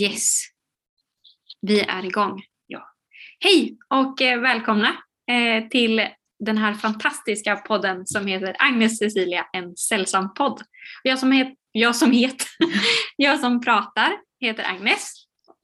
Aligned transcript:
Yes. 0.00 0.40
Vi 1.60 1.80
är 1.80 2.04
igång. 2.04 2.42
Ja. 2.66 2.94
Hej 3.40 3.78
och 3.88 4.22
eh, 4.22 4.40
välkomna 4.40 4.96
eh, 5.30 5.68
till 5.68 6.08
den 6.38 6.58
här 6.58 6.74
fantastiska 6.74 7.56
podden 7.56 8.06
som 8.06 8.26
heter 8.26 8.56
Agnes 8.58 8.98
Cecilia, 8.98 9.46
en 9.52 9.76
sällsam 9.76 10.34
podd. 10.34 10.62
Jag 11.02 11.18
som, 11.18 11.32
het, 11.32 11.54
jag 11.72 11.96
som, 11.96 12.12
het, 12.12 12.46
jag 13.16 13.40
som 13.40 13.60
pratar 13.60 14.20
heter 14.40 14.64
Agnes 14.64 15.12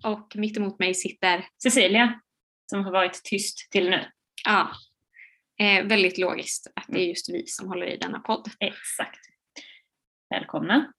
och 0.05 0.33
mitt 0.37 0.57
emot 0.57 0.79
mig 0.79 0.95
sitter, 0.95 1.47
Cecilia, 1.63 2.21
som 2.71 2.85
har 2.85 2.93
varit 2.93 3.21
tyst 3.25 3.69
till 3.71 3.91
nu. 3.91 4.05
ja, 4.45 4.71
eh, 5.61 5.87
väldigt 5.87 6.19
logiskt 6.19 6.73
att 6.77 6.87
det 6.89 7.01
är 7.01 7.09
just 7.09 7.35
vi 7.35 7.47
som 7.47 7.69
håller 7.69 7.87
i 7.87 7.97
denna 7.97 8.19
podd. 8.19 8.51
Exakt. 8.61 9.21
Välkomna. 10.31 10.93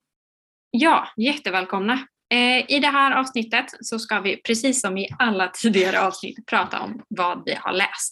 Ja, 0.71 1.07
jättevälkomna. 1.17 2.07
Eh, 2.33 2.71
I 2.75 2.79
det 2.79 2.87
här 2.87 3.11
avsnittet 3.11 3.65
så 3.81 3.99
ska 3.99 4.19
vi 4.19 4.37
precis 4.37 4.81
som 4.81 4.97
i 4.97 5.07
alla 5.19 5.47
tidigare 5.47 6.01
avsnitt 6.01 6.45
prata 6.45 6.79
om 6.79 7.01
vad 7.09 7.43
vi 7.45 7.53
har 7.59 7.73
läst. 7.73 8.11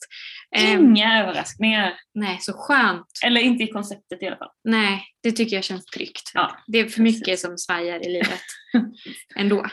Eh, 0.56 0.74
Inga 0.74 1.22
överraskningar. 1.24 1.94
nej, 2.14 2.38
så 2.42 2.54
skönt. 2.54 3.08
Eller 3.26 3.42
inte 3.42 3.64
i 3.64 3.68
konceptet 3.68 4.24
i 4.24 4.28
alla 4.28 4.38
fall. 4.38 4.50
Nej, 4.64 5.04
det 5.24 5.32
tycker 5.32 5.56
jag 5.56 5.64
känns 5.64 5.86
tryggt. 5.86 6.32
Ja, 6.34 6.58
Det 6.68 6.80
är 6.80 6.86
för 6.90 7.02
mycket 7.02 7.40
som 7.40 7.58
svajar 7.58 8.06
i 8.06 8.10
livet 8.14 8.42
ändå. 9.36 9.66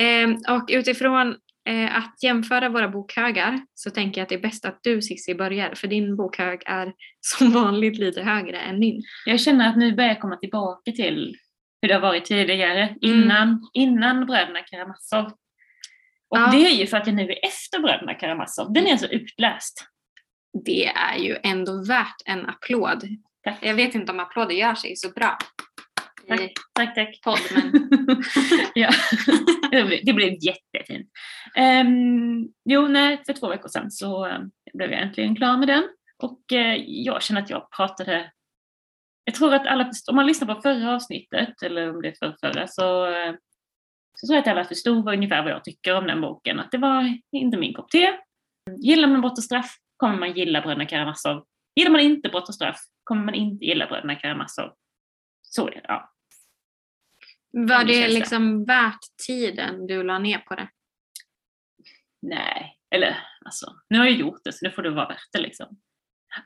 Eh, 0.00 0.54
och 0.54 0.68
utifrån 0.68 1.36
eh, 1.68 1.96
att 1.96 2.22
jämföra 2.22 2.68
våra 2.68 2.88
bokhögar 2.88 3.60
så 3.74 3.90
tänker 3.90 4.20
jag 4.20 4.22
att 4.22 4.28
det 4.28 4.34
är 4.34 4.38
bäst 4.42 4.64
att 4.64 4.78
du 4.82 5.02
Cissi 5.02 5.34
börjar 5.34 5.74
för 5.74 5.88
din 5.88 6.16
bokhög 6.16 6.62
är 6.66 6.92
som 7.20 7.50
vanligt 7.50 7.98
lite 7.98 8.22
högre 8.22 8.58
än 8.58 8.78
min. 8.78 9.02
Jag 9.26 9.40
känner 9.40 9.68
att 9.68 9.76
nu 9.76 9.94
börjar 9.94 10.10
jag 10.10 10.20
komma 10.20 10.36
tillbaka 10.36 10.92
till 10.92 11.36
hur 11.84 11.88
det 11.88 11.94
har 11.94 12.00
varit 12.00 12.24
tidigare, 12.24 12.82
Mm. 12.82 12.98
innan, 13.02 13.70
innan 13.72 14.26
Bröderna 14.26 14.60
Karamazov. 14.60 15.26
Och 16.28 16.38
Ja. 16.38 16.50
det 16.52 16.66
är 16.66 16.70
ju 16.74 16.86
för 16.86 16.96
att 16.96 17.06
jag 17.06 17.16
nu 17.16 17.22
är 17.22 17.46
efter 17.46 17.78
Bröderna 17.78 18.14
Karamazov. 18.14 18.72
Den 18.72 18.86
är 18.86 18.90
alltså 18.90 19.06
utläst. 19.06 19.86
Det 20.64 20.86
är 20.86 21.16
ju 21.18 21.36
ändå 21.42 21.84
värt 21.88 22.14
en 22.26 22.46
applåd. 22.46 23.04
Tack. 23.44 23.58
Jag 23.62 23.74
vet 23.74 23.94
inte 23.94 24.12
om 24.12 24.20
applåder 24.20 24.54
gör 24.54 24.74
sig 24.74 24.96
så 24.96 25.08
bra 25.10 25.38
i 26.24 26.28
Tack. 26.28 26.52
Tack, 26.72 26.94
tack. 26.94 27.20
podd 27.24 27.38
men 27.54 28.22
ja, 28.74 28.90
det 29.70 29.84
blev, 29.84 30.00
det 30.04 30.12
blev 30.12 30.32
jättefint. 30.40 31.08
Um, 31.58 32.48
jo, 32.64 32.88
nej, 32.88 33.22
för 33.26 33.32
två 33.32 33.48
veckor 33.48 33.68
sedan 33.68 33.90
så 33.90 34.26
eh, 34.26 34.38
blev 34.74 34.90
jag 34.92 35.02
äntligen 35.02 35.36
klar 35.36 35.56
med 35.56 35.68
den. 35.68 35.84
Och 36.22 36.52
eh, 36.52 36.76
jag 36.86 37.22
känner 37.22 37.42
att 37.42 37.50
jag 37.50 37.70
pratade, 37.70 38.30
jag 39.24 39.34
tror 39.34 39.54
att 39.54 39.66
alla, 39.66 39.90
om 40.10 40.16
man 40.16 40.26
lyssnar 40.26 40.54
på 40.54 40.60
förra 40.60 40.94
avsnittet, 40.94 41.62
eller 41.62 41.90
om 41.90 42.02
det 42.02 42.08
är 42.08 42.14
för 42.18 42.36
förra, 42.40 42.66
så, 42.68 43.06
eh, 43.06 43.34
så 44.14 44.26
tror 44.26 44.36
jag 44.36 44.42
att 44.42 44.48
alla 44.48 44.64
förstod 44.64 45.04
vad- 45.04 45.14
ungefär 45.14 45.42
vad 45.42 45.52
jag 45.52 45.64
tycker 45.64 45.96
om 45.96 46.06
den 46.06 46.20
boken. 46.20 46.60
Att 46.60 46.70
det 46.70 46.78
var 46.78 47.18
inte 47.32 47.56
min 47.56 47.74
kopp 47.74 47.90
te. 47.90 48.18
Gillar 48.82 49.08
man 49.08 49.20
brott 49.20 49.38
och 49.38 49.44
straff 49.44 49.76
kommer 49.96 50.18
man 50.18 50.32
gilla 50.32 50.60
Bröderna 50.60 50.86
Karamazov. 50.86 51.44
Gillar 51.76 51.90
man 51.90 52.00
inte 52.00 52.28
brott 52.28 52.48
och 52.48 52.54
straff 52.54 52.80
kommer 53.04 53.24
man 53.24 53.34
inte 53.34 53.64
gilla 53.64 53.86
Bröderna 53.86 54.14
Karamazov. 54.14 54.70
Så 55.42 55.68
är 55.68 55.70
det, 55.70 55.80
ja. 55.88 56.12
var 57.50 57.84
det. 57.84 58.08
liksom 58.08 58.64
värt 58.64 58.98
tiden 59.26 59.86
du 59.86 60.02
la 60.02 60.18
ner 60.18 60.38
på 60.38 60.54
det? 60.54 60.68
Nej, 62.22 62.78
eller 62.90 63.16
alltså, 63.44 63.66
nu 63.88 63.98
har 63.98 64.04
jag 64.04 64.14
gjort 64.14 64.40
det 64.44 64.52
så 64.52 64.66
nu 64.66 64.72
får 64.72 64.82
det 64.82 64.90
vara 64.90 65.08
värt 65.08 65.28
det 65.32 65.38
liksom. 65.38 65.80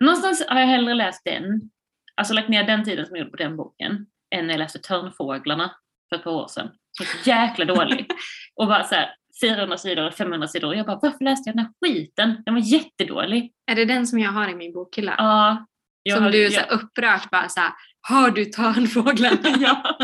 Någonstans 0.01 0.47
har 0.49 0.61
jag 0.61 0.67
hellre 0.67 0.95
läst 0.95 1.25
den, 1.25 1.71
alltså 2.19 2.35
lagt 2.35 2.49
ner 2.49 2.65
den 2.65 2.85
tiden 2.85 3.07
som 3.07 3.17
jag 3.17 3.21
gjorde 3.25 3.31
på 3.31 3.37
den 3.43 3.57
boken, 3.57 4.07
än 4.35 4.47
när 4.47 4.55
jag 4.55 4.59
läste 4.59 4.79
Törnfåglarna 4.79 5.71
för 6.09 6.17
ett 6.17 6.25
par 6.25 6.31
år 6.31 6.49
sedan. 6.49 6.69
Så 6.91 7.05
jäkla 7.31 7.65
dålig. 7.65 8.07
och 8.55 8.67
bara 8.67 8.85
så 8.85 8.95
här 8.95 9.15
400 9.43 9.77
sidor, 9.79 10.11
500 10.11 10.49
sidor. 10.49 10.69
Och 10.69 10.77
jag 10.77 10.87
bara, 10.87 10.99
varför 11.03 11.25
läste 11.25 11.49
jag 11.51 11.57
den 11.57 11.65
här 11.65 11.73
skiten? 11.85 12.43
Den 12.45 12.55
var 12.55 12.61
jättedålig. 12.61 13.53
Är 13.71 13.75
det 13.75 13.85
den 13.85 14.07
som 14.07 14.19
jag 14.19 14.31
har 14.31 14.49
i 14.49 14.55
min 14.55 14.73
bokhylla? 14.73 15.15
Ja. 15.19 15.67
jag 16.03 16.17
som 16.17 16.25
har- 16.25 16.33
du 16.33 16.43
jag- 16.43 16.53
så 16.53 16.61
här 16.61 16.73
upprört 16.73 17.31
bara 17.31 17.49
såhär, 17.49 17.73
har 18.09 18.31
du 18.31 18.45
törnfåglarna? 18.45 19.37
ja, 19.59 19.97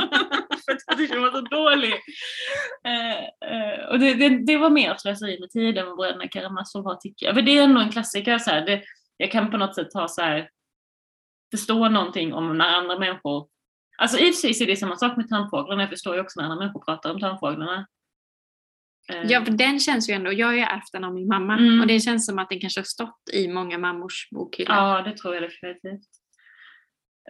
för 0.64 0.72
att 0.72 0.78
jag 0.86 0.96
tyckte 0.98 1.14
den 1.16 1.22
var 1.22 1.30
så 1.32 1.40
dålig. 1.40 1.92
Eh, 2.86 3.18
eh, 3.50 3.84
och 3.90 3.98
det, 3.98 4.14
det, 4.14 4.46
det 4.46 4.56
var 4.56 4.70
mer 4.70 4.94
slöseri 4.98 5.40
med 5.40 5.50
tid 5.50 5.78
än 5.78 5.86
vad 5.86 5.96
Bröderna 5.96 6.28
Karamazov 6.28 6.84
var 6.84 6.94
tycker 6.96 7.26
jag. 7.26 7.34
För 7.34 7.42
det 7.42 7.58
är 7.58 7.62
ändå 7.62 7.80
en 7.80 7.90
klassiker. 7.90 8.38
Så 8.38 8.50
här, 8.50 8.60
det, 8.66 8.82
jag 9.16 9.30
kan 9.32 9.50
på 9.50 9.56
något 9.56 9.74
sätt 9.74 9.94
ha 9.94 10.08
så 10.08 10.22
här, 10.22 10.48
förstå 11.56 11.88
någonting 11.88 12.34
om 12.34 12.58
när 12.58 12.74
andra 12.74 12.98
människor 12.98 13.48
Alltså 13.98 14.18
i 14.18 14.30
och 14.30 14.34
för 14.34 14.48
sig 14.52 14.62
är 14.62 14.66
det 14.66 14.76
samma 14.76 14.96
sak 14.96 15.16
med 15.16 15.28
tandfåglarna. 15.28 15.82
Jag 15.82 15.90
förstår 15.90 16.14
ju 16.14 16.20
också 16.20 16.40
när 16.40 16.44
andra 16.48 16.58
människor 16.58 16.80
pratar 16.84 17.10
om 17.14 17.20
tandfåglarna. 17.20 17.86
Eh, 19.12 19.22
Ja, 19.22 19.44
för 19.44 19.52
den 19.52 19.80
känns 19.80 20.10
ju 20.10 20.14
ändå, 20.14 20.32
jag 20.32 20.46
har 20.46 20.54
ju 20.54 20.60
ärvt 20.60 20.92
den 20.92 21.04
av 21.04 21.14
min 21.14 21.28
mamma 21.28 21.58
Mm. 21.58 21.80
och 21.80 21.86
det 21.86 22.00
känns 22.00 22.26
som 22.26 22.38
att 22.38 22.48
den 22.48 22.60
kanske 22.60 22.80
har 22.80 22.84
stått 22.84 23.20
i 23.32 23.48
många 23.48 23.78
mammors 23.78 24.28
bokhyllor. 24.30 24.76
ja, 24.76 25.02
det 25.02 25.16
tror 25.16 25.34
jag 25.34 25.42
definitivt. 25.42 26.08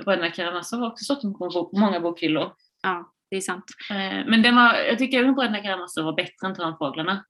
Bröderna 0.05 0.31
Karamazov 0.31 0.81
har 0.81 0.87
också 0.91 1.05
stått 1.05 1.23
bok- 1.39 1.73
många 1.73 2.01
bokhyllor. 2.01 2.53
Ja, 2.83 3.13
det 3.31 3.37
är 3.37 3.41
sant. 3.41 3.65
Eh, 3.91 4.27
Men 4.27 4.43
den 4.43 4.57
var, 4.57 4.75
jag 4.75 4.99
tycker 4.99 5.25
att 5.29 5.35
Bröderna 5.35 5.63
Karamazov 5.63 6.05
var 6.05 6.13
bättre 6.17 6.47
än 6.47 6.55
Tandfåglarna. 6.55 7.25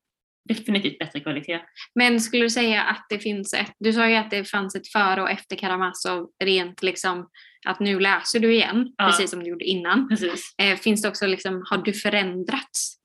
Definitivt 0.49 0.99
bättre 0.99 1.21
kvalitet. 1.21 1.61
Men 1.95 2.21
skulle 2.21 2.43
du 2.43 2.51
säga 2.51 2.83
att 2.83 3.07
det 3.09 3.19
finns 3.19 3.55
ett, 3.55 3.73
du 3.79 3.93
sa 3.93 4.09
ju 4.09 4.15
att 4.17 4.31
det 4.31 4.45
fanns 4.45 4.75
ett 4.75 4.89
före 4.89 5.23
och 5.23 5.31
efter 5.31 5.57
Karamazov 5.57 6.31
rent 6.45 6.83
liksom 6.83 7.29
att 7.67 7.81
nu 7.81 8.01
läser 8.01 8.41
du 8.41 8.55
igen, 8.55 8.95
Ja. 8.97 9.07
precis 9.07 9.31
som 9.31 9.45
du 9.45 9.51
gjorde 9.51 9.65
innan. 9.65 10.09
Precis. 10.09 10.55
Eh, 10.59 10.77
finns 10.79 11.03
det 11.03 11.09
också 11.09 11.27
liksom, 11.27 11.63
har 11.71 11.79
du 11.79 11.93
förändrats? 11.93 12.97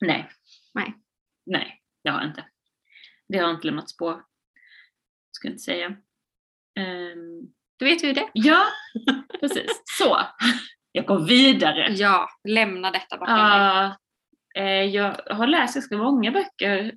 Nej. 0.00 0.30
Nej. 0.74 0.94
Nej, 1.46 1.80
det 2.04 2.10
har 2.10 2.20
jag 2.20 2.30
inte. 2.30 2.44
Det 3.28 3.38
har 3.38 3.50
inte 3.50 3.66
lämnats 3.66 3.96
på. 3.96 4.22
Jag 5.42 5.50
inte 5.52 5.62
säga. 5.62 5.86
Ehm, 6.78 7.40
Du 7.78 7.84
vet 7.84 8.02
hur 8.04 8.14
det 8.14 8.20
är? 8.20 8.30
ja, 8.32 8.64
precis. 9.40 9.82
Så. 9.98 10.18
Jag 10.92 11.06
går 11.06 11.26
vidare. 11.26 11.92
Ja, 11.92 12.28
lämna 12.48 12.90
detta 12.90 13.18
bakom 13.18 13.34
dig. 13.36 13.96
Eh, 14.54 14.84
jag 14.84 15.16
har 15.30 15.46
läst 15.46 15.74
ganska 15.74 15.96
många 15.96 16.30
böcker 16.30 16.94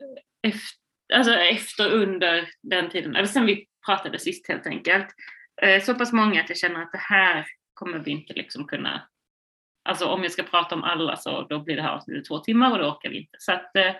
efter, 0.47 0.77
alltså 1.13 1.33
efter 1.33 1.91
under 1.91 2.49
den 2.61 2.89
tiden, 2.89 3.15
eller 3.15 3.27
sen 3.27 3.45
vi 3.45 3.67
pratade 3.85 4.19
sist 4.19 4.47
helt 4.47 4.67
enkelt. 4.67 5.07
Eh, 5.61 5.83
så 5.83 5.95
pass 5.95 6.13
många 6.13 6.41
att 6.41 6.49
jag 6.49 6.57
känner 6.57 6.81
att 6.81 6.91
det 6.91 6.97
här 6.97 7.45
kommer 7.73 7.99
vi 7.99 8.11
inte 8.11 8.33
liksom 8.33 8.67
kunna, 8.67 9.07
alltså 9.89 10.05
om 10.05 10.23
jag 10.23 10.31
ska 10.31 10.43
prata 10.43 10.75
om 10.75 10.83
alla 10.83 11.17
så 11.17 11.41
då 11.41 11.59
blir 11.59 11.75
det 11.75 11.81
här 11.81 11.95
avsnittet 11.95 12.25
två 12.25 12.39
timmar 12.39 12.71
och 12.71 12.77
då 12.77 12.85
orkar 12.85 13.09
vi 13.09 13.17
inte. 13.17 13.37
Så 13.39 13.51
att 13.51 13.75
eh, 13.75 13.95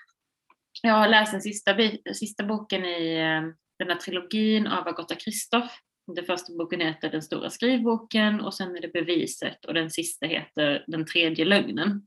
jag 0.82 0.94
har 0.94 1.08
läst 1.08 1.32
den 1.32 1.42
sista, 1.42 1.76
sista 2.14 2.44
boken 2.44 2.84
i 2.84 3.14
eh, 3.14 3.54
den 3.78 3.88
här 3.88 3.94
trilogin 3.94 4.66
av 4.66 4.88
Agatha 4.88 5.14
Christoph. 5.14 5.74
Den 6.16 6.24
första 6.24 6.52
boken 6.58 6.80
heter 6.80 7.10
Den 7.10 7.22
stora 7.22 7.50
skrivboken 7.50 8.40
och 8.40 8.54
sen 8.54 8.76
är 8.76 8.80
det 8.80 8.92
Beviset 8.92 9.64
och 9.64 9.74
den 9.74 9.90
sista 9.90 10.26
heter 10.26 10.84
Den 10.86 11.06
tredje 11.06 11.44
lögnen. 11.44 12.06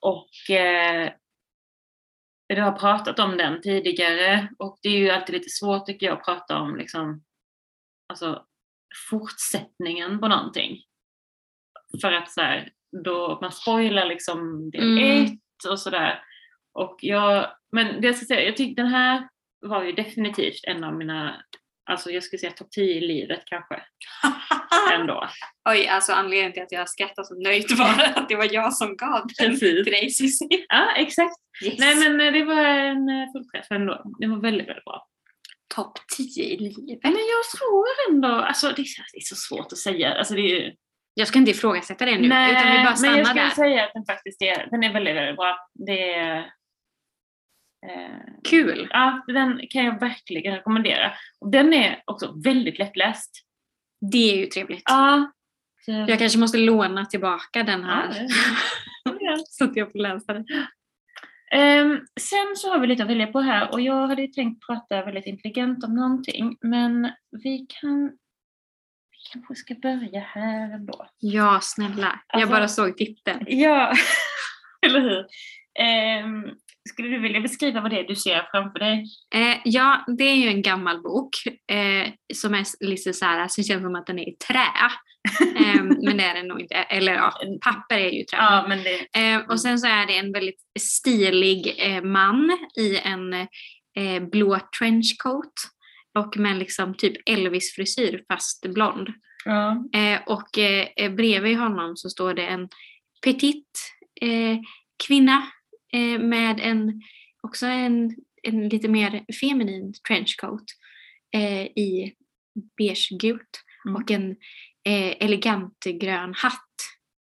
Och 0.00 0.50
eh, 0.50 1.12
jag 2.46 2.64
har 2.64 2.78
pratat 2.78 3.18
om 3.18 3.36
den 3.36 3.60
tidigare 3.60 4.48
och 4.58 4.78
det 4.82 4.88
är 4.88 4.98
ju 4.98 5.10
alltid 5.10 5.34
lite 5.34 5.50
svårt 5.50 5.86
tycker 5.86 6.06
jag 6.06 6.18
att 6.18 6.24
prata 6.24 6.58
om 6.58 6.76
liksom, 6.76 7.24
alltså, 8.08 8.44
fortsättningen 9.10 10.20
på 10.20 10.28
någonting. 10.28 10.82
För 12.00 12.12
att 12.12 12.30
så 12.30 12.40
här, 12.40 12.72
då 13.04 13.38
man 13.40 13.52
spoilar 13.52 14.06
liksom 14.06 14.70
del 14.70 14.98
Mm. 14.98 15.24
ett 15.24 15.70
och 15.70 15.80
sådär. 15.80 16.22
Och 16.72 16.98
jag, 17.00 17.50
men 17.72 18.00
det 18.00 18.06
jag 18.06 18.16
ska 18.16 18.26
säga, 18.26 18.46
jag 18.46 18.56
tycker 18.56 18.82
den 18.82 18.92
här 18.92 19.28
var 19.60 19.82
ju 19.84 19.92
definitivt 19.92 20.64
en 20.64 20.84
av 20.84 20.94
mina, 20.94 21.44
alltså 21.90 22.10
jag 22.10 22.22
skulle 22.22 22.40
säga 22.40 22.52
topp 22.52 22.70
10 22.70 22.94
i 22.94 23.00
livet 23.00 23.42
kanske 23.46 23.74
ändå. 24.94 25.28
Oj, 25.70 25.86
alltså 25.88 26.12
anledningen 26.12 26.52
till 26.52 26.62
att 26.62 26.72
jag 26.72 26.88
skrattar 26.88 27.22
så 27.22 27.34
nöjt 27.34 27.70
var 27.78 28.04
att 28.16 28.28
det 28.28 28.36
var 28.36 28.48
jag 28.54 28.74
som 28.74 28.96
gav 28.96 29.26
den 29.38 29.58
till 29.58 29.84
dig 29.84 30.10
Cissi. 30.10 30.66
Ja, 30.68 30.92
exakt. 30.96 31.34
Yes. 31.64 31.78
Nej 31.78 31.94
men 31.96 32.20
eh, 32.20 32.32
det 32.32 32.44
var 32.44 32.64
en 32.64 33.08
eh, 33.08 33.32
fullträff 33.32 33.66
ändå. 33.70 34.02
Det 34.20 34.26
var 34.26 34.36
väldigt, 34.40 34.68
väldigt 34.68 34.84
bra. 34.84 35.06
Topp 35.74 35.92
10 36.16 36.44
i 36.44 36.56
livet. 36.58 36.98
Men 37.02 37.12
jag 37.12 37.58
tror 37.58 37.84
ändå, 38.10 38.28
alltså 38.28 38.66
det 38.76 38.82
är, 38.82 38.84
så- 38.84 39.02
det 39.12 39.18
är 39.18 39.20
så 39.20 39.36
svårt 39.36 39.72
att 39.72 39.78
säga. 39.78 40.14
Alltså, 40.14 40.34
det 40.34 40.40
är, 40.40 40.74
Jag 41.14 41.28
ska 41.28 41.38
inte 41.38 41.50
ifrågasätta 41.50 42.04
det 42.06 42.18
nu, 42.18 42.26
utan 42.26 42.44
vi 42.46 42.52
bara 42.54 42.72
men 42.72 42.84
jag 42.84 42.98
stannar 42.98 43.24
skulle 43.24 43.42
där. 43.42 43.50
säga 43.50 43.84
att 43.84 43.90
den 43.94 44.04
faktiskt 44.04 44.42
är, 44.42 44.68
den 44.70 44.82
är 44.84 44.92
väldigt, 44.92 45.16
väldigt 45.16 45.36
bra. 45.36 45.58
Det 45.74 46.14
är, 46.14 46.38
eh, 47.88 48.16
Kul! 48.48 48.88
ja, 48.92 49.24
den 49.26 49.60
kan 49.70 49.84
jag 49.84 50.00
verkligen 50.00 50.54
rekommendera. 50.54 51.12
Den 51.50 51.74
är 51.74 52.02
också 52.04 52.34
väldigt 52.44 52.78
lättläst. 52.78 53.30
Det 54.12 54.32
är 54.32 54.36
ju 54.36 54.46
trevligt. 54.46 54.82
Ja. 54.84 55.32
Jag 55.86 56.18
kanske 56.18 56.38
måste 56.38 56.58
låna 56.58 57.04
tillbaka 57.04 57.62
den 57.62 57.80
ja, 57.80 57.86
här. 57.86 58.08
det- 59.04 59.44
så 59.48 59.64
att 59.64 59.76
jag 59.76 59.92
får 59.92 59.98
läsa 59.98 60.32
den. 60.32 60.44
Ehm, 61.52 62.00
sen 62.20 62.56
så 62.56 62.70
har 62.72 62.78
vi 62.78 62.86
lite 62.86 63.02
att 63.02 63.08
välja 63.10 63.26
på 63.26 63.40
här 63.40 63.72
och 63.72 63.80
jag 63.80 64.06
hade 64.08 64.28
tänkt 64.28 64.66
prata 64.66 65.04
väldigt 65.04 65.26
intelligent 65.26 65.84
om 65.84 65.94
någonting 65.94 66.56
men 66.60 67.10
vi 67.42 67.66
kan 67.80 68.04
vi 69.10 69.18
kanske 69.32 69.54
ska 69.54 69.74
börja 69.74 70.20
här 70.20 70.74
ändå. 70.74 71.06
Ja, 71.18 71.58
snälla. 71.62 72.20
Jag 72.28 72.40
Alltså- 72.42 72.50
bara 72.56 72.68
såg 72.68 72.96
titeln. 72.96 73.44
Ja, 73.48 73.92
eller 74.86 75.00
hur? 75.00 75.26
Ehm, 75.78 76.44
skulle 76.86 77.08
du 77.08 77.18
vilja 77.18 77.40
beskriva 77.40 77.80
vad 77.80 77.90
det 77.90 78.00
är 78.00 78.08
du 78.08 78.16
ser 78.16 78.48
framför 78.50 78.78
dig? 78.78 79.04
Eh, 79.34 79.56
ja, 79.64 80.04
det 80.18 80.24
är 80.24 80.34
ju 80.34 80.48
en 80.48 80.62
gammal 80.62 81.02
bok 81.02 81.30
eh, 81.72 82.12
som 82.34 82.54
är 82.54 82.86
lite 82.86 83.12
så 83.12 83.24
här, 83.24 83.48
så 83.48 83.62
känns 83.62 83.82
som 83.82 83.94
att 83.94 84.06
den 84.06 84.18
är 84.18 84.28
i 84.28 84.36
trä. 84.36 84.66
Eh, 85.56 85.82
men 85.82 86.16
det 86.16 86.24
är 86.24 86.34
den 86.34 86.48
nog 86.48 86.60
inte. 86.60 86.74
Eller 86.74 87.14
ja, 87.14 87.32
papper 87.64 87.98
är 87.98 88.10
ju 88.10 88.24
trä. 88.24 88.36
Ja, 88.36 88.64
men 88.68 88.78
det... 88.82 89.20
Eh, 89.20 89.40
och 89.50 89.60
sen 89.60 89.78
så 89.78 89.86
är 89.86 90.06
det 90.06 90.16
en 90.16 90.32
väldigt 90.32 90.60
stilig 90.80 91.74
eh, 91.78 92.02
man 92.02 92.58
i 92.78 92.98
en 92.98 93.32
eh, 93.96 94.28
blå 94.30 94.58
trenchcoat 94.78 95.52
och 96.18 96.36
med 96.36 96.56
liksom 96.58 96.94
typ 96.94 97.28
Elvis-frisyr 97.28 98.24
fast 98.28 98.66
blond. 98.66 99.08
Ja. 99.44 99.84
Eh, 99.94 100.20
och 100.26 100.58
eh, 100.58 101.12
bredvid 101.14 101.58
honom 101.58 101.96
så 101.96 102.10
står 102.10 102.34
det 102.34 102.46
en 102.46 102.68
petit 103.24 103.68
kvinna 105.06 105.42
med 106.18 106.60
en, 106.60 107.02
också 107.42 107.66
en, 107.66 108.16
en 108.42 108.68
lite 108.68 108.88
mer 108.88 109.24
feminin 109.40 109.92
trenchcoat 110.08 110.64
eh, 111.34 111.62
i 111.62 112.14
beigegult 112.78 113.62
Mm. 113.86 113.96
och 114.02 114.10
en 114.10 114.30
eh, 114.84 115.14
elegant 115.24 115.84
grön 116.00 116.34
hatt 116.36 116.62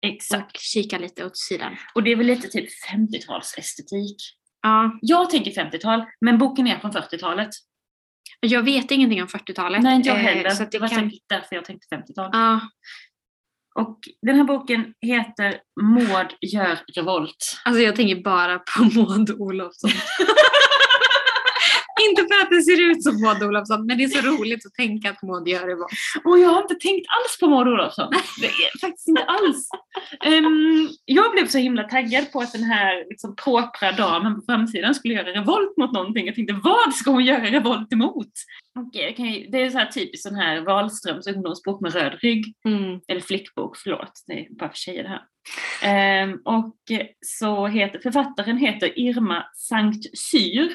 Exakt. 0.01 0.55
och 0.55 0.59
kikar 0.61 0.99
lite 0.99 1.25
åt 1.25 1.37
sidan. 1.37 1.75
Och 1.95 2.03
det 2.03 2.11
är 2.11 2.15
väl 2.15 2.25
lite 2.27 2.47
typ 2.47 2.69
50-talsestetik. 2.93 4.15
Ja, 4.61 4.99
Jag 5.01 5.29
tänker 5.29 5.51
50-tal, 5.51 6.05
men 6.21 6.37
boken 6.37 6.67
är 6.67 6.79
från 6.79 6.91
40-talet. 6.91 7.49
jag 8.39 8.63
vet 8.63 8.91
ingenting 8.91 9.21
om 9.21 9.27
40-talet. 9.27 9.81
Nej, 9.83 9.95
inte 9.95 10.09
jag 10.09 10.17
eh, 10.17 10.23
heller. 10.23 10.49
Så 10.49 10.63
det 10.63 10.69
det 10.71 10.79
var 10.79 10.87
kan, 10.87 11.09
säkert 11.09 11.23
därför 11.29 11.55
jag 11.55 11.65
tänkte 11.65 11.95
50-tal. 11.95 12.29
ja, 12.33 12.61
Och 13.77 13.99
den 14.21 14.35
här 14.35 14.43
boken 14.43 14.93
heter 15.01 15.59
Maud 15.81 16.27
gör 16.41 16.79
revolt. 16.95 17.61
alltså 17.65 17.81
jag 17.81 17.95
tänker 17.95 18.23
bara 18.23 18.59
på 18.59 18.83
Maud 18.99 19.31
Olofsson. 19.31 19.91
Inte 22.09 22.21
för 22.21 22.41
att 22.43 22.49
det 22.49 22.61
ser 22.61 22.91
ut 22.91 23.03
som 23.03 23.21
Maud 23.21 23.43
Olofsson, 23.43 23.85
men 23.85 23.97
det 23.97 24.03
är 24.03 24.07
så 24.07 24.27
roligt 24.27 24.65
att 24.65 24.73
tänka 24.73 25.09
att 25.09 25.21
Maud 25.23 25.47
gör 25.47 25.67
det. 25.67 25.73
Och 26.29 26.39
jag 26.39 26.49
har 26.49 26.61
inte 26.61 26.75
tänkt 26.75 27.05
alls 27.17 27.39
på 27.39 27.47
Maud 27.47 27.67
Olofsson. 27.67 28.11
Det 28.41 28.47
är 28.47 28.79
faktiskt 28.79 29.07
inte 29.07 29.23
alls. 29.23 29.69
Ehm, 30.25 30.89
jag 31.05 31.31
blev 31.31 31.47
så 31.47 31.57
himla 31.57 31.83
taggad 31.83 32.31
på 32.31 32.39
att 32.39 32.51
den 32.51 32.63
här 32.63 33.09
liksom, 33.09 33.35
propra 33.35 33.91
damen 33.91 34.35
på 34.35 34.41
framsidan 34.45 34.95
skulle 34.95 35.13
göra 35.13 35.33
revolt 35.33 35.77
mot 35.77 35.91
någonting. 35.93 36.25
Jag 36.25 36.35
tänkte, 36.35 36.59
vad 36.63 36.93
ska 36.95 37.11
hon 37.11 37.25
göra 37.25 37.43
revolt 37.45 37.93
emot? 37.93 38.31
Jag 38.91 39.15
kan 39.15 39.25
ju- 39.33 39.47
det 39.51 39.61
är 39.61 39.69
så 39.69 39.77
här 39.77 39.85
typiskt 39.91 40.27
sån 40.27 40.35
här 40.35 40.61
Wahlströms 40.61 41.27
ungdomsbok 41.27 41.81
med 41.81 41.93
röd 41.93 42.17
rygg. 42.21 42.53
Mm. 42.65 42.99
Eller 43.07 43.21
flickbok, 43.21 43.77
förlåt. 43.77 44.11
Det 44.27 44.33
är 44.33 44.47
bara 44.59 44.69
för 44.69 44.77
tjejer 44.77 45.03
det 45.03 45.09
här. 45.09 45.21
Ehm, 45.83 46.39
och 46.45 46.75
så 47.25 47.67
heter 47.67 47.99
författaren 47.99 48.57
heter 48.57 48.99
Irma 48.99 49.43
Sankt 49.55 50.17
Syr. 50.17 50.73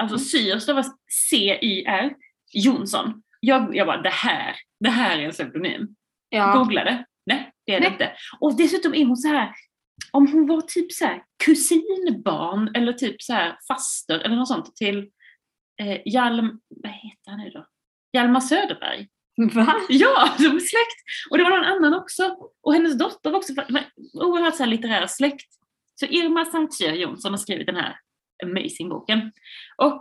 Alltså 0.00 0.18
Syr 0.18 0.58
stavas 0.58 0.86
C-Y-R 1.30 2.14
Jonsson. 2.52 3.22
Jag, 3.40 3.76
jag 3.76 3.86
bara, 3.86 4.02
det 4.02 4.10
här, 4.10 4.56
det 4.80 4.90
här 4.90 5.18
är 5.18 5.22
en 5.22 5.30
pseudonym. 5.30 5.88
Ja. 6.28 6.52
Googlade. 6.52 7.04
Nej, 7.26 7.52
det 7.66 7.74
är 7.74 7.80
det 7.80 7.86
Nej. 7.86 7.92
inte. 7.92 8.12
Och 8.40 8.56
dessutom 8.56 8.94
är 8.94 9.04
hon 9.04 9.16
så 9.16 9.28
här, 9.28 9.52
om 10.12 10.32
hon 10.32 10.46
var 10.46 10.60
typ 10.60 10.92
så 10.92 11.04
här 11.04 11.22
kusinbarn 11.44 12.70
eller 12.74 12.92
typ 12.92 13.22
så 13.22 13.32
här 13.32 13.58
faster 13.68 14.18
eller 14.18 14.36
något 14.36 14.48
sånt 14.48 14.76
till 14.76 14.98
eh, 15.82 16.00
Hjalm, 16.04 16.60
vad 16.68 16.92
heter 16.92 17.30
han 17.30 17.40
nu 17.40 17.50
då? 17.50 17.66
Hjalmar 18.12 18.40
Söderberg. 18.40 19.08
Va? 19.52 19.74
Ja, 19.88 20.34
de 20.38 20.44
är 20.44 20.60
släkt! 20.60 21.30
Och 21.30 21.38
det 21.38 21.44
var 21.44 21.50
någon 21.50 21.64
annan 21.64 21.94
också. 21.94 22.36
Och 22.62 22.74
hennes 22.74 22.98
dotter 22.98 23.30
var 23.30 23.38
också 23.38 23.52
oerhört 24.14 24.56
så 24.56 24.62
här 24.62 24.70
litterär 24.70 25.06
släkt. 25.06 25.46
Så 25.94 26.06
Irma 26.06 26.44
Sanktjör 26.44 26.92
Jonsson 26.92 27.32
har 27.32 27.38
skrivit 27.38 27.66
den 27.66 27.76
här 27.76 27.96
amazing-boken. 28.44 29.32
Och 29.82 30.00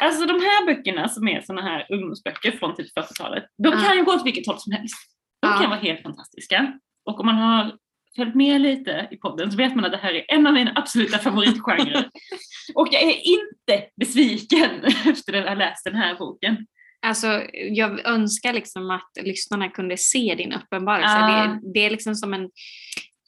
alltså 0.00 0.26
de 0.26 0.32
här 0.32 0.66
böckerna 0.66 1.08
som 1.08 1.28
är 1.28 1.40
såna 1.40 1.62
här 1.62 1.86
ungdomsböcker 1.90 2.50
från 2.50 2.76
typ 2.76 2.96
40-talet, 2.98 3.44
de 3.62 3.72
kan 3.72 3.96
ju 3.96 4.04
gå 4.04 4.12
åt 4.12 4.26
vilket 4.26 4.46
håll 4.46 4.58
som 4.58 4.72
helst. 4.72 4.96
De 5.42 5.52
kan 5.62 5.70
vara 5.70 5.80
helt 5.80 6.02
fantastiska. 6.02 6.72
Och 7.04 7.20
om 7.20 7.26
man 7.26 7.34
har 7.34 7.76
följt 8.16 8.34
med 8.34 8.60
lite 8.60 9.08
i 9.10 9.16
podden 9.16 9.50
så 9.50 9.56
vet 9.56 9.74
man 9.74 9.84
att 9.84 9.92
det 9.92 9.98
här 9.98 10.14
är 10.14 10.24
en 10.28 10.46
av 10.46 10.52
mina 10.52 10.72
absoluta 10.74 11.18
favoritgenrer. 11.18 12.10
och 12.74 12.88
jag 12.90 13.02
är 13.02 13.16
inte 13.26 13.88
besviken 13.96 14.84
efter 15.06 15.32
att 15.32 15.48
ha 15.48 15.54
läst 15.54 15.84
den 15.84 15.94
här 15.94 16.18
boken. 16.18 16.66
Alltså, 17.06 17.42
jag 17.52 18.06
önskar 18.06 18.52
liksom 18.52 18.90
att 18.90 19.10
lyssnarna 19.22 19.68
kunde 19.68 19.96
se 19.96 20.34
din 20.34 20.52
uppenbarelse. 20.52 21.16
Ah. 21.16 21.26
Det, 21.26 21.32
är, 21.32 21.72
det 21.74 21.80
är 21.80 21.90
liksom 21.90 22.14
som 22.14 22.34
en, 22.34 22.44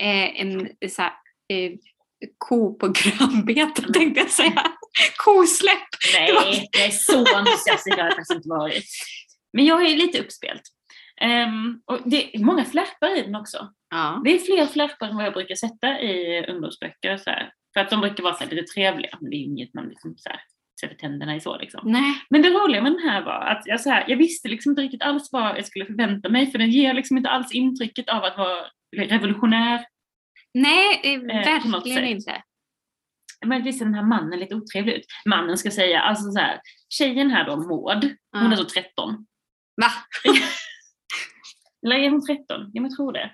eh, 0.01 0.41
en 0.41 0.69
så 0.89 1.03
här, 1.03 1.13
eh, 1.49 1.73
ko 2.39 2.75
på 2.79 2.89
grönbete 2.89 3.83
tänkte 3.93 4.21
jag 4.21 4.31
säga. 4.31 4.63
Kosläpp! 5.17 5.89
Nej, 6.15 6.31
jag 6.31 6.85
är 6.87 6.91
så 6.91 7.37
entusiastisk 7.37 7.97
har 7.97 8.05
jag 8.05 8.15
faktiskt 8.15 8.37
inte 8.37 8.49
varit. 8.49 8.85
Men 9.53 9.65
jag 9.65 9.87
är 9.87 9.97
lite 9.97 10.21
uppspelt. 10.21 10.63
Ehm, 11.21 11.81
och 11.85 11.99
det 12.05 12.37
är 12.37 12.45
många 12.45 12.65
flärpar 12.65 13.19
i 13.19 13.23
den 13.23 13.35
också. 13.35 13.73
Ja. 13.91 14.23
Det 14.25 14.35
är 14.35 14.39
fler 14.39 14.67
flärpar 14.67 15.09
än 15.09 15.17
vad 15.17 15.27
jag 15.27 15.33
brukar 15.33 15.55
sätta 15.55 16.01
i 16.01 16.47
ungdomsböcker. 16.49 17.17
Så 17.17 17.31
här. 17.31 17.53
För 17.75 17.81
att 17.81 17.91
de 17.91 18.01
brukar 18.01 18.23
vara 18.23 18.35
så 18.35 18.45
här 18.45 18.51
lite 18.51 18.73
trevliga, 18.73 19.19
men 19.21 19.31
det 19.31 19.37
är 19.37 19.45
inget 19.45 19.75
man 19.75 19.89
liksom 19.89 20.15
så 20.17 20.29
här, 20.29 20.41
sätter 20.81 20.95
tänderna 20.95 21.37
i 21.37 21.41
så. 21.41 21.59
Liksom. 21.59 21.81
Nej. 21.85 22.15
Men 22.31 22.43
det 22.43 22.51
roliga 22.51 22.83
med 22.83 22.93
den 22.93 23.09
här 23.09 23.25
var 23.25 23.41
att 23.41 23.63
jag, 23.65 23.81
så 23.81 23.91
här, 23.91 24.05
jag 24.09 24.17
visste 24.17 24.49
liksom 24.49 24.71
inte 24.71 24.83
riktigt 24.83 25.03
alls 25.03 25.29
vad 25.33 25.59
jag 25.59 25.67
skulle 25.67 25.87
förvänta 25.87 26.29
mig, 26.29 26.51
för 26.51 26.59
den 26.59 26.71
ger 26.71 26.95
liksom 26.95 27.17
inte 27.17 27.31
alls 27.31 27.53
intrycket 27.53 28.09
av 28.09 28.25
att 28.25 28.39
vara 28.39 28.67
revolutionär. 28.97 29.85
Nej, 30.55 31.01
eh, 31.05 31.21
något 31.67 31.87
verkligen 31.87 32.05
inte. 32.05 32.43
Möjligtvis 33.47 33.81
är 33.81 33.85
den 33.85 33.95
här 33.95 34.03
mannen 34.03 34.41
lite 34.41 34.55
otrevlig 34.55 34.93
ut. 34.93 35.07
Mannen 35.27 35.59
ska 35.59 35.71
säga, 35.71 36.01
alltså 36.01 36.31
så 36.31 36.39
här, 36.39 36.61
tjejen 36.89 37.31
här 37.31 37.47
då, 37.47 37.57
Maud, 37.57 38.17
hon 38.33 38.53
är 38.53 38.57
så 38.57 38.65
13. 38.65 39.27
Va? 39.81 39.91
Eller 41.87 41.97
är 41.97 42.11
hon 42.11 42.27
13? 42.27 42.47
Ja, 42.49 42.81
men 42.83 42.91
jag 42.91 42.97
tror 42.97 43.13
det. 43.13 43.31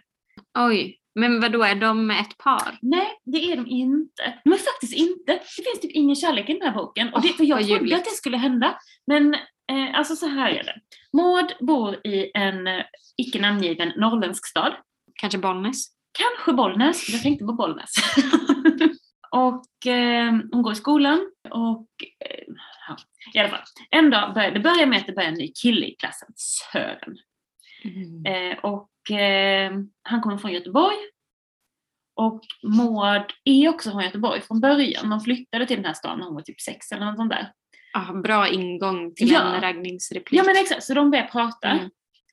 Oj. 0.58 0.98
Men 1.14 1.40
vad 1.40 1.52
då 1.52 1.62
är 1.62 1.74
de 1.74 2.10
ett 2.10 2.38
par? 2.38 2.78
Nej, 2.82 3.08
det 3.24 3.52
är 3.52 3.56
de 3.56 3.66
inte. 3.66 4.38
De 4.44 4.52
är 4.52 4.56
faktiskt 4.56 4.94
inte. 4.94 5.32
Det 5.32 5.64
finns 5.64 5.80
typ 5.80 5.90
ingen 5.90 6.16
kärlek 6.16 6.48
i 6.48 6.52
den 6.52 6.62
här 6.62 6.74
boken. 6.74 7.14
Och 7.14 7.22
det, 7.22 7.28
för 7.28 7.44
jag 7.44 7.58
trodde 7.58 7.72
ljuvligt. 7.74 7.96
att 7.96 8.04
det 8.04 8.10
skulle 8.10 8.36
hända. 8.36 8.78
Men 9.06 9.34
eh, 9.34 9.94
alltså 9.98 10.16
så 10.16 10.26
här 10.26 10.50
är 10.50 10.64
det. 10.64 10.80
Maud 11.12 11.66
bor 11.66 12.06
i 12.06 12.30
en 12.34 12.66
eh, 12.66 12.84
icke 13.16 13.40
namngiven 13.40 13.92
norrländsk 13.96 14.46
stad. 14.46 14.74
Kanske 15.20 15.38
Bollnäs? 15.38 15.86
Kanske 16.18 16.52
Bollnäs. 16.52 17.08
Jag 17.08 17.22
tänkte 17.22 17.44
på 17.44 17.52
Bollnäs. 17.52 17.90
och 19.30 19.86
eh, 19.86 20.32
hon 20.52 20.62
går 20.62 20.72
i 20.72 20.76
skolan 20.76 21.30
och 21.50 21.88
eh, 22.20 22.44
ja, 22.88 22.96
i 23.34 23.38
alla 23.38 23.48
fall. 23.48 23.60
En 23.90 24.10
dag 24.10 24.34
börjar 24.34 24.50
det 24.50 24.60
börjar 24.60 24.86
med 24.86 24.98
att 24.98 25.06
det 25.06 25.12
börjar 25.12 25.28
en 25.28 25.34
ny 25.34 25.52
kille 25.62 25.86
i 25.86 25.94
klassen, 25.94 26.28
Sören. 26.36 27.18
Eh, 28.26 28.58
och 28.58 29.10
eh, 29.18 29.72
han 30.02 30.20
kommer 30.20 30.38
från 30.38 30.52
Göteborg. 30.52 30.96
Och 32.16 32.40
Maud 32.62 33.24
är 33.44 33.68
också 33.68 33.90
från 33.90 34.02
Göteborg 34.04 34.40
från 34.40 34.60
början. 34.60 35.10
De 35.10 35.20
flyttade 35.20 35.66
till 35.66 35.76
den 35.76 35.84
här 35.84 35.94
stan 35.94 36.18
när 36.18 36.24
hon 36.24 36.34
var 36.34 36.42
typ 36.42 36.60
sex 36.60 36.92
eller 36.92 37.06
något 37.06 37.16
sånt 37.16 37.30
där. 37.30 37.52
Ah, 37.92 38.12
bra 38.12 38.48
ingång 38.48 39.14
till 39.14 39.30
Ja. 39.30 39.54
en 39.54 39.60
raggningsreplik. 39.60 40.40
Ja 40.40 40.44
men 40.44 40.56
exakt, 40.56 40.82
så 40.84 40.94
de 40.94 41.10
börjar 41.10 41.26
prata. 41.26 41.68
Mm. 41.68 41.90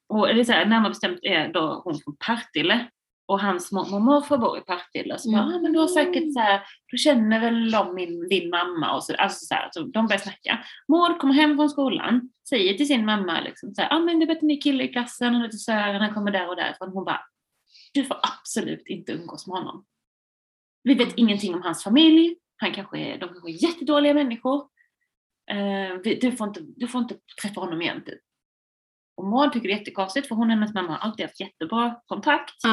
Och 0.10 0.28
det 0.28 0.40
är 0.40 0.44
så 0.44 0.52
här, 0.52 0.66
närmare 0.66 0.90
bestämt 0.90 1.20
är 1.22 1.54
då 1.54 1.82
hon 1.84 2.00
från 2.00 2.16
Partille. 2.26 2.88
Och 3.26 3.40
hans 3.40 3.72
mormor 3.72 3.96
och 3.96 4.02
morfar 4.02 4.38
bor 4.38 4.58
i 4.58 4.62
Partille. 4.62 5.18
Så 5.18 5.32
bara, 5.32 5.42
Mm. 5.44 5.56
ah, 5.56 5.60
men 5.62 5.74
du 5.74 5.80
har 5.80 5.88
säkert 5.88 6.34
så 6.34 6.40
här, 6.40 6.62
du 6.88 6.98
känner 6.98 7.40
väl 7.40 7.76
om 7.76 7.96
min, 7.96 8.28
din 8.28 8.50
mamma 8.50 8.96
och 8.96 9.04
så, 9.04 9.16
alltså 9.16 9.46
så, 9.46 9.54
här, 9.56 9.70
så 9.74 9.80
de 9.84 10.08
börjar 10.08 10.20
snacka. 10.20 10.64
Maud 10.88 11.20
kommer 11.20 11.34
hem 11.34 11.56
från 11.58 11.70
skolan, 11.70 12.30
säger 12.50 12.74
till 12.74 12.88
sin 12.88 13.06
mamma 13.06 13.42
liksom 13.42 13.74
så 13.76 13.82
här, 13.82 13.94
ah, 13.94 14.00
men 14.00 14.20
du 14.20 14.26
vet 14.26 14.42
en 14.42 14.48
ny 14.48 14.58
kille 14.58 14.84
i 14.84 14.88
klassen, 14.88 15.34
han 15.34 15.42
heter 15.44 15.58
Sören, 15.58 16.02
han 16.02 16.14
kommer 16.14 16.32
där 16.32 16.50
och 16.50 16.56
därifrån. 16.56 16.90
Hon 16.94 17.06
bara, 17.06 17.22
du 17.94 18.04
får 18.06 18.18
absolut 18.40 18.84
inte 18.88 19.12
umgås 19.12 19.48
med 19.48 19.58
honom. 19.58 19.86
Vi 20.84 20.94
vet 20.94 21.14
ingenting 21.18 21.56
om 21.56 21.62
hans 21.62 21.84
familj, 21.84 22.36
han 22.58 22.72
kanske 22.74 23.00
är, 23.00 23.18
de 23.18 23.30
kanske 23.30 23.50
är 23.52 23.64
jättedåliga 23.64 24.14
människor. 24.14 24.68
Vi- 26.04 26.20
du, 26.22 26.32
får 26.32 26.48
inte, 26.48 26.62
du 26.76 26.88
får 26.88 27.02
inte 27.02 27.16
träffa 27.42 27.62
honom 27.62 27.82
igen 27.82 28.04
typ. 28.06 28.20
Och 29.16 29.26
Maud 29.26 29.54
tycker 29.54 29.68
det 29.68 29.74
är 29.74 29.78
jättekonstigt 29.78 30.28
för 30.28 30.36
hon 30.36 30.48
och 30.48 30.54
hennes 30.54 30.74
mamma 30.74 30.92
har 30.92 30.98
alltid 30.98 31.26
haft 31.26 31.40
jättebra 31.40 32.02
kontakt 32.06 32.64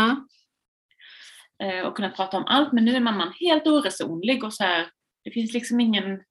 eh, 1.63 1.87
och 1.87 1.97
kunnat 1.97 2.17
prata 2.17 2.37
om 2.37 2.45
allt 2.47 2.73
men 2.73 2.85
nu 2.85 2.97
är 2.97 3.01
mamman 3.01 3.33
helt 3.41 3.67
oresonlig 3.67 4.45
och 4.45 4.55
så 4.55 4.65
här, 4.65 4.91
det 5.25 5.31
finns 5.31 5.53
liksom 5.53 5.81
ingen 5.81 6.23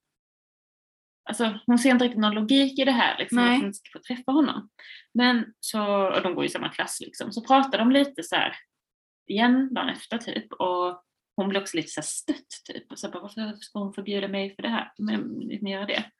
Alltså 1.29 1.59
hon 1.65 1.79
ser 1.79 1.89
inte 1.89 2.05
riktigt 2.05 2.21
någon 2.21 2.33
logik 2.35 2.79
i 2.79 2.85
det 2.85 2.91
här 2.91 3.17
liksom, 3.19 3.37
Nej. 3.37 3.55
att 3.55 3.61
hon 3.61 3.73
ska 3.73 3.99
få 3.99 4.03
träffa 4.03 4.31
honom. 4.31 4.69
Men 5.13 5.53
så, 5.59 6.07
och 6.07 6.21
de 6.21 6.35
går 6.35 6.45
i 6.45 6.49
samma 6.49 6.69
klass 6.69 6.99
liksom, 6.99 7.31
så 7.31 7.41
pratar 7.41 7.77
de 7.77 7.91
lite 7.91 8.23
så 8.23 8.35
här 8.35 8.55
igen 9.27 9.73
dagen 9.73 9.89
efter 9.89 10.17
typ 10.17 10.53
och 10.53 11.03
hon 11.35 11.49
blir 11.49 11.61
också 11.61 11.77
lite 11.77 11.89
så 11.89 12.01
stött 12.01 12.47
typ. 12.65 12.91
Och 12.91 12.99
så 12.99 13.09
bara, 13.09 13.21
varför 13.21 13.53
ska 13.59 13.79
hon 13.79 13.93
förbjuda 13.93 14.27
mig 14.27 14.55
för 14.55 14.61
det 14.63 14.69
här? 14.69 14.91
Men 14.97 15.21
ni 15.21 15.71
göra 15.71 15.85
det. 15.85 16.11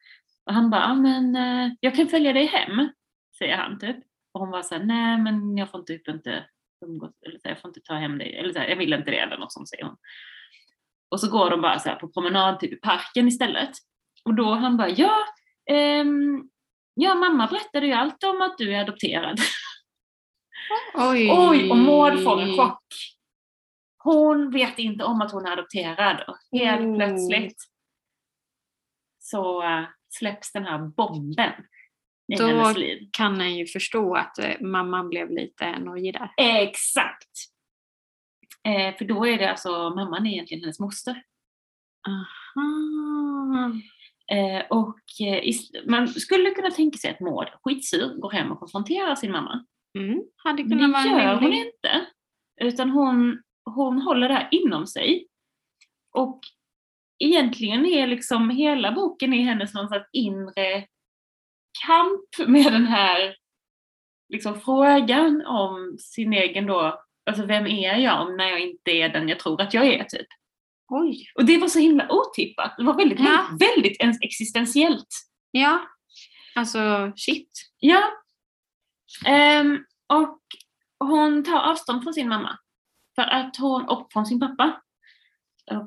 Och 0.46 0.54
han 0.54 0.70
bara, 0.70 0.82
"Ja, 0.82 0.94
men 0.96 1.36
eh, 1.36 1.74
jag 1.80 1.96
kan 1.96 2.08
följa 2.08 2.34
dig 2.34 2.46
hem, 2.46 2.90
säger 3.38 3.58
han 3.58 3.80
typ. 3.80 3.98
Och 4.32 4.40
hon 4.40 4.50
var 4.52 4.62
så 4.62 4.76
här, 4.76 4.84
nej 4.84 5.18
men 5.18 5.58
jag 5.58 5.72
får 5.72 5.84
typ 5.84 6.08
inte 6.08 6.46
umgås, 6.86 7.12
eller 7.26 7.40
så 7.40 7.42
här, 7.44 7.52
jag 7.52 7.62
får 7.62 7.70
inte 7.70 7.82
ta 7.82 7.94
hem 7.94 8.18
dig, 8.18 8.36
eller 8.36 8.54
så 8.54 8.60
här, 8.60 8.68
jag 8.68 8.76
vill 8.76 8.94
inte 8.94 9.12
det 9.12 9.20
eller 9.20 9.38
något 9.38 9.54
sånt 9.54 9.70
säger 9.70 9.84
hon. 9.84 9.98
Och 11.12 11.20
så 11.20 11.32
går 11.32 11.50
de 11.50 11.62
bara 11.62 11.80
så 11.80 11.96
på 11.96 12.08
promenad 12.08 12.60
typ 12.60 12.74
i 12.74 12.76
parken 12.76 13.28
istället. 13.28 13.72
Och 14.26 14.34
då 14.34 14.54
han 14.54 14.78
bara, 14.78 14.90
ja, 14.90 15.26
ehm, 15.70 16.50
ja 16.94 17.16
mamma 17.16 17.48
berättade 17.48 17.86
ju 17.86 17.94
allt 17.94 18.24
om 18.24 18.42
att 18.42 18.58
du 18.58 18.74
är 18.74 18.80
adopterad. 18.82 19.40
Oj. 20.94 21.32
Oj, 21.32 21.72
och 21.72 21.78
Maud 21.78 22.24
får 22.24 22.42
en 22.42 22.58
chock. 22.58 22.84
Hon 23.98 24.52
vet 24.52 24.80
inte 24.80 25.04
om 25.04 25.22
att 25.22 25.32
hon 25.32 25.46
är 25.46 25.52
adopterad 25.52 26.24
och 26.28 26.60
helt 26.60 26.86
Oh. 26.86 26.96
plötsligt 26.96 27.58
så 29.20 29.64
äh, 29.64 29.86
släpps 30.10 30.52
den 30.52 30.66
här 30.66 30.80
bomben 30.80 31.54
i 32.28 32.36
Då- 32.36 32.48
hennes 32.48 32.78
liv. 32.78 33.10
Kan 33.12 33.42
en 33.42 33.56
ju 33.58 33.66
förstå 33.66 34.16
att 34.16 34.40
eh, 34.40 34.62
mamman 34.62 35.10
blev 35.10 35.32
lite 35.32 35.80
nojig 35.80 36.14
där. 36.14 36.32
Exakt! 36.38 37.32
Eh, 38.68 38.98
för 38.98 39.06
då 39.06 39.28
är 39.28 39.38
det 39.38 39.50
alltså, 39.50 39.70
mamman 39.70 40.26
är 40.26 40.32
egentligen 40.32 40.62
hennes 40.64 40.80
moster. 40.80 41.24
Ah. 42.08 43.72
Eh, 44.36 44.66
och 44.70 45.28
eh, 45.28 45.54
man 45.88 46.08
skulle 46.08 46.50
kunna 46.52 46.72
tänka 46.72 46.98
sig 46.98 47.12
att 47.12 47.20
Maud, 47.20 47.48
skitsur, 47.64 48.16
går 48.22 48.32
hem 48.32 48.52
och 48.52 48.60
konfronterar 48.60 49.16
sin 49.16 49.32
mamma. 49.32 49.66
Mm. 50.00 50.22
Hade 50.36 50.64
Men 50.64 50.80
kunnat 50.80 51.04
det 51.04 51.10
vara 51.10 51.24
gör 51.24 51.36
hon 51.36 51.54
inte. 51.54 52.06
Utan 52.62 52.90
hon, 52.90 53.42
hon 53.66 54.02
håller 54.02 54.28
det 54.28 54.34
här 54.34 54.48
inom 54.52 54.88
sig. 54.88 55.28
Och 56.12 56.40
egentligen 57.24 57.86
är 57.86 58.08
liksom 58.08 58.50
hela 58.50 58.92
boken 58.92 59.34
i 59.34 59.42
hennes 59.42 59.74
någon 59.74 59.90
inre 60.14 60.86
kamp 61.86 62.50
med 62.50 62.74
den 62.74 62.86
här 62.88 63.36
liksom 64.30 64.60
frågan 64.62 65.46
om 65.46 65.98
sin 66.00 66.34
egen 66.34 66.66
då, 66.66 67.02
alltså 67.30 67.46
vem 67.46 67.68
är 67.68 67.96
jag 67.98 68.38
när 68.38 68.48
jag 68.50 68.60
inte 68.60 68.92
är 68.92 69.10
den 69.10 69.30
jag 69.30 69.40
tror 69.40 69.62
att 69.62 69.74
jag 69.74 69.86
är 69.86 70.04
typ. 70.04 70.28
Oj. 70.90 71.26
Och 71.36 71.46
det 71.46 71.58
var 71.58 71.68
så 71.68 71.80
himla 71.80 72.08
otippat. 72.12 72.76
Det 72.78 72.84
var 72.84 72.94
väldigt, 72.94 73.20
Ja. 73.20 73.48
väldigt, 73.60 73.62
väldigt 73.78 74.02
ens 74.02 74.18
existentiellt. 74.22 75.08
Ja. 75.52 75.82
Alltså 76.56 77.12
shit. 77.16 77.52
Ja. 77.80 78.04
Ehm, 79.26 79.78
och 80.08 80.40
hon 81.00 81.44
tar 81.44 81.60
avstånd 81.60 82.04
från 82.04 82.14
sin 82.14 82.30
mamma. 82.30 82.58
För 83.16 83.22
att 83.22 83.58
hon, 83.58 83.90
och 83.90 84.08
från 84.14 84.26
sin 84.26 84.40
pappa. 84.40 84.82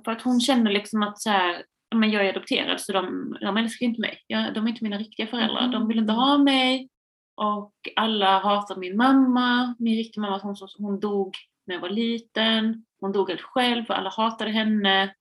För 0.04 0.12
att 0.12 0.22
hon 0.22 0.40
känner 0.40 0.70
liksom 0.72 1.02
att 1.02 1.20
så 1.20 1.30
här, 1.30 1.52
"Ja, 1.52 1.62
men 1.94 2.10
jag 2.10 2.24
är 2.26 2.30
adopterad 2.30 2.80
så 2.80 2.92
de, 2.92 3.36
de 3.40 3.56
älskar 3.56 3.86
inte 3.86 4.00
mig. 4.00 4.24
Jag, 4.26 4.54
de 4.54 4.64
är 4.64 4.68
inte 4.70 4.84
mina 4.84 4.98
riktiga 4.98 5.26
föräldrar. 5.26 5.68
De 5.68 5.88
vill 5.88 5.98
inte 5.98 6.12
ha 6.12 6.38
mig. 6.38 6.88
Och 7.36 7.74
alla 7.96 8.38
hatar 8.40 8.76
min 8.76 8.96
mamma. 8.96 9.74
Min 9.78 9.96
riktiga 9.96 10.22
mamma, 10.22 10.38
hon, 10.38 10.56
hon 10.78 11.00
dog 11.00 11.34
när 11.66 11.74
jag 11.74 11.80
var 11.82 11.88
liten. 11.90 12.84
Hon 13.00 13.12
dog 13.12 13.28
helt 13.28 13.40
själv 13.40 13.84
för 13.84 13.94
alla 13.94 14.10
hatade 14.10 14.50
henne. 14.50 15.14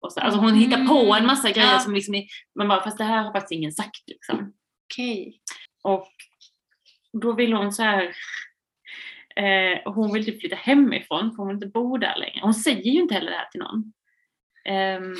Och 0.00 0.12
så, 0.12 0.20
alltså 0.20 0.40
hon 0.40 0.54
hittar 0.54 0.86
på 0.86 1.14
en 1.14 1.26
massa 1.26 1.50
grejer 1.50 1.72
Ja. 1.72 1.78
som 1.78 1.94
liksom 1.94 2.14
är, 2.14 2.24
man 2.58 2.68
bara, 2.68 2.82
fast 2.84 2.98
det 2.98 3.04
här 3.04 3.22
har 3.24 3.32
faktiskt 3.32 3.52
ingen 3.52 3.72
sagt 3.72 4.02
liksom. 4.06 4.52
Okej. 4.92 5.40
Och 5.82 6.08
då 7.22 7.32
vill 7.32 7.52
hon 7.52 7.72
så 7.72 7.82
här, 7.82 8.14
eh, 9.36 9.92
hon 9.92 10.12
vill 10.12 10.24
typ 10.24 10.40
flytta 10.40 10.56
hemifrån 10.56 11.30
för 11.30 11.36
hon 11.36 11.48
vill 11.48 11.54
inte 11.54 11.66
bo 11.66 11.96
där 11.96 12.16
längre. 12.16 12.40
Hon 12.42 12.54
säger 12.54 12.92
ju 12.92 13.00
inte 13.00 13.14
heller 13.14 13.30
det 13.30 13.36
här 13.36 13.48
till 13.50 13.60
någon. 13.60 13.92
Ehm, 14.64 15.14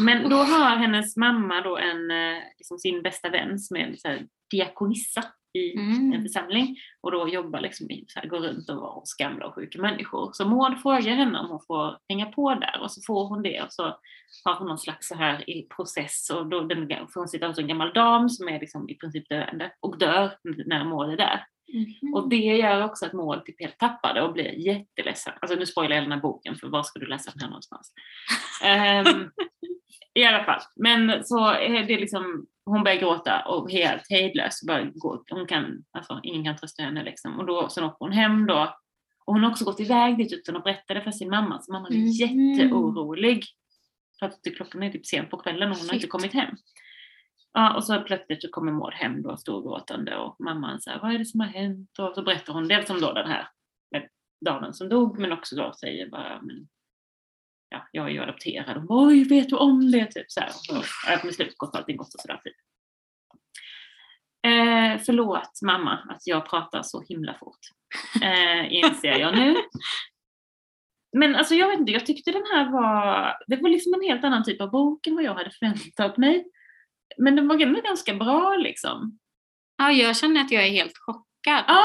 men 0.00 0.30
då 0.30 0.36
har 0.36 0.76
hennes 0.76 1.16
mamma 1.16 1.60
då 1.60 1.76
en, 1.76 2.10
eh, 2.10 2.42
liksom 2.58 2.78
sin 2.78 3.02
bästa 3.02 3.28
vän 3.30 3.58
som 3.58 3.76
är 3.76 3.94
så 3.96 4.08
här 4.08 4.26
diakonissa 4.50 5.24
i 5.58 5.72
Mm. 5.78 6.12
en 6.12 6.22
församling 6.22 6.76
och 7.00 7.12
då 7.12 7.28
jobbar 7.28 7.60
liksom 7.60 7.90
i, 7.90 8.04
så 8.08 8.20
här, 8.20 8.28
går 8.28 8.38
runt 8.40 8.70
och 8.70 8.76
var 8.76 8.92
hos 8.94 9.14
gamla 9.14 9.46
och 9.46 9.54
sjuka 9.54 9.80
människor. 9.80 10.30
Så 10.32 10.48
Maud 10.48 10.80
frågar 10.82 11.14
henne 11.14 11.38
om 11.38 11.50
hon 11.50 11.60
får 11.66 11.98
hänga 12.08 12.26
på 12.26 12.54
där 12.54 12.80
och 12.80 12.90
så 12.90 13.00
får 13.06 13.28
hon 13.28 13.42
det 13.42 13.62
och 13.62 13.72
så 13.72 13.82
har 14.44 14.54
hon 14.58 14.68
någon 14.68 14.78
slags 14.78 15.08
så 15.08 15.14
här 15.14 15.50
i 15.50 15.62
process 15.62 16.30
och 16.30 16.46
då 16.46 16.60
den, 16.60 16.88
för 16.88 17.20
hon 17.20 17.28
sitter 17.28 17.48
hos 17.48 17.58
en 17.58 17.66
gammal 17.68 17.92
dam 17.92 18.28
som 18.28 18.48
är 18.48 18.60
liksom 18.60 18.88
i 18.88 18.94
princip 18.94 19.28
döende 19.28 19.72
och 19.80 19.98
dör 19.98 20.30
när 20.66 20.84
Maud 20.84 21.12
är 21.12 21.16
där. 21.16 21.44
Mhm. 21.72 22.14
Och 22.14 22.28
det 22.28 22.36
gör 22.36 22.84
också 22.84 23.06
att 23.06 23.12
Maud 23.12 23.44
typ 23.44 23.60
helt 23.60 23.78
tappar 23.78 24.14
det 24.14 24.22
och 24.22 24.32
blir 24.32 24.66
jätteledsen. 24.66 25.32
Alltså 25.40 25.58
nu 25.58 25.66
spoilar 25.66 25.96
jag 25.96 26.04
den 26.04 26.12
här 26.12 26.20
boken 26.20 26.56
för 26.56 26.68
var 26.68 26.82
ska 26.82 26.98
du 26.98 27.06
läsa 27.06 27.30
den 27.30 27.40
här 27.40 27.48
någonstans? 27.48 27.92
Ehm, 28.64 29.30
I 30.18 30.24
alla 30.24 30.44
fall. 30.44 30.60
Men 30.76 31.24
så 31.24 31.48
är 31.50 31.84
det 31.86 32.00
liksom, 32.00 32.46
hon 32.64 32.84
börjar 32.84 32.98
gråta 33.00 33.42
och 33.44 33.70
helt 33.70 34.10
hejdlös. 34.10 34.66
Bara 34.66 34.90
hon 35.30 35.46
kan, 35.46 35.84
alltså, 35.92 36.20
ingen 36.22 36.44
kan 36.44 36.56
trösta 36.56 36.82
henne 36.82 37.04
liksom. 37.04 37.38
Och 37.38 37.46
då, 37.46 37.68
sen 37.68 37.84
åker 37.84 37.96
hon 38.04 38.12
hem 38.12 38.46
då. 38.46 38.74
Och 39.24 39.32
hon 39.34 39.42
har 39.42 39.50
också 39.50 39.64
gått 39.64 39.80
iväg 39.80 40.16
dit 40.18 40.32
utan 40.32 40.56
att 40.56 40.64
berätta 40.64 40.94
det 40.94 41.02
för 41.02 41.10
sin 41.10 41.30
mamma. 41.30 41.60
Så 41.62 41.72
mamman 41.72 41.92
är 41.92 41.96
Mhm. 41.96 42.06
jätteorolig. 42.06 43.44
För 44.18 44.26
att 44.26 44.38
klockan 44.56 44.82
är 44.82 44.90
typ 44.90 45.06
sent 45.06 45.30
på 45.30 45.36
kvällen 45.36 45.70
och 45.70 45.76
hon 45.76 45.86
har 45.86 45.94
inte 45.94 46.02
Shit. 46.02 46.10
kommit 46.10 46.32
hem. 46.34 46.54
Ja, 47.52 47.74
och 47.76 47.84
så 47.84 48.00
plötsligt 48.00 48.42
så 48.42 48.48
kommer 48.48 48.72
Maud 48.72 48.94
hem 48.94 49.22
då 49.22 49.36
storgråtande 49.36 50.16
och 50.16 50.36
mamman 50.40 50.80
säger 50.80 50.98
vad 50.98 51.14
är 51.14 51.18
det 51.18 51.24
som 51.24 51.40
har 51.40 51.46
hänt? 51.46 51.98
Och 51.98 52.14
så 52.14 52.22
berättar 52.22 52.52
hon 52.52 52.68
dels 52.68 52.90
om 52.90 53.00
då 53.00 53.12
den 53.12 53.28
här 53.30 53.48
damen 54.46 54.74
som 54.74 54.88
dog 54.88 55.18
men 55.18 55.32
också 55.32 55.56
då 55.56 55.72
säger 55.80 56.08
bara 56.10 56.40
men, 56.42 56.68
ja, 57.68 57.88
jag 57.92 58.06
är 58.06 58.10
ju 58.10 58.22
adopterad 58.22 58.76
och 58.76 58.84
oj 58.88 59.24
vet 59.24 59.48
du 59.48 59.56
om 59.56 59.90
det? 59.90 60.06
Typ 60.06 60.30
så 60.30 60.40
här. 60.40 60.48
Och 60.48 60.84
så, 60.84 61.26
med 61.26 61.34
slut 61.34 61.54
gott 61.58 61.74
allting 61.74 61.96
gott 61.96 62.14
och 62.14 62.20
sådär. 62.20 62.40
Typ. 62.44 62.56
Eh, 64.46 65.02
förlåt 65.06 65.62
mamma 65.62 65.92
att 65.92 66.26
jag 66.26 66.50
pratar 66.50 66.82
så 66.82 67.02
himla 67.08 67.34
fort. 67.34 67.58
Eh, 68.22 68.72
inser 68.72 69.18
jag 69.18 69.36
nu. 69.36 69.56
Men 71.16 71.34
alltså 71.34 71.54
jag 71.54 71.68
vet 71.68 71.78
inte, 71.80 71.92
jag 71.92 72.06
tyckte 72.06 72.32
den 72.32 72.46
här 72.52 72.72
var, 72.72 73.36
det 73.46 73.56
var 73.56 73.68
liksom 73.68 73.94
en 73.94 74.02
helt 74.02 74.24
annan 74.24 74.44
typ 74.44 74.60
av 74.60 74.70
bok 74.70 75.06
än 75.06 75.14
vad 75.14 75.24
jag 75.24 75.34
hade 75.34 75.50
förväntat 75.50 76.16
mig. 76.16 76.46
Men 77.18 77.36
den 77.36 77.48
var 77.48 77.62
ändå 77.62 77.80
ganska 77.80 78.14
bra 78.14 78.56
liksom. 78.56 79.18
Ja, 79.76 79.90
jag 79.90 80.16
känner 80.16 80.40
att 80.40 80.50
jag 80.50 80.66
är 80.66 80.70
helt 80.70 80.98
chockad. 80.98 81.64
Ja, 81.66 81.84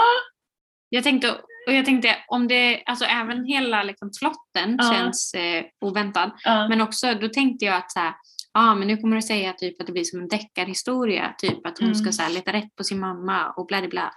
Jag 0.89 1.03
tänkte, 1.03 1.41
och 1.67 1.73
jag 1.73 1.85
tänkte 1.85 2.15
om 2.27 2.47
det, 2.47 2.83
alltså 2.85 3.05
även 3.05 3.45
hela 3.45 3.83
liksom 3.83 4.11
plotten 4.19 4.77
Ja. 4.81 4.93
känns 4.93 5.33
eh, 5.33 5.63
oväntad. 5.81 6.31
ja, 6.43 6.67
Men 6.67 6.81
också, 6.81 7.13
då 7.13 7.29
tänkte 7.29 7.65
jag 7.65 7.75
att 7.75 7.91
så 7.91 7.99
här, 7.99 8.13
ah, 8.53 8.75
men 8.75 8.87
nu 8.87 8.97
kommer 8.97 9.15
du 9.15 9.21
säga 9.21 9.53
typ 9.53 9.81
att 9.81 9.87
det 9.87 9.93
blir 9.93 10.03
som 10.03 10.19
en 10.19 10.27
deckarhistoria. 10.27 11.35
Typ 11.37 11.67
att 11.67 11.77
hon 11.79 11.87
Mm. 11.87 11.95
ska 11.95 12.11
så 12.11 12.21
här, 12.21 12.29
leta 12.29 12.53
rätt 12.53 12.75
på 12.75 12.83
sin 12.83 12.99
mamma 12.99 13.49
och 13.49 13.65
bla 13.67 13.79
bla 13.79 13.89
bla. 13.89 14.11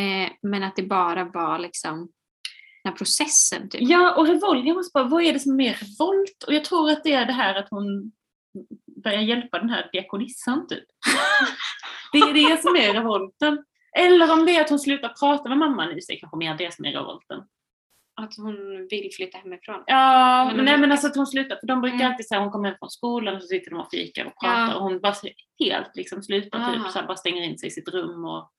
Eh, 0.00 0.30
men 0.42 0.62
att 0.62 0.76
det 0.76 0.82
bara 0.82 1.24
var 1.24 1.58
liksom 1.58 1.98
den 2.84 2.92
här 2.92 2.96
processen. 2.98 3.68
Typ. 3.68 3.80
ja 3.84 4.14
och 4.14 4.26
revolt, 4.26 4.66
jag 4.66 4.76
måste 4.76 4.90
bara, 4.94 5.04
vad 5.04 5.22
är 5.22 5.32
det 5.32 5.40
som 5.40 5.52
är 5.52 5.56
mer 5.56 5.74
revolt? 5.74 6.42
Och 6.46 6.54
jag 6.54 6.64
tror 6.64 6.90
att 6.90 7.04
det 7.04 7.12
är 7.12 7.26
det 7.26 7.32
här 7.32 7.54
att 7.54 7.66
hon 7.70 8.12
börjar 9.04 9.20
hjälpa 9.20 9.58
den 9.58 9.70
här 9.70 9.88
diakonissan 9.92 10.66
typ. 10.68 10.84
det 12.12 12.18
är 12.18 12.34
det 12.34 12.62
som 12.62 12.76
är 12.76 12.92
revolten. 12.94 13.64
Eller 13.98 14.32
om 14.32 14.46
det 14.46 14.56
är 14.56 14.60
att 14.60 14.70
hon 14.70 14.78
slutar 14.78 15.08
prata 15.08 15.48
med 15.48 15.58
mamman 15.58 15.98
i 15.98 16.02
sig, 16.02 16.20
kanske 16.20 16.36
mer 16.36 16.54
det 16.54 16.74
som 16.74 16.84
är 16.84 16.92
revolten. 16.92 17.38
Att 18.20 18.36
hon 18.36 18.86
vill 18.90 19.10
flytta 19.16 19.38
hemifrån. 19.38 19.82
Ja, 19.86 20.52
Men 20.56 20.64
nej, 20.64 20.78
men 20.78 20.92
alltså 20.92 21.06
att 21.06 21.16
hon 21.16 21.26
slutar, 21.26 21.56
för 21.56 21.66
de 21.66 21.80
brukar 21.80 21.96
Mm. 21.96 22.10
alltid 22.10 22.28
säga 22.28 22.40
hon 22.40 22.50
kommer 22.50 22.68
hem 22.68 22.76
från 22.78 22.90
skolan 22.90 23.34
och 23.36 23.42
så 23.42 23.46
sitter 23.48 23.70
de 23.70 23.80
och 23.80 23.90
fikar 23.90 24.24
och 24.24 24.32
pratar 24.40 24.68
Ja. 24.70 24.74
och 24.74 24.82
hon 24.82 25.00
bara 25.00 25.14
helt 25.64 25.96
liksom 25.96 26.22
slutar 26.22 26.58
Ah. 26.60 26.72
typ, 26.74 26.92
så 26.92 26.98
här, 26.98 27.06
bara 27.06 27.16
stänger 27.16 27.42
in 27.42 27.58
sig 27.58 27.66
i 27.66 27.70
sitt 27.70 27.88
rum 27.88 28.24
och 28.24 28.50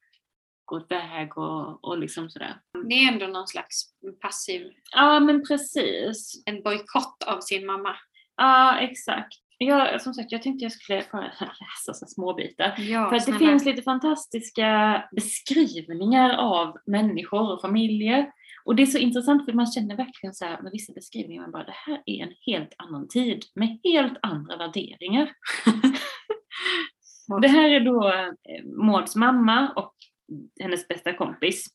går 0.65 0.81
iväg 0.83 1.37
och, 1.37 1.83
och 1.83 1.97
liksom 1.97 2.29
sådär. 2.29 2.55
Det 2.89 2.95
är 2.95 3.11
ändå 3.13 3.27
någon 3.27 3.47
slags 3.47 3.83
passiv, 4.21 4.71
Ja 4.91 5.19
men 5.19 5.43
precis. 5.47 6.43
en 6.45 6.63
bojkott 6.63 7.23
av 7.27 7.39
sin 7.41 7.65
mamma. 7.65 7.95
Ja 8.35 8.77
exakt. 8.79 9.33
Jag, 9.65 10.01
som 10.01 10.13
sagt, 10.13 10.31
jag 10.31 10.41
tänkte 10.41 10.65
jag 10.65 10.71
skulle 10.71 11.03
bara 11.11 11.21
läsa 11.39 11.93
så 11.93 12.05
små 12.05 12.33
bitar. 12.33 12.75
Ja, 12.77 13.09
För 13.09 13.15
att 13.15 13.25
det 13.25 13.33
finns 13.47 13.65
lite 13.65 13.81
fantastiska 13.81 15.03
beskrivningar 15.15 16.37
av 16.37 16.77
människor 16.85 17.53
och 17.53 17.61
familjer. 17.61 18.31
Och 18.65 18.75
det 18.75 18.83
är 18.83 18.87
så 18.87 18.97
intressant 18.97 19.45
för 19.45 19.53
man 19.53 19.71
känner 19.71 19.95
verkligen 19.95 20.33
så 20.33 20.45
här 20.45 20.61
med 20.61 20.71
vissa 20.71 20.93
beskrivningar, 20.93 21.41
man 21.41 21.51
bara 21.51 21.63
det 21.63 21.75
här 21.75 22.03
är 22.05 22.23
en 22.23 22.33
helt 22.45 22.73
annan 22.77 23.07
tid 23.07 23.43
med 23.55 23.79
helt 23.83 24.17
andra 24.21 24.57
värderingar. 24.57 25.31
det 27.41 27.47
här 27.47 27.69
är 27.69 27.79
då 27.79 28.07
eh, 28.07 28.65
Mauds 28.85 29.15
mamma 29.15 29.73
och 29.75 29.93
hennes 30.59 30.87
bästa 30.87 31.13
kompis 31.13 31.67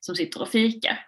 som 0.00 0.14
sitter 0.14 0.42
och 0.42 0.48
fikar. 0.48 1.06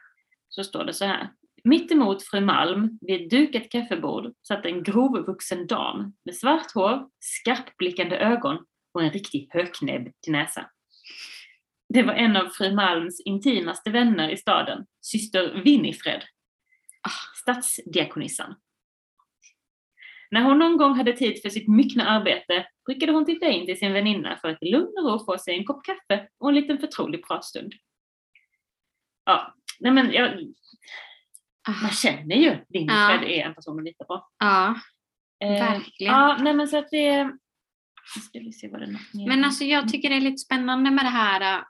Så 0.48 0.64
står 0.64 0.84
det 0.84 0.92
så 0.94 1.04
här. 1.04 1.30
Mitt 1.68 1.92
emot 1.92 2.22
fru 2.22 2.40
Malm 2.40 2.98
vid 3.00 3.22
ett 3.22 3.30
dukat 3.30 3.70
kaffebord 3.70 4.32
satt 4.48 4.66
en 4.66 4.82
grovvuxen 4.82 5.66
dam 5.66 6.14
med 6.24 6.36
svart 6.36 6.72
hår, 6.74 7.08
skarpblickande 7.20 8.16
ögon 8.16 8.66
och 8.94 9.02
en 9.02 9.10
riktig 9.10 9.48
höknäbb 9.50 10.12
till 10.22 10.32
näsa. 10.32 10.70
Det 11.88 12.02
var 12.02 12.12
en 12.12 12.36
av 12.36 12.48
fru 12.48 12.74
Malms 12.74 13.20
intimaste 13.20 13.90
vänner 13.90 14.28
i 14.28 14.36
staden, 14.36 14.86
syster 15.00 15.62
Winifred, 15.64 16.22
ah, 17.02 17.36
stadsdiakonissan. 17.42 18.54
När 20.30 20.42
hon 20.42 20.58
någon 20.58 20.76
gång 20.76 20.94
hade 20.94 21.12
tid 21.12 21.42
för 21.42 21.50
sitt 21.50 21.68
myckna 21.68 22.08
arbete 22.08 22.66
brukade 22.86 23.12
hon 23.12 23.24
titta 23.26 23.46
in 23.46 23.66
till 23.66 23.78
sin 23.78 23.92
väninna 23.92 24.36
för 24.36 24.48
att 24.48 24.62
i 24.62 24.70
lugn 24.70 24.92
och 24.98 25.12
ro 25.12 25.24
få 25.24 25.38
sig 25.38 25.58
en 25.58 25.64
kopp 25.64 25.84
kaffe 25.84 26.28
och 26.38 26.48
en 26.48 26.54
liten 26.54 26.78
förtrolig 26.78 27.26
pratstund. 27.26 27.72
Ja, 29.24 29.54
nej 29.80 29.92
men 29.92 30.12
jag, 30.12 30.54
man 31.82 31.90
känner 31.90 32.36
ju 32.36 32.58
Winifred 32.68 33.22
är 33.22 33.44
en 33.46 33.54
person 33.54 33.78
att 33.78 33.84
lita 33.84 34.04
på. 34.04 34.26
Ja, 34.38 34.74
Eh, 35.44 35.50
Verkligen. 35.50 36.12
Ja, 36.14 36.36
nej 36.40 36.54
men 36.54 36.68
så 36.68 36.78
att 36.78 36.90
det... 36.90 37.30
Ska 38.28 38.38
vi 38.38 38.52
se 38.52 38.68
vad 38.68 38.80
det 38.80 38.86
är. 38.86 39.28
Men 39.28 39.44
alltså 39.44 39.64
jag 39.64 39.88
tycker 39.88 40.08
det 40.10 40.16
är 40.16 40.20
lite 40.20 40.38
spännande 40.38 40.90
med 40.90 41.04
det 41.04 41.08
här 41.10 41.58
äh, 41.58 41.64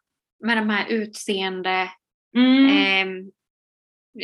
med 0.45 0.57
de 0.57 0.71
här 0.71 0.87
utseende 0.89 1.91
Mm. 2.37 2.67
eh, 2.69 3.25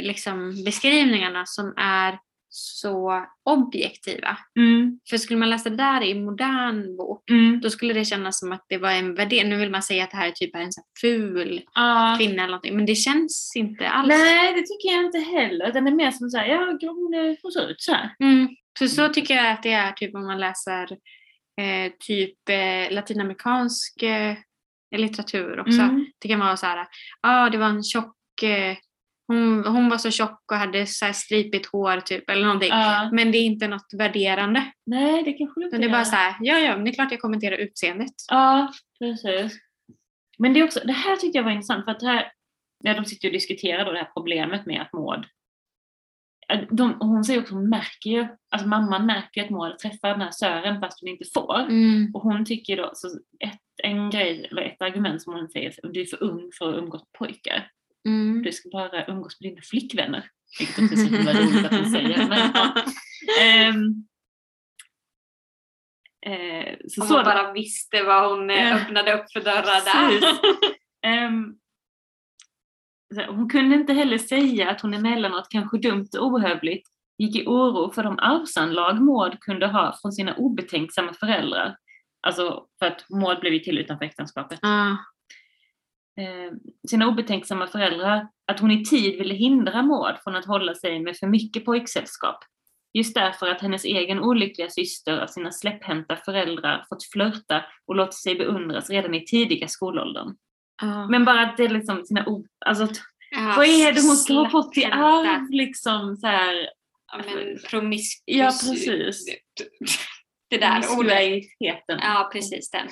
liksom 0.02 0.64
beskrivningarna 0.64 1.46
som 1.46 1.74
är 1.76 2.18
så 2.52 3.26
objektiva. 3.44 4.38
Mm. 4.58 5.00
För 5.10 5.16
skulle 5.16 5.38
man 5.38 5.50
läsa 5.50 5.70
det 5.70 5.76
där 5.76 6.02
i 6.02 6.10
en 6.10 6.24
modern 6.24 6.96
bok 6.96 7.30
Mm. 7.30 7.60
då 7.60 7.70
skulle 7.70 7.94
det 7.94 8.04
kännas 8.04 8.40
som 8.40 8.52
att 8.52 8.64
det 8.68 8.78
var 8.78 8.90
en 8.90 9.14
värdering. 9.14 9.50
Nu 9.50 9.56
vill 9.56 9.70
man 9.70 9.82
säga 9.82 10.04
att 10.04 10.10
det 10.10 10.16
här 10.16 10.26
är 10.28 10.32
typ 10.32 10.56
en 10.56 10.72
så 10.72 10.80
här 10.80 10.86
ful 11.00 11.62
Ja. 11.74 12.14
kvinna 12.18 12.34
eller 12.42 12.46
någonting 12.46 12.76
men 12.76 12.86
det 12.86 12.94
känns 12.94 13.52
inte 13.56 13.88
alls. 13.88 14.08
Nej, 14.08 14.54
det 14.54 14.60
tycker 14.60 14.96
jag 14.96 15.04
inte 15.04 15.18
heller. 15.18 15.68
Utan 15.68 15.84
det 15.84 15.90
är 15.90 15.94
mer 15.94 16.10
som 16.10 16.30
såhär, 16.30 16.46
ja 16.46 16.78
hon, 16.82 17.36
hon 17.42 17.52
ser 17.52 17.70
ut 17.70 17.80
så 17.80 17.92
här. 17.92 18.14
Mm. 18.20 18.48
För 18.78 18.86
så 18.86 19.08
tycker 19.08 19.34
jag 19.34 19.50
att 19.52 19.62
det 19.62 19.72
är 19.72 19.92
typ 19.92 20.14
om 20.14 20.26
man 20.26 20.40
läser 20.40 20.82
eh, 21.60 21.92
typ 22.00 22.48
eh, 22.48 22.94
latinamerikansk 22.94 24.02
eh, 24.02 24.36
litteratur 24.96 25.60
också. 25.60 25.80
Mm. 25.80 26.06
Det 26.18 26.28
kan 26.28 26.40
vara 26.40 26.56
så 26.56 26.66
här, 26.66 26.76
ja 26.76 26.86
ah, 27.22 27.50
det 27.50 27.58
var 27.58 27.66
en 27.66 27.82
tjock, 27.82 28.42
eh, 28.42 28.76
hon, 29.34 29.66
hon 29.66 29.88
var 29.88 29.98
så 29.98 30.10
tjock 30.10 30.52
och 30.52 30.58
hade 30.58 30.86
så 30.86 31.04
här 31.04 31.12
stripigt 31.12 31.66
hår 31.66 32.00
typ 32.00 32.30
eller 32.30 32.44
någonting. 32.44 32.68
Ja. 32.68 33.10
Men 33.12 33.32
det 33.32 33.38
är 33.38 33.44
inte 33.44 33.68
något 33.68 33.94
värderande. 33.98 34.72
Nej, 34.86 35.22
det 35.22 35.32
kanske 35.32 35.60
du 35.60 35.64
inte 35.64 35.76
Utan 35.76 35.80
det 35.80 35.86
är 35.86 35.98
bara 35.98 36.04
så 36.04 36.16
här, 36.16 36.36
ja 36.40 36.58
ja, 36.58 36.76
men 36.76 36.84
det 36.84 36.90
är 36.90 36.94
klart 36.94 37.10
jag 37.10 37.20
kommenterar 37.20 37.56
utseendet. 37.56 38.12
Ja, 38.28 38.72
precis. 38.98 39.58
Men 40.38 40.52
det, 40.52 40.60
är 40.60 40.64
också, 40.64 40.80
det 40.84 40.92
här 40.92 41.16
tyckte 41.16 41.38
jag 41.38 41.44
var 41.44 41.50
intressant 41.50 41.84
för 41.84 41.92
att 41.92 42.00
det 42.00 42.06
här, 42.06 42.32
ja, 42.84 42.94
de 42.94 43.04
sitter 43.04 43.28
och 43.28 43.32
diskuterar 43.32 43.84
då 43.84 43.92
det 43.92 43.98
här 43.98 44.10
problemet 44.14 44.66
med 44.66 44.82
att 44.82 44.92
Maud 44.92 45.26
de, 46.70 46.96
hon 47.00 47.24
säger 47.24 47.40
också, 47.40 47.54
hon 47.54 47.68
märker 47.68 48.10
ju, 48.10 48.26
alltså 48.50 48.68
mamman 48.68 49.06
märker 49.06 49.44
att 49.44 49.50
Maud 49.50 49.78
träffar 49.78 50.08
den 50.08 50.20
här 50.20 50.30
Sören 50.30 50.80
fast 50.80 51.00
hon 51.00 51.08
inte 51.08 51.24
får. 51.34 51.60
Mm. 51.60 52.14
Och 52.14 52.22
hon 52.22 52.44
tycker 52.44 52.76
då, 52.76 52.90
så 52.94 53.08
ett, 53.44 53.60
en 53.82 54.10
grej, 54.10 54.48
eller 54.50 54.62
ett 54.62 54.82
argument 54.82 55.22
som 55.22 55.32
hon 55.32 55.48
säger, 55.48 55.74
du 55.82 56.00
är 56.00 56.04
för 56.04 56.22
ung 56.22 56.50
för 56.58 56.72
att 56.72 56.78
umgås 56.78 57.00
med 57.00 57.12
pojkar. 57.18 57.70
Mm. 58.08 58.42
Du 58.42 58.52
ska 58.52 58.68
bara 58.72 59.06
umgås 59.06 59.40
med 59.40 59.50
dina 59.50 59.62
flickvänner. 59.62 60.30
Vilket 60.58 60.78
inte 60.78 60.94
är 60.94 60.96
så 60.96 61.14
himla 61.16 61.32
roligt 61.32 61.66
att 61.66 61.74
hon 61.80 61.90
säger. 61.90 62.28
Men. 62.28 62.52
Ehm, 63.40 64.04
eh, 66.26 66.76
så 66.88 67.00
så 67.06 67.14
man 67.14 67.24
bara 67.24 67.52
visste 67.52 68.02
vad 68.02 68.30
hon 68.30 68.48
Ja. 68.48 68.74
öppnade 68.74 69.12
upp 69.14 69.32
för 69.32 69.40
dörrar 69.40 69.84
där. 69.84 70.20
Så 73.14 73.22
hon 73.32 73.48
kunde 73.48 73.74
inte 73.76 73.92
heller 73.92 74.18
säga 74.18 74.70
att 74.70 74.80
hon 74.80 74.94
emellanåt 74.94 75.48
kanske 75.50 75.78
dumt 75.78 76.08
och 76.18 76.26
ohövligt 76.26 76.88
gick 77.18 77.36
i 77.36 77.46
oro 77.46 77.92
för 77.92 78.02
de 78.02 78.18
arvsanlag 78.18 79.00
Maud 79.02 79.40
kunde 79.40 79.66
ha 79.66 79.98
från 80.02 80.12
sina 80.12 80.34
obetänksamma 80.34 81.12
föräldrar. 81.12 81.76
Alltså 82.26 82.66
för 82.78 82.86
att 82.86 83.04
Maud 83.10 83.40
blev 83.40 83.52
ju 83.52 83.58
till 83.58 83.78
utanför 83.78 84.04
äktenskapet. 84.04 84.58
Ja. 84.62 84.96
Eh, 86.18 86.52
sina 86.88 87.08
obetänksamma 87.08 87.66
föräldrar 87.66 88.28
att 88.46 88.60
hon 88.60 88.70
i 88.70 88.84
tid 88.84 89.18
ville 89.18 89.34
hindra 89.34 89.82
Maud 89.82 90.16
från 90.24 90.36
att 90.36 90.46
hålla 90.46 90.74
sig 90.74 91.00
med 91.00 91.16
för 91.16 91.26
mycket 91.26 91.64
pojksällskap. 91.64 92.44
Just 92.92 93.14
därför 93.14 93.46
att 93.46 93.60
hennes 93.60 93.84
egen 93.84 94.20
olyckliga 94.20 94.70
syster 94.70 95.18
av 95.18 95.26
sina 95.26 95.52
släpphänta 95.52 96.16
föräldrar 96.16 96.84
fått 96.88 97.04
flörta 97.04 97.64
och 97.86 97.96
låtit 97.96 98.14
sig 98.14 98.34
beundras 98.34 98.90
redan 98.90 99.14
i 99.14 99.24
tidiga 99.24 99.68
skolåldern. 99.68 100.36
Ja. 100.82 101.06
Men 101.08 101.24
bara 101.24 101.40
att 101.40 101.56
det 101.56 101.64
är 101.64 101.68
liksom 101.68 102.04
sina 102.04 102.26
o... 102.26 102.46
Alltså, 102.66 102.88
Ja, 103.30 103.54
vad 103.56 103.66
är 103.66 103.92
det 103.92 104.00
hon 104.00 104.16
ska 104.16 104.32
ha 104.32 104.50
fått 104.50 104.76
i 104.76 104.84
arv 104.84 105.50
liksom 105.50 106.16
så 106.16 106.26
här. 106.26 106.70
Ja, 107.12 107.22
men 107.26 107.58
promiskus. 107.70 108.22
Ja, 108.24 108.46
precis. 108.46 109.24
Det 110.50 110.58
där 110.58 110.98
ordet. 110.98 111.44
Ja, 111.86 112.30
precis 112.32 112.70
den. 112.70 112.88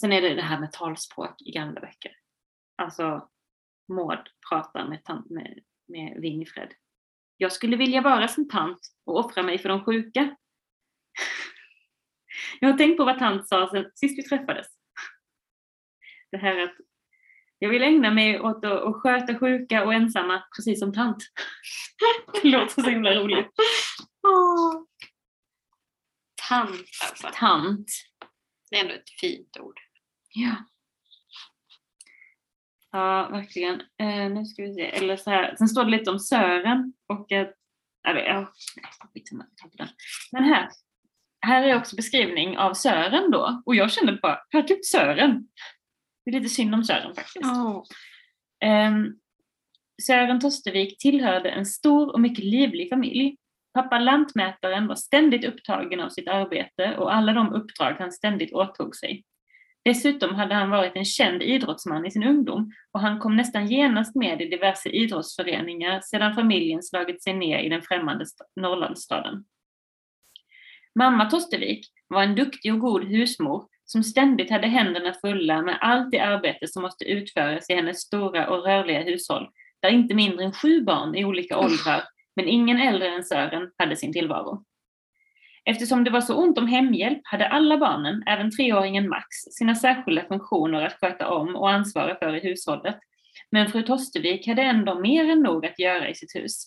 Sen 0.00 0.12
är 0.12 0.22
det 0.22 0.34
det 0.34 0.42
här 0.42 0.60
med 0.60 0.72
talspråk 0.72 1.42
i 1.42 1.50
gamla 1.50 1.80
böcker. 1.80 2.12
Alltså, 2.82 3.28
Maud 3.88 4.28
pratar 4.48 4.88
med, 4.88 5.00
med, 5.30 5.60
med 5.88 6.20
Winifred. 6.20 6.74
Jag 7.36 7.52
skulle 7.52 7.76
vilja 7.76 8.00
vara 8.00 8.28
som 8.28 8.48
tant 8.48 8.80
och 9.04 9.18
offra 9.18 9.42
mig 9.42 9.58
för 9.58 9.68
de 9.68 9.84
sjuka. 9.84 10.36
Jag 12.60 12.70
har 12.70 12.78
tänkt 12.78 12.96
på 12.96 13.04
vad 13.04 13.18
tant 13.18 13.48
sa 13.48 13.70
sen 13.70 13.90
sist 13.94 14.18
vi 14.18 14.22
träffades. 14.22 14.66
Det 16.30 16.38
här 16.38 16.58
att 16.58 16.76
jag 17.58 17.68
vill 17.68 17.82
ägna 17.82 18.10
mig 18.10 18.40
åt 18.40 18.64
att, 18.64 18.82
att 18.82 18.96
sköta 18.96 19.38
sjuka 19.38 19.84
och 19.84 19.94
ensamma, 19.94 20.42
precis 20.56 20.80
som 20.80 20.92
tant. 20.92 21.24
Det 22.42 22.48
låter 22.48 22.82
så 22.82 22.90
himla 22.90 23.14
roligt. 23.14 23.50
Tant 26.48 26.70
alltså. 27.10 27.28
Tant. 27.34 27.88
Det 28.70 28.76
är 28.76 28.80
ändå 28.80 28.94
ett 28.94 29.10
fint 29.20 29.56
ord. 29.60 29.80
Ja. 30.28 30.56
Ja, 32.92 33.28
verkligen. 33.32 33.80
Eh, 33.80 34.30
nu 34.30 34.44
ska 34.44 34.62
vi 34.62 34.74
se. 34.74 34.82
Eller 34.82 35.16
så 35.16 35.30
här. 35.30 35.54
Sen 35.58 35.68
står 35.68 35.84
det 35.84 35.90
lite 35.90 36.10
om 36.10 36.18
Sören 36.18 36.92
och 37.08 37.32
att... 37.32 37.54
Eller, 38.08 38.20
ja, 38.20 38.52
jag. 39.78 39.88
Men 40.32 40.44
här. 40.44 40.68
Här 41.46 41.62
är 41.62 41.76
också 41.76 41.96
beskrivning 41.96 42.58
av 42.58 42.74
Sören 42.74 43.30
då. 43.30 43.62
Och 43.66 43.74
jag 43.74 43.92
kände 43.92 44.18
bara, 44.22 44.38
här 44.50 44.62
typ 44.62 44.84
Sören. 44.84 45.48
Det 46.24 46.30
är 46.30 46.40
lite 46.40 46.48
synd 46.48 46.74
om 46.74 46.84
Sören 46.84 47.14
faktiskt. 47.14 47.44
Oh. 47.44 47.82
Ehm, 48.64 49.14
Sören 50.02 50.40
Tostervik 50.40 50.98
tillhörde 50.98 51.50
en 51.50 51.66
stor 51.66 52.12
och 52.12 52.20
mycket 52.20 52.44
livlig 52.44 52.88
familj. 52.88 53.36
Pappa 53.74 53.98
Lantmätaren 53.98 54.86
var 54.86 54.94
ständigt 54.94 55.44
upptagen 55.44 56.00
av 56.00 56.08
sitt 56.08 56.28
arbete 56.28 56.96
och 56.96 57.14
alla 57.14 57.32
de 57.32 57.52
uppdrag 57.52 57.96
han 57.98 58.12
ständigt 58.12 58.52
åtog 58.52 58.96
sig. 58.96 59.24
Dessutom 59.84 60.34
hade 60.34 60.54
han 60.54 60.70
varit 60.70 60.96
en 60.96 61.04
känd 61.04 61.42
idrottsman 61.42 62.06
i 62.06 62.10
sin 62.10 62.24
ungdom 62.24 62.72
och 62.92 63.00
han 63.00 63.18
kom 63.18 63.36
nästan 63.36 63.66
genast 63.66 64.14
med 64.14 64.42
i 64.42 64.48
diverse 64.48 64.88
idrottsföreningar 64.88 66.00
sedan 66.00 66.34
familjen 66.34 66.82
slagit 66.82 67.22
sig 67.22 67.34
ner 67.34 67.58
i 67.58 67.68
den 67.68 67.82
främmande 67.82 68.22
st- 68.22 68.44
Norrlandsstaden. 68.60 69.44
Mamma 70.94 71.24
Tostervik 71.24 71.86
var 72.08 72.22
en 72.22 72.34
duktig 72.34 72.74
och 72.74 72.80
god 72.80 73.04
husmor 73.04 73.66
som 73.84 74.02
ständigt 74.02 74.50
hade 74.50 74.66
händerna 74.66 75.12
fulla 75.12 75.62
med 75.62 75.78
allt 75.80 76.10
det 76.10 76.20
arbete 76.20 76.68
som 76.68 76.82
måste 76.82 77.04
utföras 77.04 77.70
i 77.70 77.74
hennes 77.74 78.00
stora 78.00 78.48
och 78.48 78.64
rörliga 78.64 79.02
hushåll, 79.02 79.48
där 79.82 79.88
inte 79.88 80.14
mindre 80.14 80.44
än 80.44 80.52
sju 80.52 80.84
barn 80.84 81.14
i 81.14 81.24
olika 81.24 81.58
åldrar, 81.58 82.02
men 82.36 82.48
ingen 82.48 82.80
äldre 82.80 83.08
än 83.08 83.24
Sören, 83.24 83.70
hade 83.78 83.96
sin 83.96 84.12
tillvaro. 84.12 84.64
Eftersom 85.64 86.04
det 86.04 86.10
var 86.10 86.20
så 86.20 86.34
ont 86.34 86.58
om 86.58 86.66
hemhjälp 86.66 87.20
hade 87.24 87.48
alla 87.48 87.78
barnen, 87.78 88.22
även 88.26 88.50
treåringen 88.50 89.08
Max, 89.08 89.26
sina 89.50 89.74
särskilda 89.74 90.24
funktioner 90.28 90.86
att 90.86 90.98
sköta 91.00 91.28
om 91.28 91.56
och 91.56 91.70
ansvara 91.70 92.16
för 92.18 92.36
i 92.36 92.40
hushållet. 92.40 92.98
Men 93.50 93.68
fru 93.68 93.82
Tostervik 93.82 94.46
hade 94.46 94.62
ändå 94.62 95.00
mer 95.00 95.30
än 95.30 95.40
nog 95.40 95.66
att 95.66 95.78
göra 95.78 96.08
i 96.08 96.14
sitt 96.14 96.34
hus. 96.34 96.66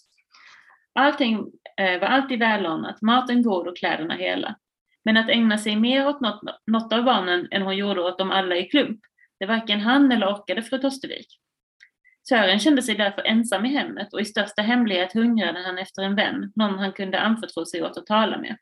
Allting 0.93 1.33
eh, 1.77 1.99
var 1.99 2.07
alltid 2.07 2.39
välordnat, 2.39 3.01
maten 3.01 3.43
god 3.43 3.67
och 3.67 3.77
kläderna 3.77 4.15
hela. 4.15 4.55
Men 5.05 5.17
att 5.17 5.29
ägna 5.29 5.57
sig 5.57 5.75
mer 5.75 6.07
åt 6.07 6.21
något, 6.21 6.41
något 6.67 6.93
av 6.93 7.03
barnen 7.03 7.47
än 7.51 7.61
hon 7.61 7.77
gjorde 7.77 8.01
åt 8.01 8.17
dem 8.17 8.31
alla 8.31 8.55
i 8.55 8.63
klump, 8.63 8.99
det 9.39 9.45
varken 9.45 9.79
han 9.79 10.11
eller 10.11 10.27
orkade 10.27 10.61
fru 10.61 10.77
Tostervik. 10.77 11.27
Sören 12.29 12.59
kände 12.59 12.81
sig 12.81 12.95
därför 12.95 13.21
ensam 13.21 13.65
i 13.65 13.69
hemmet 13.69 14.13
och 14.13 14.21
i 14.21 14.25
största 14.25 14.61
hemlighet 14.61 15.13
hungrade 15.13 15.61
han 15.65 15.77
efter 15.77 16.01
en 16.03 16.15
vän, 16.15 16.51
någon 16.55 16.79
han 16.79 16.91
kunde 16.91 17.19
anförtro 17.19 17.65
sig 17.65 17.83
åt 17.83 17.97
att 17.97 18.05
tala 18.05 18.37
med. 18.37 18.57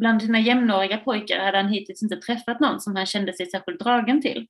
Bland 0.00 0.22
sina 0.22 0.40
jämnåriga 0.40 0.98
pojkar 0.98 1.44
hade 1.44 1.56
han 1.56 1.68
hittills 1.68 2.02
inte 2.02 2.16
träffat 2.16 2.60
någon 2.60 2.80
som 2.80 2.96
han 2.96 3.06
kände 3.06 3.32
sig 3.32 3.46
särskilt 3.46 3.80
dragen 3.80 4.22
till. 4.22 4.46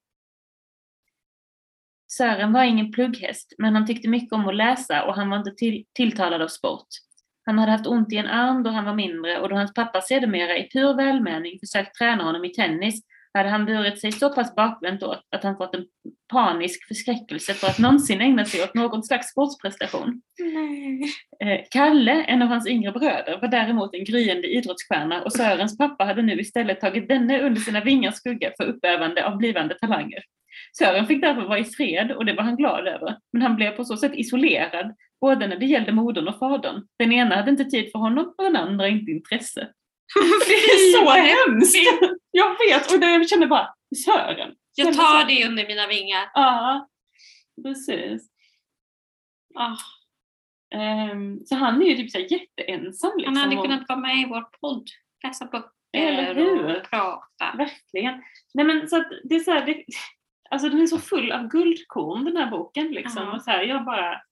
Sören 2.12 2.52
var 2.52 2.64
ingen 2.64 2.92
plugghäst, 2.92 3.52
men 3.58 3.74
han 3.74 3.86
tyckte 3.86 4.08
mycket 4.08 4.32
om 4.32 4.48
att 4.48 4.54
läsa 4.54 5.04
och 5.04 5.14
han 5.14 5.30
var 5.30 5.38
inte 5.38 5.50
till, 5.50 5.84
tilltalad 5.92 6.42
av 6.42 6.48
sport. 6.48 6.86
Han 7.44 7.58
hade 7.58 7.72
haft 7.72 7.86
ont 7.86 8.12
i 8.12 8.16
en 8.16 8.26
arm 8.26 8.62
då 8.62 8.70
han 8.70 8.84
var 8.84 8.94
mindre 8.94 9.40
och 9.40 9.48
då 9.48 9.56
hans 9.56 9.74
pappa 9.74 10.00
sedermera 10.00 10.58
i 10.58 10.70
pur 10.70 10.94
välmening 10.94 11.58
försökt 11.60 11.94
träna 11.94 12.24
honom 12.24 12.44
i 12.44 12.52
tennis 12.52 13.02
hade 13.34 13.48
han 13.48 13.64
burit 13.64 14.00
sig 14.00 14.12
så 14.12 14.34
pass 14.34 14.54
bakvänt 14.54 15.02
åt 15.02 15.22
att 15.30 15.44
han 15.44 15.56
fått 15.56 15.74
en 15.74 15.86
panisk 16.28 16.88
förskräckelse 16.88 17.54
för 17.54 17.66
att 17.66 17.78
någonsin 17.78 18.20
ägna 18.20 18.44
sig 18.44 18.64
åt 18.64 18.74
någon 18.74 19.02
slags 19.02 19.30
sportsprestation. 19.30 20.22
Nej. 20.38 21.02
Eh, 21.44 21.60
Kalle, 21.70 22.24
en 22.24 22.42
av 22.42 22.48
hans 22.48 22.68
yngre 22.68 22.92
bröder, 22.92 23.38
var 23.40 23.48
däremot 23.48 23.94
en 23.94 24.04
gryende 24.04 24.48
idrottsstjärna 24.48 25.22
och 25.22 25.32
Sörens 25.32 25.78
pappa 25.78 26.04
hade 26.04 26.22
nu 26.22 26.40
istället 26.40 26.80
tagit 26.80 27.08
denne 27.08 27.40
under 27.42 27.60
sina 27.60 27.80
vingars 27.80 28.14
skugga 28.14 28.52
för 28.56 28.64
uppövande 28.64 29.26
av 29.26 29.36
blivande 29.36 29.74
talanger. 29.74 30.22
Sören 30.78 31.06
fick 31.06 31.20
därför 31.20 31.42
vara 31.42 31.58
i 31.58 31.64
fred 31.64 32.12
och 32.12 32.24
det 32.24 32.32
var 32.32 32.42
han 32.42 32.56
glad 32.56 32.88
över, 32.88 33.16
men 33.32 33.42
han 33.42 33.56
blev 33.56 33.70
på 33.70 33.84
så 33.84 33.96
sätt 33.96 34.12
isolerad, 34.14 34.94
både 35.20 35.46
när 35.46 35.56
det 35.56 35.66
gällde 35.66 35.92
modern 35.92 36.28
och 36.28 36.38
fadern. 36.38 36.82
Den 36.98 37.12
ena 37.12 37.36
hade 37.36 37.50
inte 37.50 37.64
tid 37.64 37.92
för 37.92 37.98
honom 37.98 38.34
och 38.38 38.44
den 38.44 38.56
andra 38.56 38.88
inte 38.88 39.12
intresse. 39.12 39.68
Det 40.46 40.54
är 40.54 40.92
så 40.92 41.10
hemskt! 41.10 41.76
Jag 42.30 42.50
vet, 42.58 42.92
och 42.92 43.02
jag 43.02 43.28
känner 43.28 43.46
bara, 43.46 43.74
Sören. 44.04 44.54
Jag 44.74 44.94
tar 44.94 45.24
det 45.24 45.46
under 45.46 45.66
mina 45.66 45.86
vingar. 45.86 46.30
Ja, 46.34 46.88
precis. 47.64 48.28
Ah. 49.54 49.76
Ehm, 50.74 51.44
så 51.44 51.54
han 51.56 51.82
är 51.82 51.86
ju 51.86 51.96
typ 51.96 52.10
så 52.10 52.18
jätteensam. 52.18 53.12
Liksom, 53.16 53.36
Han 53.36 53.44
hade 53.44 53.56
och- 53.56 53.64
kunnat 53.64 53.88
vara 53.88 53.98
med 53.98 54.16
i 54.16 54.24
vår 54.28 54.42
podd, 54.60 54.88
läsa 55.24 55.44
böcker 55.44 55.70
Eller 55.92 56.34
hur? 56.34 56.76
och 56.76 56.90
prata. 56.90 57.56
Verkligen. 57.56 58.22
Nej 58.54 58.64
men 58.66 58.88
så 58.88 59.04
det 59.24 59.34
är 59.34 59.40
så 59.40 59.50
här, 59.52 59.66
det, 59.66 59.84
alltså 60.50 60.68
den 60.68 60.80
är 60.82 60.86
så 60.86 60.98
full 60.98 61.32
av 61.32 61.48
guldkorn 61.48 62.24
den 62.24 62.36
här 62.36 62.50
boken 62.50 62.88
liksom. 62.88 63.22
Ja. 63.22 63.32
Och 63.36 63.42
så 63.42 63.50
här, 63.50 63.62
jag 63.62 63.84
bara, 63.84 64.22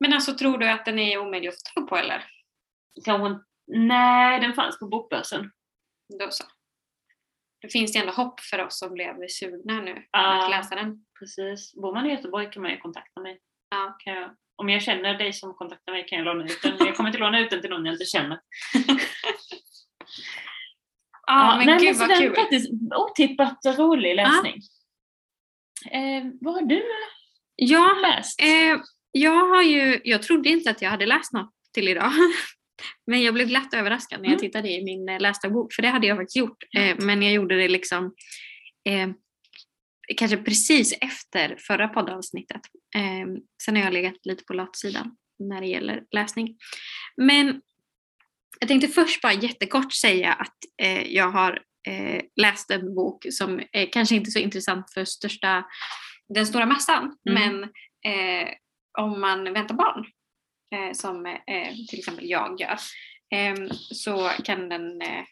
Men 0.00 0.12
alltså 0.12 0.34
tror 0.34 0.58
du 0.58 0.68
att 0.70 0.84
den 0.84 0.98
är 0.98 1.18
omöjlig 1.18 1.48
att 1.48 1.54
få 1.54 1.80
tag 1.80 1.88
på 1.88 1.96
eller? 1.96 2.24
kanske, 3.04 3.40
nej 3.66 4.40
den 4.40 4.54
fanns 4.54 4.78
på 4.78 4.86
bokbörsen. 4.88 5.50
Då 6.18 6.30
så. 6.30 6.44
Det 7.60 7.68
finns 7.68 7.92
det 7.92 7.98
ändå 7.98 8.12
hopp 8.12 8.40
för 8.40 8.64
oss 8.64 8.78
som 8.78 8.92
blev 8.92 9.28
sugna 9.28 9.80
nu 9.80 10.04
Ja. 10.10 10.44
att 10.44 10.50
läsa 10.50 10.74
den. 10.74 11.04
Precis. 11.18 11.74
Bor 11.74 11.94
man 11.94 12.06
i 12.06 12.10
Göteborg 12.10 12.50
kan 12.50 12.62
man 12.62 12.70
ju 12.70 12.78
kontakta 12.78 13.20
mig. 13.20 13.40
Ja. 13.70 13.96
Kan 13.98 14.14
jag, 14.14 14.30
om 14.56 14.68
jag 14.68 14.82
känner 14.82 15.18
dig 15.18 15.32
som 15.32 15.54
kontaktar 15.54 15.92
mig 15.92 16.06
kan 16.08 16.18
jag 16.18 16.24
låna 16.24 16.44
ut 16.44 16.62
den. 16.62 16.76
Jag 16.78 16.96
kommer 16.96 17.08
inte 17.08 17.18
låna 17.18 17.40
ut 17.40 17.50
den 17.50 17.60
till 17.60 17.70
någon 17.70 17.86
jag 17.86 17.94
inte 17.94 18.04
känner. 18.04 18.40
Ja, 21.26 21.54
men 21.56 21.66
nej, 21.66 21.78
gud 21.86 21.96
vad 21.96 22.08
den 22.08 22.18
kul. 22.18 22.34
faktiskt 22.34 22.70
otippat 22.96 23.58
rolig 23.78 24.14
läsning. 24.16 24.54
Eh, 25.90 26.24
vad 26.40 26.54
har 26.54 26.62
du 26.62 26.84
Ja, 27.56 27.94
läst? 28.02 28.40
eh, 28.40 28.80
jag 29.12 29.46
har 29.48 29.62
ju, 29.62 30.00
jag 30.04 30.22
trodde 30.22 30.48
inte 30.48 30.70
att 30.70 30.82
jag 30.82 30.90
hade 30.90 31.06
läst 31.06 31.32
något 31.32 31.50
till 31.74 31.88
idag. 31.88 32.12
Men 33.06 33.22
jag 33.22 33.34
blev 33.34 33.48
glatt 33.48 33.74
överraskad 33.74 34.20
när 34.20 34.26
jag 34.28 34.32
Mm. 34.32 34.40
tittade 34.40 34.68
i 34.70 34.84
min 34.84 35.08
eh, 35.08 35.20
lästa 35.20 35.50
bok, 35.50 35.72
för 35.72 35.82
det 35.82 35.88
hade 35.88 36.06
jag 36.06 36.16
faktiskt 36.16 36.36
gjort. 36.36 36.62
Eh, 36.78 36.96
men 36.98 37.22
jag 37.22 37.32
gjorde 37.32 37.56
det 37.56 37.68
liksom 37.68 38.14
eh, 38.88 39.08
kanske 40.16 40.36
precis 40.36 40.92
efter 41.00 41.56
förra 41.58 41.88
poddavsnittet. 41.88 42.60
Eh, 42.96 43.26
sen 43.64 43.76
har 43.76 43.82
jag 43.82 43.92
legat 43.92 44.26
lite 44.26 44.44
på 44.44 44.52
latsidan 44.52 45.16
när 45.38 45.60
det 45.60 45.66
gäller 45.66 46.02
läsning. 46.10 46.56
Men 47.16 47.60
jag 48.60 48.68
tänkte 48.68 48.88
först 48.88 49.22
bara 49.22 49.32
jättekort 49.32 49.92
säga 49.92 50.32
att 50.32 50.56
eh, 50.82 51.02
jag 51.14 51.30
har 51.30 51.62
eh, 51.88 52.22
läst 52.36 52.70
en 52.70 52.94
bok 52.94 53.26
som 53.30 53.62
är 53.72 53.92
kanske 53.92 54.14
inte 54.14 54.30
så 54.30 54.38
intressant 54.38 54.92
för 54.94 55.04
största, 55.04 55.64
den 56.34 56.46
stora 56.46 56.66
massan, 56.66 57.16
Mm. 57.28 57.42
men 57.60 57.62
eh, 58.12 58.48
om 58.98 59.20
man 59.20 59.52
väntar 59.52 59.74
barn, 59.74 60.04
som 60.92 61.26
eh, 61.26 61.74
till 61.88 61.98
exempel 61.98 62.30
jag 62.30 62.60
gör, 62.60 62.78
eh, 63.34 63.68
så 63.70 64.30
kan 64.44 64.68
den 64.68 65.02
eh, 65.02 65.24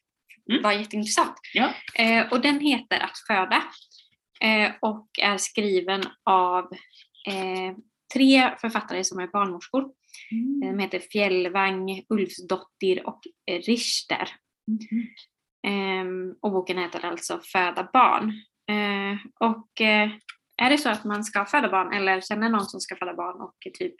Mm. 0.50 0.62
vara 0.62 0.74
jätteintressant. 0.74 1.34
Ja. 1.54 1.74
Eh, 1.94 2.32
och 2.32 2.40
den 2.40 2.60
heter 2.60 3.00
Att 3.00 3.18
föda 3.26 3.62
eh, 4.40 4.72
och 4.80 5.08
är 5.22 5.36
skriven 5.38 6.02
av 6.24 6.64
eh, 7.28 7.76
tre 8.14 8.50
författare 8.60 9.04
som 9.04 9.18
är 9.18 9.26
barnmorskor. 9.26 9.84
De 10.60 10.78
heter 10.78 11.00
Fjällvang, 11.00 12.02
Ulfsdottir 12.08 13.06
och 13.06 13.20
eh, 13.50 13.58
Richter. 13.60 14.28
Ehm, 15.66 16.34
och 16.40 16.52
boken 16.52 16.78
heter 16.78 17.04
alltså 17.04 17.40
Föda 17.52 17.88
barn. 17.92 18.28
Eh, 18.68 19.18
och 19.50 19.80
eh, 19.80 20.10
är 20.56 20.70
det 20.70 20.78
så 20.78 20.88
att 20.88 21.04
man 21.04 21.24
ska 21.24 21.44
föda 21.44 21.68
barn 21.68 21.92
eller 21.92 22.20
känner 22.20 22.48
någon 22.48 22.66
som 22.66 22.80
ska 22.80 22.96
föda 22.96 23.14
barn 23.14 23.40
och 23.40 23.56
typ 23.78 23.94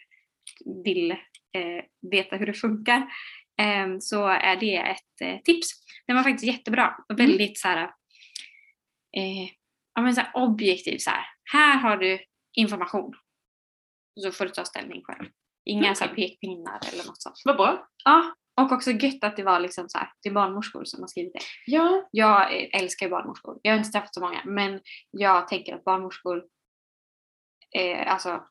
vill 0.84 1.10
eh, 1.10 1.84
veta 2.10 2.36
hur 2.36 2.46
det 2.46 2.54
funkar 2.54 3.06
ehm, 3.60 4.00
så 4.00 4.26
är 4.26 4.56
det 4.56 4.76
ett 4.76 5.20
eh, 5.20 5.38
tips. 5.44 5.68
Den 6.06 6.16
var 6.16 6.22
faktiskt 6.22 6.44
jättebra 6.44 6.96
och 7.08 7.20
Mm. 7.20 7.26
väldigt 7.26 7.58
så 7.58 7.68
här, 7.68 7.82
eh, 9.16 9.44
ja, 9.94 10.02
men 10.02 10.14
så 10.14 10.20
här 10.20 10.30
objektiv. 10.34 10.98
Så 10.98 11.10
här. 11.10 11.24
här 11.52 11.78
har 11.78 11.96
du 11.96 12.18
information. 12.56 13.14
Så 14.20 14.32
får 14.32 14.44
du 14.44 14.50
ta 14.50 14.64
ställning 14.64 15.02
själv. 15.04 15.28
Inga 15.64 15.94
så 15.94 16.04
här 16.04 16.14
pekpinnar 16.14 16.80
eller 16.92 17.04
något 17.06 17.22
sånt. 17.22 17.36
Vad 17.44 17.56
bra. 17.56 17.88
Ja, 18.04 18.34
och 18.60 18.72
också 18.72 18.90
gött 18.90 19.24
att 19.24 19.36
det 19.36 19.42
var 19.42 19.60
liksom 19.60 19.88
så 19.88 19.98
här, 19.98 20.12
det 20.22 20.28
är 20.28 20.32
barnmorskor 20.32 20.84
som 20.84 21.00
har 21.00 21.08
skrivit 21.08 21.32
det. 21.32 21.40
Ja. 21.66 22.08
Jag 22.10 22.42
eh, 22.62 22.80
älskar 22.82 23.08
barnmorskor. 23.08 23.60
Jag 23.62 23.72
har 23.72 23.78
inte 23.78 23.90
träffat 23.90 24.14
så 24.14 24.20
många, 24.20 24.42
men 24.44 24.80
jag 25.10 25.48
tänker 25.48 25.74
att 25.74 25.84
barnmorskor 25.84 26.44
eh, 27.76 28.12
alltså, 28.12 28.44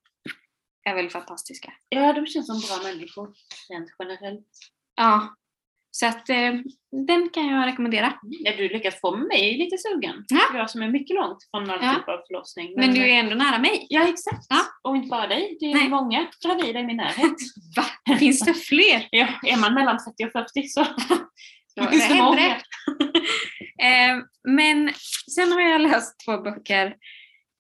är 0.90 0.96
väldigt 0.96 1.14
fantastiska. 1.14 1.74
ja, 1.90 2.14
de 2.14 2.26
känns 2.28 2.48
som 2.48 2.60
bra 2.60 2.92
människor 2.92 3.34
rent 3.70 3.90
generellt. 4.00 4.48
Ja, 4.96 5.36
så 5.94 6.06
att 6.06 6.30
eh, 6.30 6.54
den 7.08 7.30
kan 7.30 7.48
jag 7.48 7.68
rekommendera. 7.68 8.14
Ja, 8.22 8.54
du 8.58 8.70
lyckas 8.70 9.00
få 9.02 9.16
mig 9.16 9.58
lite 9.58 9.78
sugen. 9.78 10.26
Ja. 10.28 10.42
Jag 10.54 10.70
som 10.70 10.82
är 10.82 10.88
mycket 10.88 11.16
långt 11.16 11.38
från 11.52 11.70
all 11.70 11.80
Ja. 11.82 11.96
typ 11.96 12.08
av 12.08 12.22
förlossning. 12.28 12.74
Men 12.76 12.94
du 12.94 13.02
är 13.02 13.20
ändå 13.20 13.36
nära 13.36 13.60
mig. 13.60 13.86
Ja, 13.90 14.08
exakt. 14.08 14.46
Ja. 14.50 14.62
Och 14.84 14.96
inte 14.96 15.08
bara 15.08 15.28
dig, 15.28 15.58
det 15.60 15.66
är 15.66 15.74
Nej. 15.76 15.90
många 15.90 16.28
gravida 16.46 16.80
i 16.80 16.84
min 16.86 16.98
närhet. 16.98 17.36
Va? 17.76 18.16
Finns 18.18 18.40
det 18.40 18.54
fler? 18.54 19.08
ja, 19.12 19.28
är 19.48 19.58
man 19.58 19.74
mellan 19.74 19.98
30 19.98 20.26
och 20.26 20.32
40 20.32 20.68
så 20.68 20.86
finns 21.90 22.08
det 22.08 22.14
händer 22.14 22.36
det. 22.36 22.62
eh, 23.86 24.18
men 24.44 24.94
sen 25.36 25.52
har 25.52 25.62
jag 25.62 25.82
läst 25.82 26.20
två 26.26 26.38
böcker. 26.38 26.96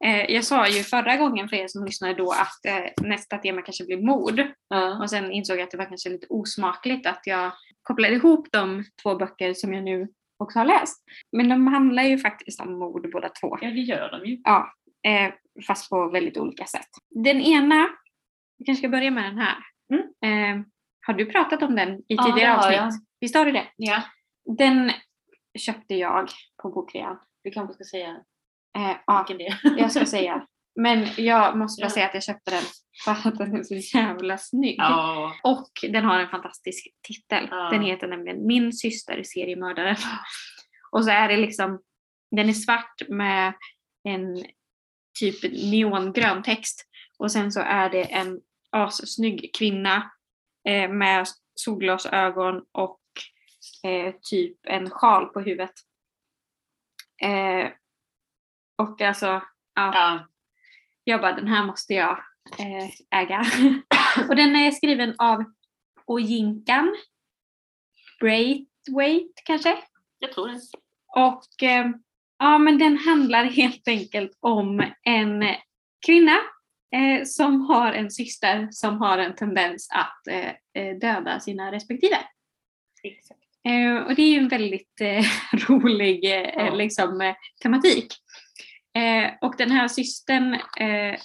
Eh, 0.03 0.31
jag 0.31 0.43
sa 0.43 0.67
ju 0.67 0.83
förra 0.83 1.17
gången 1.17 1.49
för 1.49 1.55
er 1.57 1.67
som 1.67 1.85
lyssnade 1.85 2.13
då 2.13 2.31
att 2.31 2.65
eh, 2.67 3.07
nästa 3.07 3.37
tema 3.37 3.61
kanske 3.61 3.85
blir 3.85 4.01
mord. 4.01 4.41
Ja. 4.67 5.03
Och 5.03 5.09
sen 5.09 5.31
insåg 5.31 5.57
jag 5.57 5.63
att 5.63 5.71
det 5.71 5.77
var 5.77 5.85
kanske 5.85 6.09
lite 6.09 6.27
osmakligt 6.29 7.07
att 7.07 7.21
jag 7.25 7.51
kopplade 7.83 8.13
ihop 8.15 8.47
de 8.51 8.83
två 9.03 9.15
böcker 9.15 9.53
som 9.53 9.73
jag 9.73 9.83
nu 9.83 10.07
också 10.37 10.59
har 10.59 10.65
läst. 10.65 11.03
Men 11.31 11.49
de 11.49 11.67
handlar 11.67 12.03
ju 12.03 12.17
faktiskt 12.17 12.61
om 12.61 12.79
mord 12.79 13.11
båda 13.11 13.29
två. 13.29 13.57
ja, 13.61 13.69
det 13.69 13.79
gör 13.81 14.11
de 14.11 14.29
ju. 14.29 14.41
Ja, 14.43 14.73
eh, 15.07 15.33
fast 15.67 15.89
på 15.89 16.09
väldigt 16.09 16.37
olika 16.37 16.65
sätt. 16.65 16.89
Den 17.09 17.41
ena, 17.41 17.89
vi 18.57 18.65
kanske 18.65 18.81
ska 18.81 18.89
börja 18.89 19.11
med 19.11 19.23
den 19.23 19.37
här. 19.37 19.55
Eh, 20.25 20.61
har 21.07 21.13
du 21.13 21.25
pratat 21.25 21.63
om 21.63 21.75
den 21.75 21.89
i 21.99 22.03
Ja, 22.07 22.23
tidigare 22.23 22.49
har 22.49 22.57
avsnitt? 22.57 22.77
jag. 22.77 22.91
Visst 23.19 23.35
har 23.35 23.45
du 23.45 23.51
det? 23.51 23.67
Ja. 23.75 24.01
Den 24.57 24.91
köpte 25.59 25.95
jag 25.95 26.29
på 26.61 26.69
bokrean. 26.69 27.17
Du 27.43 27.51
kanske 27.51 27.73
ska 27.73 27.83
säga 27.83 28.17
Eh, 28.77 28.97
ja, 29.05 29.25
jag 29.77 29.91
ska 29.91 30.05
säga. 30.05 30.45
Men 30.75 31.07
jag 31.17 31.57
måste 31.57 31.81
bara 31.81 31.89
säga 31.89 32.05
att 32.05 32.13
jag 32.13 32.23
köpte 32.23 32.51
den 32.51 32.63
för 33.05 33.11
att 33.11 33.37
den 33.37 33.55
är 33.55 33.63
så 33.63 33.97
jävla 33.97 34.37
snygg. 34.37 34.75
Ja. 34.77 35.33
Och 35.43 35.71
den 35.81 36.05
har 36.05 36.19
en 36.19 36.29
fantastisk 36.29 36.87
titel. 37.07 37.47
Ja. 37.51 37.69
Den 37.71 37.81
heter 37.81 38.07
nämligen 38.07 38.47
Min 38.47 38.73
syster 38.73 39.23
seriemördare. 39.23 39.97
Och 40.91 41.05
så 41.05 41.11
är 41.11 41.27
det 41.27 41.37
liksom, 41.37 41.81
den 42.35 42.49
är 42.49 42.53
svart 42.53 43.01
med 43.09 43.53
en 44.03 44.45
typ 45.19 45.43
neongrön 45.71 46.43
text. 46.43 46.87
Och 47.17 47.31
sen 47.31 47.51
så 47.51 47.59
är 47.59 47.89
det 47.89 48.03
en 48.03 48.39
assnygg 48.69 49.49
kvinna 49.57 50.11
eh, 50.67 50.89
med 50.89 51.27
solglasögon 51.55 52.63
och 52.71 52.99
eh, 53.83 54.13
typ 54.21 54.57
en 54.63 54.89
sjal 54.89 55.25
på 55.25 55.39
huvudet. 55.39 55.73
Eh, 57.21 57.71
och 58.81 59.01
alltså, 59.01 59.25
ja, 59.25 59.41
Ja. 59.93 60.27
jag 61.03 61.21
bara 61.21 61.33
den 61.35 61.47
här 61.47 61.65
måste 61.65 61.93
jag 61.93 62.17
eh, 62.59 63.19
äga. 63.21 63.45
och 64.29 64.35
den 64.35 64.55
är 64.55 64.71
skriven 64.71 65.15
av 65.17 65.43
Ojinkan 66.05 66.95
Braithwaite 68.19 69.41
kanske? 69.45 69.77
Jag 70.19 70.31
tror 70.31 70.47
det. 70.47 70.59
Och 71.07 71.63
eh, 71.63 71.89
ja, 72.39 72.57
men 72.57 72.77
den 72.79 72.97
handlar 72.97 73.43
helt 73.45 73.87
enkelt 73.87 74.37
om 74.39 74.83
en 75.03 75.45
kvinna 76.05 76.37
eh, 76.95 77.25
som 77.25 77.61
har 77.61 77.93
en 77.93 78.11
syster 78.11 78.67
som 78.71 78.97
har 79.01 79.17
en 79.17 79.35
tendens 79.35 79.89
att 79.93 80.27
eh, 80.27 80.49
eh, 80.83 80.97
döda 80.97 81.39
sina 81.39 81.71
respektive. 81.71 82.17
Exakt. 83.03 83.39
Eh, 83.67 83.97
och 84.07 84.15
det 84.15 84.21
är 84.21 84.31
ju 84.31 84.37
en 84.37 84.47
väldigt 84.47 85.01
rolig 85.69 86.23
Ja. 86.55 86.73
liksom, 86.75 87.33
tematik. 87.61 88.13
Eh, 88.93 89.31
och 89.41 89.55
den 89.57 89.71
här 89.71 89.87
systern 89.87 90.53
eh, 90.79 91.19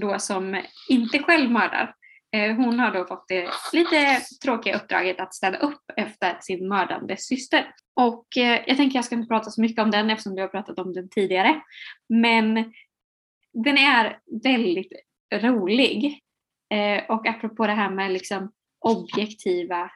då 0.00 0.18
som 0.18 0.62
inte 0.88 1.18
själv 1.18 1.50
mördar, 1.50 1.94
eh, 2.32 2.56
hon 2.56 2.80
har 2.80 2.90
då 2.90 3.04
fått 3.04 3.28
det 3.28 3.48
lite 3.72 4.20
tråkiga 4.44 4.76
uppdraget 4.76 5.20
att 5.20 5.34
städa 5.34 5.58
upp 5.58 5.82
efter 5.96 6.36
sin 6.40 6.68
mördande 6.68 7.16
syster. 7.16 7.74
Och 7.94 8.36
eh, 8.36 8.60
jag 8.66 8.76
tänker 8.76 8.98
jag 8.98 9.04
ska 9.04 9.14
inte 9.14 9.28
prata 9.28 9.50
så 9.50 9.60
mycket 9.60 9.82
om 9.82 9.90
den 9.90 10.10
eftersom 10.10 10.34
vi 10.34 10.40
har 10.40 10.48
pratat 10.48 10.78
om 10.78 10.92
den 10.92 11.08
tidigare. 11.08 11.60
Men 12.08 12.54
den 13.52 13.78
är 13.78 14.18
väldigt 14.42 14.92
rolig. 15.34 16.20
Eh, 16.74 17.04
och 17.08 17.26
apropå 17.26 17.66
det 17.66 17.72
här 17.72 17.90
med 17.90 18.12
liksom 18.12 18.52
objektiva 18.80 19.90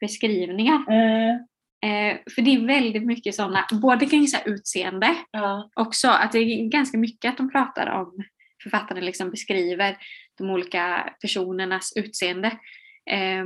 beskrivningar. 0.00 0.74
Eh, 0.74 1.36
Eh, 1.82 2.18
för 2.34 2.42
det 2.42 2.54
är 2.54 2.66
väldigt 2.66 3.06
mycket 3.06 3.34
sådana, 3.34 3.66
både 3.72 4.06
kring 4.06 4.28
så 4.28 4.38
utseende 4.44 5.14
Ja. 5.30 5.70
också, 5.74 6.08
att 6.08 6.32
det 6.32 6.38
är 6.38 6.68
ganska 6.68 6.98
mycket 6.98 7.28
att 7.30 7.36
de 7.36 7.50
pratar 7.50 7.86
om, 7.90 8.24
författarna 8.62 9.00
liksom 9.00 9.30
beskriver 9.30 9.96
de 10.38 10.50
olika 10.50 11.14
personernas 11.20 11.92
utseende 11.96 12.48
eh, 13.10 13.44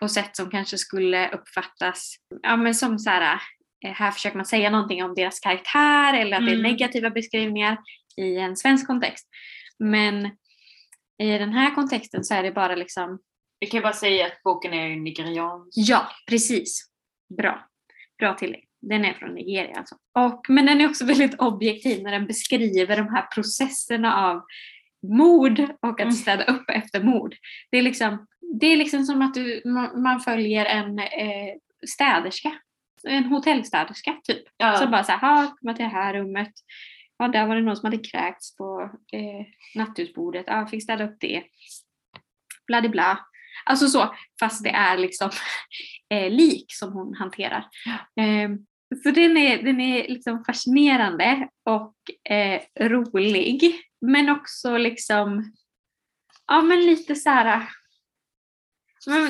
på 0.00 0.08
sätt 0.08 0.36
som 0.36 0.50
kanske 0.50 0.78
skulle 0.78 1.28
uppfattas 1.30 2.14
ja, 2.42 2.56
men 2.56 2.74
som 2.74 2.98
så 2.98 3.10
här, 3.10 3.40
eh, 3.84 3.92
här 3.92 4.10
försöker 4.10 4.36
man 4.36 4.46
säga 4.46 4.70
någonting 4.70 5.04
om 5.04 5.14
deras 5.14 5.40
karaktär 5.40 6.14
eller 6.14 6.36
att 6.36 6.46
det 6.46 6.50
är 6.52 6.58
Mm. 6.58 6.70
negativa 6.72 7.10
beskrivningar 7.10 7.78
i 8.16 8.36
en 8.38 8.56
svensk 8.56 8.86
kontext. 8.86 9.28
Men 9.78 10.26
i 11.22 11.38
den 11.38 11.52
här 11.52 11.74
kontexten 11.74 12.24
så 12.24 12.34
är 12.34 12.42
det 12.42 12.52
bara 12.52 12.74
liksom 12.74 13.18
Vi 13.60 13.66
kan 13.66 13.82
bara 13.82 13.92
säga 13.92 14.26
att 14.26 14.42
boken 14.44 14.72
är 14.74 14.96
nigeriansk. 14.96 15.72
Ja, 15.74 16.08
precis. 16.28 16.88
Bra. 17.36 17.68
Bra 18.22 18.34
tillägg. 18.34 18.64
Den 18.80 19.04
är 19.04 19.12
från 19.12 19.34
Nigeria 19.34 19.78
alltså. 19.78 19.94
Och, 20.14 20.46
men 20.48 20.66
den 20.66 20.80
är 20.80 20.88
också 20.88 21.04
väldigt 21.12 21.40
objektiv 21.40 22.02
när 22.02 22.12
den 22.12 22.26
beskriver 22.26 22.96
de 22.96 23.08
här 23.08 23.26
processerna 23.34 24.16
av 24.16 24.42
mord 25.06 25.60
och 25.60 26.00
Mm. 26.00 26.08
att 26.08 26.16
städa 26.16 26.44
upp 26.44 26.70
efter 26.70 27.02
mord. 27.02 27.34
Det 27.70 27.78
är 27.78 27.82
liksom, 27.82 28.26
det 28.60 28.66
är 28.66 28.76
liksom 28.76 29.04
som 29.04 29.22
att 29.22 29.34
du, 29.34 29.62
man 30.02 30.20
följer 30.20 30.64
en 30.64 30.98
eh, 30.98 31.54
städerska, 31.86 32.52
en 33.08 33.24
hotellstäderska 33.24 34.16
typ. 34.24 34.42
Ja. 34.56 34.76
Som 34.76 34.90
bara 34.90 35.04
såhär, 35.04 35.18
ha, 35.18 35.56
komma 35.60 35.74
till 35.74 35.84
det 35.84 35.90
här 35.90 36.14
rummet. 36.14 36.52
Ja, 37.18 37.28
där 37.28 37.46
var 37.46 37.54
det 37.56 37.62
någon 37.62 37.76
som 37.76 37.86
hade 37.86 38.04
kräkts 38.04 38.56
på 38.56 38.90
eh, 39.12 39.46
nattduksbordet. 39.74 40.44
Ja, 40.46 40.66
fick 40.66 40.82
städa 40.82 41.04
upp 41.04 41.16
det. 41.20 41.42
Bla 42.66 42.88
bla. 42.88 43.18
Alltså 43.64 43.88
så, 43.88 44.14
fast 44.40 44.64
det 44.64 44.70
är 44.70 44.98
liksom 44.98 45.30
eh, 46.14 46.30
lik 46.30 46.66
som 46.68 46.92
hon 46.92 47.14
hanterar. 47.14 47.66
Eh, 48.20 48.50
så 49.02 49.10
den 49.10 49.36
är, 49.36 49.62
den 49.62 49.80
är 49.80 50.08
liksom 50.08 50.44
fascinerande 50.44 51.48
och 51.64 51.94
eh, 52.32 52.60
rolig. 52.80 53.80
Men 54.00 54.28
också 54.28 54.76
liksom, 54.76 55.52
ja 56.46 56.62
men 56.62 56.80
lite 56.86 57.14
så 57.14 57.30
här. 57.30 57.68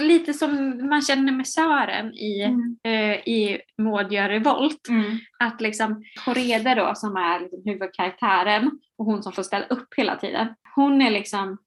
Lite 0.01 0.35
som 0.35 0.79
man 0.89 1.03
känner 1.03 1.33
med 1.33 1.47
Sören 1.49 2.13
i, 2.15 2.43
Mm. 2.43 2.77
eh, 2.85 3.15
i 3.29 3.61
Maud 3.79 4.13
gör 4.13 4.29
revolt 4.29 4.89
Mm. 4.89 5.19
att 5.39 5.61
liksom 5.61 6.05
Korede 6.25 6.75
då 6.75 6.93
som 6.95 7.17
är 7.17 7.41
liksom 7.41 7.63
huvudkaraktären 7.65 8.71
och 8.99 9.05
hon 9.05 9.23
som 9.23 9.33
får 9.33 9.43
ställa 9.43 9.67
upp 9.67 9.89
hela 9.97 10.17
tiden. 10.17 10.49
Hon 10.75 11.03
är 11.03 11.11
liksom, 11.11 11.59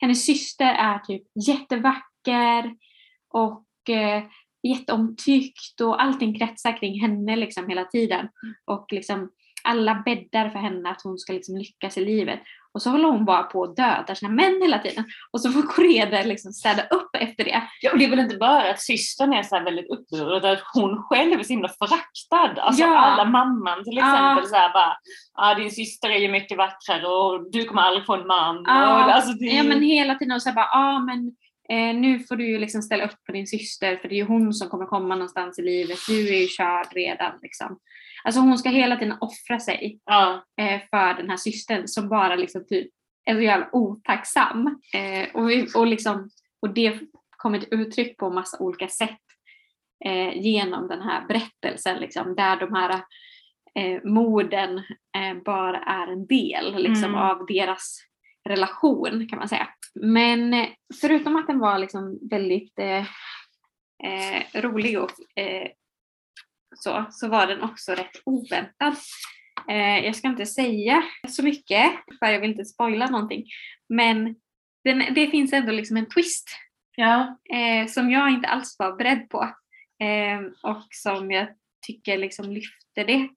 hennes 0.00 0.24
syster 0.26 0.74
är 0.74 0.98
typ 0.98 1.22
jättevacker 1.46 2.74
och 3.28 3.90
eh, 3.90 4.22
jätteomtyckt 4.62 5.80
och 5.80 6.02
allting 6.02 6.38
kretsar 6.38 6.78
kring 6.78 7.00
henne 7.00 7.36
liksom 7.36 7.68
hela 7.68 7.84
tiden. 7.84 8.28
Och 8.64 8.86
liksom 8.92 9.30
alla 9.64 9.94
bäddar 10.04 10.50
för 10.50 10.58
henne 10.58 10.90
att 10.90 11.02
hon 11.04 11.18
ska 11.18 11.32
liksom 11.32 11.56
lyckas 11.56 11.96
i 11.98 12.04
livet. 12.04 12.40
Och 12.74 12.82
så 12.82 12.90
håller 12.90 13.08
hon 13.08 13.24
bara 13.24 13.42
på 13.42 13.64
att 13.64 13.76
döda 13.76 14.14
sina 14.14 14.30
män 14.30 14.60
hela 14.62 14.78
tiden. 14.78 15.04
Och 15.30 15.40
så 15.40 15.52
får 15.52 15.62
Korede 15.62 16.24
liksom 16.24 16.52
städa 16.52 16.82
upp 16.82 17.10
efter 17.18 17.44
det. 17.44 17.62
Ja, 17.80 17.92
och 17.92 17.98
det 17.98 18.04
är 18.04 18.10
väl 18.10 18.18
inte 18.18 18.36
bara 18.36 18.70
att 18.70 18.80
systern 18.80 19.32
är 19.32 19.42
så 19.42 19.56
här 19.56 19.64
väldigt 19.64 19.90
upprörd, 19.90 20.36
utan 20.38 20.52
att 20.52 20.62
hon 20.74 21.02
själv 21.02 21.40
är 21.40 21.42
så 21.44 21.52
himla 21.52 21.68
föraktad. 21.68 22.58
Alltså 22.62 22.82
Ja. 22.82 22.96
alla 22.98 23.24
mamman 23.24 23.84
till 23.84 23.96
Ja. 23.96 24.14
exempel 24.14 24.46
så 24.50 24.56
här 24.56 24.72
bara, 24.72 24.96
ah, 25.34 25.54
din 25.54 25.70
syster 25.70 26.10
är 26.10 26.18
ju 26.18 26.28
mycket 26.28 26.58
vackrare 26.58 27.06
och 27.06 27.50
du 27.52 27.64
kommer 27.64 27.82
aldrig 27.82 28.06
få 28.06 28.14
en 28.14 28.26
man. 28.26 28.64
Ja, 28.66 29.04
och, 29.04 29.12
alltså, 29.12 29.32
det, 29.32 29.46
Ja 29.46 29.62
men 29.62 29.82
hela 29.82 30.14
tiden 30.14 30.34
och 30.34 30.42
så 30.42 30.48
här 30.48 30.56
bara, 30.56 30.68
ja 30.72 30.98
men 30.98 31.26
eh, 31.70 31.94
nu 32.00 32.20
får 32.20 32.36
du 32.36 32.48
ju 32.48 32.58
liksom 32.58 32.82
ställa 32.82 33.04
upp 33.04 33.16
för 33.26 33.32
din 33.32 33.46
syster 33.46 33.96
för 33.96 34.08
det 34.08 34.14
är 34.14 34.16
ju 34.16 34.24
hon 34.26 34.52
som 34.54 34.68
kommer 34.68 34.86
komma 34.86 35.14
någonstans 35.14 35.58
i 35.58 35.62
livet. 35.62 35.98
Du 36.08 36.28
är 36.34 36.40
ju 36.40 36.46
körd 36.46 36.86
redan 36.94 37.32
liksom. 37.42 37.78
Alltså 38.24 38.40
hon 38.40 38.58
ska 38.58 38.68
hela 38.68 38.96
tiden 38.96 39.16
offra 39.20 39.60
sig 39.60 40.00
ja, 40.04 40.44
eh, 40.60 40.80
för 40.90 41.14
den 41.14 41.30
här 41.30 41.36
systern 41.36 41.88
som 41.88 42.08
bara 42.08 42.36
liksom 42.36 42.66
typ 42.66 42.90
är 43.24 43.34
så 43.34 43.40
jävla 43.40 43.68
otacksam. 43.72 44.80
Eh, 44.94 45.28
och, 45.34 45.80
och, 45.80 45.86
liksom, 45.86 46.30
och 46.62 46.74
det 46.74 46.98
kommer 47.36 47.58
till 47.58 47.80
uttryck 47.80 48.16
på 48.16 48.30
massa 48.30 48.58
olika 48.58 48.88
sätt 48.88 49.18
eh, 50.04 50.36
genom 50.38 50.88
den 50.88 51.02
här 51.02 51.26
berättelsen 51.26 52.00
liksom, 52.00 52.34
där 52.34 52.56
de 52.56 52.74
här 52.74 52.90
eh, 53.74 54.02
morden 54.04 54.82
bara 55.44 55.78
är 55.78 56.06
en 56.06 56.26
del 56.26 56.82
liksom, 56.82 57.04
Mm. 57.14 57.20
av 57.20 57.46
deras 57.46 57.98
relation 58.48 59.26
kan 59.30 59.38
man 59.38 59.48
säga. 59.48 59.68
Men 59.94 60.66
förutom 61.00 61.36
att 61.36 61.46
den 61.46 61.58
var 61.58 61.78
liksom 61.78 62.18
väldigt 62.30 62.78
eh, 62.78 63.04
rolig 64.60 65.00
och 65.00 65.10
eh, 65.40 65.68
så, 66.76 67.06
så 67.10 67.28
var 67.28 67.46
den 67.46 67.62
också 67.62 67.92
rätt 67.92 68.22
oväntad. 68.24 68.96
Eh, 69.68 69.98
jag 70.04 70.16
ska 70.16 70.28
inte 70.28 70.46
säga 70.46 71.02
så 71.28 71.42
mycket 71.42 71.90
för 72.18 72.26
jag 72.26 72.40
vill 72.40 72.50
inte 72.50 72.64
spoila 72.64 73.06
någonting. 73.06 73.44
Men 73.88 74.36
den, 74.84 75.14
det 75.14 75.26
finns 75.26 75.52
ändå 75.52 75.72
liksom 75.72 75.96
en 75.96 76.08
twist 76.08 76.48
ja. 76.96 77.38
eh, 77.52 77.86
som 77.86 78.10
jag 78.10 78.30
inte 78.30 78.48
alls 78.48 78.76
var 78.78 78.96
beredd 78.96 79.28
på. 79.28 79.42
Eh, 80.02 80.40
och 80.62 80.86
som 80.90 81.30
jag 81.30 81.48
tycker 81.86 82.18
liksom 82.18 82.52
lyfter 82.52 83.04
det 83.04 83.28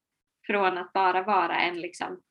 från 0.47 0.77
att 0.77 0.93
bara 0.93 1.23
vara 1.23 1.59
en, 1.59 1.81
liksom, 1.81 2.21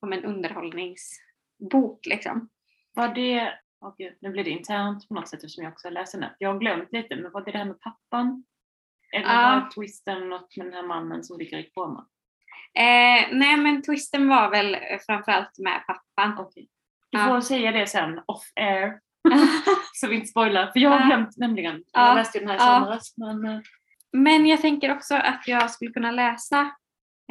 om 0.00 0.12
en 0.12 0.24
underhållningsbok. 0.24 2.06
Liksom. 2.06 2.48
Var 2.92 3.14
det, 3.14 3.52
åh 3.80 3.94
gud, 3.98 4.16
nu 4.20 4.30
blir 4.30 4.44
det 4.44 4.50
internt 4.50 5.08
på 5.08 5.14
något 5.14 5.28
sätt 5.28 5.44
eftersom 5.44 5.64
jag 5.64 5.72
också 5.72 5.90
läser 5.90 6.20
den. 6.20 6.30
Jag 6.38 6.52
har 6.52 6.60
glömt 6.60 6.92
lite, 6.92 7.16
men 7.16 7.32
var 7.32 7.44
det 7.44 7.52
det 7.52 7.58
här 7.58 7.64
med 7.64 7.80
pappan? 7.80 8.44
Eller 9.16 9.34
Ja. 9.34 9.60
var 9.64 9.70
twisten 9.70 10.28
något 10.28 10.56
med 10.56 10.66
den 10.66 10.74
här 10.74 10.86
mannen 10.86 11.24
som 11.24 11.38
ligger 11.38 11.58
i 11.58 11.70
koma? 11.74 12.06
Eh, 12.78 13.28
nej 13.32 13.56
men 13.56 13.82
twisten 13.82 14.28
var 14.28 14.50
väl 14.50 14.76
framförallt 15.06 15.58
med 15.58 15.82
pappan. 15.86 16.38
Okej. 16.38 16.68
Du 17.10 17.18
får 17.18 17.40
säga 17.40 17.72
det 17.72 17.86
sen, 17.86 18.20
off 18.26 18.44
air. 18.56 19.00
så 19.94 20.08
vi 20.08 20.14
inte 20.14 20.26
spoilar. 20.26 20.66
För 20.72 20.80
jag 20.80 20.90
har 20.90 21.06
glömt 21.06 21.36
nämligen. 21.36 21.84
Ja. 21.92 22.06
Jag 22.08 22.14
läste 22.16 22.38
den 22.38 22.48
här 22.48 22.56
i 22.56 22.58
somras. 22.58 23.14
Men, 23.16 23.44
eh, 23.46 23.60
Men 24.12 24.46
jag 24.46 24.60
tänker 24.60 24.92
också 24.92 25.14
att 25.14 25.42
jag 25.46 25.70
skulle 25.70 25.90
kunna 25.90 26.10
läsa 26.10 26.60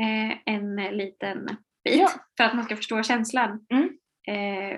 eh, 0.02 0.38
en 0.54 0.76
liten 0.76 1.46
bit 1.84 2.00
Ja. 2.00 2.10
för 2.38 2.44
att 2.44 2.54
man 2.56 2.64
ska 2.66 2.76
förstå 2.76 3.04
känslan 3.04 3.66
Mm. 3.70 3.90
eh, 4.28 4.78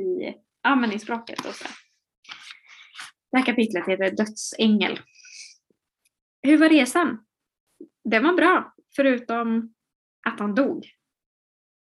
i, 0.00 0.34
ja, 0.62 0.74
men 0.74 0.92
i 0.92 0.98
språket. 0.98 1.46
Och 1.46 1.54
så. 1.54 1.64
Det 3.32 3.38
här 3.38 3.46
kapitlet 3.46 3.88
heter 3.88 4.10
Dödsängel. 4.16 5.00
Hur 6.42 6.58
var 6.58 6.68
resan? 6.68 7.24
Den 8.04 8.24
var 8.24 8.32
bra, 8.32 8.74
förutom 8.96 9.74
att 10.26 10.40
han 10.40 10.54
dog. 10.54 10.86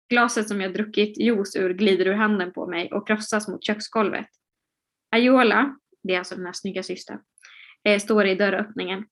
Glaset 0.08 0.48
som 0.48 0.60
jag 0.60 0.74
druckit 0.74 1.18
juice 1.18 1.56
ur 1.56 1.74
glider 1.74 2.06
ur 2.06 2.14
handen 2.14 2.52
på 2.52 2.66
mig 2.66 2.92
och 2.92 3.06
krossas 3.06 3.48
mot 3.48 3.64
köksgolvet. 3.64 4.28
Ayola, 5.10 5.76
det 6.02 6.14
är 6.14 6.18
alltså 6.18 6.34
den 6.34 6.46
här 6.46 6.52
snygga 6.52 6.82
systern, 6.82 7.18
eh, 7.84 7.98
står 7.98 8.26
i 8.26 8.34
dörröppningen. 8.34 9.06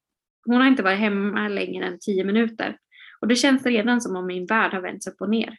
Hon 0.44 0.57
har 0.57 0.66
inte 0.66 0.83
varit 0.83 0.98
hemma 0.98 1.48
längre 1.48 1.87
än 1.87 1.98
tio 2.00 2.24
minuter 2.24 2.79
och 3.20 3.29
det 3.29 3.37
känns 3.37 3.66
redan 3.66 4.00
som 4.00 4.16
om 4.16 4.26
min 4.26 4.46
värld 4.46 4.72
har 4.72 4.81
vänts 4.81 5.07
upp 5.07 5.20
och 5.20 5.31
ner. 5.31 5.57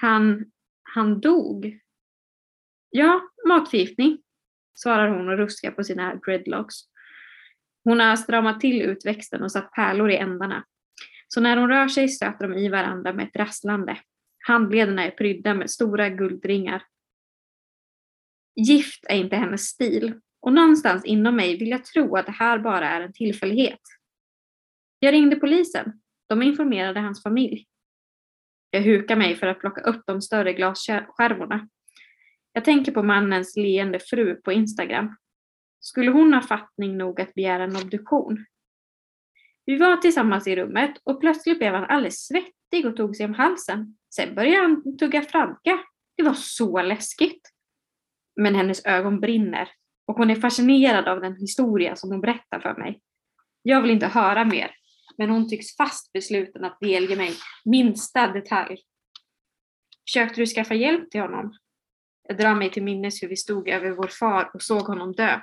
Han, 0.00 0.44
han 0.82 1.20
dog. 1.20 1.80
Ja, 2.90 3.20
matförgiftning, 3.48 4.18
svarar 4.74 5.08
hon 5.08 5.28
och 5.28 5.38
ruskar 5.38 5.70
på 5.70 5.84
sina 5.84 6.14
dreadlocks. 6.14 6.74
Hon 7.88 8.00
har 8.00 8.16
stramat 8.16 8.60
till 8.60 8.82
utväxten 8.82 9.42
och 9.42 9.52
satt 9.52 9.72
pärlor 9.72 10.10
i 10.10 10.16
ändarna. 10.16 10.64
Så 11.28 11.40
när 11.40 11.56
hon 11.56 11.68
rör 11.68 11.88
sig 11.88 12.08
stöter 12.08 12.48
de 12.48 12.58
i 12.58 12.68
varandra 12.68 13.12
med 13.12 13.26
ett 13.26 13.36
rasslande. 13.36 13.98
Handlederna 14.46 15.04
är 15.04 15.10
prydda 15.10 15.54
med 15.54 15.70
stora 15.70 16.08
guldringar. 16.08 16.82
Gift 18.56 19.04
är 19.08 19.16
inte 19.16 19.36
hennes 19.36 19.62
stil 19.62 20.20
och 20.40 20.52
någonstans 20.52 21.04
inom 21.04 21.36
mig 21.36 21.58
vill 21.58 21.68
jag 21.68 21.84
tro 21.84 22.16
att 22.16 22.26
det 22.26 22.32
här 22.32 22.58
bara 22.58 22.88
är 22.88 23.00
en 23.00 23.12
tillfällighet. 23.12 23.80
Jag 24.98 25.12
ringde 25.12 25.36
polisen. 25.36 26.00
De 26.26 26.42
informerade 26.42 27.00
hans 27.00 27.22
familj. 27.22 27.66
Jag 28.70 28.82
hukar 28.82 29.16
mig 29.16 29.36
för 29.36 29.46
att 29.46 29.60
plocka 29.60 29.80
upp 29.80 30.02
de 30.06 30.22
större 30.22 30.52
glasskärvorna. 30.52 31.68
Jag 32.52 32.64
tänker 32.64 32.92
på 32.92 33.02
mannens 33.02 33.56
leende 33.56 33.98
fru 34.00 34.34
på 34.34 34.52
Instagram. 34.52 35.16
Skulle 35.80 36.10
hon 36.10 36.34
ha 36.34 36.40
fattning 36.40 36.96
nog 36.96 37.20
att 37.20 37.34
begära 37.34 37.64
en 37.64 37.76
obduktion? 37.76 38.46
Vi 39.66 39.76
var 39.76 39.96
tillsammans 39.96 40.46
i 40.46 40.56
rummet 40.56 41.00
och 41.04 41.20
plötsligt 41.20 41.58
blev 41.58 41.74
han 41.74 41.84
alldeles 41.84 42.26
svettig 42.26 42.86
och 42.86 42.96
tog 42.96 43.16
sig 43.16 43.26
om 43.26 43.34
halsen. 43.34 43.96
Sen 44.14 44.34
började 44.34 44.62
han 44.62 44.96
tugga 44.98 45.22
franka. 45.22 45.78
Det 46.16 46.22
var 46.22 46.34
så 46.34 46.82
läskigt. 46.82 47.40
Men 48.36 48.54
hennes 48.54 48.86
ögon 48.86 49.20
brinner 49.20 49.68
och 50.06 50.16
hon 50.16 50.30
är 50.30 50.34
fascinerad 50.34 51.08
av 51.08 51.20
den 51.20 51.36
historia 51.36 51.96
som 51.96 52.10
hon 52.10 52.20
berättar 52.20 52.60
för 52.60 52.74
mig. 52.74 53.00
Jag 53.62 53.82
vill 53.82 53.90
inte 53.90 54.06
höra 54.06 54.44
mer, 54.44 54.70
men 55.18 55.30
hon 55.30 55.48
tycks 55.48 55.76
fast 55.76 56.12
besluten 56.12 56.64
att 56.64 56.78
delge 56.80 57.16
mig 57.16 57.32
minsta 57.64 58.32
detalj. 58.32 58.78
Försökte 60.08 60.40
du 60.40 60.46
skaffa 60.46 60.74
hjälp 60.74 61.10
till 61.10 61.20
honom? 61.20 61.54
Jag 62.28 62.38
drar 62.38 62.54
mig 62.54 62.70
till 62.70 62.82
minnes 62.82 63.22
hur 63.22 63.28
vi 63.28 63.36
stod 63.36 63.68
över 63.68 63.90
vår 63.90 64.08
far 64.08 64.50
och 64.54 64.62
såg 64.62 64.82
honom 64.82 65.12
dö. 65.12 65.40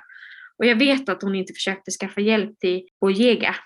Och 0.58 0.66
jag 0.66 0.76
vet 0.76 1.08
att 1.08 1.22
hon 1.22 1.34
inte 1.34 1.52
försökte 1.52 1.90
skaffa 1.90 2.20
hjälp 2.20 2.58
till 2.58 2.88
Bojega. 3.00 3.56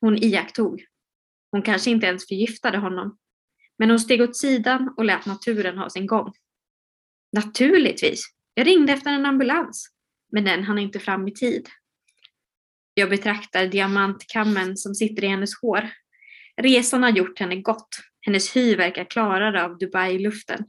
Hon 0.00 0.16
iakttog. 0.16 0.84
Hon 1.50 1.62
kanske 1.62 1.90
inte 1.90 2.06
ens 2.06 2.28
förgiftade 2.28 2.78
honom. 2.78 3.18
Men 3.78 3.90
hon 3.90 4.00
steg 4.00 4.22
åt 4.22 4.36
sidan 4.36 4.94
och 4.96 5.04
lät 5.04 5.26
naturen 5.26 5.78
ha 5.78 5.90
sin 5.90 6.06
gång. 6.06 6.32
Naturligtvis. 7.32 8.24
Jag 8.54 8.66
ringde 8.66 8.92
efter 8.92 9.10
en 9.10 9.26
ambulans. 9.26 9.88
Men 10.32 10.44
den 10.44 10.64
hann 10.64 10.78
inte 10.78 10.98
fram 10.98 11.28
i 11.28 11.32
tid. 11.32 11.68
Jag 12.94 13.10
betraktar 13.10 13.66
diamantkammen 13.66 14.76
som 14.76 14.94
sitter 14.94 15.24
i 15.24 15.26
hennes 15.26 15.60
hår. 15.62 15.90
Resan 16.56 17.02
har 17.02 17.10
gjort 17.10 17.38
henne 17.38 17.56
gott. 17.56 17.98
Hennes 18.20 18.56
hy 18.56 18.76
verkar 18.76 19.04
klarare 19.04 19.64
av 19.64 19.78
Dubai-luften. 19.78 20.64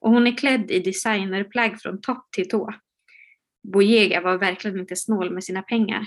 Och 0.00 0.10
hon 0.10 0.26
är 0.26 0.36
klädd 0.36 0.70
i 0.70 0.80
designerplagg 0.80 1.82
från 1.82 2.00
topp 2.00 2.28
till 2.32 2.48
tå. 2.48 2.74
Bojega 3.72 4.20
var 4.20 4.38
verkligen 4.38 4.78
inte 4.78 4.96
snål 4.96 5.30
med 5.34 5.44
sina 5.44 5.62
pengar. 5.62 6.06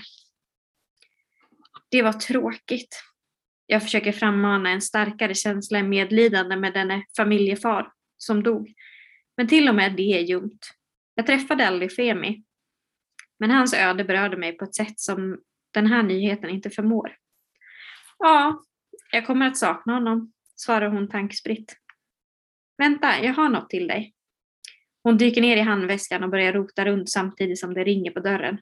Det 1.90 2.02
var 2.02 2.12
tråkigt. 2.12 3.02
Jag 3.66 3.82
försöker 3.82 4.12
frammana 4.12 4.70
en 4.70 4.82
starkare 4.82 5.34
känsla 5.34 5.78
än 5.78 5.88
medlidande 5.88 6.56
med 6.56 6.74
denne 6.74 7.04
familjefar 7.16 7.92
som 8.16 8.42
dog. 8.42 8.74
Men 9.36 9.48
till 9.48 9.68
och 9.68 9.74
med 9.74 9.96
det 9.96 10.18
är 10.18 10.20
ljumt. 10.20 10.70
Jag 11.14 11.26
träffade 11.26 11.66
aldrig 11.66 11.92
Femi. 11.92 12.44
Men 13.38 13.50
hans 13.50 13.74
öde 13.74 14.04
berörde 14.04 14.36
mig 14.36 14.52
på 14.52 14.64
ett 14.64 14.74
sätt 14.74 15.00
som 15.00 15.40
den 15.70 15.86
här 15.86 16.02
nyheten 16.02 16.50
inte 16.50 16.70
förmår. 16.70 17.16
Ja, 18.18 18.62
jag 19.12 19.26
kommer 19.26 19.46
att 19.46 19.56
sakna 19.56 19.94
honom, 19.94 20.32
svarar 20.56 20.88
hon 20.88 21.08
tankspritt. 21.08 21.76
Vänta, 22.78 23.22
jag 23.22 23.34
har 23.34 23.48
något 23.48 23.70
till 23.70 23.86
dig. 23.86 24.14
Hon 25.02 25.18
dyker 25.18 25.40
ner 25.40 25.56
i 25.56 25.60
handväskan 25.60 26.24
och 26.24 26.30
börjar 26.30 26.52
rota 26.52 26.84
runt 26.84 27.10
samtidigt 27.10 27.58
som 27.58 27.74
det 27.74 27.84
ringer 27.84 28.10
på 28.10 28.20
dörren. 28.20 28.60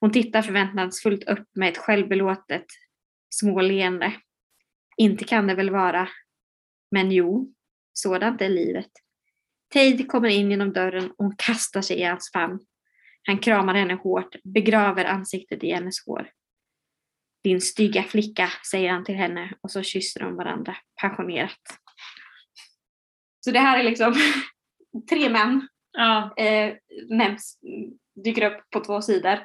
Hon 0.00 0.12
tittar 0.12 0.42
förväntansfullt 0.42 1.24
upp 1.24 1.48
med 1.54 1.68
ett 1.68 1.78
självbelåtet 1.78 2.66
småleende. 3.30 4.12
Inte 4.96 5.24
kan 5.24 5.46
det 5.46 5.54
väl 5.54 5.70
vara. 5.70 6.08
Men 6.90 7.12
jo, 7.12 7.54
sådant 7.92 8.40
är 8.40 8.48
livet. 8.48 8.90
Teid 9.72 10.08
kommer 10.08 10.28
in 10.28 10.50
genom 10.50 10.72
dörren 10.72 11.10
och 11.10 11.24
hon 11.24 11.36
kastar 11.36 11.82
sig 11.82 12.00
i 12.00 12.04
hans 12.04 12.30
famn. 12.32 12.58
Han 13.26 13.38
kramar 13.38 13.74
henne 13.74 13.94
hårt, 13.94 14.36
begraver 14.44 15.04
ansiktet 15.04 15.64
i 15.64 15.72
hennes 15.72 16.06
hår. 16.06 16.30
Din 17.44 17.60
stygga 17.60 18.02
flicka, 18.02 18.52
säger 18.70 18.90
han 18.90 19.04
till 19.04 19.14
henne 19.14 19.54
och 19.60 19.70
så 19.70 19.82
kysser 19.82 20.20
de 20.20 20.36
varandra 20.36 20.76
passionerat. 21.00 21.78
Så 23.40 23.50
det 23.50 23.58
här 23.58 23.78
är 23.78 23.82
liksom 23.82 24.14
tre 25.10 25.28
män 25.30 25.68
Ja, 25.94 26.34
eh, 26.36 26.74
nämns, 27.08 27.58
dyker 28.24 28.50
upp 28.50 28.70
på 28.70 28.80
två 28.80 29.02
sidor. 29.02 29.38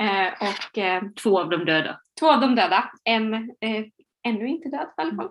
Eh, 0.00 0.32
och 0.40 0.78
eh, 0.78 1.02
två 1.22 1.40
av 1.40 1.50
dem 1.50 1.64
döda. 1.64 2.00
två 2.20 2.30
av 2.32 2.40
dem 2.40 2.54
döda. 2.54 2.90
En 3.04 3.34
eh, 3.34 3.84
ännu 4.26 4.46
inte 4.48 4.68
död 4.68 4.88
i 4.98 5.00
alla 5.00 5.14
fall. 5.16 5.30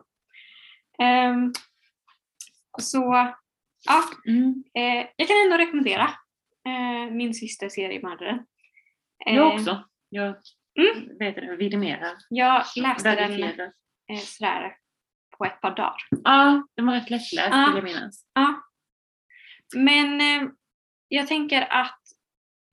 Ehm, 1.00 1.54
så 2.82 3.34
ja, 3.86 4.04
eh, 4.82 5.08
jag 5.16 5.28
kan 5.28 5.38
ändå 5.46 5.58
rekommendera 5.58 6.04
eh, 6.68 7.12
min 7.12 7.34
syster 7.34 7.70
seriemördaren. 7.70 8.46
Eh, 9.26 9.36
Jag 9.36 9.54
också. 9.54 9.84
Jag 10.10 10.36
Mm. 10.80 11.18
vet 11.20 11.36
det, 11.36 11.56
vidimerar. 11.56 12.14
Jag 12.30 12.64
läste 12.76 13.16
den 13.16 13.32
Verifierar. 13.32 13.72
eh, 14.14 14.18
sådär 14.20 14.76
på 15.38 15.46
ett 15.46 15.62
par 15.62 15.76
dagar. 15.76 15.96
Ja, 16.24 16.68
den 16.76 16.86
var 16.86 16.94
rätt 16.94 17.10
lättläst 17.10 17.34
vill 17.54 17.76
jag 17.76 17.84
minnas. 17.84 18.26
Ja. 18.34 18.62
Men 19.76 20.22
eh, 20.22 20.50
jag 21.08 21.28
tänker 21.28 21.62
att 21.62 22.00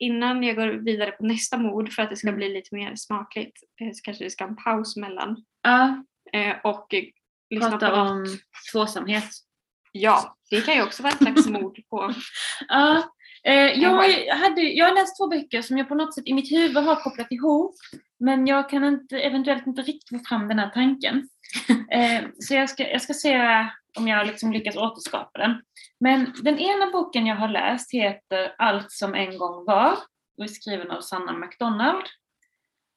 innan 0.01 0.43
jag 0.43 0.57
går 0.57 0.69
vidare 0.69 1.11
på 1.11 1.25
nästa 1.25 1.59
mord 1.59 1.93
för 1.93 2.03
att 2.03 2.11
det 2.11 2.17
ska 2.17 2.33
bli 2.33 2.49
lite 2.49 2.75
mer 2.75 2.97
smakligt 2.97 3.57
eh, 3.81 3.93
så 3.93 4.03
kanske 4.03 4.25
vi 4.25 4.31
ska 4.31 4.45
ha 4.45 4.49
en 4.49 4.57
paus 4.57 4.97
mellan 4.97 5.45
Ja, 5.63 6.05
eh, 6.33 6.57
och 6.65 6.95
eh, 6.95 7.05
lyssna 7.51 7.71
prata 7.71 7.91
på 7.91 7.97
om 7.97 8.23
något. 8.23 8.31
tvåsamhet. 8.73 9.31
Ja, 9.93 10.37
det 10.51 10.61
kan 10.61 10.75
ju 10.75 10.83
också 10.83 11.03
vara 11.03 11.13
ett 11.13 11.19
slags 11.19 11.47
mord 11.47 11.81
på... 11.91 12.15
Ja, 12.69 13.03
jag, 13.75 13.93
hade, 14.37 14.63
jag 14.63 14.87
har 14.87 14.95
läst 14.95 15.17
två 15.19 15.29
böcker 15.29 15.63
som 15.63 15.79
jag 15.79 15.89
på 15.89 15.95
något 15.95 16.15
sätt 16.15 16.27
i 16.27 16.35
mitt 16.35 16.53
huvud 16.53 16.85
har 16.85 16.97
kopplat 16.97 17.33
ihop. 17.33 17.75
Men 18.19 18.47
jag 18.47 18.71
kan 18.71 18.85
inte, 18.85 19.21
eventuellt 19.21 19.67
inte 19.67 19.83
riktigt 19.83 20.19
få 20.19 20.25
fram 20.25 20.49
den 20.49 20.59
här 20.59 20.69
tanken. 20.69 21.29
Så 22.39 22.55
jag 22.55 22.71
ska, 22.71 22.89
jag 22.89 23.03
ska 23.03 23.15
se 23.15 23.35
om 23.99 24.09
jag 24.09 24.27
liksom 24.27 24.53
lyckas 24.53 24.77
återskapa 24.77 25.39
den. 25.39 25.63
Men 26.01 26.33
den 26.43 26.59
ena 26.59 26.91
boken 26.91 27.27
jag 27.27 27.37
har 27.37 27.49
läst 27.49 27.95
heter 27.95 28.55
Allt 28.59 28.93
som 28.93 29.15
en 29.15 29.39
gång 29.39 29.65
var 29.65 29.99
och 30.39 30.45
är 30.45 30.49
skriven 30.49 30.91
av 30.91 31.01
Sanna 31.01 31.33
McDonald. 31.33 32.05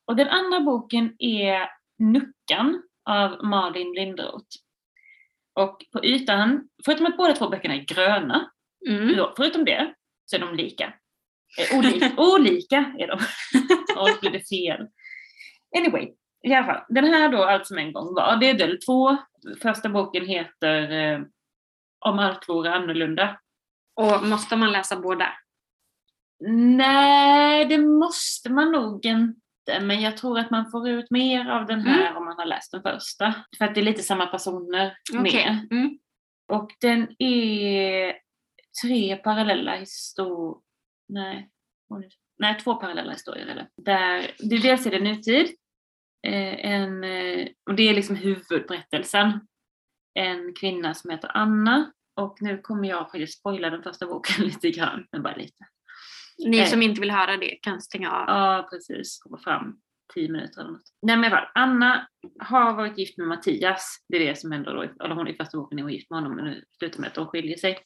Och 0.08 0.16
den 0.16 0.28
andra 0.28 0.60
boken 0.60 1.16
är 1.20 1.70
Nuckan 2.00 2.84
av 3.10 3.46
Malin 3.46 3.94
Linderoth. 3.94 4.58
Och 5.60 5.86
på 5.92 6.06
ytan, 6.06 6.70
förutom 6.86 7.06
att 7.06 7.18
båda 7.18 7.34
två 7.34 7.50
böckerna 7.50 7.76
är 7.76 7.86
gröna, 7.86 8.50
Mm. 8.88 9.10
Ja, 9.18 9.34
förutom 9.38 9.66
det 9.66 9.94
så 10.26 10.36
är 10.36 10.40
de 10.40 10.56
lika. 10.56 10.94
Eh, 11.60 11.78
olika, 11.78 12.12
olika 12.18 12.94
är 13.00 13.08
de. 13.08 13.20
Och 14.00 14.20
blir 14.22 14.32
det 14.32 14.50
fel. 14.50 14.88
Anyway, 15.78 16.14
i 16.44 16.54
alla 16.54 16.66
fall. 16.66 16.84
Den 16.90 17.06
här 17.06 17.30
då, 17.30 17.44
Allt 17.44 17.68
som 17.68 17.78
en 17.78 17.94
gång 17.94 18.14
var, 18.14 18.38
det 18.38 18.50
är 18.50 18.54
del 18.54 18.80
två. 18.82 19.18
Första 19.62 19.90
boken 19.90 20.26
heter 20.26 20.92
eh, 20.92 21.22
Om 22.06 22.20
allt 22.20 22.50
vore 22.50 22.74
annorlunda. 22.74 23.40
Och 23.96 24.24
måste 24.24 24.56
man 24.56 24.72
läsa 24.72 25.00
båda? 25.00 25.34
Nej, 26.48 27.66
det 27.66 27.78
måste 27.78 28.50
man 28.50 28.72
nog 28.72 29.06
inte. 29.06 29.80
Men 29.82 30.02
jag 30.02 30.18
tror 30.18 30.40
att 30.40 30.52
man 30.52 30.72
får 30.72 30.90
ut 30.90 31.12
mer 31.12 31.50
av 31.50 31.66
den 31.66 31.82
här 31.82 32.18
om 32.18 32.26
man 32.26 32.38
har 32.38 32.46
läst 32.46 32.72
den 32.72 32.82
första. 32.82 33.36
För 33.58 33.66
att 33.66 33.76
det 33.76 33.82
är 33.82 33.86
lite 33.86 34.04
samma 34.04 34.28
personer 34.28 34.98
med. 35.14 35.68
Mm. 35.72 36.00
Och 36.52 36.72
den 36.82 37.16
är 37.20 38.16
tre 38.84 39.16
parallella 39.16 39.76
historier. 39.76 40.62
Nej, 41.10 41.50
nej, 42.40 42.60
två 42.60 42.76
parallella 42.76 43.12
historier 43.12 43.46
det. 43.46 43.68
Där, 43.92 44.32
det 44.40 44.58
dels 44.58 44.86
är 44.86 44.92
det 44.92 45.00
nutid. 45.00 45.56
Eh, 46.28 46.66
en, 46.66 47.04
eh, 47.04 47.48
och 47.70 47.76
det 47.76 47.90
är 47.90 47.94
liksom 47.94 48.16
huvudberättelsen. 48.16 49.48
En 50.14 50.54
kvinna 50.54 50.94
som 50.94 51.10
heter 51.10 51.32
Anna. 51.38 51.92
Och 52.16 52.38
nu 52.42 52.58
kommer 52.58 52.90
jag 52.90 53.12
faktiskt 53.12 53.40
spoila 53.40 53.70
den 53.70 53.84
första 53.84 54.08
boken 54.08 54.46
lite 54.46 54.72
grann, 54.72 55.08
men 55.12 55.24
bara 55.24 55.36
lite. 55.36 55.66
Ni 56.38 56.60
Eh. 56.60 56.66
som 56.66 56.82
inte 56.82 57.02
vill 57.02 57.12
höra 57.12 57.38
det 57.38 57.58
kan 57.62 57.82
stänga 57.82 58.12
av. 58.12 58.26
Ja, 58.28 58.68
precis. 58.72 59.20
Komma 59.20 59.38
fram 59.38 59.78
tio 60.14 60.32
minuter 60.32 60.62
eller 60.62 60.72
något. 60.72 60.82
Nej 61.02 61.18
men 61.18 61.32
fall, 61.32 61.48
Anna 61.56 62.08
har 62.40 62.74
varit 62.74 62.98
gift 62.98 63.18
med 63.18 63.28
Mattias. 63.28 63.98
Det 64.10 64.18
är 64.18 64.28
det 64.28 64.36
som 64.40 64.52
händer 64.52 64.74
då. 64.74 64.82
Eller 65.06 65.16
hon 65.16 65.28
i 65.28 65.34
första 65.34 65.58
boken 65.58 65.80
är 65.80 65.84
hon 65.84 65.94
gift 65.94 66.10
med 66.10 66.20
honom 66.20 66.36
men 66.36 66.46
nu 66.46 66.64
slutar 66.78 67.00
med 67.00 67.08
att 67.08 67.14
de 67.16 67.28
skiljer 67.28 67.58
sig. 67.58 67.80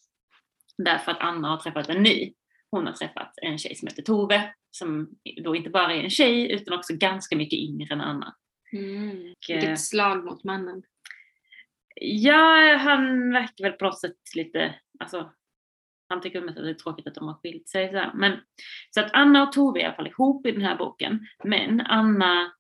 Därför 0.77 1.11
att 1.11 1.21
Anna 1.21 1.47
har 1.47 1.57
träffat 1.57 1.89
en 1.89 2.03
ny. 2.03 2.33
Hon 2.71 2.87
har 2.87 2.93
träffat 2.93 3.33
en 3.41 3.57
tjej 3.57 3.75
som 3.75 3.87
heter 3.87 4.03
Tove. 4.03 4.53
Som 4.71 5.09
då 5.43 5.55
inte 5.55 5.69
bara 5.69 5.93
är 5.93 6.03
en 6.03 6.09
tjej 6.09 6.51
utan 6.51 6.77
också 6.77 6.93
ganska 6.95 7.35
mycket 7.35 7.59
yngre 7.59 7.93
än 7.93 8.01
Anna. 8.01 8.35
Mm. 8.73 9.09
Och, 9.09 9.49
eh, 9.49 9.59
Vilket 9.59 9.81
slag 9.81 10.25
mot 10.25 10.43
mannen. 10.43 10.83
Ja, 12.01 12.77
han 12.77 13.31
verkar 13.31 13.63
väl 13.63 13.73
på 13.73 13.85
något 13.85 13.99
sätt 13.99 14.35
lite, 14.35 14.75
alltså 14.99 15.31
han 16.09 16.21
tycker 16.21 16.41
mest 16.41 16.57
att 16.57 16.63
det 16.63 16.69
är 16.69 16.73
tråkigt 16.73 17.07
att 17.07 17.15
de 17.15 17.27
har 17.27 17.39
skilt 17.43 17.69
sig. 17.69 17.89
Så, 17.89 17.97
här. 17.97 18.13
Men, 18.13 18.39
så 18.89 18.99
att 18.99 19.11
Anna 19.13 19.43
och 19.43 19.51
Tove 19.51 19.79
är 19.79 19.83
i 19.83 19.85
alla 19.85 19.95
fall 19.95 20.07
ihop 20.07 20.45
i 20.45 20.51
den 20.51 20.61
här 20.61 20.77
boken. 20.77 21.27
Men 21.43 21.81
Anna 21.81 22.53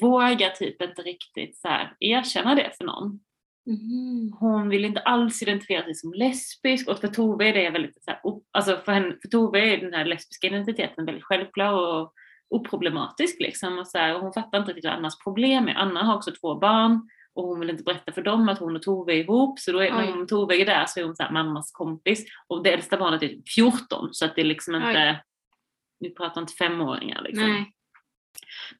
vågar 0.00 0.50
typ 0.50 0.82
inte 0.82 1.02
riktigt 1.02 1.56
så 1.56 1.68
här, 1.68 1.96
erkänna 2.00 2.54
det 2.54 2.72
för 2.78 2.84
någon. 2.84 3.20
Mm. 3.66 4.32
Hon 4.40 4.68
vill 4.68 4.84
inte 4.84 5.00
alls 5.00 5.42
identifiera 5.42 5.84
sig 5.84 5.94
som 5.94 6.12
lesbisk 6.12 6.88
och 6.88 6.98
för 6.98 7.08
Tove 7.08 7.48
är 7.48 7.52
det 7.52 7.70
väldigt 7.70 8.04
så 8.04 8.10
här, 8.10 8.20
alltså 8.52 8.76
för, 8.76 8.92
henne, 8.92 9.16
för 9.22 9.28
Tove 9.28 9.60
är 9.60 9.78
den 9.78 9.94
här 9.94 10.04
lesbiska 10.04 10.46
identiteten 10.46 11.04
väldigt 11.04 11.24
självklar 11.24 11.72
och 11.72 12.12
oproblematisk 12.48 13.36
liksom. 13.40 13.78
Och 13.78 13.88
så 13.88 13.98
här, 13.98 14.14
och 14.14 14.20
hon 14.20 14.32
fattar 14.32 14.58
inte 14.58 14.70
riktigt 14.70 14.84
vad 14.84 14.94
Annas 14.94 15.18
problem 15.24 15.68
är. 15.68 15.74
Anna 15.74 16.02
har 16.02 16.16
också 16.16 16.32
två 16.32 16.54
barn 16.54 17.08
och 17.34 17.44
hon 17.44 17.60
vill 17.60 17.70
inte 17.70 17.82
berätta 17.82 18.12
för 18.12 18.22
dem 18.22 18.48
att 18.48 18.58
hon 18.58 18.76
och 18.76 18.82
Tove 18.82 19.12
är 19.12 19.16
ihop. 19.16 19.58
Så 19.58 19.72
då 19.72 19.78
är, 19.78 19.98
Oj. 19.98 20.14
när 20.16 20.26
Tove 20.26 20.56
är 20.56 20.66
där 20.66 20.84
så 20.86 21.00
är 21.00 21.04
hon 21.04 21.16
så 21.16 21.22
här, 21.22 21.30
mammas 21.30 21.72
kompis. 21.72 22.26
Och 22.46 22.62
det 22.62 22.72
äldsta 22.72 22.96
barnet 22.96 23.22
är 23.22 23.28
typ 23.28 23.48
14 23.54 24.08
så 24.12 24.24
att 24.24 24.34
det 24.34 24.40
är 24.40 24.44
liksom 24.44 24.74
inte, 24.74 25.20
vi 26.00 26.14
pratar 26.14 26.40
inte 26.40 26.52
femåringar 26.52 27.22
liksom. 27.22 27.48
Nej. 27.48 27.72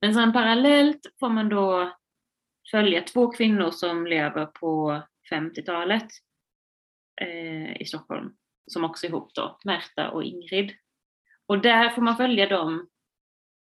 Men 0.01 0.15
sen 0.15 0.33
parallellt 0.33 1.01
får 1.21 1.29
man 1.29 1.49
då 1.49 1.93
följa 2.71 3.03
två 3.03 3.31
kvinnor 3.33 3.71
som 3.71 4.07
lever 4.07 4.47
på 4.47 5.03
50-talet 5.31 6.09
eh, 7.21 7.81
i 7.83 7.85
Stockholm. 7.85 8.33
Som 8.67 8.85
också 8.85 9.07
är 9.07 9.11
ihop 9.11 9.35
då, 9.35 9.59
Märta 9.65 10.11
och 10.11 10.25
Ingrid. 10.25 10.73
Och 11.47 11.63
där 11.63 11.91
får 11.91 12.03
man 12.03 12.17
följa 12.17 12.49
dem, 12.49 12.89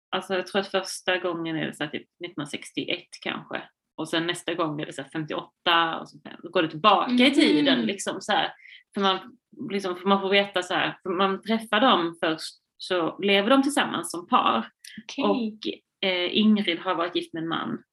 alltså 0.09 0.33
jag 0.33 0.47
tror 0.47 0.61
att 0.61 0.71
första 0.71 1.17
gången 1.17 1.55
är 1.55 1.67
det 1.67 1.73
så 1.73 1.83
typ 1.83 1.93
1961 1.93 2.99
kanske. 3.21 3.63
Och 3.95 4.09
sen 4.09 4.27
nästa 4.27 4.53
gång 4.53 4.81
är 4.81 4.85
det 4.85 4.93
så 4.93 5.01
här 5.01 5.09
58 5.09 5.99
och 5.99 6.09
så 6.09 6.17
då 6.43 6.49
går 6.49 6.61
det 6.61 6.69
tillbaka 6.69 7.11
i 7.11 7.31
tiden 7.31 7.81
liksom 7.81 8.21
så 8.21 8.31
här. 8.31 8.53
För 8.93 9.01
man, 9.01 9.37
liksom, 9.69 9.95
för 9.95 10.07
man 10.07 10.21
får 10.21 10.29
veta 10.29 10.63
så 10.63 10.73
här, 10.73 10.97
för 11.03 11.09
man 11.09 11.41
träffar 11.41 11.81
dem 11.81 12.17
först 12.19 12.55
så 12.77 13.17
lever 13.19 13.49
de 13.49 13.63
tillsammans 13.63 14.11
som 14.11 14.27
par. 14.27 14.71
Okej. 15.03 15.23
Och 15.23 15.67
eh, 16.09 16.37
Ingrid 16.37 16.79
har 16.79 16.95
varit 16.95 17.15
gift 17.15 17.33
med 17.33 17.43
en 17.43 17.49
man, 17.49 17.83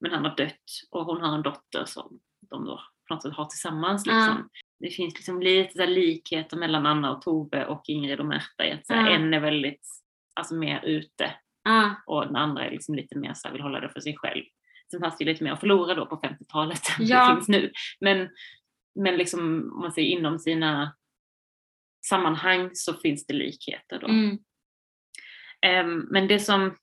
men 0.00 0.10
han 0.12 0.24
har 0.24 0.36
dött 0.36 0.64
och 0.90 1.04
hon 1.04 1.20
har 1.20 1.34
en 1.34 1.42
dotter 1.42 1.84
som 1.84 2.20
de 2.50 2.64
då 2.64 2.80
på 3.08 3.14
något 3.14 3.22
sätt 3.22 3.32
har 3.34 3.44
tillsammans. 3.44 4.06
Liksom. 4.06 4.48
Det 4.80 4.90
finns 4.90 5.14
liksom 5.14 5.42
lite 5.42 5.72
så 5.76 5.86
likheter 5.86 6.56
mellan 6.56 6.86
Anna 6.86 7.16
och 7.16 7.22
Tove 7.22 7.66
och 7.66 7.82
Ingrid 7.88 8.20
och 8.20 8.26
Märta 8.26 8.66
i 8.66 8.72
att 8.72 8.84
Ja. 8.88 9.08
en 9.08 9.34
är 9.34 9.40
väldigt 9.40 9.86
alltså, 10.34 10.54
mer 10.54 10.84
ute 10.84 11.34
Ah, 11.68 11.90
och 12.06 12.26
den 12.26 12.36
andra 12.36 12.64
är 12.66 12.70
liksom 12.70 12.94
lite 12.94 13.18
mer 13.18 13.34
så 13.34 13.48
här, 13.48 13.52
vill 13.52 13.62
hålla 13.62 13.80
det 13.80 13.88
för 13.90 14.00
sig 14.00 14.16
själv. 14.16 14.44
Sen 14.90 15.00
fanns 15.00 15.18
det 15.18 15.24
ju 15.24 15.30
lite 15.32 15.44
mer 15.44 15.52
att 15.52 15.60
förlora 15.60 15.94
då 15.94 16.06
på 16.06 16.16
50-talet 16.16 16.80
än 17.00 17.06
Ja. 17.06 17.28
det 17.28 17.34
finns 17.34 17.48
nu. 17.48 17.72
Men, 18.00 18.28
men 18.94 19.16
liksom, 19.16 19.72
om 19.74 19.80
man 19.80 19.92
säger 19.92 20.08
inom 20.18 20.38
sina 20.38 20.96
sammanhang 22.08 22.70
så 22.74 22.94
finns 22.94 23.26
det 23.26 23.34
likheter 23.34 23.98
då. 24.00 24.06
mm. 24.06 24.38
Ehm, 25.60 25.98
men 26.10 26.28
det 26.28 26.38
som 26.40 26.76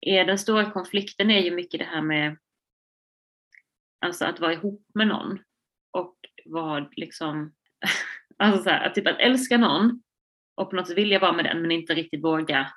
är 0.00 0.24
den 0.24 0.38
stora 0.38 0.70
konflikten 0.70 1.30
är 1.30 1.40
ju 1.40 1.50
mycket 1.50 1.80
det 1.80 1.86
här 1.86 2.02
med 2.02 2.36
alltså 4.06 4.24
att 4.24 4.40
vara 4.40 4.52
ihop 4.52 4.86
med 4.94 5.08
någon 5.08 5.38
och 5.90 6.16
vad 6.44 6.92
liksom, 6.96 7.52
alltså 8.38 8.62
så 8.62 8.70
här, 8.70 8.90
typ 8.90 9.06
att 9.06 9.18
älska 9.20 9.58
någon 9.58 10.02
och 10.54 10.70
på 10.70 10.76
något 10.76 10.88
sätt 10.88 10.98
vilja 10.98 11.18
vara 11.18 11.32
med 11.32 11.44
den 11.44 11.62
men 11.62 11.70
inte 11.70 11.94
riktigt 11.94 12.24
våga 12.24 12.72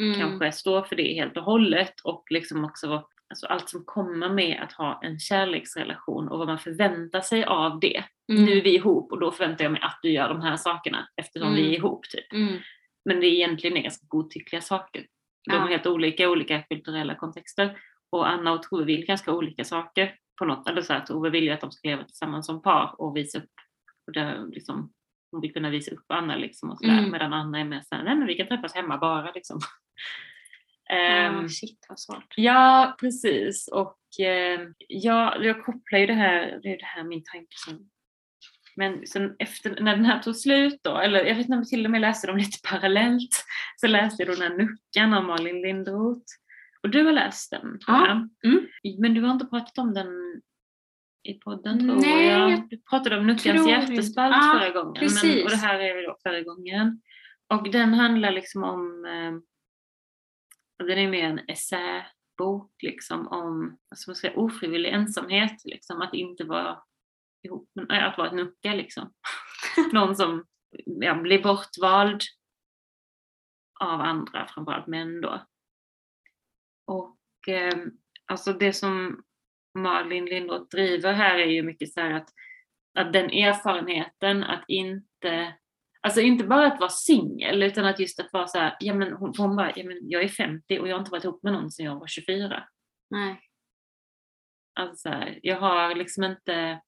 Mm. 0.00 0.20
kanske 0.20 0.52
stå 0.52 0.84
för 0.84 0.96
det 0.96 1.14
helt 1.14 1.36
och 1.36 1.42
hållet 1.42 2.00
och 2.04 2.24
liksom 2.30 2.64
också 2.64 3.08
alltså 3.28 3.46
allt 3.46 3.68
som 3.68 3.84
kommer 3.84 4.28
med 4.28 4.62
att 4.62 4.72
ha 4.72 5.00
en 5.02 5.18
kärleksrelation 5.18 6.28
och 6.28 6.38
vad 6.38 6.46
man 6.46 6.58
förväntar 6.58 7.20
sig 7.20 7.44
av 7.44 7.80
det. 7.80 8.04
Mm. 8.32 8.44
Nu 8.44 8.52
är 8.58 8.62
vi 8.62 8.74
ihop 8.74 9.12
och 9.12 9.20
då 9.20 9.32
förväntar 9.32 9.64
jag 9.64 9.72
mig 9.72 9.80
att 9.82 9.98
du 10.02 10.10
gör 10.10 10.28
de 10.28 10.40
här 10.40 10.56
sakerna 10.56 11.08
eftersom 11.16 11.48
Mm. 11.48 11.62
vi 11.62 11.68
är 11.68 11.78
ihop. 11.78 12.04
Typ. 12.08 12.32
Mm. 12.32 12.58
Men 13.04 13.20
det 13.20 13.26
egentligen 13.26 13.76
är 13.76 13.82
ganska 13.82 14.06
godtyckliga 14.08 14.60
saker. 14.62 15.06
De 15.50 15.56
är 15.56 15.68
helt 15.68 15.86
olika 15.86 16.22
i 16.22 16.26
olika 16.26 16.62
kulturella 16.62 17.14
kontexter. 17.14 17.78
Och 18.10 18.28
Anna 18.28 18.52
och 18.52 18.62
Tove 18.62 18.84
vill 18.84 19.06
ganska 19.06 19.32
olika 19.32 19.64
saker 19.64 20.14
på 20.38 20.44
något. 20.44 20.68
Eller 20.68 20.82
så 20.82 20.92
att 20.92 21.06
Tove 21.06 21.30
vill 21.30 21.44
ju 21.44 21.50
att 21.50 21.60
de 21.60 21.72
ska 21.72 21.88
leva 21.88 22.04
tillsammans 22.04 22.46
som 22.46 22.62
par 22.62 22.94
och 22.98 23.16
visa 23.16 23.38
upp. 23.38 23.50
Och 24.06 24.12
det, 24.12 24.46
liksom, 24.46 24.92
hon 25.30 25.40
vill 25.40 25.52
kunna 25.52 25.70
visa 25.70 25.90
upp 25.90 26.04
Anna 26.08 26.36
liksom 26.36 26.70
och 26.70 26.78
sådär. 26.78 26.98
Mm. 26.98 27.10
Medan 27.10 27.32
Anna 27.32 27.60
är 27.60 27.64
med 27.64 27.86
såhär, 27.86 28.04
nej 28.04 28.16
men 28.16 28.26
vi 28.26 28.34
kan 28.34 28.46
träffas 28.46 28.74
hemma 28.74 28.98
bara 28.98 29.32
liksom. 29.32 29.60
Ehm, 30.90 31.42
Ja, 31.42 31.48
shit 31.48 31.86
vad 31.88 32.00
svårt. 32.00 32.34
Ja, 32.36 32.96
precis. 33.00 33.68
Och 33.68 34.24
eh, 34.26 34.60
ja, 34.88 35.36
jag 35.40 35.64
kopplar 35.64 35.98
ju 35.98 36.06
det 36.06 36.14
här, 36.14 36.60
det 36.62 36.68
är 36.68 36.78
det 36.78 36.84
här 36.84 37.04
min 37.04 37.22
tanke 37.32 37.56
som... 37.56 37.90
Men 38.76 39.06
sen 39.06 39.36
efter, 39.38 39.80
när 39.80 39.96
den 39.96 40.04
här 40.04 40.18
tog 40.22 40.36
slut 40.36 40.80
då, 40.82 40.96
eller 40.96 41.24
jag 41.24 41.34
vet 41.34 41.38
inte 41.44 41.52
om 41.52 41.58
jag 41.58 41.68
till 41.68 41.84
och 41.84 41.90
med 41.90 42.00
läste 42.00 42.26
dem 42.26 42.36
lite 42.36 42.58
parallellt, 42.70 43.44
så 43.76 43.86
läste 43.86 44.22
jag 44.22 44.28
då 44.32 44.40
den 44.40 44.52
här 44.52 44.58
Nuckan 44.58 45.14
av 45.14 45.24
Malin 45.24 45.62
Lindroth. 45.62 46.32
Och 46.82 46.90
du 46.90 47.04
har 47.04 47.12
läst 47.12 47.50
den 47.50 47.60
tror 47.60 47.96
Ja. 47.96 48.06
jag. 48.06 48.52
Mm. 48.52 48.66
Men 48.98 49.14
du 49.14 49.22
har 49.22 49.32
inte 49.32 49.46
pratat 49.46 49.78
om 49.78 49.94
den 49.94 50.40
i 51.28 51.34
podden 51.34 51.78
tror 51.78 52.00
Nej, 52.00 52.26
jag. 52.26 52.68
Du 52.68 52.82
pratade 52.90 53.18
om 53.18 53.26
Nuckans 53.26 53.68
hjärtespalt. 53.68 54.34
Ja, 54.36 54.58
förra 54.60 54.70
gången. 54.70 54.92
Men, 54.92 55.00
precis. 55.00 55.44
och 55.44 55.50
det 55.50 55.56
här 55.56 55.78
är 55.78 56.06
då 56.06 56.16
förra 56.22 56.42
gången. 56.42 57.00
Och 57.48 57.70
den 57.70 57.94
handlar 57.94 58.30
liksom 58.30 58.64
om 58.64 59.04
eh, 59.04 60.86
den 60.86 60.98
är 60.98 61.08
mer 61.08 61.24
en 61.24 61.40
essäbok 61.48 62.72
liksom 62.82 63.28
om 63.28 63.78
vad 63.88 63.98
ska 63.98 64.10
man 64.10 64.16
säga, 64.16 64.36
ofrivillig 64.36 64.90
ensamhet, 64.90 65.64
liksom, 65.64 66.00
att 66.02 66.14
inte 66.14 66.44
vara 66.44 66.78
ihop, 67.44 67.70
men, 67.74 67.90
äh, 67.90 68.04
att 68.04 68.18
vara 68.18 68.28
ett 68.28 68.34
nucka 68.34 68.74
liksom. 68.74 69.12
Någon 69.92 70.16
som 70.16 70.46
ja, 70.84 71.14
blir 71.14 71.42
bortvald 71.42 72.22
av 73.80 74.00
andra, 74.00 74.46
framförallt 74.46 74.86
män 74.86 75.20
då. 75.20 75.46
Och 76.86 77.48
eh, 77.48 77.78
alltså 78.26 78.52
det 78.52 78.72
som 78.72 79.22
Malin 79.78 80.24
Lindroth 80.24 80.76
driver 80.76 81.12
här 81.12 81.38
är 81.38 81.46
ju 81.46 81.62
mycket 81.62 81.92
så 81.92 82.00
här 82.00 82.10
att, 82.10 82.28
att 82.98 83.12
den 83.12 83.30
erfarenheten 83.30 84.44
att 84.44 84.64
inte 84.68 85.54
Alltså 86.04 86.20
inte 86.20 86.44
bara 86.44 86.66
att 86.66 86.80
vara 86.80 86.90
singel 86.90 87.62
utan 87.62 87.84
att 87.84 88.00
just 88.00 88.20
att 88.20 88.32
vara 88.32 88.46
så 88.46 88.58
här, 88.58 88.76
ja 88.80 88.94
men 88.94 89.12
hon, 89.12 89.34
hon 89.38 89.56
bara, 89.56 89.72
ja 89.76 89.84
men 89.84 89.98
jag 90.02 90.22
är 90.22 90.28
50 90.28 90.78
och 90.78 90.88
jag 90.88 90.94
har 90.94 91.00
inte 91.00 91.10
varit 91.10 91.24
ihop 91.24 91.42
med 91.42 91.52
någon 91.52 91.70
sedan 91.70 91.86
jag 91.86 92.00
var 92.00 92.06
24. 92.06 92.68
Nej. 93.10 93.40
Alltså 94.74 95.24
jag 95.42 95.60
har 95.60 95.94
liksom 95.94 96.24
inte, 96.24 96.80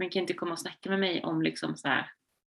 man 0.00 0.10
kan 0.10 0.20
inte 0.22 0.32
komma 0.32 0.52
och 0.52 0.58
snacka 0.58 0.90
med 0.90 0.98
mig 1.00 1.22
om 1.24 1.42
liksom 1.42 1.76
så 1.76 1.88
här, 1.88 2.10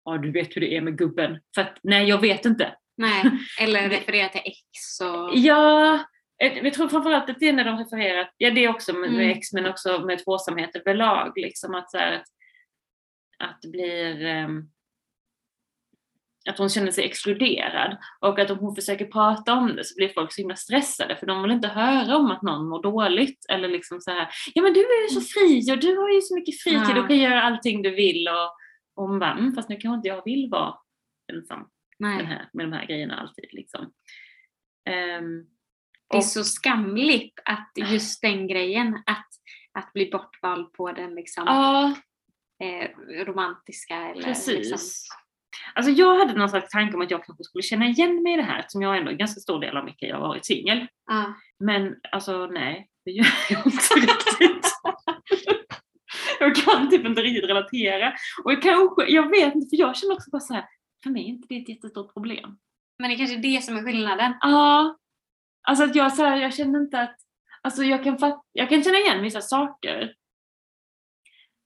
ja 0.05 0.17
du 0.17 0.31
vet 0.31 0.55
hur 0.55 0.61
det 0.61 0.77
är 0.77 0.81
med 0.81 0.97
gubben. 0.97 1.39
För 1.55 1.61
att 1.61 1.77
nej 1.83 2.09
jag 2.09 2.21
vet 2.21 2.45
inte. 2.45 2.75
Nej. 2.97 3.23
Eller 3.59 3.89
referera 3.89 4.29
till 4.29 4.41
ex 4.45 5.01
och... 5.01 5.31
Ja, 5.33 6.05
jag 6.37 6.73
tror 6.73 6.87
framförallt 6.87 7.29
att 7.29 7.39
det 7.39 7.49
är 7.49 7.53
när 7.53 7.65
de 7.65 7.77
refererar, 7.77 8.31
ja 8.37 8.51
det 8.51 8.65
är 8.65 8.69
också 8.69 8.93
med, 8.93 9.09
Mm. 9.09 9.29
ex 9.29 9.53
men 9.53 9.65
också 9.65 9.99
med 10.05 10.23
tvåsamhet 10.23 10.75
överlag 10.75 11.33
liksom 11.35 11.75
att 11.75 11.91
så 11.91 11.97
här, 11.97 12.11
att, 12.11 12.27
att 13.39 13.61
det 13.61 13.67
blir 13.67 14.25
ehm, 14.25 14.69
att 16.49 16.57
hon 16.57 16.69
känner 16.69 16.91
sig 16.91 17.03
exkluderad 17.05 17.97
och 18.19 18.39
att 18.39 18.49
om 18.51 18.57
hon 18.59 18.75
försöker 18.75 19.05
prata 19.05 19.53
om 19.53 19.75
det 19.75 19.83
så 19.85 19.95
blir 19.95 20.09
folk 20.09 20.33
så 20.33 20.41
himla 20.41 20.55
stressade 20.55 21.15
för 21.17 21.25
de 21.27 21.41
vill 21.43 21.51
inte 21.51 21.67
höra 21.67 22.17
om 22.17 22.31
att 22.31 22.41
någon 22.41 22.69
mår 22.69 22.83
dåligt 22.83 23.45
eller 23.49 23.67
liksom 23.67 24.01
så 24.01 24.11
här, 24.11 24.29
ja 24.53 24.61
men 24.61 24.73
du 24.73 24.79
är 24.79 25.03
ju 25.13 25.21
så 25.21 25.21
fri 25.21 25.73
och 25.73 25.79
du 25.79 25.97
har 25.97 26.09
ju 26.09 26.21
så 26.21 26.35
mycket 26.35 26.61
fritid 26.61 26.97
och 26.97 27.07
kan 27.07 27.17
göra 27.17 27.41
allting 27.43 27.81
du 27.81 27.89
vill 27.95 28.27
och, 28.27 28.45
och 28.95 29.09
hon 29.09 29.19
bara, 29.19 29.31
mm, 29.31 29.53
fast 29.53 29.69
nu 29.69 29.75
kanske 29.75 29.95
inte 29.95 30.07
jag 30.07 30.23
vill 30.25 30.49
vara 30.51 30.75
ensam 31.33 31.67
Nej. 31.99 32.25
här, 32.25 32.49
med 32.53 32.65
de 32.65 32.73
här 32.73 32.85
grejerna 32.85 33.15
alltid 33.19 33.45
liksom. 33.51 33.91
Ehm, 34.89 35.43
Det 36.09 36.15
är 36.15 36.17
och- 36.17 36.25
så 36.25 36.43
skamligt 36.43 37.39
att 37.45 37.71
just 37.91 38.21
den 38.21 38.47
grejen, 38.47 38.95
att, 39.05 39.27
att 39.73 39.93
bli 39.93 40.09
bortvald 40.11 40.73
på 40.73 40.91
den 40.91 41.15
liksom, 41.15 41.43
Ja, 41.47 41.93
eh, 42.65 42.89
romantiska 43.25 43.95
eller 43.95 44.23
precis. 44.23 44.47
liksom, 44.57 44.77
Alltså 45.75 45.91
jag 45.91 46.19
hade 46.19 46.33
någon 46.33 46.49
slags 46.49 46.69
tanke 46.69 46.95
om 46.95 47.01
att 47.01 47.11
jag 47.11 47.25
kanske 47.25 47.43
skulle 47.43 47.61
känna 47.61 47.85
igen 47.85 48.23
mig 48.23 48.33
i 48.33 48.37
det 48.37 48.43
här 48.43 48.59
eftersom 48.59 48.81
jag 48.81 48.97
ändå 48.97 49.11
en 49.11 49.17
ganska 49.17 49.39
stor 49.39 49.59
del 49.59 49.77
av 49.77 49.85
mitt 49.85 50.01
liv 50.01 50.13
har 50.13 50.21
varit 50.21 50.45
singel. 50.45 50.87
ja. 51.07 51.33
Men 51.59 51.95
alltså 52.11 52.45
nej, 52.45 52.87
det 53.05 53.11
gör 53.11 53.27
jag 53.49 53.65
inte 53.65 53.95
riktigt. 53.95 54.71
jag 56.39 56.55
kan 56.55 56.89
typ 56.89 57.05
inte 57.05 57.21
riktigt 57.21 57.49
relatera. 57.49 58.13
Och 58.43 58.51
jag 58.51 58.61
kanske, 58.61 59.05
jag 59.07 59.29
vet 59.29 59.55
inte, 59.55 59.69
för 59.69 59.77
jag 59.77 59.97
känner 59.97 60.13
också 60.13 60.29
bara 60.29 60.39
så 60.39 60.53
här, 60.53 60.65
för 61.03 61.09
mig 61.09 61.23
är 61.23 61.27
inte 61.27 61.47
det 61.49 61.57
ett 61.57 61.69
jättestort 61.69 62.13
problem. 62.13 62.57
Men 62.99 63.09
det 63.09 63.15
är 63.15 63.17
kanske 63.17 63.35
är 63.35 63.41
det 63.41 63.63
som 63.63 63.77
är 63.77 63.83
skillnaden. 63.83 64.33
Ja, 64.41 64.97
alltså 65.67 65.83
att 65.83 65.95
jag 65.95 66.13
så 66.13 66.23
här, 66.23 66.37
jag 66.37 66.53
känner 66.53 66.79
inte 66.79 66.99
att, 67.01 67.15
alltså 67.61 67.83
jag 67.83 68.03
kan, 68.03 68.17
fatt, 68.17 68.41
jag 68.51 68.69
kan 68.69 68.83
känna 68.83 68.97
igen 68.97 69.21
vissa 69.21 69.41
saker. 69.41 70.13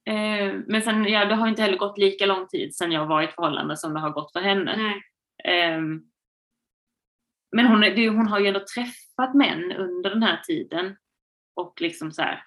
Eh, 0.05 0.53
men 0.67 0.81
sen, 0.81 1.03
ja, 1.03 1.25
det 1.25 1.35
har 1.35 1.47
inte 1.47 1.61
heller 1.61 1.77
gått 1.77 1.97
lika 1.97 2.25
lång 2.25 2.47
tid 2.47 2.75
sedan 2.75 2.91
jag 2.91 3.05
var 3.05 3.21
i 3.21 3.25
ett 3.25 3.35
förhållande 3.35 3.77
som 3.77 3.93
det 3.93 3.99
har 3.99 4.09
gått 4.09 4.31
för 4.31 4.39
henne. 4.39 5.01
Ehm, 5.43 6.01
men 7.55 7.65
hon, 7.65 7.81
det, 7.81 8.09
hon 8.09 8.27
har 8.27 8.39
ju 8.39 8.47
ändå 8.47 8.59
träffat 8.75 9.33
män 9.35 9.71
under 9.71 10.09
den 10.09 10.23
här 10.23 10.37
tiden 10.37 10.95
och 11.55 11.81
liksom 11.81 12.11
så 12.11 12.21
här, 12.21 12.43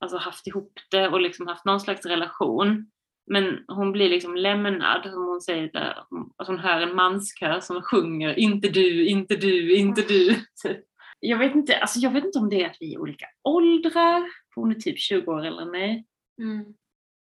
alltså 0.00 0.18
haft 0.18 0.46
ihop 0.46 0.72
det 0.90 1.08
och 1.08 1.20
liksom 1.20 1.46
haft 1.46 1.64
någon 1.64 1.80
slags 1.80 2.06
relation. 2.06 2.90
Men 3.30 3.64
hon 3.68 3.92
blir 3.92 4.08
liksom 4.08 4.36
lämnad, 4.36 5.10
som 5.10 5.26
hon 5.26 5.40
säger 5.40 5.72
där, 5.72 6.04
alltså 6.36 6.52
hon 6.52 6.58
hör 6.58 6.80
en 6.80 6.96
manskör 6.96 7.60
som 7.60 7.82
sjunger 7.82 8.38
inte 8.38 8.68
du, 8.68 9.06
inte 9.06 9.36
du, 9.36 9.76
inte 9.76 10.02
du. 10.02 10.34
typ. 10.62 10.84
Jag 11.20 11.38
vet 11.38 11.54
inte, 11.54 11.78
alltså 11.78 11.98
jag 11.98 12.10
vet 12.10 12.24
inte 12.24 12.38
om 12.38 12.48
det 12.48 12.64
är 12.64 12.70
att 12.70 12.76
vi 12.80 12.94
är 12.94 12.98
olika 12.98 13.26
åldrar, 13.42 14.28
hon 14.54 14.70
är 14.70 14.74
typ 14.74 14.98
20 14.98 15.32
år 15.32 15.46
äldre 15.46 15.62
än 15.62 15.70
mig. 15.70 16.06
Mm. 16.40 16.74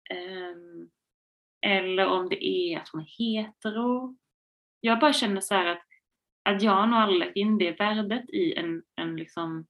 Ehm, 0.09 0.89
eller 1.61 2.05
om 2.05 2.29
det 2.29 2.45
är 2.45 2.79
att 2.79 2.89
hon 2.89 3.01
är 3.01 3.05
hetero. 3.05 4.17
Jag 4.81 4.99
bara 4.99 5.13
känner 5.13 5.41
så 5.41 5.55
här 5.55 5.65
att, 5.65 5.85
att 6.49 6.61
jag 6.61 6.71
har 6.71 6.87
nog 6.87 6.99
aldrig 6.99 7.19
lagt 7.19 7.37
in 7.37 7.57
det 7.57 7.71
värdet 7.71 8.29
i 8.29 8.53
en, 8.53 8.83
en 8.95 9.15
liksom 9.15 9.67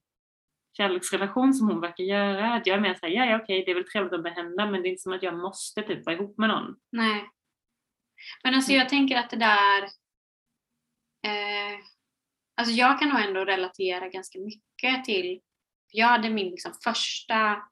kärleksrelation 0.76 1.54
som 1.54 1.68
hon 1.68 1.80
verkar 1.80 2.04
göra. 2.04 2.54
Att 2.54 2.66
jag 2.66 2.76
är 2.76 2.80
mer 2.80 2.94
såhär, 2.94 3.12
ja, 3.12 3.24
ja 3.24 3.40
okej 3.42 3.64
det 3.64 3.70
är 3.70 3.74
väl 3.74 3.84
trevligt 3.84 4.12
att 4.12 4.22
behända 4.22 4.66
men 4.66 4.82
det 4.82 4.88
är 4.88 4.90
inte 4.90 5.02
som 5.02 5.12
att 5.12 5.22
jag 5.22 5.38
måste 5.38 5.82
typ 5.82 6.06
vara 6.06 6.16
ihop 6.16 6.38
med 6.38 6.48
någon. 6.48 6.76
Nej. 6.92 7.28
Men 8.44 8.54
alltså 8.54 8.72
jag 8.72 8.88
tänker 8.88 9.16
att 9.16 9.30
det 9.30 9.36
där... 9.36 9.82
Eh, 11.26 11.78
alltså 12.56 12.74
jag 12.74 12.98
kan 12.98 13.08
nog 13.08 13.20
ändå 13.20 13.44
relatera 13.44 14.08
ganska 14.08 14.38
mycket 14.38 15.04
till... 15.04 15.40
Jag 15.92 16.06
hade 16.06 16.30
min 16.30 16.50
liksom 16.50 16.72
första 16.84 17.62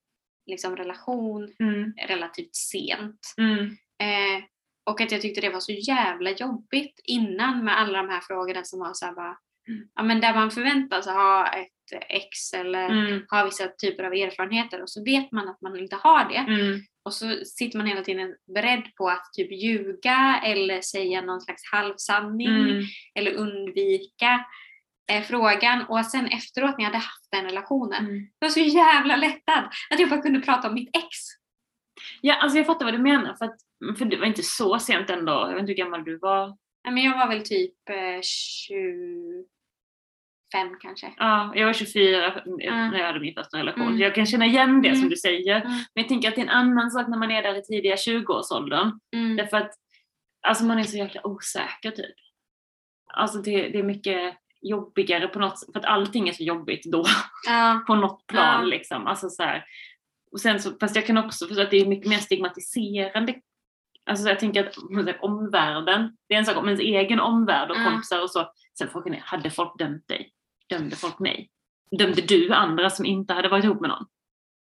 liksom, 0.46 0.76
relation 0.76 1.52
Mm, 1.60 1.92
relativt 2.08 2.56
sent. 2.56 3.34
mm, 3.38 3.76
Eh, 3.98 4.44
och 4.90 5.00
att 5.00 5.12
jag 5.12 5.20
tyckte 5.22 5.40
det 5.40 5.50
var 5.50 5.60
så 5.60 5.72
jävla 5.72 6.30
jobbigt 6.30 7.00
innan 7.04 7.64
med 7.64 7.78
alla 7.80 7.98
de 8.02 8.08
här 8.08 8.20
frågorna 8.20 8.64
som 8.64 8.78
var 8.80 8.90
så 8.94 9.06
här 9.06 9.12
bara, 9.12 9.36
Mm. 9.68 9.88
ja 9.94 10.02
men 10.02 10.20
där 10.20 10.34
man 10.34 10.50
förväntar 10.50 11.00
sig 11.02 11.12
ha 11.12 11.46
ett 11.46 12.02
ex 12.08 12.52
eller 12.54 12.88
mm, 12.90 13.22
ha 13.30 13.44
vissa 13.44 13.68
typer 13.68 14.04
av 14.04 14.12
erfarenheter 14.12 14.82
och 14.82 14.90
så 14.90 15.04
vet 15.04 15.32
man 15.32 15.48
att 15.48 15.60
man 15.60 15.78
inte 15.78 15.96
har 15.96 16.28
det. 16.28 16.36
mm, 16.52 16.80
Och 17.04 17.12
så 17.14 17.30
sitter 17.44 17.78
man 17.78 17.86
hela 17.86 18.02
tiden 18.02 18.34
beredd 18.54 18.94
på 18.96 19.08
att 19.08 19.32
typ 19.32 19.52
ljuga 19.52 20.40
eller 20.44 20.80
säga 20.80 21.20
någon 21.22 21.40
slags 21.40 21.62
halvsanning 21.72 22.48
mm. 22.70 22.84
eller 23.14 23.32
undvika 23.34 24.44
eh, 25.12 25.22
frågan. 25.22 25.82
Och 25.88 26.06
sen 26.06 26.26
efteråt 26.26 26.70
när 26.78 26.84
jag 26.84 26.90
hade 26.90 26.96
haft 26.98 27.28
den 27.32 27.44
relationen, 27.44 28.04
Mm. 28.06 28.28
jag 28.38 28.48
var 28.48 28.52
så 28.52 28.60
jävla 28.60 29.16
lättad 29.16 29.64
att 29.90 30.00
jag 30.00 30.08
bara 30.10 30.22
kunde 30.22 30.40
prata 30.40 30.68
om 30.68 30.74
mitt 30.74 30.96
ex. 30.96 31.06
Ja, 32.20 32.34
alltså 32.34 32.58
jag 32.58 32.66
fattar 32.66 32.84
vad 32.84 32.94
du 32.94 32.98
menar 32.98 33.34
för, 33.34 33.44
att, 33.44 33.56
för 33.98 34.04
det 34.04 34.16
var 34.16 34.26
inte 34.26 34.42
så 34.42 34.78
sent 34.78 35.10
ändå. 35.10 35.32
Jag 35.32 35.48
vet 35.52 35.58
inte 35.60 35.72
hur 35.72 35.76
gammal 35.76 36.04
du 36.04 36.18
var. 36.18 36.56
Ja, 36.82 36.90
men 36.90 37.02
jag 37.04 37.18
var 37.18 37.28
väl 37.28 37.42
typ 37.44 37.88
eh, 37.90 38.20
25 38.22 39.44
kanske. 40.80 41.12
Ja, 41.16 41.52
jag 41.54 41.66
var 41.66 41.72
24 41.72 42.42
Ja. 42.58 42.74
när 42.90 42.98
jag 42.98 43.06
hade 43.06 43.20
min 43.20 43.34
första 43.34 43.58
relation. 43.58 43.86
Mm. 43.86 43.98
Jag 43.98 44.14
kan 44.14 44.26
känna 44.26 44.46
igen 44.46 44.82
det 44.82 44.88
som 44.90 44.98
Mm. 44.98 45.08
du 45.10 45.16
säger. 45.16 45.56
Mm. 45.56 45.68
Men 45.72 45.84
jag 45.94 46.08
tänker 46.08 46.28
att 46.28 46.34
det 46.34 46.40
är 46.40 46.44
en 46.44 46.50
annan 46.50 46.90
sak 46.90 47.08
när 47.08 47.18
man 47.18 47.30
är 47.30 47.42
där 47.42 47.54
i 47.54 47.62
tidiga 47.62 47.94
20-årsåldern. 47.96 49.00
Mm. 49.16 49.36
Därför 49.36 49.56
att 49.56 49.70
alltså 50.46 50.64
man 50.64 50.78
är 50.78 50.82
så 50.82 50.96
jäkla 50.96 51.26
osäker 51.26 51.90
typ. 51.90 52.16
alltså 53.14 53.38
det, 53.38 53.68
det 53.68 53.78
är 53.78 53.82
mycket 53.82 54.34
jobbigare 54.68 55.28
på 55.28 55.38
något 55.38 55.64
för 55.72 55.78
att 55.80 55.84
allting 55.84 56.28
är 56.28 56.32
så 56.32 56.42
jobbigt 56.42 56.84
då 56.92 57.04
Ja. 57.46 57.82
på 57.86 57.94
något 57.94 58.26
plan 58.26 58.60
Ja. 58.60 58.66
liksom. 58.66 59.06
Alltså 59.06 59.28
så 59.28 59.42
här, 59.42 59.64
och 60.32 60.40
sen 60.40 60.60
så, 60.60 60.70
fast 60.80 60.96
jag 60.96 61.06
kan 61.06 61.18
också 61.18 61.46
förstå 61.46 61.62
att 61.62 61.70
det 61.70 61.76
är 61.76 61.86
mycket 61.86 62.08
mer 62.08 62.18
stigmatiserande. 62.18 63.34
Alltså 64.10 64.22
så 64.24 64.28
jag 64.30 64.38
tänker 64.38 64.66
att 64.66 64.76
omvärlden, 65.20 66.16
det 66.28 66.34
är 66.34 66.38
en 66.38 66.46
sak 66.46 66.56
om 66.56 66.66
ens 66.68 66.80
egen 66.80 67.20
omvärld 67.20 67.70
och 67.70 67.76
Ja. 67.76 67.84
kompisar 67.84 68.22
och 68.22 68.30
så. 68.30 68.50
Sen 68.78 68.88
frågan 68.88 69.14
är, 69.14 69.20
hade 69.20 69.50
folk 69.50 69.78
dömt 69.78 70.08
dig? 70.08 70.30
Dömde 70.68 70.96
folk 70.96 71.18
mig? 71.18 71.50
Dömde 71.98 72.22
du 72.22 72.52
andra 72.52 72.90
som 72.90 73.06
inte 73.06 73.34
hade 73.34 73.48
varit 73.48 73.64
ihop 73.64 73.80
med 73.80 73.90
någon? 73.90 74.06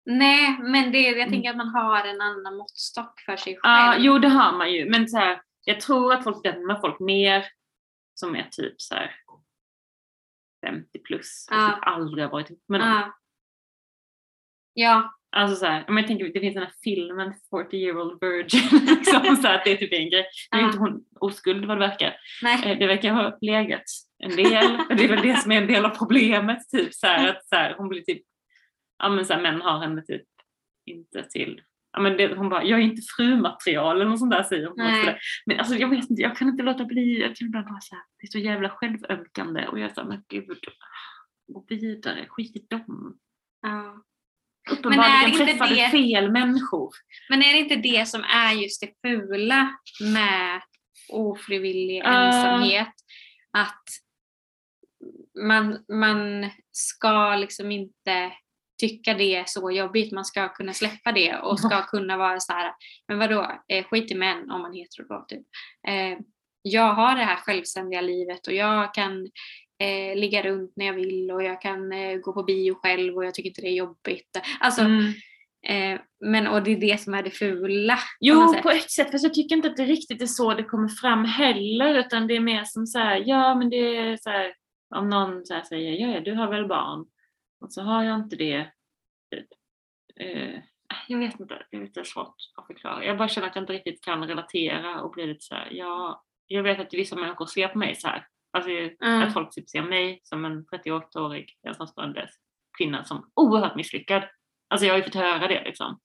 Nej, 0.09 0.59
men 0.59 0.93
det, 0.93 1.01
jag 1.01 1.16
Mm. 1.18 1.30
tänker 1.30 1.51
att 1.51 1.57
man 1.57 1.68
har 1.68 2.05
en 2.05 2.20
annan 2.20 2.57
måttstock 2.57 3.20
för 3.20 3.37
sig 3.37 3.53
själv. 3.57 3.61
Ja, 3.62 3.97
jo 3.99 4.18
det 4.18 4.28
har 4.28 4.53
man 4.53 4.72
ju. 4.72 4.91
Men 4.91 5.09
så 5.09 5.18
här, 5.18 5.41
jag 5.64 5.80
tror 5.80 6.12
att 6.12 6.24
folk 6.24 6.45
dömer 6.45 6.74
folk 6.80 7.01
mer 7.01 7.45
som 8.14 8.37
är 8.37 8.49
typ 8.51 8.74
så 8.80 8.95
här 8.95 9.11
50 10.67 10.99
plus 10.99 11.47
och 11.51 11.57
Ja. 11.57 11.69
typ 11.75 11.79
aldrig 11.87 12.25
har 12.25 12.33
varit 12.33 12.51
ihop 12.51 12.64
med 12.69 12.81
någon. 12.81 12.89
Ja. 12.89 13.12
Ja, 14.75 15.12
Alltså 15.37 15.57
så 15.57 15.67
här, 15.67 15.85
men 15.89 15.97
jag 15.97 16.07
tänker, 16.07 16.33
det 16.33 16.41
finns 16.41 16.55
den 16.55 16.62
här 16.62 16.73
filmen 16.85 17.35
40 17.51 17.77
year 17.77 17.99
old 17.99 18.19
virgin, 18.21 18.87
liksom, 18.97 19.37
så 19.37 19.49
att 19.49 19.64
det 19.64 19.73
är 19.73 19.77
typ 19.77 19.93
en 19.93 20.11
grej. 20.11 20.27
Nu 20.53 20.59
är 20.59 20.64
inte 20.64 20.79
hon 20.79 21.05
oskuld 21.21 21.64
vad 21.64 21.77
det 21.81 21.89
verkar. 21.89 22.17
nej. 22.43 22.73
Eh, 22.73 22.79
Det 22.79 22.87
verkar 22.87 23.11
ha 23.12 23.39
legat 23.41 23.83
en 24.19 24.31
del, 24.37 24.79
det 24.97 25.05
är 25.05 25.09
väl 25.09 25.23
det 25.23 25.37
som 25.37 25.53
är 25.53 25.57
en 25.57 25.67
del 25.67 25.85
av 25.85 25.91
problemet. 25.91 26.59
Typ, 26.71 26.95
så 26.95 27.07
här, 27.07 27.29
att 27.29 27.49
så 27.49 27.57
här, 27.57 27.75
hon 27.79 27.89
blir 27.89 28.01
typ, 28.03 28.23
ja 28.99 29.09
men 29.09 29.25
så 29.25 29.35
här, 29.35 29.43
män 29.43 29.61
har 29.62 29.79
henne 29.79 30.03
typ 30.03 30.23
inte 30.87 31.23
till, 31.23 31.62
ja 31.97 32.03
men 32.03 32.16
det, 32.16 32.34
hon 32.34 32.49
bara, 32.49 32.64
jag 32.64 32.78
är 32.80 32.84
inte 32.84 33.03
frumaterial 33.16 33.97
eller 33.97 34.11
något 34.11 34.18
sånt 34.18 34.30
där 34.32 34.42
säger 34.42 34.66
hon. 34.66 34.76
Men 35.47 35.59
alltså 35.59 35.74
jag 35.74 35.88
vet 35.88 36.11
inte, 36.11 36.22
jag 36.22 36.36
kan 36.36 36.49
inte 36.49 36.62
låta 36.62 36.84
bli, 36.84 37.20
jag 37.20 37.36
kan 37.36 37.49
ibland 37.49 37.66
bara 37.66 37.80
så 37.80 37.94
här, 37.94 38.05
det 38.20 38.26
är 38.26 38.30
så 38.30 38.38
jävla 38.38 38.68
självömkande 38.70 39.66
och 39.66 39.78
jag 39.78 39.90
är 39.90 39.94
så 39.94 40.01
här, 40.01 40.09
men 40.09 40.24
gud, 40.28 40.59
gå 41.53 41.64
vidare, 41.68 42.26
skit 42.28 42.57
i 42.57 42.66
dem. 42.70 43.16
Ja. 43.62 44.03
Uppenbarligen 44.70 45.30
inte 45.30 45.44
träffade 45.44 45.74
det- 45.74 45.88
fel 45.90 46.32
människor. 46.32 46.90
Men 47.30 47.42
är 47.42 47.53
det 47.53 47.59
inte 47.59 47.76
det 47.76 48.09
som 48.09 48.24
är 48.24 48.53
just 48.53 48.80
det 48.80 48.92
fula 49.09 49.68
med 50.12 50.61
ofrivillig 51.12 52.03
Ah. 52.05 52.26
ensamhet? 52.26 52.94
Att 53.51 53.82
man, 55.47 55.84
man 55.88 56.51
ska 56.70 57.36
liksom 57.36 57.70
inte 57.70 58.32
tycka 58.79 59.14
det 59.14 59.37
är 59.37 59.45
så 59.47 59.70
jobbigt, 59.70 60.12
man 60.12 60.24
ska 60.24 60.49
kunna 60.49 60.72
släppa 60.72 61.12
det 61.12 61.37
och 61.37 61.61
ska 61.61 61.83
kunna 61.83 62.16
vara 62.16 62.41
så 62.41 62.53
här, 62.53 62.72
men 63.09 63.18
vadå, 63.18 63.62
eh, 63.68 63.85
skit 63.85 64.11
i 64.11 64.14
män 64.14 64.51
om 64.51 64.62
man 64.62 64.74
är 64.74 64.79
hetero 64.79 65.07
då, 65.09 65.24
typ. 65.29 65.47
Eh, 65.89 66.18
jag 66.62 66.95
har 66.95 67.16
det 67.16 67.24
här 67.24 67.37
självständiga 67.37 68.01
livet 68.01 68.47
och 68.47 68.53
jag 68.53 68.95
kan 68.95 69.29
eh, 69.83 70.16
ligga 70.16 70.43
runt 70.43 70.72
när 70.77 70.87
jag 70.87 70.93
vill 70.93 71.31
och 71.31 71.43
jag 71.43 71.62
kan 71.62 71.93
eh, 71.93 72.16
gå 72.16 72.33
på 72.33 72.43
bio 72.43 72.74
själv 72.74 73.16
och 73.16 73.24
jag 73.24 73.35
tycker 73.35 73.49
inte 73.49 73.61
det 73.61 73.68
är 73.68 73.77
jobbigt. 73.77 74.41
Alltså, 74.61 74.83
Mm. 74.83 75.12
Eh, 75.68 76.01
men 76.20 76.47
och 76.47 76.62
det 76.62 76.70
är 76.70 76.77
det 76.77 77.01
som 77.01 77.14
är 77.14 77.22
det 77.22 77.31
fula. 77.31 77.99
Jo, 78.20 78.55
på 78.62 78.70
ett 78.70 78.91
sätt, 78.91 79.11
fast 79.11 79.24
jag 79.24 79.35
tycker 79.35 79.57
inte 79.57 79.68
att 79.68 79.77
det 79.77 79.85
riktigt 79.85 80.22
är 80.22 80.27
så 80.27 80.55
det 80.55 80.62
kommer 80.62 80.89
fram 80.89 81.24
heller, 81.24 81.95
utan 81.95 82.27
det 82.27 82.37
är 82.37 82.41
mer 82.41 82.64
som 82.64 82.87
så 82.87 82.99
här, 82.99 83.22
ja 83.27 83.55
men 83.55 83.70
det 83.70 83.97
är 83.97 84.16
så 84.16 84.31
här, 84.31 84.53
om 84.95 85.11
någon 85.11 85.47
så 85.47 85.61
säger, 85.68 85.93
ja, 85.93 86.09
ja 86.09 86.20
du 86.20 86.35
har 86.35 86.51
väl 86.51 86.68
barn, 86.68 87.07
och 87.61 87.73
så 87.73 87.83
har 87.83 88.03
jag 88.05 88.17
inte 88.19 88.37
det. 88.37 88.71
typ. 89.31 89.47
Eh, 90.21 90.61
jag 91.09 91.19
vet 91.19 91.41
inte, 91.41 91.67
det 91.71 91.77
är 91.77 91.81
lite 91.81 92.05
svårt 92.05 92.35
att 92.57 92.67
förklara. 92.67 93.05
Jag 93.05 93.19
bara 93.19 93.29
känner 93.29 93.49
att 93.49 93.55
jag 93.57 93.63
inte 93.63 93.73
riktigt 93.73 94.05
kan 94.05 94.29
relatera 94.29 95.01
och 95.03 95.11
bli 95.11 95.27
lite 95.27 95.41
så 95.45 95.55
här, 95.55 95.69
ja, 95.71 96.25
jag 96.47 96.63
vet 96.63 96.81
att 96.81 96.95
vissa 96.95 97.17
människor 97.17 97.47
ser 97.47 97.69
på 97.69 97.79
mig 97.79 97.95
så 97.95 98.09
här. 98.09 98.27
Alltså 98.53 98.71
Mm. 98.71 99.23
att 99.23 99.33
folk 99.33 99.51
typ 99.55 99.69
ser 99.69 99.83
mig 99.83 100.21
som 100.23 100.45
en 100.45 100.67
38-årig 100.67 101.59
ensamstående 101.69 102.29
kvinna 102.79 103.05
som 103.05 103.31
oerhört 103.35 103.77
misslyckad. 103.77 104.23
Alltså 104.69 104.87
jag 104.87 104.95
har 104.95 104.99
ju 104.99 105.05
fått 105.05 105.15
höra 105.15 105.49
det 105.49 105.65
liksom. 105.65 106.01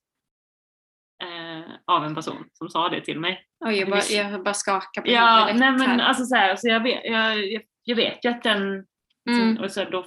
Eh, 1.22 1.70
av 1.86 2.04
en 2.04 2.14
person 2.14 2.48
som 2.52 2.68
sa 2.68 2.88
det 2.88 3.00
till 3.00 3.20
mig. 3.20 3.46
Oj, 3.64 3.74
jag, 3.78 3.90
bara, 3.90 4.00
jag 4.10 4.44
bara 4.44 4.54
skakar 4.54 5.02
på 5.02 5.10
Ja, 5.10 5.44
nej 5.54 5.70
men 5.72 5.80
här. 5.80 5.98
alltså 5.98 6.24
så 6.24 6.36
här, 6.36 6.56
så 6.56 6.68
jag 6.68 6.82
vet, 6.82 7.04
jag, 7.04 7.44
jag, 7.46 7.62
jag 7.84 7.96
vet 7.96 8.24
ju 8.24 8.28
att 8.28 8.42
den, 8.42 8.86
Mm. 9.30 9.58
och 9.58 9.70
så 9.72 9.84
då, 9.84 10.04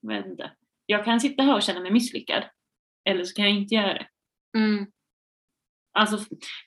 jag 0.00 0.16
vet 0.16 0.26
inte. 0.26 0.50
Jag 0.86 1.04
kan 1.04 1.20
sitta 1.20 1.42
här 1.42 1.54
och 1.54 1.62
känna 1.62 1.80
mig 1.80 1.90
misslyckad. 1.92 2.42
Eller 3.08 3.24
så 3.24 3.34
kan 3.34 3.44
jag 3.44 3.54
inte 3.54 3.74
göra 3.74 3.94
det. 3.94 4.06
Mm. 4.58 4.86
Alltså, 5.98 6.18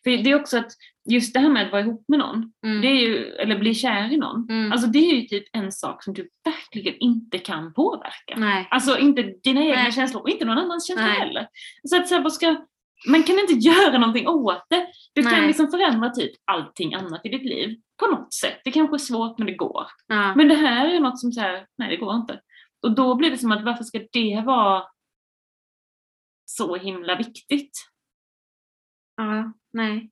för 0.04 0.10
det 0.24 0.32
är 0.32 0.36
också 0.36 0.58
att 0.58 0.72
just 1.10 1.34
det 1.34 1.40
här 1.40 1.50
med 1.50 1.66
att 1.66 1.72
vara 1.72 1.82
ihop 1.82 2.06
med 2.08 2.20
någon, 2.20 2.54
Mm. 2.66 2.82
det 2.82 2.88
är 2.88 3.08
ju, 3.08 3.26
eller 3.26 3.60
bli 3.60 3.74
kär 3.76 4.14
i 4.14 4.18
någon, 4.18 4.50
Mm. 4.50 4.72
alltså 4.72 4.88
det 4.88 5.00
är 5.00 5.16
ju 5.16 5.22
typ 5.28 5.44
en 5.54 5.72
sak 5.72 6.04
som 6.04 6.14
du 6.14 6.30
verkligen 6.46 6.96
inte 7.00 7.38
kan 7.38 7.74
påverka. 7.74 8.36
Nej. 8.38 8.68
Alltså 8.72 8.98
inte 9.00 9.22
dina 9.44 9.62
egna 9.64 9.84
Nej. 9.84 9.92
känslor 9.92 10.22
och 10.22 10.30
inte 10.30 10.46
någon 10.46 10.58
annans 10.58 10.88
känslor 10.88 11.08
Nej. 11.08 11.20
heller. 11.20 11.48
Så 11.84 11.96
att 11.98 12.08
så 12.08 12.16
här, 12.16 12.22
vad 12.22 12.34
ska, 12.34 12.56
man 13.10 13.24
kan 13.24 13.40
inte 13.40 13.54
göra 13.70 13.98
någonting 13.98 14.28
åt 14.28 14.64
det. 14.70 14.88
Du 15.14 15.24
kan 15.24 15.32
Nej. 15.32 15.48
liksom 15.48 15.72
förändra 15.72 16.10
typ 16.10 16.32
allting 16.46 16.94
annat 16.94 17.26
i 17.26 17.30
ditt 17.30 17.46
liv 17.46 17.78
på 18.00 18.08
något 18.08 18.34
sätt. 18.34 18.62
Det 18.64 18.72
kanske 18.72 18.96
är 18.96 18.98
svårt 19.00 19.38
men 19.38 19.48
det 19.48 19.54
går. 19.56 19.88
Ja. 20.08 20.36
Men 20.36 20.48
det 20.48 20.56
här 20.56 20.90
är 20.90 21.00
något 21.00 21.20
som 21.20 21.32
så 21.32 21.42
här, 21.42 21.66
nej 21.78 21.90
det 21.90 21.98
går 21.98 22.16
inte. 22.16 22.40
Och 22.82 22.96
då 22.96 23.16
blir 23.16 23.32
det 23.32 23.38
som 23.38 23.52
att 23.52 23.64
varför 23.66 23.84
ska 23.84 24.06
det 24.12 24.42
vara 24.46 24.84
så 26.46 26.76
himla 26.76 27.16
viktigt? 27.16 27.72
ja. 29.16 29.54
Nej. 29.74 30.12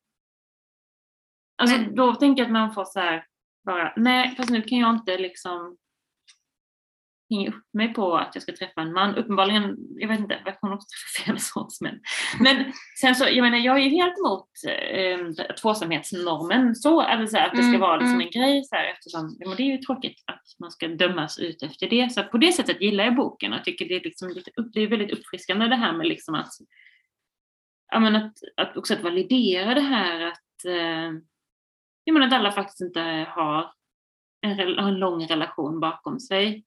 Alltså 1.58 1.78
Men- 1.78 1.96
då 1.96 2.16
tänker 2.16 2.42
jag 2.42 2.46
att 2.48 2.54
man 2.54 2.74
får 2.74 2.86
så 2.86 3.00
här 3.00 3.26
bara, 3.66 3.94
nej 3.98 4.36
fast 4.36 4.50
nu 4.50 4.62
kan 4.62 4.78
jag 4.78 4.96
inte 4.96 5.18
liksom 5.18 5.78
hänga 7.30 7.50
upp 7.50 7.64
mig 7.74 7.94
på 7.94 8.18
att 8.18 8.32
jag 8.34 8.42
ska 8.42 8.52
träffa 8.56 8.82
en 8.82 8.94
man. 8.94 9.16
Uppenbarligen, 9.16 9.76
jag 9.96 10.08
vet 10.08 10.20
inte, 10.20 10.42
jag 10.46 10.60
kommer 10.60 10.74
också 10.76 10.88
träffa 10.88 11.26
fel 11.26 11.40
sorts 11.40 11.82
män. 11.82 12.00
Men 12.40 12.74
sen 13.02 13.16
så, 13.16 13.26
jag 13.30 13.44
menar 13.44 13.58
jag 13.58 13.78
är 13.78 13.82
ju 13.82 13.90
helt 13.90 14.18
emot 14.18 14.50
eh, 14.68 15.46
tvåsamhetsnormen 15.56 16.76
så, 16.76 17.02
alltså 17.02 17.28
så 17.32 17.38
här, 17.38 17.46
att 17.46 17.52
det 17.52 17.64
ska 17.64 17.78
Mm, 17.78 17.90
vara 17.90 17.98
liksom 17.98 18.16
mm. 18.16 18.28
en 18.28 18.42
grej 18.42 18.64
så 18.64 18.76
här, 18.76 18.92
eftersom, 18.94 19.38
det 19.58 19.64
är 19.64 19.72
ju 19.72 19.78
tråkigt 19.78 20.24
att 20.26 20.44
man 20.60 20.72
ska 20.72 20.88
dömas 20.88 21.40
ut 21.40 21.64
efter 21.64 21.90
det. 21.90 22.12
Så 22.12 22.24
på 22.24 22.38
det 22.38 22.52
sättet 22.52 22.82
gillar 22.82 23.04
jag 23.04 23.16
boken 23.16 23.54
och 23.54 23.64
tycker 23.64 23.86
det 23.86 23.96
är, 23.96 24.04
liksom 24.04 24.30
lite 24.30 24.52
upp, 24.56 24.74
det 24.74 24.82
är 24.82 24.88
väldigt 24.88 25.12
uppfriskande 25.12 25.68
det 25.68 25.76
här 25.76 25.94
med 25.94 26.08
liksom 26.08 26.36
att, 26.36 26.52
ja, 27.92 28.00
men 28.00 28.16
att, 28.16 28.34
att 28.58 28.78
också 28.78 28.94
att 28.94 29.04
validera 29.04 29.74
det 29.74 29.82
här 29.82 30.22
att, 30.22 30.66
eh, 30.66 31.12
jag 32.04 32.14
menar 32.14 32.28
att 32.28 32.34
alla 32.34 32.52
faktiskt 32.52 32.82
inte 32.82 33.28
har 33.30 33.72
en, 34.42 34.60
en 34.60 34.96
lång 34.96 35.28
relation 35.28 35.80
bakom 35.80 36.20
sig. 36.20 36.64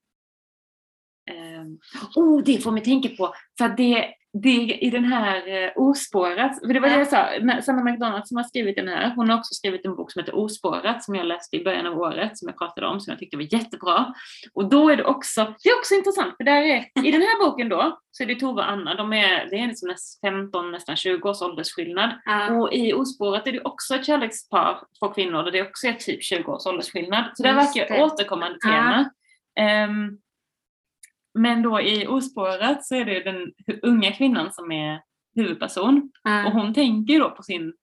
Um, 1.30 1.78
oh, 2.16 2.42
det 2.42 2.58
får 2.58 2.70
mig 2.70 2.82
tänka 2.82 3.08
på, 3.08 3.34
för 3.58 3.68
det, 3.68 4.14
det 4.32 4.78
i 4.80 4.90
den 4.90 5.04
här 5.04 5.36
uh, 5.48 5.70
Ospårat, 5.76 6.60
för 6.60 6.74
det 6.74 6.80
var 6.80 6.88
det 6.88 6.98
jag 6.98 7.08
sa, 7.08 7.28
Sanna 7.62 7.84
McDonald 7.84 8.28
som 8.28 8.36
har 8.36 8.44
skrivit 8.44 8.76
den 8.76 8.88
här, 8.88 9.12
hon 9.16 9.30
har 9.30 9.38
också 9.38 9.54
skrivit 9.54 9.84
en 9.84 9.96
bok 9.96 10.12
som 10.12 10.20
heter 10.20 10.36
Ospårat 10.36 11.04
som 11.04 11.14
jag 11.14 11.26
läste 11.26 11.56
i 11.56 11.64
början 11.64 11.86
av 11.86 11.98
året, 11.98 12.38
som 12.38 12.48
jag 12.48 12.58
pratade 12.58 12.86
om, 12.86 13.00
som 13.00 13.10
jag 13.10 13.18
tyckte 13.18 13.36
var 13.36 13.54
jättebra. 13.54 14.14
Och 14.54 14.68
då 14.68 14.90
är 14.90 14.96
det 14.96 15.04
också, 15.04 15.54
det 15.62 15.68
är 15.68 15.78
också 15.78 15.94
intressant, 15.94 16.36
för 16.36 16.44
där 16.44 16.62
är, 16.62 17.06
i 17.06 17.10
den 17.10 17.22
här 17.22 17.44
boken 17.44 17.68
då, 17.68 17.98
så 18.10 18.22
är 18.22 18.26
det 18.26 18.34
Tove 18.34 18.62
och 18.62 18.70
Anna, 18.70 18.94
de 18.94 19.12
är, 19.12 19.50
det 19.50 19.58
är 19.58 19.66
liksom 19.66 19.88
näst 19.88 20.20
15, 20.20 20.72
nästan 20.72 20.96
20 20.96 21.28
års 21.28 21.42
åldersskillnad. 21.42 22.10
Ja. 22.24 22.52
Och 22.52 22.72
i 22.72 22.92
Ospåret 22.92 23.46
är 23.46 23.52
det 23.52 23.60
också 23.60 23.94
ett 23.94 24.06
kärlekspar, 24.06 24.78
två 24.98 25.08
kvinnor, 25.08 25.42
där 25.42 25.52
det 25.52 25.62
också 25.62 25.86
är 25.86 25.92
typ 25.92 26.22
20 26.22 26.52
års 26.52 26.66
åldersskillnad. 26.66 27.24
Så 27.34 27.42
det 27.42 27.52
verkar 27.52 28.02
återkommande 28.02 28.58
tema. 28.58 29.10
Ehm, 29.60 30.18
men 31.34 31.62
då 31.62 31.80
i 31.80 32.06
Ospåret 32.06 32.84
så 32.84 32.94
är 32.94 33.04
det 33.04 33.14
ju 33.14 33.22
den 33.22 33.52
unga 33.82 34.12
kvinnan 34.12 34.52
som 34.52 34.72
är 34.72 35.02
huvudperson. 35.34 35.96
Och 36.24 36.30
Ja. 36.30 36.50
hon 36.52 36.74
tänker 36.74 37.18
då 37.20 37.30
på 37.30 37.42
sin 37.42 37.74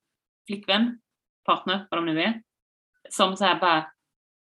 flickvän, 0.48 1.00
partner, 1.45 1.88
vad 1.89 1.98
de 1.98 2.06
nu 2.06 2.22
är. 2.22 2.41
Som 3.10 3.38
så 3.38 3.45
här 3.45 3.60
bara, 3.60 3.91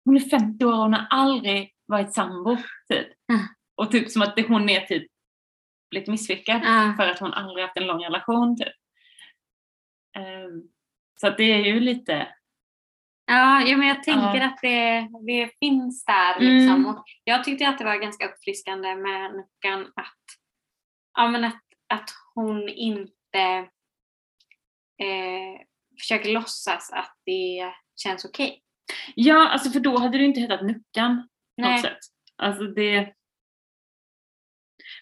hon 0.04 0.16
är 0.16 0.20
50 0.20 0.64
år 0.64 0.72
och 0.72 0.78
hon 0.78 0.94
har 0.94 1.06
aldrig 1.10 1.74
varit 1.86 2.14
sambo. 2.14 2.56
Typ. 2.88 3.06
Mm. 3.32 3.42
Och 3.74 3.90
typ 3.90 4.10
som 4.10 4.22
att 4.22 4.36
det- 4.36 4.48
hon 4.48 4.68
är 4.68 4.80
typ 4.80 5.06
lite 5.90 6.10
misslyckad 6.10 6.60
Ja. 6.64 6.94
för 6.96 7.06
att 7.08 7.18
hon 7.18 7.32
aldrig 7.32 7.64
haft 7.64 7.76
en 7.76 7.86
lång 7.86 8.04
relation. 8.04 8.56
Typ. 8.56 8.74
Ehm, 10.16 10.62
så 11.20 11.26
att 11.26 11.36
det 11.36 11.44
är 11.52 11.64
ju 11.64 11.80
lite, 11.80 12.28
Ja, 13.30 13.62
ja, 13.66 13.76
men 13.76 13.88
jag 13.88 14.02
tänker 14.02 14.36
Ja. 14.40 14.46
att 14.46 14.58
det, 14.62 15.08
det 15.26 15.50
finns 15.60 16.04
där. 16.04 16.36
Mm. 16.36 16.56
Liksom. 16.56 16.86
Och 16.86 17.04
jag 17.24 17.44
tyckte 17.44 17.68
att 17.68 17.78
det 17.78 17.84
var 17.84 17.96
ganska 17.96 18.28
uppfriskande 18.28 18.94
med 18.96 19.32
Nuckan 19.32 19.92
att, 19.96 20.24
ja, 21.16 21.28
men 21.28 21.44
att, 21.44 21.62
att 21.88 22.10
hon 22.34 22.68
inte 22.68 23.68
eh, 25.02 25.60
försöker 26.00 26.32
låtsas 26.32 26.92
att 26.92 27.16
det 27.24 27.72
känns 28.02 28.24
okej. 28.24 28.62
ja 29.14 29.48
alltså 29.48 29.70
för 29.70 29.80
då 29.80 29.98
hade 29.98 30.18
det 30.18 30.24
inte 30.24 30.40
hetat 30.40 30.62
Nuckan 30.66 31.28
på 31.56 31.68
något 31.68 31.80
sätt. 31.80 31.98
Alltså 32.36 32.64
det... 32.64 33.14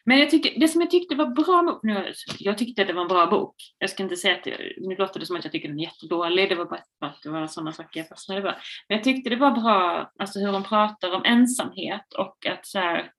Men 0.08 0.18
jag 0.18 0.30
tycker, 0.30 0.60
det 0.60 0.68
som 0.68 0.80
jag 0.80 0.90
tyckte 0.90 1.14
var 1.14 1.26
bra 1.26 1.62
med 1.62 1.78
nu, 1.82 2.12
jag 2.38 2.58
tyckte 2.58 2.82
att 2.82 2.88
det 2.88 2.94
var 2.94 3.02
en 3.02 3.08
bra 3.08 3.26
bok. 3.26 3.54
Jag 3.78 3.90
ska 3.90 4.02
inte 4.02 4.16
säga 4.16 4.36
att, 4.36 4.46
jag, 4.46 4.58
nu 4.76 4.96
låter 4.96 5.20
det 5.20 5.26
som 5.26 5.36
att 5.36 5.44
jag 5.44 5.52
tycker 5.52 5.68
den 5.68 5.78
är 5.78 5.84
jättedålig, 5.84 6.48
det 6.48 6.54
var 6.54 6.64
bara 6.64 6.82
att 7.00 7.22
det 7.22 7.30
var 7.30 7.46
sådana 7.46 7.72
saker 7.72 8.00
jag 8.00 8.08
fastnade 8.08 8.42
för. 8.42 8.50
Men 8.88 8.96
jag 8.96 9.04
tyckte 9.04 9.30
det 9.30 9.36
var 9.36 9.50
bra, 9.50 10.12
alltså 10.18 10.38
hur 10.38 10.52
hon 10.52 10.62
pratar 10.62 11.14
om 11.14 11.24
ensamhet 11.24 12.12
och 12.18 12.46
att 12.46 12.66
så 12.66 12.78
här, 12.78 13.12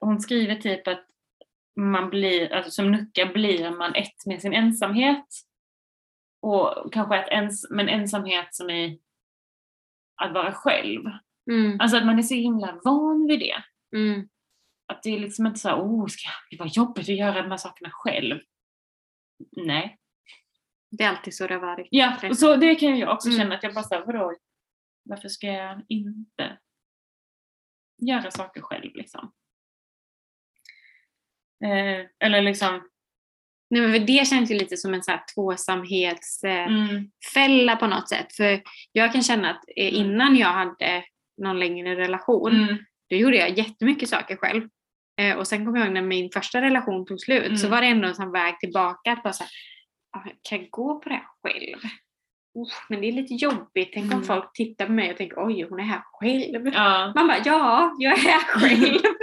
hon 0.00 0.20
skriver 0.20 0.54
typ 0.54 0.88
att 0.88 1.06
man 1.76 2.10
blir, 2.10 2.52
alltså 2.52 2.70
som 2.70 2.92
nucka 2.92 3.26
blir 3.26 3.70
man 3.70 3.94
ett 3.94 4.26
med 4.26 4.40
sin 4.40 4.54
ensamhet. 4.54 5.26
Och 6.42 6.92
kanske 6.92 7.18
att 7.18 7.28
ens, 7.28 7.70
men 7.70 7.88
ensamhet 7.88 8.54
som 8.54 8.70
är 8.70 8.98
att 10.22 10.34
vara 10.34 10.52
själv. 10.52 11.02
Mm. 11.50 11.80
Alltså 11.80 11.96
att 11.96 12.06
man 12.06 12.18
är 12.18 12.22
så 12.22 12.34
himla 12.34 12.80
van 12.84 13.26
vid 13.26 13.40
det. 13.40 13.62
Mm. 13.96 14.28
Att 14.90 15.02
det 15.02 15.10
är 15.10 15.18
liksom 15.20 15.46
inte 15.46 15.60
så 15.60 15.68
här, 15.68 15.76
oh, 15.76 16.06
ska 16.06 16.28
det 16.50 16.56
vara 16.56 16.68
jobbigt 16.72 17.08
att 17.08 17.16
göra 17.16 17.42
de 17.42 17.50
här 17.50 17.56
sakerna 17.58 17.90
själv? 17.92 18.38
Nej. 19.56 19.96
Det 20.90 21.04
är 21.04 21.08
alltid 21.08 21.34
så 21.34 21.46
det 21.46 21.54
har 21.54 21.60
varit. 21.60 21.88
Ja, 21.90 22.16
och 22.30 22.38
så 22.38 22.56
det 22.56 22.74
kan 22.74 22.98
jag 22.98 23.12
också 23.14 23.28
Mm. 23.28 23.40
känna 23.40 23.54
att 23.54 23.62
jag 23.62 23.74
bara 23.74 23.84
såhär, 23.84 24.06
vadå, 24.06 24.36
varför 25.02 25.28
ska 25.28 25.46
jag 25.46 25.82
inte 25.88 26.58
göra 28.02 28.30
saker 28.30 28.60
själv 28.60 28.90
liksom? 28.94 29.32
Eh, 31.64 32.06
eller 32.24 32.42
liksom, 32.42 32.88
Nej, 33.70 33.88
men 33.88 34.06
det 34.06 34.26
känns 34.26 34.50
ju 34.50 34.54
lite 34.54 34.76
som 34.76 34.94
en 34.94 35.02
så 35.02 35.10
här 35.10 35.24
tvåsamhetsfälla 35.34 37.72
mm, 37.72 37.78
på 37.78 37.86
något 37.86 38.08
sätt. 38.08 38.32
För 38.32 38.62
jag 38.92 39.12
kan 39.12 39.22
känna 39.22 39.50
att 39.50 39.64
eh, 39.76 39.88
Mm. 39.88 39.94
innan 40.06 40.36
jag 40.36 40.48
hade 40.52 41.04
någon 41.42 41.58
längre 41.58 41.96
relation, 41.96 42.52
mm, 42.62 42.76
då 43.10 43.16
gjorde 43.16 43.36
jag 43.36 43.58
jättemycket 43.58 44.08
saker 44.08 44.36
själv. 44.36 44.68
Eh, 45.20 45.36
och 45.36 45.46
sen 45.46 45.64
kommer 45.66 45.78
jag 45.78 45.86
ihåg 45.86 45.94
när 45.94 46.02
min 46.02 46.30
första 46.30 46.60
relation 46.60 47.06
tog 47.06 47.20
slut 47.20 47.60
så 47.60 47.66
Mm. 47.66 47.70
var 47.76 47.80
det 47.82 47.86
ändå 47.88 48.08
en 48.08 48.14
sån 48.14 48.32
väg 48.32 48.58
tillbaka 48.60 49.12
att 49.12 49.22
bara 49.22 49.32
så 49.32 49.44
här, 49.44 49.50
"Ah, 50.16 50.30
kan 50.42 50.58
jag 50.58 50.70
gå 50.70 51.00
på 51.00 51.08
det 51.08 51.14
här 51.14 51.26
själv? 51.42 51.78
Uff, 52.58 52.86
men 52.88 53.00
det 53.00 53.06
är 53.08 53.12
lite 53.12 53.34
jobbigt. 53.34 53.90
Tänk 53.94 54.04
om 54.04 54.12
Mm. 54.12 54.24
folk 54.24 54.52
tittar 54.54 54.86
på 54.86 54.92
mig 54.92 55.10
och 55.10 55.16
tänker 55.16 55.46
oj 55.46 55.62
hon 55.70 55.80
är 55.80 55.84
här 55.84 56.02
själv. 56.04 56.66
ja, 56.74 57.12
Man 57.14 57.26
bara 57.26 57.38
ja, 57.44 57.96
jag 57.98 58.12
är 58.12 58.22
här 58.22 58.40
själv. 58.40 59.00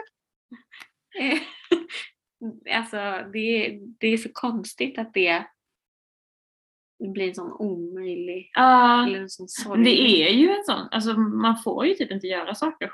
Eh, 1.19 1.39
alltså 2.77 2.97
det, 3.33 3.79
det 3.99 4.07
är 4.07 4.17
så 4.17 4.29
konstigt 4.33 4.97
att 4.99 5.13
det 5.13 5.45
blir 7.13 7.27
en 7.27 7.35
sån 7.35 7.51
omöjlig 7.51 8.51
ja. 8.53 9.05
eller 9.07 9.19
en 9.19 9.29
sån 9.29 9.47
sorg. 9.47 9.83
Det 9.83 10.01
är 10.01 10.33
ju 10.33 10.49
en 10.49 10.63
sån, 10.63 10.87
alltså 10.91 11.13
man 11.19 11.57
får 11.57 11.85
ju 11.85 11.93
typ 11.93 12.11
inte 12.11 12.27
göra 12.27 12.55
saker 12.55 12.91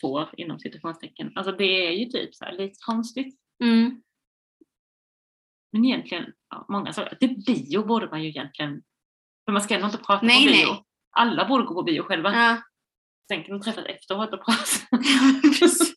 får 0.00 0.28
inom 0.36 0.58
citationstecken. 0.58 1.32
Alltså 1.34 1.52
det 1.52 1.86
är 1.86 1.92
ju 1.92 2.04
typ 2.04 2.34
så 2.34 2.44
här 2.44 2.52
lite 2.52 2.78
konstigt. 2.86 3.38
Mm. 3.64 4.02
Men 5.72 5.84
egentligen, 5.84 6.32
ja, 6.50 6.66
många 6.68 6.92
sa 6.92 7.02
att 7.02 7.20
det 7.20 7.46
bio 7.46 7.86
borde 7.86 8.06
man 8.10 8.22
ju 8.22 8.28
egentligen, 8.28 8.82
för 9.44 9.52
man 9.52 9.62
ska 9.62 9.74
ändå 9.74 9.86
inte 9.86 9.98
prata 9.98 10.26
Nej, 10.26 10.46
på 10.46 10.52
nej. 10.52 10.64
bio. 10.64 10.84
Alla 11.10 11.48
borde 11.48 11.64
gå 11.64 11.74
på 11.74 11.82
bio 11.82 12.02
själva. 12.02 12.34
Ja. 12.34 12.62
Sen 13.28 13.44
kan 13.44 13.58
de 13.58 13.64
träffas 13.64 13.84
efteråt 13.84 14.32
och 14.32 14.44
prata. 14.44 14.62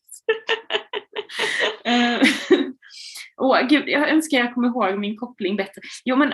Eh, 1.84 2.20
Åh 3.36 3.66
gud, 3.68 3.88
jag 3.88 4.10
önskar 4.10 4.38
jag 4.38 4.54
kommer 4.54 4.68
ihåg 4.68 4.98
min 4.98 5.16
koppling 5.16 5.56
bättre. 5.56 5.82
Jo 6.04 6.16
men, 6.16 6.32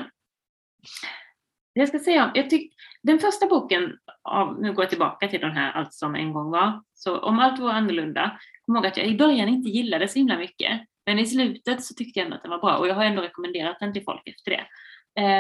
jag 1.73 1.89
ska 1.89 1.99
säga 1.99 2.25
om, 2.25 2.31
jag 2.35 2.51
tyck, 2.51 2.75
den 3.07 3.19
första 3.19 3.47
boken, 3.47 3.99
av, 4.23 4.61
nu 4.61 4.73
går 4.73 4.85
jag 4.85 4.91
tillbaka 4.91 5.29
till 5.29 5.41
den 5.41 5.53
här 5.53 5.73
Allt 5.73 5.95
som 5.95 6.15
en 6.15 6.33
gång 6.33 6.51
var, 6.51 6.83
så 6.95 7.19
om 7.19 7.39
allt 7.39 7.61
var 7.61 7.71
annorlunda, 7.71 8.41
kom 8.63 8.77
ihåg 8.77 8.87
att 8.87 8.97
jag 8.97 9.07
i 9.07 9.17
början 9.17 9.49
inte 9.49 9.71
gillade 9.71 10.09
så 10.09 10.19
himla 10.19 10.39
mycket, 10.39 10.81
men 11.07 11.19
i 11.19 11.27
slutet 11.27 11.85
så 11.85 11.95
tyckte 11.95 12.19
jag 12.19 12.25
ändå 12.25 12.37
att 12.37 12.43
den 12.43 12.51
var 12.51 12.59
bra 12.59 12.77
och 12.77 12.89
jag 12.89 12.95
har 12.95 13.05
ändå 13.05 13.23
rekommenderat 13.23 13.77
den 13.81 13.93
till 13.93 14.05
folk 14.05 14.23
efter 14.29 14.51
det. 14.51 14.67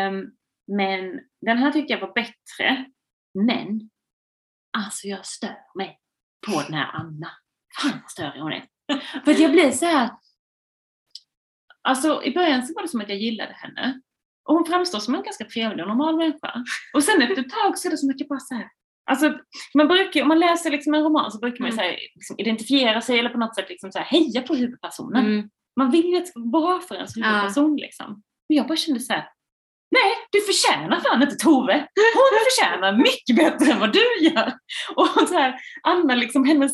Um, 0.08 0.32
men 0.76 1.20
den 1.40 1.58
här 1.58 1.72
tyckte 1.72 1.92
jag 1.92 2.00
var 2.00 2.14
bättre, 2.14 2.86
men 3.34 3.90
alltså 4.78 5.08
jag 5.08 5.26
stör 5.26 5.76
mig 5.78 5.98
på 6.46 6.62
den 6.62 6.74
här 6.74 6.90
Anna. 6.92 7.30
Fan 7.80 8.00
vad 8.02 8.10
störig 8.10 8.40
hon 8.40 8.52
är. 8.52 8.64
För 9.24 9.30
att 9.30 9.40
jag 9.40 9.52
blir 9.52 9.70
så 9.70 9.86
här. 9.86 10.10
Alltså 11.82 12.22
i 12.22 12.34
början 12.34 12.66
så 12.66 12.74
var 12.74 12.82
det 12.82 12.88
som 12.88 13.00
att 13.00 13.08
jag 13.08 13.18
gillade 13.18 13.52
henne. 13.52 14.00
Och 14.46 14.54
hon 14.54 14.64
framstår 14.66 14.98
som 14.98 15.14
en 15.14 15.22
ganska 15.22 15.44
trevlig 15.44 15.80
och 15.84 15.88
normal 15.88 16.16
människa. 16.16 16.52
Och 16.94 17.02
sen 17.04 17.22
efter 17.22 17.40
ett 17.40 17.50
tag 17.50 17.78
så 17.78 17.88
är 17.88 17.90
det 17.90 17.98
som 17.98 18.10
att 18.10 18.20
jag 18.20 18.28
bara 18.28 18.40
så 18.40 18.54
här. 18.54 18.66
Alltså, 19.10 19.34
man 19.74 19.88
brukar, 19.88 20.22
om 20.22 20.28
man 20.28 20.38
läser 20.38 20.70
liksom 20.70 20.94
en 20.94 21.02
roman 21.02 21.30
så 21.32 21.38
brukar 21.38 21.60
man 21.64 21.70
Mm. 21.72 21.76
så 21.78 21.82
här, 21.84 21.98
liksom 22.14 22.36
identifiera 22.38 23.00
sig 23.00 23.18
eller 23.18 23.30
på 23.30 23.38
något 23.38 23.54
sätt 23.54 23.68
liksom 23.68 23.92
så 23.92 23.98
här, 23.98 24.06
heja 24.06 24.42
på 24.42 24.54
huvudpersonen. 24.54 25.26
Mm. 25.26 25.48
Man 25.76 25.90
vill 25.90 26.06
ju 26.06 26.16
att 26.16 26.22
det 26.24 26.26
ska 26.30 26.40
vara 26.40 26.50
bra 26.66 26.80
för 26.88 26.94
ens 26.94 27.16
Ja. 27.16 27.26
huvudperson 27.26 27.76
liksom. 27.76 28.22
Men 28.48 28.56
jag 28.56 28.66
bara 28.66 28.76
kände 28.76 29.00
så 29.00 29.12
här. 29.12 29.28
Nej, 29.90 30.12
du 30.32 30.40
förtjänar 30.40 31.00
fan 31.00 31.22
inte 31.22 31.36
Tove. 31.36 31.74
Hon 32.14 32.38
förtjänar 32.44 32.92
mycket 32.96 33.36
bättre 33.36 33.72
än 33.72 33.80
vad 33.80 33.92
du 33.92 34.18
gör. 34.20 34.52
Och 34.96 35.28
så 35.28 35.34
här, 35.34 35.54
Anna, 35.82 36.14
liksom 36.14 36.44
hennes, 36.44 36.72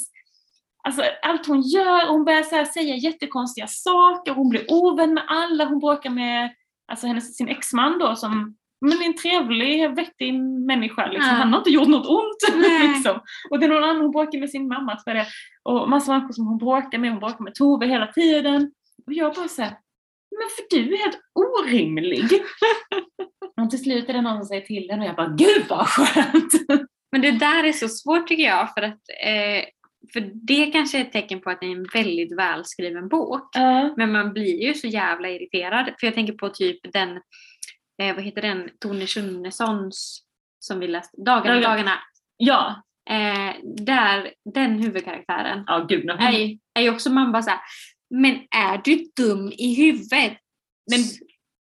alltså 0.84 1.02
allt 1.22 1.46
hon 1.46 1.60
gör, 1.62 2.06
hon 2.08 2.24
börjar 2.24 2.42
så 2.42 2.56
här 2.56 2.64
säga 2.64 2.94
jättekonstiga 2.96 3.66
saker, 3.66 4.32
hon 4.32 4.48
blir 4.48 4.64
ovän 4.68 5.14
med 5.14 5.24
alla, 5.28 5.64
hon 5.64 5.78
bråkar 5.78 6.10
med 6.10 6.54
alltså 6.88 7.06
hennes, 7.06 7.36
sin 7.36 7.48
exman 7.48 7.98
då 7.98 8.16
som 8.16 8.56
men 8.82 9.02
är 9.02 9.06
en 9.06 9.16
trevlig, 9.16 9.96
vettig 9.96 10.34
människa. 10.66 11.06
Liksom. 11.06 11.30
Ja. 11.30 11.34
Han 11.34 11.52
har 11.52 11.58
inte 11.58 11.70
gjort 11.70 11.88
något 11.88 12.06
ont. 12.06 12.56
Liksom. 12.82 13.20
Och 13.50 13.58
det 13.58 13.66
är 13.66 13.68
någon 13.68 13.84
annan 13.84 14.00
hon 14.00 14.10
bråkar 14.10 14.38
med 14.38 14.50
sin 14.50 14.68
mamma. 14.68 14.98
jag 15.06 15.16
det. 15.16 15.26
Och 15.62 15.90
massa 15.90 16.12
människor 16.12 16.32
som 16.32 16.46
hon 16.46 16.58
bråkar 16.58 16.98
med. 16.98 17.10
Hon 17.10 17.20
bråkar 17.20 17.44
med 17.44 17.54
Tove 17.54 17.86
hela 17.86 18.06
tiden. 18.06 18.72
Och 19.06 19.12
jag 19.12 19.34
bara 19.34 19.48
såhär, 19.48 19.70
men 20.30 20.48
för 20.56 20.76
du 20.76 20.94
är 20.94 20.98
helt 20.98 21.18
orimlig. 21.34 22.24
och 23.62 23.70
till 23.70 23.82
slut 23.82 24.08
är 24.08 24.12
det 24.12 24.22
någon 24.22 24.36
som 24.36 24.44
säger 24.44 24.66
till 24.66 24.90
henne 24.90 25.02
och 25.02 25.08
jag 25.08 25.16
bara, 25.16 25.28
gud 25.28 25.64
vad 25.68 25.88
skönt! 25.88 26.52
Men 27.12 27.20
det 27.20 27.30
där 27.30 27.64
är 27.64 27.72
så 27.72 27.88
svårt 27.88 28.28
tycker 28.28 28.44
jag 28.44 28.74
för 28.74 28.82
att 28.82 29.00
eh, 29.24 29.64
för 30.12 30.30
det 30.34 30.66
kanske 30.66 30.98
är 30.98 31.02
ett 31.02 31.12
tecken 31.12 31.40
på 31.40 31.50
att 31.50 31.60
det 31.60 31.66
är 31.66 31.70
en 31.76 31.86
väldigt 31.94 32.36
välskriven 32.38 33.08
bok. 33.08 33.48
Ja. 33.52 33.94
Men 33.96 34.12
man 34.12 34.32
blir 34.32 34.62
ju 34.62 34.74
så 34.74 34.86
jävla 34.86 35.28
irriterad. 35.30 35.84
För 36.00 36.06
jag 36.06 36.14
tänker 36.14 36.32
på 36.32 36.48
typ 36.48 36.92
den, 36.92 37.10
eh, 38.02 38.14
vad 38.14 38.24
heter 38.24 38.42
den, 38.42 38.68
Tone 38.80 39.06
Schunnesons 39.06 40.22
som 40.58 40.80
vi 40.80 40.88
läste, 40.88 41.16
Dagarna, 41.22 41.54
Dagarna. 41.54 41.68
dagarna. 41.68 41.98
ja. 42.36 42.82
Eh, 43.10 43.54
där, 43.76 44.32
den 44.54 44.78
huvudkaraktären 44.82 45.64
Ja, 45.66 45.86
gud. 45.88 46.10
hon- 46.10 46.20
är, 46.20 46.32
ju- 46.32 46.58
är 46.74 46.82
ju 46.82 46.90
också 46.90 47.10
man 47.10 47.32
bara 47.32 47.42
såhär, 47.42 47.60
men 48.10 48.34
är 48.50 48.80
du 48.84 49.10
dum 49.16 49.52
i 49.52 49.74
huvudet? 49.74 50.38
Men 50.90 51.00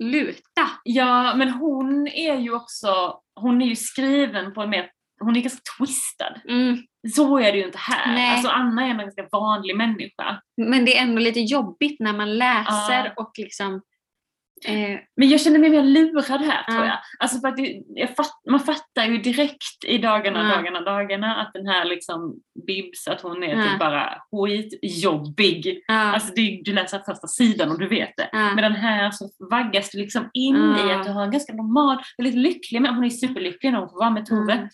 Sluta! 0.02 0.70
Ja, 0.84 1.34
men 1.36 1.50
hon 1.50 2.08
är 2.08 2.36
ju 2.36 2.54
också, 2.54 3.20
hon 3.40 3.62
är 3.62 3.66
ju 3.66 3.76
skriven 3.76 4.54
på 4.54 4.62
en 4.62 4.70
mer, 4.70 4.90
hon 5.20 5.36
är 5.36 5.40
ganska 5.40 5.60
twistad. 5.78 6.34
Mm. 6.48 6.78
Så 7.14 7.38
är 7.38 7.52
det 7.52 7.58
ju 7.58 7.64
inte 7.64 7.78
här. 7.78 8.12
Nej. 8.14 8.32
Alltså 8.32 8.48
Anna 8.48 8.84
är 8.86 8.90
en 8.90 8.98
ganska 8.98 9.28
vanlig 9.32 9.76
människa. 9.76 10.40
Men 10.56 10.84
det 10.84 10.98
är 10.98 11.02
ändå 11.02 11.20
lite 11.20 11.40
jobbigt 11.40 12.00
när 12.00 12.12
man 12.12 12.38
läser 12.38 13.04
Ja. 13.04 13.12
och 13.16 13.32
liksom 13.36 13.74
eh, 14.66 14.98
Men 15.16 15.28
jag 15.28 15.40
känner 15.40 15.58
mig 15.58 15.70
mer 15.70 15.82
lurad 15.82 16.40
här 16.42 16.64
Ja. 16.66 16.72
tror 16.72 16.86
jag. 16.86 16.98
Alltså 17.18 17.40
för 17.40 17.48
att 17.48 17.56
det, 17.56 17.82
jag 17.88 18.16
fatt, 18.16 18.40
man 18.50 18.60
fattar 18.60 19.04
ju 19.06 19.18
direkt 19.18 19.84
i 19.86 19.98
dagarna, 19.98 20.48
Ja. 20.48 20.56
dagarna, 20.56 20.80
dagarna 20.80 21.36
att 21.36 21.52
den 21.52 21.66
här 21.66 21.84
liksom 21.84 22.34
Bibs, 22.66 23.08
att 23.08 23.20
hon 23.20 23.42
är 23.42 23.56
Ja. 23.56 23.62
typ 23.70 23.78
bara 23.78 24.18
skitjobbig. 24.30 25.84
ja, 25.86 25.94
Alltså 25.94 26.32
det, 26.36 26.60
du 26.64 26.72
läser 26.72 26.98
första 26.98 27.26
sidan 27.26 27.70
och 27.70 27.78
du 27.78 27.88
vet 27.88 28.16
det. 28.16 28.28
ja. 28.32 28.38
Men 28.38 28.56
den 28.56 28.72
här 28.76 29.10
så 29.10 29.30
vaggas 29.50 29.90
du 29.90 29.98
liksom 29.98 30.30
in 30.32 30.56
i 30.56 30.88
Ja. 30.88 30.94
att 31.00 31.04
du 31.06 31.10
har 31.12 31.22
en 31.24 31.30
ganska 31.30 31.52
normal, 31.52 31.98
väldigt 32.18 32.34
lycklig, 32.40 32.82
men 32.82 32.94
hon 32.94 33.04
är 33.04 33.10
superlycklig 33.10 33.72
när 33.72 33.78
hon 33.78 33.88
får 33.88 33.98
vara 33.98 34.10
med 34.10 34.26
Tove. 34.26 34.52
Mm. 34.52 34.68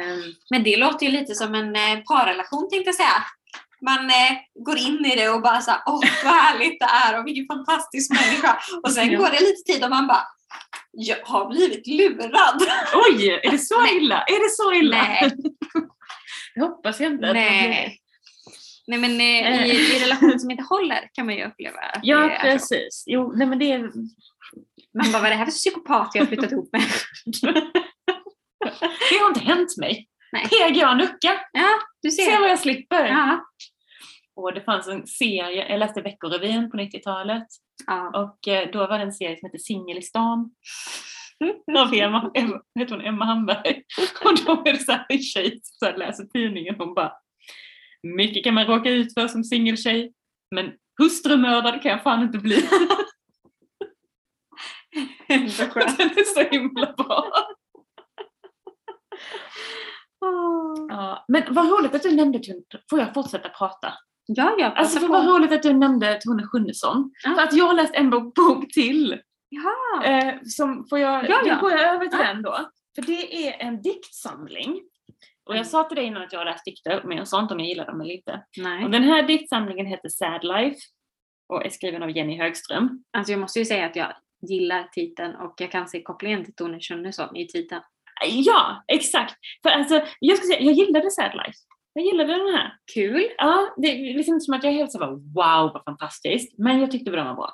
Ehm, 0.00 0.22
Men 0.50 0.62
det 0.62 0.76
låter 0.76 1.06
ju 1.06 1.12
lite 1.12 1.34
som 1.34 1.54
en 1.54 1.76
eh, 1.76 1.98
parrelation 2.12 2.68
tänkte 2.70 2.88
jag 2.88 2.94
säga. 2.94 3.22
Man 3.86 4.06
eh, 4.06 4.32
går 4.64 4.78
in 4.78 5.06
i 5.12 5.16
det 5.16 5.28
och 5.28 5.42
bara 5.42 5.60
såhär, 5.60 5.80
åh 5.86 6.00
vad 6.24 6.34
härligt 6.34 6.80
det 6.80 6.86
är 7.06 7.18
och 7.20 7.26
vilken 7.26 7.46
fantastisk 7.46 8.10
människa. 8.12 8.58
Och 8.82 8.90
sen 8.92 9.10
Ja. 9.10 9.18
går 9.18 9.26
det 9.30 9.40
lite 9.40 9.72
tid 9.72 9.84
och 9.84 9.90
man 9.90 10.06
bara, 10.06 10.22
jag 10.92 11.16
har 11.24 11.48
blivit 11.50 11.86
lurad. 11.86 12.62
Oj, 12.94 13.28
är 13.42 13.50
det 13.50 13.58
så 13.58 13.86
illa? 13.96 14.22
Är 14.22 14.44
det 14.44 14.50
så 14.56 14.72
illa? 14.72 14.96
Nej. 14.96 15.32
Det 16.54 16.60
hoppas 16.60 17.00
jag 17.00 17.12
inte. 17.12 17.32
Nej. 17.32 17.98
Nej 18.86 18.98
men 18.98 19.10
eh, 19.20 19.66
i, 19.66 19.96
i 19.96 20.04
relationer 20.04 20.38
som 20.38 20.50
inte 20.50 20.62
håller 20.64 21.08
kan 21.12 21.26
man 21.26 21.34
ju 21.34 21.44
uppleva 21.44 21.78
att 21.78 22.00
Ja, 22.02 22.18
det 22.18 22.32
är 22.34 22.58
så. 22.58 22.74
precis. 22.74 23.04
Jo, 23.06 23.32
nej 23.36 23.46
men 23.46 23.58
det 23.58 23.72
är... 23.72 23.78
Man 24.98 25.12
bara, 25.12 25.18
vad 25.22 25.24
är 25.26 25.30
det 25.30 25.36
här 25.36 25.44
för 25.44 25.52
psykopat 25.52 26.10
jag 26.14 26.22
har 26.22 26.26
flyttat 26.26 26.52
ihop 26.52 26.68
med? 26.72 26.82
Det 29.10 29.18
har 29.20 29.28
inte 29.28 29.40
hänt 29.40 29.76
mig. 29.76 30.08
Nej. 30.32 30.48
PGA 30.48 30.94
Nucka. 30.94 31.40
Ja, 31.52 31.68
du 32.02 32.10
Se 32.10 32.22
ser. 32.22 32.40
vad 32.40 32.50
jag 32.50 32.58
slipper. 32.58 33.04
Ja. 33.06 33.44
Och 34.36 34.54
det 34.54 34.60
fanns 34.60 34.88
en 34.88 35.06
serie, 35.06 35.68
jag 35.68 35.78
läste 35.78 36.02
Veckorevyn 36.02 36.70
på 36.70 36.76
90-talet 36.76 37.46
Ja. 37.86 38.10
och 38.22 38.48
eh, 38.48 38.70
då 38.72 38.78
var 38.86 38.98
det 38.98 39.04
en 39.04 39.12
serie 39.12 39.36
som 39.40 39.46
hette 39.48 39.58
Singel 39.58 39.98
i 39.98 40.02
stan. 40.02 40.50
Av 41.78 41.94
Emma, 41.94 42.30
Emma, 42.34 42.60
heter 42.78 42.94
hon 42.96 43.04
Emma 43.04 43.24
Hamberg. 43.24 43.82
Och 44.24 44.38
då 44.46 44.52
är 44.52 44.72
det 44.72 44.78
så 44.78 44.92
här 44.92 45.06
en 45.08 45.18
tjej 45.18 45.60
som 45.62 45.88
så 45.88 45.96
läser 45.96 46.24
tidningen 46.24 46.74
och 46.80 46.86
hon 46.86 46.94
bara 46.94 47.12
Mycket 48.02 48.44
kan 48.44 48.54
man 48.54 48.66
råka 48.66 48.90
ut 48.90 49.14
för 49.14 49.28
som 49.28 49.44
singeltjej 49.44 50.12
men 50.54 50.72
Hustrumördare 50.98 51.78
kan 51.78 51.90
jag 51.90 52.02
fan 52.02 52.22
inte 52.22 52.38
bli. 52.38 52.56
Den 55.28 55.42
är 55.42 56.34
så 56.34 56.50
himla 56.50 56.92
bra. 56.92 57.32
Ja, 60.88 61.24
men 61.28 61.42
vad 61.48 61.70
roligt 61.70 61.94
att 61.94 62.02
du 62.02 62.14
nämnde 62.14 62.38
Tone. 62.38 62.62
Får 62.90 62.98
jag 62.98 63.14
fortsätta 63.14 63.48
prata? 63.48 63.92
Ja, 64.26 64.56
ja, 64.58 64.70
Alltså 64.70 65.06
vad 65.06 65.26
roligt 65.26 65.52
att 65.52 65.62
du 65.62 65.72
nämnde 65.72 66.20
Tone 66.24 66.46
Schunnesson. 66.46 67.12
Ja. 67.24 67.34
För 67.34 67.42
att 67.42 67.52
jag 67.52 67.64
har 67.64 67.74
läst 67.74 67.94
en 67.94 68.10
bok, 68.10 68.34
bok 68.34 68.72
till. 68.72 69.20
Ja. 69.64 70.04
Eh, 70.04 70.34
som 70.44 70.86
får 70.88 70.98
jag, 70.98 71.28
Ja, 71.28 71.42
ja. 71.46 71.58
går 71.60 71.70
jag 71.70 71.80
över 71.94 72.06
till 72.06 72.18
Ja. 72.22 72.26
den 72.26 72.42
då. 72.42 72.58
För 72.94 73.02
det 73.02 73.48
är 73.48 73.66
en 73.66 73.82
diktsamling. 73.82 74.80
Och 75.46 75.52
Mm. 75.52 75.56
jag 75.58 75.66
sa 75.66 75.84
till 75.84 75.96
dig 75.96 76.04
innan 76.04 76.22
att 76.22 76.32
jag 76.32 76.40
har 76.40 76.44
läst 76.44 76.64
dikter, 76.64 77.02
men 77.04 77.16
jag 77.16 77.28
sa 77.28 77.40
inte 77.42 77.54
om 77.54 77.60
jag 77.60 77.68
gillar 77.68 77.86
dem 77.86 78.00
eller 78.00 78.14
inte. 78.14 78.44
Nej. 78.56 78.84
Och 78.84 78.90
den 78.90 79.02
här 79.02 79.22
diktsamlingen 79.22 79.86
heter 79.86 80.08
Sad 80.08 80.44
Life 80.44 80.78
och 81.48 81.66
är 81.66 81.70
skriven 81.70 82.02
av 82.02 82.10
Jenny 82.10 82.38
Högström. 82.38 83.04
Alltså 83.16 83.32
jag 83.32 83.40
måste 83.40 83.58
ju 83.58 83.64
säga 83.64 83.86
att 83.86 83.96
jag 83.96 84.12
gillar 84.48 84.88
titeln 84.92 85.34
och 85.34 85.54
jag 85.58 85.70
kan 85.70 85.88
se 85.88 86.02
kopplingen 86.02 86.44
till 86.44 86.54
Tone 86.54 86.80
Schunnesson 86.80 87.36
i 87.36 87.46
titeln. 87.46 87.82
Ja, 88.26 88.84
exakt! 88.88 89.34
För 89.62 89.70
alltså, 89.70 90.02
jag 90.20 90.36
ska 90.38 90.46
säga, 90.46 90.60
jag 90.60 90.72
gillade 90.74 91.10
Sad 91.10 91.32
Life. 91.34 91.58
Jag 91.94 92.04
gillade 92.04 92.32
den 92.32 92.54
här. 92.54 92.72
Kul. 92.94 93.28
Ja, 93.38 93.74
det 93.76 93.88
är 93.88 94.16
liksom 94.16 94.34
inte 94.34 94.44
som 94.44 94.54
att 94.54 94.64
jag 94.64 94.72
helt 94.72 94.92
så 94.92 94.98
bara 94.98 95.10
wow 95.10 95.72
vad 95.72 95.84
fantastiskt, 95.84 96.58
men 96.58 96.80
jag 96.80 96.90
tyckte 96.90 97.10
den 97.10 97.26
var 97.26 97.34
bra. 97.34 97.52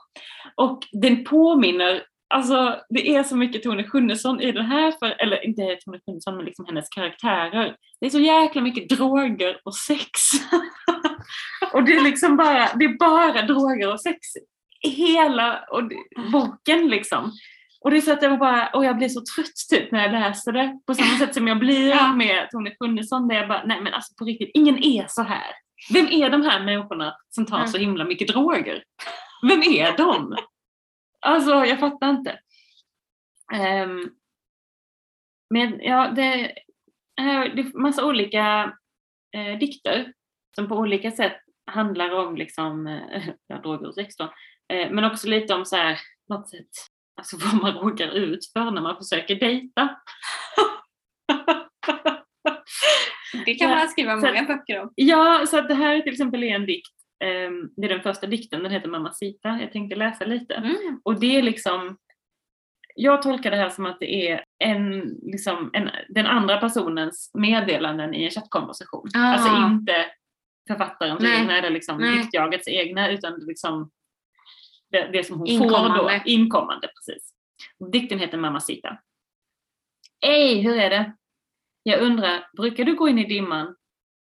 Och 0.54 0.86
den 0.92 1.24
påminner, 1.24 2.02
alltså 2.34 2.80
det 2.88 3.14
är 3.14 3.22
så 3.22 3.36
mycket 3.36 3.62
Tone 3.62 3.84
Schunnesson 3.84 4.40
i 4.40 4.52
den 4.52 4.64
här, 4.64 4.92
för, 4.92 5.22
eller 5.22 5.46
inte 5.46 5.76
Tone 5.84 6.00
Schunnesson 6.06 6.36
men 6.36 6.44
liksom 6.44 6.66
hennes 6.66 6.88
karaktärer. 6.88 7.76
Det 8.00 8.06
är 8.06 8.10
så 8.10 8.20
jäkla 8.20 8.62
mycket 8.62 8.88
droger 8.88 9.60
och 9.64 9.76
sex. 9.76 10.10
och 11.72 11.84
det 11.84 11.92
är 11.92 12.04
liksom 12.04 12.36
bara, 12.36 12.68
det 12.74 12.84
är 12.84 12.98
bara 12.98 13.42
droger 13.42 13.92
och 13.92 14.00
sex 14.00 14.18
hela 14.82 15.64
och 15.70 15.82
boken 16.32 16.88
liksom. 16.88 17.32
Och 17.80 17.90
det 17.90 17.96
är 17.96 18.00
så 18.00 18.12
att 18.12 18.22
jag 18.22 18.38
bara, 18.38 18.68
och 18.68 18.84
jag 18.84 18.96
blir 18.96 19.08
så 19.08 19.20
trött 19.20 19.54
typ 19.70 19.92
när 19.92 20.02
jag 20.02 20.12
läser 20.12 20.52
det. 20.52 20.80
På 20.86 20.94
samma 20.94 21.18
sätt 21.18 21.34
som 21.34 21.48
jag 21.48 21.58
blir 21.58 22.14
med 22.16 22.50
Tone 22.50 22.74
Schunnesson 22.78 23.28
där 23.28 23.36
jag 23.36 23.48
bara, 23.48 23.64
nej 23.64 23.80
men 23.80 23.94
alltså 23.94 24.14
på 24.18 24.24
riktigt, 24.24 24.50
ingen 24.54 24.84
är 24.84 25.06
så 25.08 25.22
här. 25.22 25.52
Vem 25.92 26.06
är 26.06 26.30
de 26.30 26.42
här 26.42 26.64
människorna 26.64 27.16
som 27.28 27.46
tar 27.46 27.66
så 27.66 27.78
himla 27.78 28.04
mycket 28.04 28.28
droger? 28.28 28.84
Vem 29.48 29.62
är 29.62 29.96
de? 29.96 30.36
Alltså 31.20 31.50
jag 31.50 31.80
fattar 31.80 32.10
inte. 32.10 32.38
Ehm, 33.52 34.10
men 35.50 35.80
ja, 35.80 36.12
det 36.16 36.22
är, 36.22 37.54
det 37.54 37.62
är 37.62 37.78
massa 37.78 38.06
olika 38.06 38.72
eh, 39.36 39.58
dikter 39.58 40.12
som 40.54 40.68
på 40.68 40.74
olika 40.74 41.10
sätt 41.10 41.36
handlar 41.66 42.10
om 42.10 42.36
liksom, 42.36 42.86
eh, 42.86 43.58
droger 43.62 43.86
och 43.86 43.94
sex 43.94 44.16
då. 44.16 44.24
Eh, 44.72 44.90
men 44.90 45.04
också 45.04 45.28
lite 45.28 45.54
om 45.54 45.64
så 45.64 45.76
här, 45.76 45.98
något 46.28 46.48
sätt, 46.48 46.70
alltså 47.20 47.36
vad 47.36 47.62
man 47.62 47.72
råkar 47.72 48.10
ut 48.10 48.52
för 48.52 48.70
när 48.70 48.82
man 48.82 48.96
försöker 48.96 49.34
dejta. 49.34 49.88
Det 53.44 53.54
kan 53.54 53.70
man 53.70 53.88
skriva 53.88 54.16
många 54.16 54.42
böcker 54.42 54.80
om. 54.80 54.92
Ja, 54.94 55.44
så 55.46 55.58
att 55.58 55.68
det 55.68 55.74
här 55.74 55.96
är 55.96 56.00
till 56.00 56.12
exempel 56.12 56.42
en 56.42 56.66
dikt, 56.66 56.92
ehm, 57.24 57.70
det 57.76 57.86
är 57.86 57.88
den 57.88 58.02
första 58.02 58.26
dikten, 58.26 58.62
den 58.62 58.72
heter 58.72 58.88
Mamacita. 58.88 59.48
Jag 59.60 59.72
tänkte 59.72 59.96
läsa 59.96 60.24
lite. 60.24 60.54
Mm. 60.54 61.00
Och 61.04 61.20
det 61.20 61.36
är 61.36 61.42
liksom, 61.42 61.96
jag 62.94 63.22
tolkar 63.22 63.50
det 63.50 63.56
här 63.56 63.68
som 63.68 63.86
att 63.86 64.00
det 64.00 64.30
är 64.30 64.44
en, 64.64 65.00
liksom, 65.22 65.70
en, 65.72 65.90
den 66.08 66.26
andra 66.26 66.56
personens 66.56 67.30
meddelanden 67.34 68.14
i 68.14 68.24
en 68.24 68.30
chattkonversation. 68.30 69.08
Ah. 69.14 69.18
Alltså 69.18 69.56
inte 69.72 70.06
författarens 70.68 71.22
Nej. 71.22 71.40
egna 71.40 71.58
eller 71.58 71.70
liksom 71.70 71.98
Nej. 71.98 72.18
diktjagets 72.18 72.68
egna 72.68 73.10
utan 73.10 73.34
liksom 73.40 73.90
det, 74.90 75.10
det 75.12 75.24
som 75.24 75.38
hon 75.38 75.46
får 75.46 75.54
Inkommande. 75.54 75.98
då. 75.98 76.30
Inkommande. 76.30 76.88
Precis. 76.88 77.34
Dikten 77.92 78.18
heter 78.18 78.38
Mamacita. 78.38 78.98
Ej, 80.20 80.60
hur 80.60 80.76
är 80.76 80.90
det? 80.90 81.12
Jag 81.82 82.00
undrar, 82.00 82.48
brukar 82.56 82.84
du 82.84 82.94
gå 82.94 83.08
in 83.08 83.18
i 83.18 83.24
dimman? 83.24 83.76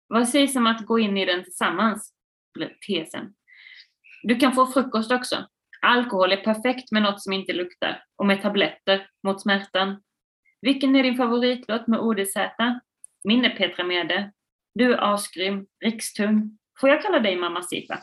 Vad 0.08 0.30
sägs 0.30 0.56
om 0.56 0.68
att 0.68 0.86
gå 0.86 1.00
in 1.00 1.18
i 1.18 1.26
den 1.26 1.44
tillsammans? 1.44 2.14
Blir 2.54 2.78
tesen. 2.88 3.34
Du 4.24 4.36
kan 4.36 4.54
få 4.54 4.68
frukost 4.68 5.12
också. 5.12 5.48
Alkohol 5.82 6.32
är 6.32 6.44
perfekt 6.44 6.92
med 6.92 7.02
något 7.02 7.22
som 7.22 7.34
inte 7.34 7.54
luktar 7.54 8.04
och 8.16 8.26
med 8.26 8.42
tabletter 8.42 9.08
mot 9.24 9.42
smärtan. 9.42 10.02
Vilken 10.62 10.96
är 10.96 11.04
din 11.04 11.18
favoritlåt 11.18 11.88
med 11.88 12.00
ODZ? 12.00 12.34
Min 13.24 13.46
är 13.46 13.58
Petra 13.58 13.84
Mede. 13.84 14.32
Du 14.76 14.94
är 14.94 15.14
asgrym, 15.14 15.66
rikstung. 15.86 16.58
Får 16.80 16.90
jag 16.90 17.02
kalla 17.02 17.20
dig 17.20 17.36
Mamacita? 17.36 18.00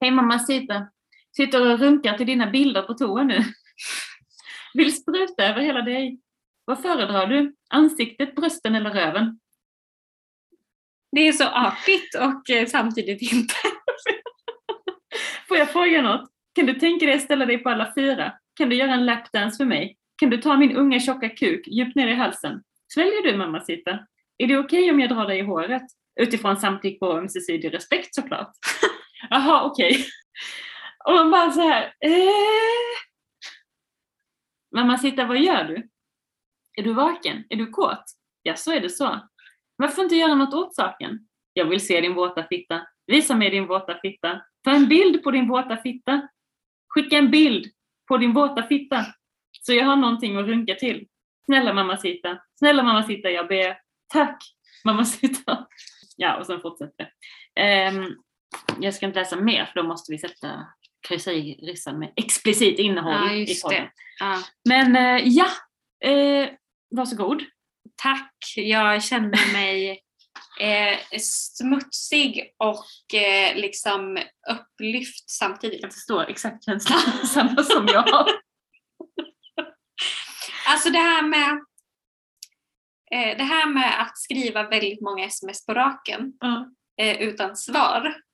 Hej 0.00 0.10
Mamacita. 0.10 0.88
Sitter 1.36 1.72
och 1.72 1.78
runkar 1.78 2.16
till 2.16 2.26
dina 2.26 2.50
bilder 2.50 2.82
på 2.82 2.94
toa 2.94 3.22
nu. 3.22 3.44
Vill 4.74 4.96
spruta 4.96 5.44
över 5.44 5.60
hela 5.60 5.82
dig. 5.82 6.20
Vad 6.64 6.82
föredrar 6.82 7.26
du? 7.26 7.54
Ansiktet, 7.70 8.34
brösten 8.34 8.74
eller 8.74 8.90
röven? 8.90 9.40
Det 11.12 11.28
är 11.28 11.32
så 11.32 11.44
artigt 11.44 12.14
och 12.14 12.50
eh, 12.50 12.66
samtidigt 12.66 13.32
inte. 13.32 13.54
Får 15.48 15.56
jag 15.56 15.70
fråga 15.70 16.02
något? 16.02 16.30
Kan 16.54 16.66
du 16.66 16.74
tänka 16.74 17.06
dig 17.06 17.14
att 17.14 17.22
ställa 17.22 17.46
dig 17.46 17.58
på 17.58 17.68
alla 17.68 17.92
fyra? 17.94 18.32
Kan 18.56 18.68
du 18.68 18.76
göra 18.76 18.94
en 18.94 19.06
lapdance 19.06 19.56
för 19.56 19.64
mig? 19.64 19.96
Kan 20.16 20.30
du 20.30 20.36
ta 20.36 20.56
min 20.56 20.76
unga 20.76 21.00
tjocka 21.00 21.28
kuk 21.28 21.68
djupt 21.68 21.96
ner 21.96 22.08
i 22.08 22.14
halsen? 22.14 22.62
Sväljer 22.94 23.22
du 23.22 23.36
Mamacita? 23.36 23.98
Är 24.38 24.46
det 24.46 24.58
okej 24.58 24.90
om 24.90 25.00
jag 25.00 25.10
drar 25.10 25.26
dig 25.26 25.38
i 25.38 25.42
håret? 25.42 25.82
Utifrån 26.20 26.56
samtycke 26.56 27.04
och 27.04 27.18
ömsesidig 27.18 27.74
respekt 27.74 28.14
såklart. 28.14 28.50
Jaha, 29.30 29.64
okej. 29.64 30.06
Och 31.04 31.12
man 31.12 31.30
bara 31.30 31.50
så 31.50 31.60
här. 31.60 31.94
Eh. 32.00 33.00
Mamacita, 34.74 35.24
vad 35.24 35.38
gör 35.38 35.64
du? 35.64 35.88
Är 36.78 36.82
du 36.82 36.92
vaken? 36.92 37.44
Är 37.48 37.56
du 37.56 37.66
kåt? 37.66 38.04
Ja, 38.42 38.56
så 38.56 38.72
är 38.72 38.80
det 38.80 38.90
så. 38.90 39.28
Varför 39.76 40.02
inte 40.02 40.16
göra 40.16 40.34
något 40.34 40.54
åt 40.54 40.74
saken? 40.74 41.28
Jag 41.52 41.64
vill 41.64 41.86
se 41.86 42.00
din 42.00 42.14
våta 42.14 42.46
fitta. 42.46 42.86
Visa 43.06 43.34
mig 43.34 43.50
din 43.50 43.66
våta 43.66 43.98
fitta. 44.02 44.42
Ta 44.64 44.70
en 44.70 44.88
bild 44.88 45.22
på 45.22 45.30
din 45.30 45.48
våta 45.48 45.76
fitta. 45.76 46.28
Skicka 46.88 47.18
en 47.18 47.30
bild 47.30 47.66
på 48.08 48.16
din 48.16 48.32
våta 48.32 48.62
fitta. 48.62 49.06
Så 49.60 49.72
jag 49.72 49.84
har 49.84 49.96
någonting 49.96 50.36
att 50.36 50.46
runka 50.46 50.74
till. 50.74 51.06
Snälla 51.46 51.72
Mamacita. 51.72 52.38
Snälla 52.58 52.82
Mamacita, 52.82 53.30
jag 53.30 53.48
ber. 53.48 53.78
Tack 54.12 54.38
Mamacita. 54.84 55.66
Ja, 56.16 56.36
och 56.36 56.46
sen 56.46 56.60
fortsätter 56.60 57.10
det. 57.54 57.88
Um, 57.88 58.24
jag 58.80 58.94
ska 58.94 59.06
inte 59.06 59.18
läsa 59.18 59.36
mer 59.36 59.64
för 59.64 59.82
då 59.82 59.88
måste 59.88 60.12
vi 60.12 60.18
sätta 60.18 60.66
kryssa 61.08 61.32
i 61.32 61.54
rissan 61.54 61.98
med 61.98 62.12
explicit 62.16 62.78
innehåll 62.78 63.12
Ja, 63.12 63.32
i 63.32 63.60
podden. 63.60 63.88
Ja. 64.20 64.42
Men 64.68 64.96
eh, 64.96 65.22
ja, 65.24 65.48
eh, 66.10 66.48
varsågod. 66.90 67.42
Tack, 67.96 68.34
jag 68.56 69.02
känner 69.02 69.52
mig 69.52 70.02
eh, 70.60 70.98
smutsig 71.20 72.54
och 72.56 73.14
eh, 73.14 73.56
liksom 73.56 74.18
upplyft 74.50 75.30
samtidigt. 75.30 75.82
Jag 75.82 75.94
förstår 75.94 76.30
exakt 76.30 76.64
känslan, 76.64 77.00
samma 77.26 77.62
som 77.62 77.86
jag. 77.86 78.28
Alltså 80.68 80.90
det 80.90 80.98
här 80.98 81.22
med 81.22 81.50
eh, 83.10 83.36
det 83.36 83.44
här 83.44 83.66
med 83.66 84.02
att 84.02 84.18
skriva 84.18 84.68
väldigt 84.68 85.00
många 85.00 85.24
sms 85.24 85.66
på 85.66 85.74
raken 85.74 86.32
eh, 87.00 87.22
utan 87.22 87.56
svar. 87.56 88.25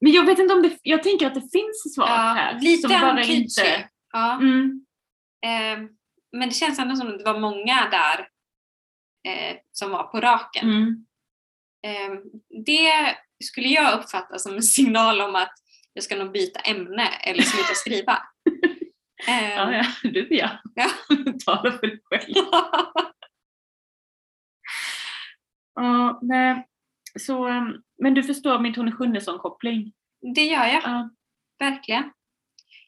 Men 0.00 0.12
jag 0.12 0.26
vet 0.26 0.38
inte 0.38 0.54
om 0.54 0.62
det, 0.62 0.78
jag 0.82 1.02
tänker 1.02 1.26
att 1.26 1.34
det 1.34 1.50
finns 1.52 1.94
svar 1.94 2.06
Ja, 2.06 2.14
här. 2.14 2.60
lite 2.60 2.88
som 2.88 3.00
bara 3.00 3.10
antyds 3.10 3.58
inte... 3.58 3.88
Ja. 4.12 4.32
Mm. 4.34 4.86
Eh, 5.46 5.90
men 6.32 6.48
det 6.48 6.54
känns 6.54 6.78
ändå 6.78 6.96
som 6.96 7.08
att 7.08 7.18
det 7.18 7.24
var 7.24 7.40
många 7.40 7.88
där 7.90 8.28
eh, 9.28 9.56
som 9.72 9.90
var 9.90 10.02
på 10.02 10.20
raken. 10.20 10.68
Mm. 10.70 11.06
Eh, 11.86 12.18
det 12.64 13.16
skulle 13.44 13.68
jag 13.68 13.98
uppfatta 13.98 14.38
som 14.38 14.54
en 14.54 14.62
signal 14.76 15.20
om 15.20 15.36
att 15.36 15.52
jag 15.92 16.04
ska 16.04 16.16
nog 16.16 16.32
byta 16.32 16.60
ämne 16.60 17.08
eller 17.08 17.42
sluta 17.42 17.74
skriva. 17.74 18.18
Ja, 19.26 19.72
ja, 19.72 19.84
du 20.02 20.26
ja. 20.30 20.50
Ja. 20.74 20.90
Tala 21.46 21.72
för 21.72 21.86
dig 21.86 22.00
själv. 22.04 22.34
Ja, 25.74 26.18
nej. 26.22 26.66
Så, 27.18 27.48
um, 27.48 27.82
men 28.02 28.14
du 28.14 28.22
förstår 28.22 28.58
min 28.58 28.74
Tone 28.74 28.92
Schunnesson-koppling? 28.92 29.92
Det 30.34 30.44
gör 30.46 30.64
jag, 30.66 30.82
Ja. 30.84 31.10
verkligen. 31.58 32.10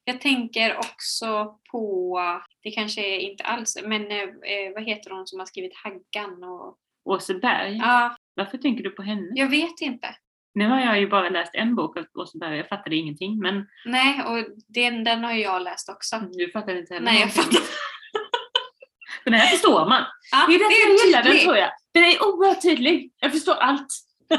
Jag 0.05 0.21
tänker 0.21 0.77
också 0.77 1.59
på, 1.71 2.21
det 2.63 2.71
kanske 2.71 3.01
är 3.01 3.19
inte 3.19 3.45
alls, 3.45 3.79
men 3.85 4.11
eh, 4.11 4.19
eh, 4.23 4.73
vad 4.75 4.85
heter 4.85 5.11
hon 5.11 5.27
som 5.27 5.39
har 5.39 5.47
skrivit 5.47 5.73
Haggan? 5.77 6.45
Och, 6.45 6.77
Åse 7.05 7.35
Berg. 7.35 7.77
ja, 7.77 8.17
Varför 8.35 8.59
tänker 8.59 8.85
du 8.85 8.91
på 8.91 9.03
henne? 9.03 9.29
jag 9.35 9.49
vet 9.49 9.81
inte. 9.81 10.15
Nu 10.55 10.69
har 10.69 10.81
jag 10.81 11.01
ju 11.01 11.09
bara 11.09 11.29
läst 11.29 11.55
en 11.55 11.75
bok 11.75 11.97
av 11.97 12.05
Åse 12.15 12.39
Berg, 12.39 12.57
jag 12.57 12.69
fattade 12.69 12.97
ingenting. 12.97 13.39
Men 13.39 13.67
Nej, 13.85 14.23
och 14.25 14.47
den, 14.69 15.05
den 15.05 15.25
har 15.25 15.33
jag 15.33 15.63
läst 15.63 15.89
också. 15.89 16.17
du 16.33 16.51
fattade 16.51 16.79
inte 16.79 16.95
heller 16.95 17.05
Nej, 17.05 17.21
jag 17.21 17.27
någonting. 17.37 17.43
fattar. 17.61 17.63
Den 19.25 19.35
här 19.35 19.47
förstår 19.47 19.89
man. 19.89 20.05
Ja, 20.33 20.45
Det 20.49 20.55
är 20.55 20.59
därför 20.59 20.89
jag 20.89 21.07
gillar 21.07 21.23
den 21.23 21.45
tror 21.45 21.57
jag. 21.57 21.71
Den 21.95 22.05
är 22.05 22.23
oerhört 22.29 22.63
tydlig. 22.63 23.13
Jag 23.21 23.33
förstår 23.33 23.55
allt. 23.55 23.87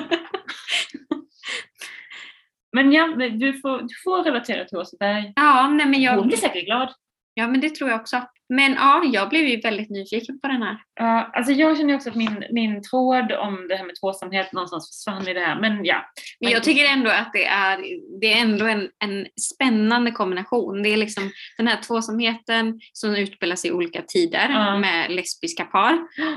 Men 2.71 2.91
ja, 2.91 3.07
du 3.31 3.53
får, 3.53 3.81
du 3.81 3.95
får 4.03 4.23
relatera 4.23 4.65
till 4.65 4.77
Åseberg. 4.77 5.33
Ja, 5.35 5.67
nej 5.67 5.85
men 5.85 6.01
jag... 6.01 6.15
Hon 6.15 6.27
blir 6.27 6.37
säkert 6.37 6.65
glad. 6.65 6.93
Ja, 7.33 7.47
men 7.47 7.61
det 7.61 7.75
tror 7.75 7.89
jag 7.89 7.99
också. 8.01 8.27
Men 8.53 8.73
ja, 8.73 9.03
jag 9.05 9.29
blev 9.29 9.47
ju 9.47 9.59
väldigt 9.61 9.89
nyfiken 9.89 10.39
på 10.39 10.47
den 10.47 10.61
här. 10.61 10.77
Ja, 10.95 11.31
alltså 11.33 11.51
jag 11.53 11.77
känner 11.77 11.95
också 11.95 12.09
att 12.09 12.15
min, 12.15 12.43
min 12.51 12.83
tråd 12.83 13.31
om 13.31 13.67
det 13.67 13.75
här 13.75 13.85
med 13.85 13.95
tvåsamhet 14.01 14.53
någonstans 14.53 14.89
försvann 14.89 15.27
i 15.27 15.33
det 15.33 15.39
här. 15.39 15.59
Men 15.61 15.85
ja. 15.85 16.05
Men 16.39 16.51
jag 16.51 16.63
tycker 16.63 16.85
ändå 16.85 17.09
att 17.09 17.33
det 17.33 17.45
är, 17.45 17.79
det 18.21 18.33
är 18.33 18.41
ändå 18.41 18.65
en, 18.65 18.89
en 19.03 19.27
spännande 19.53 20.11
kombination. 20.11 20.83
Det 20.83 20.89
är 20.89 20.97
liksom 20.97 21.31
den 21.57 21.67
här 21.67 21.81
tvåsamheten 21.81 22.79
som 22.93 23.15
utspelar 23.15 23.55
sig 23.55 23.69
i 23.69 23.73
olika 23.73 24.01
tider 24.01 24.49
Ja. 24.49 24.77
med 24.79 25.11
lesbiska 25.11 25.65
par 25.65 25.93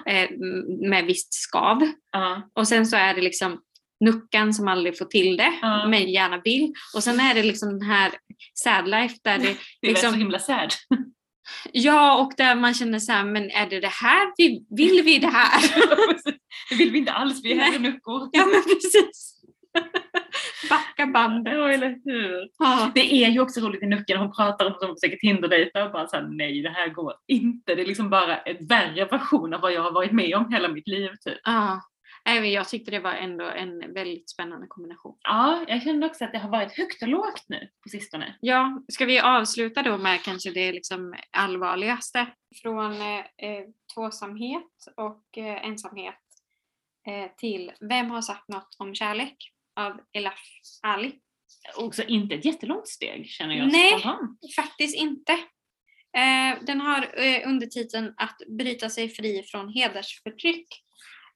eh, 0.06 0.30
med 0.90 1.04
visst 1.04 1.34
skav. 1.34 1.82
Ja, 2.12 2.50
Och 2.54 2.68
sen 2.68 2.86
så 2.86 2.96
är 2.96 3.14
det 3.14 3.20
liksom 3.20 3.60
Nuckan 4.04 4.54
som 4.54 4.68
aldrig 4.68 4.98
får 4.98 5.04
till 5.04 5.36
det, 5.36 5.52
Ja. 5.62 5.88
men 5.88 6.10
gärna 6.10 6.40
vill. 6.44 6.72
Och 6.96 7.02
sen 7.02 7.20
är 7.20 7.34
det 7.34 7.42
liksom 7.42 7.78
den 7.78 7.88
här 7.90 8.10
sad 8.54 8.88
life 8.88 9.14
där 9.24 9.38
det 9.38 9.56
det 9.80 9.86
är 9.86 9.90
liksom, 9.90 10.10
så 10.12 10.16
himla 10.18 10.38
sad. 10.38 10.72
Ja 11.72 12.22
och 12.22 12.32
där 12.36 12.54
man 12.54 12.74
känner 12.74 12.98
så 12.98 13.12
här, 13.12 13.24
men 13.24 13.50
är 13.50 13.70
det 13.70 13.80
det 13.80 13.92
här 13.92 14.32
vi, 14.36 14.66
vill 14.70 15.02
vi 15.04 15.18
det 15.18 15.26
här? 15.26 15.60
det 16.70 16.74
vill 16.74 16.90
vi 16.90 16.98
inte 16.98 17.12
alls, 17.12 17.40
vi 17.44 17.52
är 17.52 17.56
här 17.56 17.78
nuckor. 17.78 18.28
ja 18.32 18.46
men 18.46 18.62
precis. 18.62 19.42
Backa 20.68 21.06
bandet. 21.06 21.54
Ja, 21.54 21.68
eller 21.68 21.88
hur? 22.04 22.48
Ja. 22.58 22.90
Det 22.94 23.24
är 23.24 23.28
ju 23.28 23.40
också 23.40 23.60
roligt 23.60 23.82
i 23.82 23.86
Nucken, 23.86 24.18
hon 24.18 24.32
pratar 24.32 24.66
om 24.66 24.72
att 24.72 24.82
hon 24.82 24.96
försöker 24.96 25.16
Tinder-dejta 25.16 25.84
och 25.84 25.92
bara 25.92 26.06
såhär 26.06 26.28
nej 26.28 26.62
det 26.62 26.70
här 26.70 26.88
går 26.88 27.12
inte. 27.26 27.74
Det 27.74 27.82
är 27.82 27.86
liksom 27.86 28.10
bara 28.10 28.38
en 28.38 28.66
värre 28.66 29.04
version 29.04 29.54
av 29.54 29.60
vad 29.60 29.72
jag 29.72 29.82
har 29.82 29.92
varit 29.92 30.12
med 30.12 30.34
om 30.34 30.52
hela 30.52 30.68
mitt 30.68 30.88
liv 30.88 31.10
typ. 31.24 31.38
Ja. 31.44 31.80
Nej, 32.24 32.52
Jag 32.52 32.68
tyckte 32.68 32.90
det 32.90 33.00
var 33.00 33.12
ändå 33.12 33.44
en 33.44 33.94
väldigt 33.94 34.30
spännande 34.30 34.66
kombination. 34.66 35.16
Ja, 35.22 35.64
jag 35.68 35.82
kände 35.82 36.06
också 36.06 36.24
att 36.24 36.32
det 36.32 36.38
har 36.38 36.50
varit 36.50 36.72
högt 36.72 37.02
och 37.02 37.08
lågt 37.08 37.44
nu 37.48 37.68
på 37.82 37.88
sistone. 37.88 38.34
Ja, 38.40 38.82
ska 38.88 39.04
vi 39.04 39.20
avsluta 39.20 39.82
då 39.82 39.98
med 39.98 40.22
kanske 40.22 40.50
det 40.50 40.72
liksom 40.72 41.14
allvarligaste 41.30 42.26
från 42.62 42.92
eh, 42.92 43.22
tvåsamhet 43.94 44.72
och 44.96 45.38
eh, 45.38 45.66
ensamhet 45.66 46.14
eh, 47.06 47.36
till 47.36 47.72
Vem 47.80 48.10
har 48.10 48.22
sagt 48.22 48.48
något 48.48 48.76
om 48.78 48.94
kärlek 48.94 49.36
av 49.76 50.00
Elaf 50.12 50.40
Ali. 50.82 51.12
Också 51.76 52.02
inte 52.02 52.34
ett 52.34 52.44
jättelångt 52.44 52.88
steg 52.88 53.28
känner 53.28 53.54
jag 53.54 53.72
Nej. 53.72 53.90
spontant. 53.90 54.38
Faktiskt 54.56 54.96
inte. 54.96 55.32
Eh, 56.16 56.64
den 56.66 56.80
har 56.80 57.20
eh, 57.24 57.48
undertiteln 57.48 58.14
Att 58.16 58.36
bryta 58.58 58.90
sig 58.90 59.08
fri 59.08 59.42
från 59.42 59.68
hedersförtryck. 59.68 60.66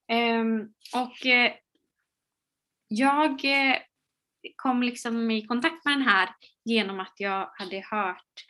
Ehm, 0.09 0.68
och 0.94 1.26
eh, 1.26 1.52
jag 2.88 3.44
eh, 3.44 3.76
kom 4.57 4.82
liksom 4.82 5.30
i 5.30 5.46
kontakt 5.46 5.84
med 5.84 5.94
den 5.94 6.09
här 6.09 6.28
genom 6.64 7.00
att 7.00 7.14
jag 7.16 7.50
hade 7.59 7.86
hört 7.90 8.46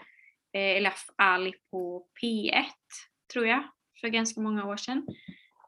eh, 0.52 0.76
Elaf 0.76 1.04
Ali 1.16 1.52
på 1.70 2.06
P1, 2.22 2.64
tror 3.32 3.46
jag, 3.46 3.64
för 4.00 4.08
ganska 4.08 4.40
många 4.40 4.64
år 4.64 4.76
sedan. 4.76 5.06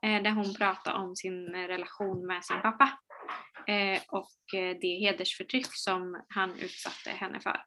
Där 0.03 0.30
hon 0.30 0.55
pratade 0.55 0.99
om 0.99 1.16
sin 1.16 1.49
relation 1.49 2.26
med 2.26 2.45
sin 2.45 2.62
pappa. 2.62 2.99
Och 4.09 4.36
det 4.53 4.99
hedersförtryck 5.01 5.66
som 5.70 6.22
han 6.28 6.59
utsatte 6.59 7.11
henne 7.11 7.41
för. 7.41 7.62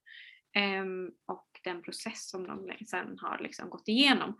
Ehm, 0.56 1.12
och 1.28 1.48
den 1.64 1.82
process 1.82 2.30
som 2.30 2.48
de 2.48 2.66
liksom 2.68 2.88
sen 2.88 3.18
har 3.20 3.40
liksom 3.40 3.70
gått 3.70 3.88
igenom 3.88 4.38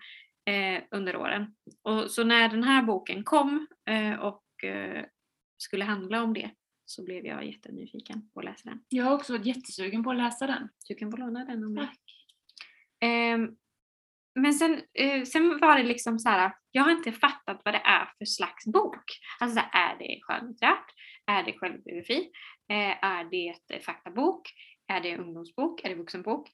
eh, 0.52 0.84
under 0.92 1.16
åren. 1.16 1.56
Och 1.82 2.12
så 2.12 2.24
när 2.24 2.50
den 2.50 2.64
här 2.64 2.84
boken 2.84 3.24
kom 3.24 3.68
eh, 3.90 4.14
och 4.20 4.64
eh, 4.64 5.06
skulle 5.58 5.84
handla 5.86 6.24
om 6.24 6.34
det 6.34 6.52
så 6.86 7.04
blev 7.06 7.26
jag 7.26 7.46
jättenyfiken 7.46 8.30
på 8.34 8.40
att 8.40 8.46
läsa 8.46 8.70
den. 8.70 8.84
Jag 8.90 9.06
har 9.06 9.14
också 9.16 9.34
varit 9.34 9.46
jättesugen 9.46 10.04
på 10.04 10.12
att 10.12 10.18
läsa 10.18 10.48
den. 10.48 10.70
Du 10.88 10.96
kan 10.96 11.12
få 11.12 11.18
låna 11.18 11.46
den 11.46 11.64
om 11.64 11.76
Tack. 11.76 12.00
Ehm, 13.04 13.50
men 14.40 14.54
sen, 14.54 14.82
eh, 14.94 15.24
sen 15.24 15.60
var 15.60 15.78
det 15.78 15.84
liksom 15.84 16.20
så 16.20 16.30
här, 16.30 16.54
jag 16.72 16.84
har 16.84 16.92
inte 16.92 17.12
fattat 17.12 17.62
vad 17.66 17.74
det 17.74 17.82
är 17.86 18.06
för 18.18 18.26
slags 18.26 18.66
bok. 18.66 19.04
Alltså 19.40 19.60
är 19.60 19.98
det 20.00 20.20
skönlitterärt? 20.22 20.86
Är 21.26 21.44
det 21.44 21.54
självbiografi? 21.54 22.32
Eh, 22.72 23.06
är 23.06 23.24
det 23.32 23.50
ett 23.50 23.72
eh, 23.72 23.80
faktabok? 23.80 24.42
Är 24.88 25.02
det 25.02 25.18
ungdomsbok? 25.18 25.84
Är 25.84 25.90
det 25.90 25.96
vuxenbok? 25.96 26.50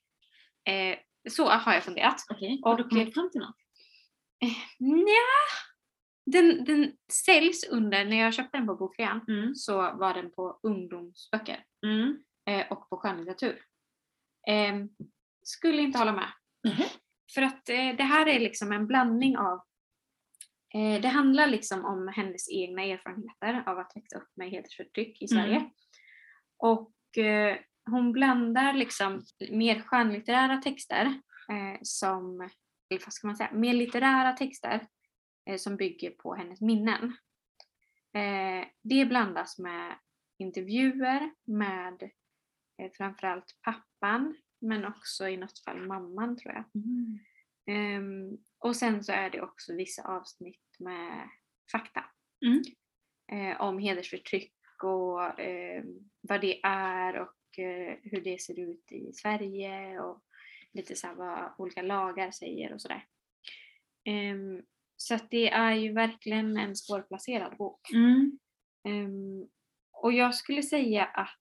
Så 1.29 1.49
har 1.49 1.73
jag 1.73 1.83
funderat. 1.83 2.15
Okej, 2.29 2.59
Och- 2.63 2.69
har 2.71 2.77
du 2.77 2.83
kommit 2.83 3.13
fram 3.13 3.31
till 3.31 3.41
något? 3.41 3.55
Nja, 4.79 5.27
den, 6.25 6.65
den 6.65 6.91
säljs 7.25 7.63
under, 7.69 8.05
när 8.05 8.17
jag 8.17 8.33
köpte 8.33 8.57
den 8.57 8.67
på 8.67 8.75
bokrean 8.75 9.21
Mm. 9.27 9.55
så 9.55 9.75
var 9.77 10.13
den 10.13 10.31
på 10.31 10.59
ungdomsböcker 10.63 11.63
Mm. 11.85 12.17
eh, 12.49 12.71
och 12.71 12.89
på 12.89 12.97
skönlitteratur. 12.97 13.61
Eh, 14.47 14.75
skulle 15.43 15.81
inte 15.81 15.99
hålla 15.99 16.13
med. 16.13 16.29
Mhm. 16.67 16.83
För 17.35 17.41
att 17.41 17.69
eh, 17.69 17.95
det 17.97 18.03
här 18.03 18.27
är 18.27 18.39
liksom 18.39 18.71
en 18.71 18.87
blandning 18.87 19.37
av 19.37 19.61
eh, 20.75 21.01
det 21.01 21.07
handlar 21.07 21.47
liksom 21.47 21.85
om 21.85 22.07
hennes 22.15 22.49
egna 22.51 22.83
erfarenheter 22.83 23.63
av 23.71 23.79
att 23.79 23.91
växa 23.95 24.17
upp 24.17 24.29
med 24.35 24.49
hedersförtryck 24.49 25.21
i 25.21 25.27
Sverige. 25.27 25.55
Mm. 25.55 25.69
Och 26.57 27.17
eh, 27.17 27.57
hon 27.89 28.11
blandar 28.11 28.73
liksom 28.73 29.21
mer 29.51 29.81
skönlitterära 29.81 30.57
texter 30.57 31.05
eh, 31.49 31.79
som, 31.81 32.49
vad 32.89 33.13
ska 33.13 33.27
man 33.27 33.35
säga, 33.35 33.51
mer 33.53 33.73
litterära 33.73 34.33
texter 34.33 34.87
eh, 35.45 35.57
som 35.57 35.75
bygger 35.75 36.11
på 36.11 36.35
hennes 36.35 36.61
minnen. 36.61 37.17
Eh, 38.13 38.67
det 38.81 39.05
blandas 39.05 39.59
med 39.59 39.95
intervjuer 40.37 41.31
med 41.45 42.03
eh, 42.81 42.91
framförallt 42.93 43.55
pappan 43.61 44.35
men 44.61 44.85
också 44.85 45.27
i 45.27 45.37
något 45.37 45.59
fall 45.59 45.87
mamman 45.87 46.37
tror 46.37 46.53
jag. 46.53 46.63
Mm. 46.75 47.19
Ehm, 47.67 48.37
och 48.59 48.75
sen 48.75 49.03
så 49.03 49.11
är 49.11 49.29
det 49.29 49.41
också 49.41 49.73
vissa 49.73 50.03
avsnitt 50.03 50.75
med 50.79 51.29
fakta. 51.71 52.05
Mm. 52.45 52.61
Eh, 53.31 53.61
om 53.61 53.79
hedersförtryck 53.79 54.53
och 54.83 55.39
eh, 55.39 55.83
vad 56.21 56.41
det 56.41 56.59
är 56.63 57.19
och 57.19 57.59
eh, 57.59 57.97
hur 58.03 58.21
det 58.21 58.41
ser 58.41 58.59
ut 58.59 58.91
i 58.91 59.13
Sverige 59.13 59.99
och 59.99 60.23
lite 60.73 60.95
så 60.95 61.13
vad 61.13 61.53
olika 61.57 61.81
lagar 61.81 62.31
säger 62.31 62.73
och 62.73 62.81
sådär. 62.81 63.05
Ehm, 64.05 64.61
så 64.97 65.15
att 65.15 65.31
det 65.31 65.49
är 65.49 65.73
ju 65.73 65.93
verkligen 65.93 66.57
en 66.57 66.75
svårplacerad 66.75 67.57
bok. 67.57 67.91
Mm. 67.91 68.39
Ehm, 68.83 69.49
och 69.91 70.13
jag 70.13 70.35
skulle 70.35 70.63
säga 70.63 71.05
att 71.05 71.39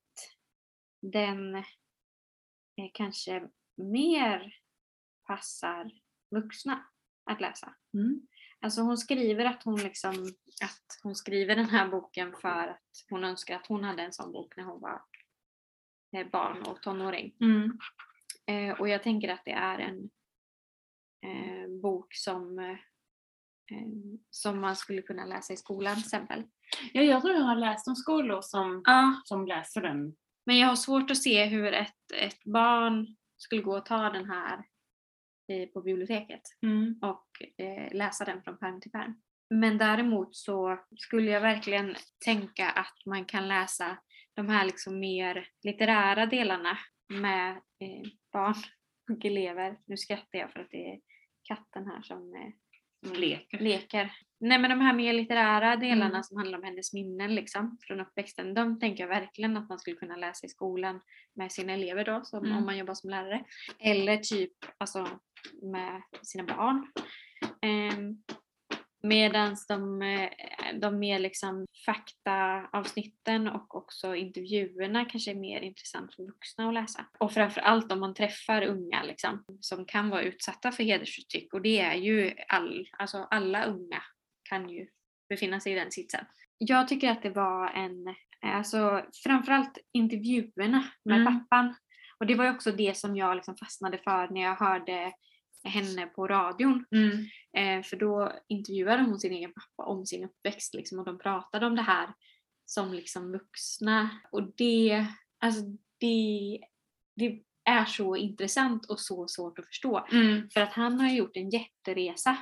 den 1.02 1.54
eh, 1.54 2.90
kanske 2.92 3.48
mer 3.76 4.54
passar 5.26 5.90
vuxna 6.30 6.86
att 7.30 7.40
läsa. 7.40 7.74
Mm. 7.94 8.26
Alltså 8.60 8.80
hon 8.80 8.98
skriver 8.98 9.44
att 9.44 9.62
hon 9.62 9.76
liksom 9.76 10.14
att 10.62 11.00
hon 11.02 11.14
skriver 11.14 11.56
den 11.56 11.68
här 11.68 11.88
boken 11.88 12.34
för 12.40 12.68
att 12.68 13.06
hon 13.10 13.24
önskar 13.24 13.56
att 13.56 13.66
hon 13.66 13.84
hade 13.84 14.02
en 14.02 14.12
sån 14.12 14.32
bok 14.32 14.56
när 14.56 14.64
hon 14.64 14.80
var 14.80 15.02
eh, 16.16 16.26
barn 16.30 16.62
och 16.62 16.82
tonåring. 16.82 17.36
Mm. 17.40 17.78
Eh, 18.46 18.80
och 18.80 18.88
jag 18.88 19.02
tänker 19.02 19.28
att 19.28 19.44
det 19.44 19.52
är 19.52 19.78
en 19.78 20.10
eh, 21.26 21.68
bok 21.82 22.14
som, 22.14 22.58
eh, 22.58 22.76
som 24.30 24.60
man 24.60 24.76
skulle 24.76 25.02
kunna 25.02 25.24
läsa 25.24 25.52
i 25.52 25.56
skolan 25.56 25.94
till 25.94 26.04
exempel. 26.04 26.42
Ja, 26.92 27.02
jag 27.02 27.22
tror 27.22 27.34
jag 27.34 27.42
har 27.42 27.56
läst 27.56 27.88
om 27.88 27.96
skolor 27.96 28.40
som, 28.42 28.82
Ja, 28.84 29.22
som 29.24 29.46
läser 29.46 29.80
den. 29.82 30.16
men 30.46 30.58
jag 30.58 30.68
har 30.68 30.76
svårt 30.76 31.10
att 31.10 31.16
se 31.22 31.44
hur 31.44 31.72
ett, 31.72 32.12
ett 32.14 32.44
barn 32.44 33.16
skulle 33.36 33.62
gå 33.62 33.76
och 33.76 33.86
ta 33.86 34.10
den 34.10 34.30
här 34.30 34.64
på 35.72 35.80
biblioteket 35.82 36.42
Mm. 36.62 36.98
och 37.02 37.28
eh, 37.64 37.94
läsa 37.94 38.24
den 38.24 38.42
från 38.42 38.58
pärm 38.58 38.80
till 38.80 38.90
pärm. 38.90 39.20
Men 39.50 39.78
däremot 39.78 40.36
så 40.36 40.78
skulle 40.96 41.30
jag 41.30 41.40
verkligen 41.40 41.94
tänka 42.24 42.70
att 42.70 42.94
man 43.06 43.24
kan 43.24 43.48
läsa 43.48 43.98
de 44.34 44.48
här 44.48 44.64
liksom 44.64 44.98
mer 45.00 45.48
litterära 45.62 46.26
delarna 46.26 46.78
med 47.08 47.50
eh, 47.52 48.02
barn 48.36 48.54
och 49.12 49.24
elever. 49.24 49.78
Nu 49.86 49.96
skrattar 49.96 50.38
jag 50.38 50.52
för 50.52 50.60
att 50.60 50.70
det 50.70 50.90
är 50.90 51.00
katten 51.42 51.86
här 51.86 52.02
som 52.02 52.34
eh, 52.34 52.52
Leker. 53.18 53.58
leker. 53.58 54.12
Nej 54.40 54.58
men 54.58 54.70
de 54.70 54.80
här 54.80 54.94
mer 54.94 55.12
litterära 55.12 55.76
delarna 55.76 56.06
Mm. 56.10 56.22
som 56.22 56.36
handlar 56.36 56.58
om 56.58 56.64
hennes 56.64 56.92
minnen 56.92 57.34
liksom, 57.34 57.78
från 57.80 58.00
uppväxten, 58.00 58.54
de 58.54 58.80
tänker 58.80 59.02
jag 59.04 59.08
verkligen 59.08 59.56
att 59.56 59.68
man 59.68 59.78
skulle 59.78 59.96
kunna 59.96 60.16
läsa 60.16 60.46
i 60.46 60.48
skolan 60.48 61.00
med 61.34 61.52
sina 61.52 61.72
elever 61.72 62.04
då, 62.04 62.24
som, 62.24 62.44
Mm. 62.44 62.56
om 62.58 62.64
man 62.66 62.78
jobbar 62.78 62.94
som 62.94 63.10
lärare. 63.10 63.44
Eller 63.78 64.16
typ 64.16 64.52
alltså, 64.78 65.08
med 65.62 66.02
sina 66.22 66.44
barn. 66.44 66.86
Um, 67.62 68.22
Medan 69.02 69.56
de, 69.68 70.02
eh, 70.02 70.30
de 70.72 70.98
mer 70.98 71.18
liksom 71.18 71.66
faktaavsnitten 71.86 73.48
och 73.48 73.74
också 73.74 74.14
intervjuerna 74.14 75.04
kanske 75.04 75.30
är 75.30 75.34
mer 75.34 75.60
intressant 75.60 76.14
för 76.14 76.22
vuxna 76.22 76.68
att 76.68 76.74
läsa. 76.74 77.06
Och 77.18 77.32
framförallt 77.32 77.92
om 77.92 78.00
man 78.00 78.14
träffar 78.14 78.62
unga 78.62 79.02
liksom, 79.02 79.44
som 79.60 79.84
kan 79.86 80.10
vara 80.10 80.22
utsatta 80.22 80.72
för 80.72 80.84
hedersförtryck 80.84 81.52
och 81.54 81.62
det 81.62 81.80
är 81.80 81.94
ju 81.94 82.34
all, 82.48 82.88
alltså 82.98 83.26
alla 83.30 83.64
unga 83.64 84.02
kan 84.48 84.68
ju 84.68 84.88
befinna 85.28 85.60
sig 85.60 85.72
i 85.72 85.74
den 85.74 85.92
sitsen. 85.92 86.24
Jag 86.58 86.88
tycker 86.88 87.10
att 87.10 87.22
det 87.22 87.30
var 87.30 87.68
en, 87.70 88.14
alltså, 88.40 89.04
framförallt 89.24 89.78
intervjuerna 89.92 90.84
med 91.04 91.20
Mm. 91.20 91.40
pappan. 91.40 91.74
Och 92.18 92.26
det 92.26 92.34
var 92.34 92.44
ju 92.44 92.50
också 92.50 92.72
det 92.72 92.96
som 92.96 93.16
jag 93.16 93.34
liksom 93.36 93.56
fastnade 93.56 93.98
för 93.98 94.28
när 94.28 94.40
jag 94.40 94.56
hörde 94.56 95.12
henne 95.66 96.06
på 96.06 96.26
radion. 96.26 96.84
Mm. 96.90 97.26
Eh, 97.56 97.84
för 97.84 97.96
då 97.96 98.32
intervjuade 98.48 99.02
hon 99.02 99.20
sin 99.20 99.32
egen 99.32 99.52
pappa 99.52 99.90
om 99.90 100.06
sin 100.06 100.24
uppväxt 100.24 100.74
liksom, 100.74 100.98
och 100.98 101.04
de 101.04 101.18
pratade 101.18 101.66
om 101.66 101.76
det 101.76 101.82
här 101.82 102.08
som 102.64 102.92
liksom 102.94 103.32
vuxna. 103.32 104.08
Och 104.32 104.42
det, 104.56 105.06
alltså, 105.40 105.62
det, 106.00 106.60
det 107.16 107.42
är 107.64 107.84
så 107.84 108.16
intressant 108.16 108.86
och 108.86 109.00
så 109.00 109.28
svårt 109.28 109.58
att 109.58 109.66
förstå. 109.66 110.06
Mm. 110.12 110.50
För 110.50 110.60
att 110.60 110.72
han 110.72 111.00
har 111.00 111.08
gjort 111.10 111.36
en 111.36 111.50
jätteresa. 111.50 112.36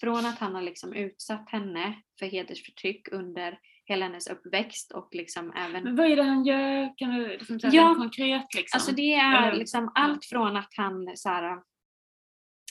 Från 0.00 0.26
att 0.26 0.38
han 0.38 0.54
har 0.54 0.62
liksom 0.62 0.92
utsatt 0.92 1.50
henne 1.50 2.02
för 2.18 2.26
hedersförtryck 2.26 3.08
under 3.12 3.58
hela 3.84 4.06
hennes 4.06 4.26
uppväxt 4.26 4.92
och 4.92 5.08
liksom 5.12 5.52
även 5.56 5.84
Men 5.84 5.96
vad 5.96 6.06
är 6.06 6.16
det 6.16 6.22
han 6.22 6.44
gör? 6.44 6.98
Kan 6.98 7.14
du 7.14 7.28
liksom 7.28 7.60
säga 7.60 7.72
Ja. 7.72 7.94
konkret? 7.94 8.54
Liksom? 8.54 8.76
Alltså 8.76 8.92
det 8.92 9.14
är 9.14 9.52
liksom 9.52 9.92
allt 9.94 10.24
från 10.24 10.56
att 10.56 10.70
han 10.76 11.16
så 11.16 11.28
här, 11.28 11.58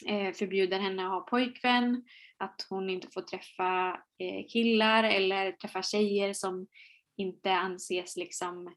Eh, 0.06 0.34
förbjuder 0.34 0.80
henne 0.80 1.06
att 1.06 1.12
ha 1.12 1.22
pojkvän, 1.22 2.04
att 2.38 2.66
hon 2.70 2.90
inte 2.90 3.08
får 3.14 3.22
träffa 3.22 4.00
eh, 4.20 4.48
killar 4.50 5.04
eller 5.04 5.52
träffa 5.52 5.82
tjejer 5.82 6.34
som 6.34 6.68
inte 7.18 7.52
anses 7.52 8.18
liksom 8.18 8.68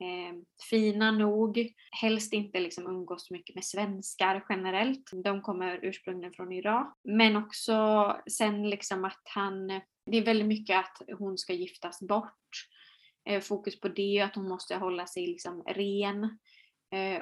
eh, 0.00 0.36
fina 0.70 1.10
nog. 1.10 1.72
Helst 2.00 2.32
inte 2.32 2.60
liksom 2.60 2.86
umgås 2.86 3.26
så 3.26 3.34
mycket 3.34 3.54
med 3.54 3.64
svenskar 3.64 4.44
generellt. 4.48 5.10
De 5.24 5.42
kommer 5.42 5.80
ursprungligen 5.82 6.32
från 6.32 6.52
Irak. 6.52 6.98
Men 7.04 7.36
också 7.36 8.16
sen 8.30 8.70
liksom 8.70 9.04
att 9.04 9.22
han, 9.24 9.68
det 10.10 10.16
är 10.18 10.24
väldigt 10.24 10.48
mycket 10.48 10.78
att 10.78 11.18
hon 11.18 11.38
ska 11.38 11.52
giftas 11.52 12.00
bort. 12.00 12.48
Fokus 13.42 13.80
på 13.80 13.88
det, 13.88 14.20
att 14.20 14.34
hon 14.34 14.48
måste 14.48 14.76
hålla 14.76 15.06
sig 15.06 15.26
liksom 15.26 15.62
ren 15.62 16.38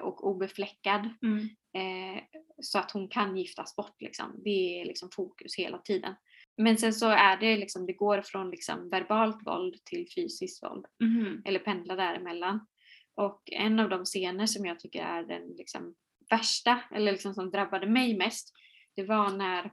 och 0.02 0.26
obefläckad. 0.26 1.10
Mm. 1.22 1.48
Eh, 1.76 2.22
så 2.62 2.78
att 2.78 2.90
hon 2.90 3.08
kan 3.08 3.36
giftas 3.36 3.76
bort. 3.76 3.96
Liksom. 4.02 4.40
Det 4.44 4.80
är 4.80 4.84
liksom 4.84 5.10
fokus 5.12 5.56
hela 5.58 5.78
tiden. 5.78 6.14
Men 6.56 6.78
sen 6.78 6.92
så 6.92 7.08
är 7.08 7.36
det 7.36 7.56
liksom, 7.56 7.86
det 7.86 7.92
går 7.92 8.22
från 8.22 8.50
liksom 8.50 8.90
verbalt 8.90 9.46
våld 9.46 9.84
till 9.84 10.06
fysiskt 10.16 10.62
våld. 10.62 10.86
Mhm. 11.00 11.42
Eller 11.44 11.58
pendla 11.58 11.96
däremellan. 11.96 12.66
Och 13.14 13.42
en 13.52 13.80
av 13.80 13.88
de 13.88 14.04
scener 14.04 14.46
som 14.46 14.64
jag 14.66 14.80
tycker 14.80 15.02
är 15.02 15.22
den 15.22 15.48
liksom 15.48 15.94
värsta, 16.30 16.80
eller 16.94 17.12
liksom 17.12 17.34
som 17.34 17.50
drabbade 17.50 17.86
mig 17.86 18.16
mest, 18.16 18.52
det 18.96 19.02
var 19.04 19.30
när 19.30 19.64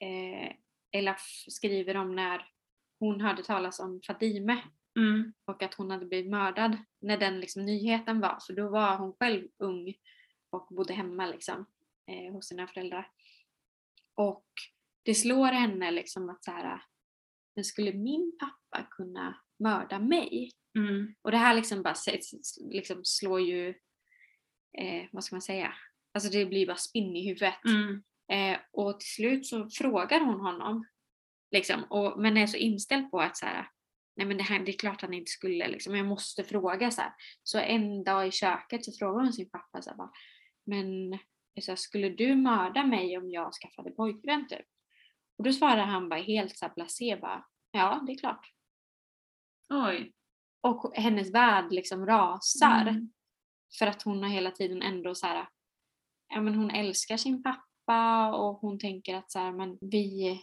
eh, 0.00 0.52
Elaf 0.92 1.44
skriver 1.48 1.96
om 1.96 2.16
när 2.16 2.46
hon 2.98 3.20
hörde 3.20 3.42
talas 3.42 3.80
om 3.80 4.00
Fadime 4.06 4.62
Mm. 4.96 5.32
och 5.44 5.62
att 5.62 5.74
hon 5.74 5.90
hade 5.90 6.06
blivit 6.06 6.30
mördad 6.30 6.76
när 7.00 7.18
den 7.18 7.40
liksom 7.40 7.64
nyheten 7.64 8.20
var. 8.20 8.38
För 8.46 8.52
då 8.52 8.68
var 8.68 8.96
hon 8.96 9.12
själv 9.12 9.48
ung 9.58 9.94
och 10.52 10.66
bodde 10.70 10.94
hemma 10.94 11.26
liksom, 11.26 11.66
eh, 12.06 12.32
hos 12.32 12.48
sina 12.48 12.66
föräldrar. 12.66 13.10
Och 14.14 14.46
det 15.02 15.14
slår 15.14 15.46
henne 15.46 15.90
liksom 15.90 16.30
att 16.30 16.44
så 16.44 16.50
här, 16.50 16.82
men 17.54 17.64
skulle 17.64 17.92
min 17.92 18.38
pappa 18.38 18.86
kunna 18.90 19.40
mörda 19.58 19.98
mig? 19.98 20.52
Mm. 20.78 21.14
Och 21.22 21.30
det 21.30 21.36
här 21.36 21.54
liksom 21.54 21.82
bara 21.82 21.94
liksom 22.70 23.00
slår 23.04 23.40
ju, 23.40 23.68
eh, 24.78 25.04
vad 25.12 25.24
ska 25.24 25.34
man 25.34 25.42
säga, 25.42 25.74
alltså 26.14 26.30
det 26.30 26.46
blir 26.46 26.66
bara 26.66 26.76
spinn 26.76 27.16
i 27.16 27.28
huvudet. 27.28 27.64
Mm. 27.64 28.02
Eh, 28.32 28.60
och 28.70 29.00
till 29.00 29.08
slut 29.08 29.46
så 29.46 29.70
frågar 29.70 30.20
hon 30.20 30.40
honom, 30.40 30.86
liksom, 31.50 31.84
och, 31.84 32.20
men 32.20 32.36
är 32.36 32.46
så 32.46 32.56
inställd 32.56 33.10
på 33.10 33.20
att 33.20 33.36
så 33.36 33.46
här, 33.46 33.68
nej 34.16 34.26
men 34.26 34.36
det, 34.36 34.42
här, 34.42 34.58
det 34.58 34.72
är 34.72 34.78
klart 34.78 35.02
han 35.02 35.14
inte 35.14 35.30
skulle, 35.30 35.68
liksom, 35.68 35.96
jag 35.96 36.06
måste 36.06 36.44
fråga. 36.44 36.90
Så, 36.90 37.00
här. 37.00 37.12
så 37.42 37.58
en 37.58 38.04
dag 38.04 38.28
i 38.28 38.30
köket 38.30 38.84
så 38.84 38.92
frågar 38.92 39.22
hon 39.22 39.32
sin 39.32 39.50
pappa, 39.50 39.82
så 39.82 39.90
här, 39.90 39.96
bara, 39.96 40.10
men 40.64 41.18
så 41.60 41.70
här, 41.70 41.76
skulle 41.76 42.08
du 42.08 42.34
mörda 42.34 42.86
mig 42.86 43.18
om 43.18 43.30
jag 43.30 43.52
skaffade 43.52 43.90
pojkvän 43.90 44.48
typ? 44.48 44.66
Och 45.38 45.44
då 45.44 45.52
svarar 45.52 45.84
han 45.84 46.08
bara 46.08 46.20
helt 46.20 46.56
så 46.56 46.66
här 46.66 46.74
blasé, 46.74 47.16
bara, 47.16 47.44
ja 47.70 48.02
det 48.06 48.12
är 48.12 48.18
klart. 48.18 48.52
Oj. 49.68 50.12
Och 50.60 50.96
hennes 50.96 51.34
värld 51.34 51.72
liksom 51.72 52.06
rasar. 52.06 52.80
Mm. 52.80 53.12
För 53.78 53.86
att 53.86 54.02
hon 54.02 54.22
har 54.22 54.30
hela 54.30 54.50
tiden 54.50 54.82
ändå 54.82 55.14
så 55.14 55.26
här, 55.26 55.48
ja 56.28 56.40
men 56.40 56.54
hon 56.54 56.70
älskar 56.70 57.16
sin 57.16 57.42
pappa 57.42 58.34
och 58.34 58.58
hon 58.58 58.78
tänker 58.78 59.14
att 59.14 59.30
så 59.30 59.38
här, 59.38 59.52
men 59.52 59.78
vi, 59.80 60.40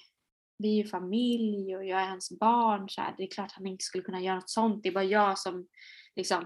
vi 0.58 0.70
är 0.70 0.84
ju 0.84 0.90
familj 0.90 1.76
och 1.76 1.86
jag 1.86 2.02
är 2.02 2.08
hans 2.08 2.40
barn. 2.40 2.90
Så 2.90 3.02
här, 3.02 3.16
det 3.18 3.24
är 3.24 3.32
klart 3.32 3.52
han 3.52 3.68
inte 3.68 3.84
skulle 3.84 4.04
kunna 4.04 4.22
göra 4.22 4.36
något 4.36 4.50
sånt. 4.50 4.84
Det 4.84 4.90
är 4.90 4.94
bara 4.94 5.04
jag 5.04 5.40
som 5.40 5.68
liksom 6.16 6.44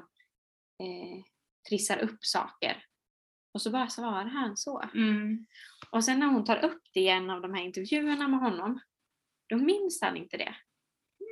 eh, 0.79 1.23
trissar 1.69 1.97
upp 1.97 2.25
saker. 2.25 2.85
Och 3.53 3.61
så 3.61 3.71
bara 3.71 3.87
svarar 3.89 4.25
han 4.25 4.57
så. 4.57 4.83
Mm. 4.93 5.45
Och 5.89 6.03
sen 6.03 6.19
när 6.19 6.27
hon 6.27 6.45
tar 6.45 6.65
upp 6.65 6.81
det 6.93 6.99
i 6.99 7.07
en 7.07 7.29
av 7.29 7.41
de 7.41 7.53
här 7.53 7.63
intervjuerna 7.63 8.27
med 8.27 8.39
honom, 8.39 8.79
då 9.49 9.57
minns 9.57 10.01
han 10.01 10.17
inte 10.17 10.37
det. 10.37 10.55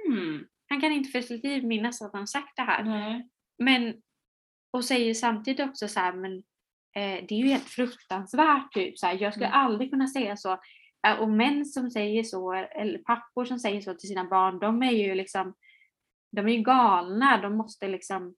Mm. 0.07 0.45
Han 0.69 0.82
kan 0.82 0.91
inte 0.91 1.09
för 1.09 1.22
sitt 1.22 1.43
liv 1.43 1.63
minnas 1.65 2.01
att 2.01 2.13
han 2.13 2.28
sagt 2.28 2.55
det 2.55 2.61
här. 2.61 2.84
Nej. 2.84 3.30
Men, 3.57 4.01
och 4.72 4.86
säger 4.86 5.13
samtidigt 5.13 5.59
också 5.69 5.88
så 5.88 5.99
här, 5.99 6.13
men 6.13 6.38
eh, 6.95 7.26
det 7.28 7.32
är 7.32 7.39
ju 7.39 7.47
helt 7.47 7.69
fruktansvärt. 7.69 8.74
Typ, 8.74 8.99
så 8.99 9.07
här, 9.07 9.17
jag 9.22 9.34
skulle 9.34 9.47
Mm. 9.47 9.59
aldrig 9.59 9.91
kunna 9.91 10.07
säga 10.07 10.38
så. 10.38 10.59
Och 11.19 11.30
män 11.30 11.65
som 11.65 11.91
säger 11.91 12.24
så, 12.24 12.53
eller 12.53 12.99
pappor 12.99 13.45
som 13.45 13.59
säger 13.59 13.82
så 13.82 13.93
till 13.93 14.09
sina 14.09 14.24
barn, 14.24 14.59
de 14.59 14.84
är 14.84 14.91
ju 14.91 15.15
liksom, 15.15 15.53
de 16.32 16.47
är 16.47 16.51
ju 16.51 16.61
galna. 16.63 17.41
De 17.41 17.57
måste 17.57 17.88
liksom, 17.88 18.36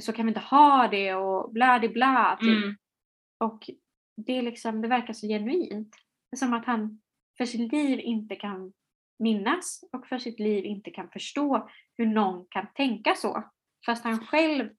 så 0.00 0.12
kan 0.12 0.26
vi 0.26 0.30
inte 0.30 0.40
ha 0.40 0.88
det 0.88 1.14
och 1.14 1.52
bla 1.52 1.78
di 1.78 1.88
bla. 1.88 2.38
Typ. 2.40 2.48
Mm. 2.64 2.76
Och 3.42 3.70
det, 4.16 4.38
är 4.38 4.42
liksom, 4.42 4.82
det 4.82 4.88
verkar 4.88 5.12
så 5.12 5.26
genuint. 5.26 5.96
Som 6.36 6.52
att 6.52 6.64
han 6.66 7.00
för 7.38 7.44
sitt 7.44 7.72
liv 7.72 8.00
inte 8.00 8.36
kan 8.36 8.72
minnas 9.18 9.84
och 9.92 10.06
för 10.06 10.18
sitt 10.18 10.40
liv 10.40 10.64
inte 10.64 10.90
kan 10.90 11.10
förstå 11.10 11.70
hur 11.96 12.06
någon 12.06 12.46
kan 12.50 12.66
tänka 12.74 13.14
så. 13.14 13.44
Fast 13.86 14.04
han 14.04 14.26
själv 14.26 14.70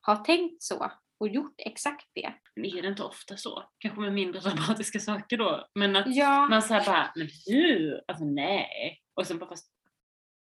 har 0.00 0.16
tänkt 0.16 0.62
så 0.62 0.92
och 1.18 1.28
gjort 1.28 1.54
exakt 1.58 2.08
det. 2.14 2.34
Men 2.56 2.64
är 2.64 2.82
det 2.82 2.88
inte 2.88 3.02
ofta 3.04 3.36
så? 3.36 3.64
Kanske 3.78 4.00
med 4.00 4.12
mindre 4.12 4.40
dramatiska 4.50 5.00
saker 5.00 5.36
då. 5.36 5.66
Men 5.74 5.96
att 5.96 6.06
Ja, 6.16 6.48
man 6.48 6.62
säger 6.62 6.86
bara, 6.86 7.12
men 7.16 7.28
hur? 7.46 8.02
Alltså 8.08 8.24
nej. 8.24 9.00
Och 9.14 9.26
sen 9.26 9.38
bara 9.38 9.48
fast 9.48 9.72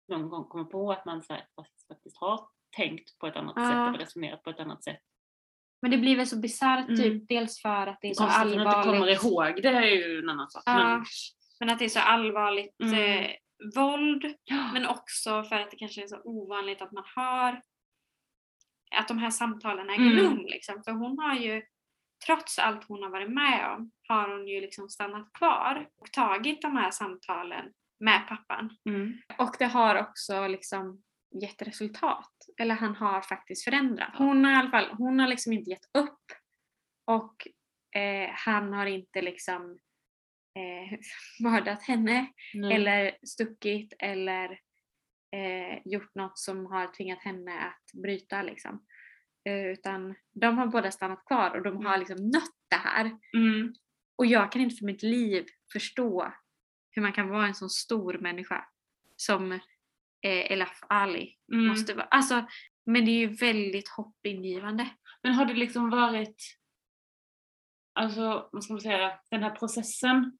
någon 0.08 0.28
gång 0.28 0.44
kommer 0.44 0.64
på 0.64 0.92
att 0.92 1.04
man 1.04 1.22
så 1.22 1.32
här, 1.32 1.46
faktiskt 1.88 2.16
har 2.16 2.48
tänkt 2.76 3.18
på 3.18 3.26
ett 3.26 3.36
annat 3.36 3.52
Ja. 3.56 3.62
sätt 3.62 3.72
eller 3.88 3.98
resonerat 3.98 4.42
på 4.42 4.50
ett 4.50 4.60
annat 4.60 4.84
sätt. 4.84 5.00
Men 5.82 5.90
det 5.90 5.98
blir 5.98 6.16
väl 6.16 6.26
så 6.26 6.36
bisarrt 6.40 6.88
Mm. 6.88 6.96
typ. 7.00 7.28
Dels 7.28 7.62
för 7.62 7.86
att 7.86 7.98
det 8.00 8.08
är 8.10 8.14
så 8.14 8.22
Konstigt 8.22 8.40
att 8.42 8.48
man 8.48 8.58
inte 8.58 8.70
allvarligt. 8.76 9.20
kommer 9.20 9.48
ihåg, 9.48 9.62
det 9.62 9.68
är 9.68 9.82
ju 9.82 10.18
en 10.18 10.28
annan 10.28 10.50
sak. 10.50 10.62
Ja, 10.66 10.74
Men, 10.88 11.04
men 11.60 11.70
att 11.70 11.78
det 11.78 11.84
är 11.84 11.88
så 11.88 12.00
allvarligt 12.00 12.80
Mm. 12.82 12.94
eh, 13.24 13.30
våld. 13.74 14.34
ja. 14.44 14.70
Men 14.72 14.86
också 14.86 15.42
för 15.44 15.60
att 15.60 15.70
det 15.70 15.76
kanske 15.76 16.02
är 16.02 16.06
så 16.06 16.20
ovanligt 16.24 16.82
att 16.82 16.92
man 16.92 17.04
hör 17.16 17.60
att 18.96 19.08
de 19.08 19.18
här 19.18 19.30
samtalen 19.30 19.90
äger 19.90 20.12
Mm. 20.12 20.16
rum. 20.18 20.44
Liksom. 20.46 20.82
För 20.84 20.92
hon 20.92 21.18
har 21.18 21.34
ju, 21.34 21.62
trots 22.26 22.58
allt 22.58 22.84
hon 22.88 23.02
har 23.02 23.10
varit 23.10 23.30
med 23.30 23.70
om, 23.76 23.90
har 24.08 24.28
hon 24.28 24.48
ju 24.48 24.60
liksom 24.60 24.88
stannat 24.88 25.32
kvar 25.32 25.88
och 26.00 26.12
tagit 26.12 26.62
de 26.62 26.76
här 26.76 26.90
samtalen 26.90 27.64
med 28.00 28.28
pappan. 28.28 28.70
Mm. 28.88 29.12
Och 29.38 29.56
det 29.58 29.64
har 29.64 29.94
också 30.00 30.46
liksom 30.46 31.02
gett 31.42 31.62
resultat. 31.62 32.32
Eller 32.58 32.74
han 32.74 32.96
har 32.96 33.20
faktiskt 33.20 33.64
förändrat. 33.64 34.10
Hon 34.14 34.44
har 34.44 34.52
i 34.52 34.56
alla 34.56 34.70
fall, 34.70 34.90
hon 34.98 35.18
har 35.20 35.28
liksom 35.28 35.52
inte 35.52 35.70
gett 35.70 35.86
upp. 35.98 36.24
Och 37.04 37.48
eh, 38.00 38.30
han 38.32 38.72
har 38.72 38.86
inte 38.86 39.22
liksom 39.22 39.78
eh, 40.58 40.98
mördat 41.42 41.82
henne 41.82 42.26
Nej. 42.54 42.74
eller 42.76 43.16
stuckit 43.26 43.92
eller 43.98 44.50
eh, 45.36 45.78
gjort 45.84 46.14
något 46.14 46.38
som 46.38 46.66
har 46.66 46.86
tvingat 46.94 47.22
henne 47.22 47.60
att 47.60 48.02
bryta. 48.02 48.42
Liksom. 48.42 48.84
Eh, 49.48 49.66
utan 49.66 50.14
de 50.32 50.58
har 50.58 50.66
båda 50.66 50.90
stannat 50.90 51.24
kvar 51.26 51.50
och 51.56 51.62
de 51.62 51.76
har 51.76 51.94
Mm. 51.94 52.00
liksom 52.00 52.26
nött 52.30 52.56
det 52.70 52.76
här. 52.76 53.10
Mm. 53.36 53.74
Och 54.16 54.26
jag 54.26 54.52
kan 54.52 54.62
inte 54.62 54.76
för 54.76 54.86
mitt 54.86 55.02
liv 55.02 55.46
förstå 55.72 56.32
hur 56.90 57.02
man 57.02 57.12
kan 57.12 57.28
vara 57.28 57.46
en 57.46 57.54
sån 57.54 57.70
stor 57.70 58.18
människa 58.18 58.64
som 59.16 59.60
eh, 60.22 60.52
Elaf 60.52 60.80
Ali 60.88 61.36
Mm. 61.52 61.66
måste 61.66 61.94
vara. 61.94 62.06
Alltså, 62.06 62.46
men 62.86 63.04
det 63.04 63.10
är 63.10 63.18
ju 63.18 63.26
väldigt 63.34 63.88
hoppingivande. 63.88 64.88
Men 65.22 65.34
har 65.34 65.44
det 65.44 65.54
liksom 65.54 65.90
varit, 65.90 66.42
alltså 67.92 68.48
vad 68.52 68.64
ska 68.64 68.72
man 68.72 68.80
säga, 68.80 69.12
den 69.30 69.42
här 69.42 69.50
processen, 69.50 70.38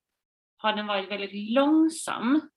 har 0.57 0.73
den 0.77 0.87
varit 0.87 1.11
väldigt 1.11 1.53
långsam? 1.55 2.49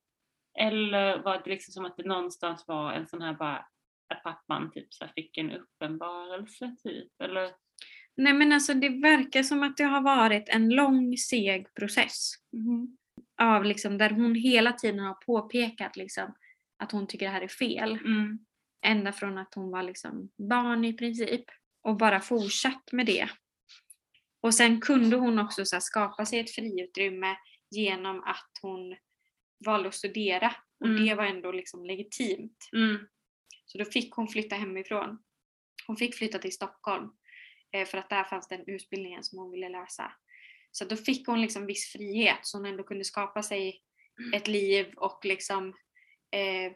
Eller 0.59 1.23
var 1.23 1.41
det 1.43 1.49
liksom 1.49 1.71
som 1.71 1.85
att 1.85 1.97
det 1.97 2.03
någonstans 2.07 2.63
var 2.67 2.93
en 2.93 3.07
sån 3.07 3.21
här 3.21 3.33
bara, 3.33 3.65
att 4.13 4.23
pappan 4.23 4.71
typ 4.71 4.93
så 4.93 5.07
fick 5.15 5.37
en 5.37 5.51
uppenbarelse 5.51 6.75
typ? 6.83 7.21
Eller? 7.23 7.51
Nej 8.17 8.33
men 8.33 8.51
alltså 8.51 8.73
det 8.73 8.89
verkar 8.89 9.43
som 9.43 9.63
att 9.63 9.77
det 9.77 9.83
har 9.83 10.01
varit 10.01 10.49
en 10.49 10.69
lång 10.69 11.17
seg 11.17 11.73
process. 11.73 12.31
Av 13.41 13.63
liksom, 13.65 13.97
där 13.97 14.09
hon 14.09 14.35
hela 14.35 14.73
tiden 14.73 14.99
har 14.99 15.13
påpekat 15.13 15.95
liksom, 15.97 16.33
att 16.77 16.91
hon 16.91 17.07
tycker 17.07 17.25
det 17.25 17.31
här 17.31 17.41
är 17.41 17.47
fel. 17.47 17.91
Mm. 17.91 18.39
ända 18.85 19.13
från 19.13 19.37
att 19.37 19.53
hon 19.55 19.71
var 19.71 19.83
liksom 19.83 20.29
barn 20.49 20.85
i 20.85 20.93
princip 20.93 21.45
och 21.81 21.97
bara 21.97 22.21
fortsatt 22.21 22.91
med 22.91 23.05
det. 23.05 23.29
Och 24.41 24.53
sen 24.53 24.81
kunde 24.81 25.15
hon 25.15 25.39
också 25.39 25.65
så 25.65 25.81
skapa 25.81 26.25
sig 26.25 26.39
ett 26.39 26.51
friutrymme 26.51 27.37
genom 27.71 28.23
att 28.23 28.51
hon 28.61 28.95
valde 29.65 29.89
att 29.89 29.95
studera 29.95 30.55
och 30.79 30.87
Mm. 30.87 31.05
det 31.05 31.15
var 31.15 31.23
ändå 31.25 31.51
liksom 31.51 31.85
legitimt. 31.85 32.69
Mm. 32.73 33.07
Så 33.65 33.77
då 33.77 33.85
fick 33.85 34.13
hon 34.13 34.27
flytta 34.27 34.55
hemifrån. 34.55 35.19
Hon 35.87 35.97
fick 35.97 36.15
flytta 36.15 36.39
till 36.39 36.53
Stockholm 36.53 37.09
eh, 37.71 37.85
för 37.85 37.97
att 37.97 38.09
där 38.09 38.23
fanns 38.23 38.47
den 38.47 38.63
utbildningen 38.67 39.23
som 39.23 39.39
hon 39.39 39.51
ville 39.51 39.69
läsa. 39.69 40.11
Så 40.71 40.85
då 40.85 40.95
fick 40.95 41.27
hon 41.27 41.41
liksom 41.41 41.65
viss 41.65 41.91
frihet 41.91 42.39
så 42.41 42.57
hon 42.57 42.65
ändå 42.65 42.83
kunde 42.83 43.03
skapa 43.03 43.43
sig 43.43 43.81
ett 44.33 44.47
liv 44.47 44.93
och 44.95 45.19
liksom 45.23 45.73
eh, 46.35 46.71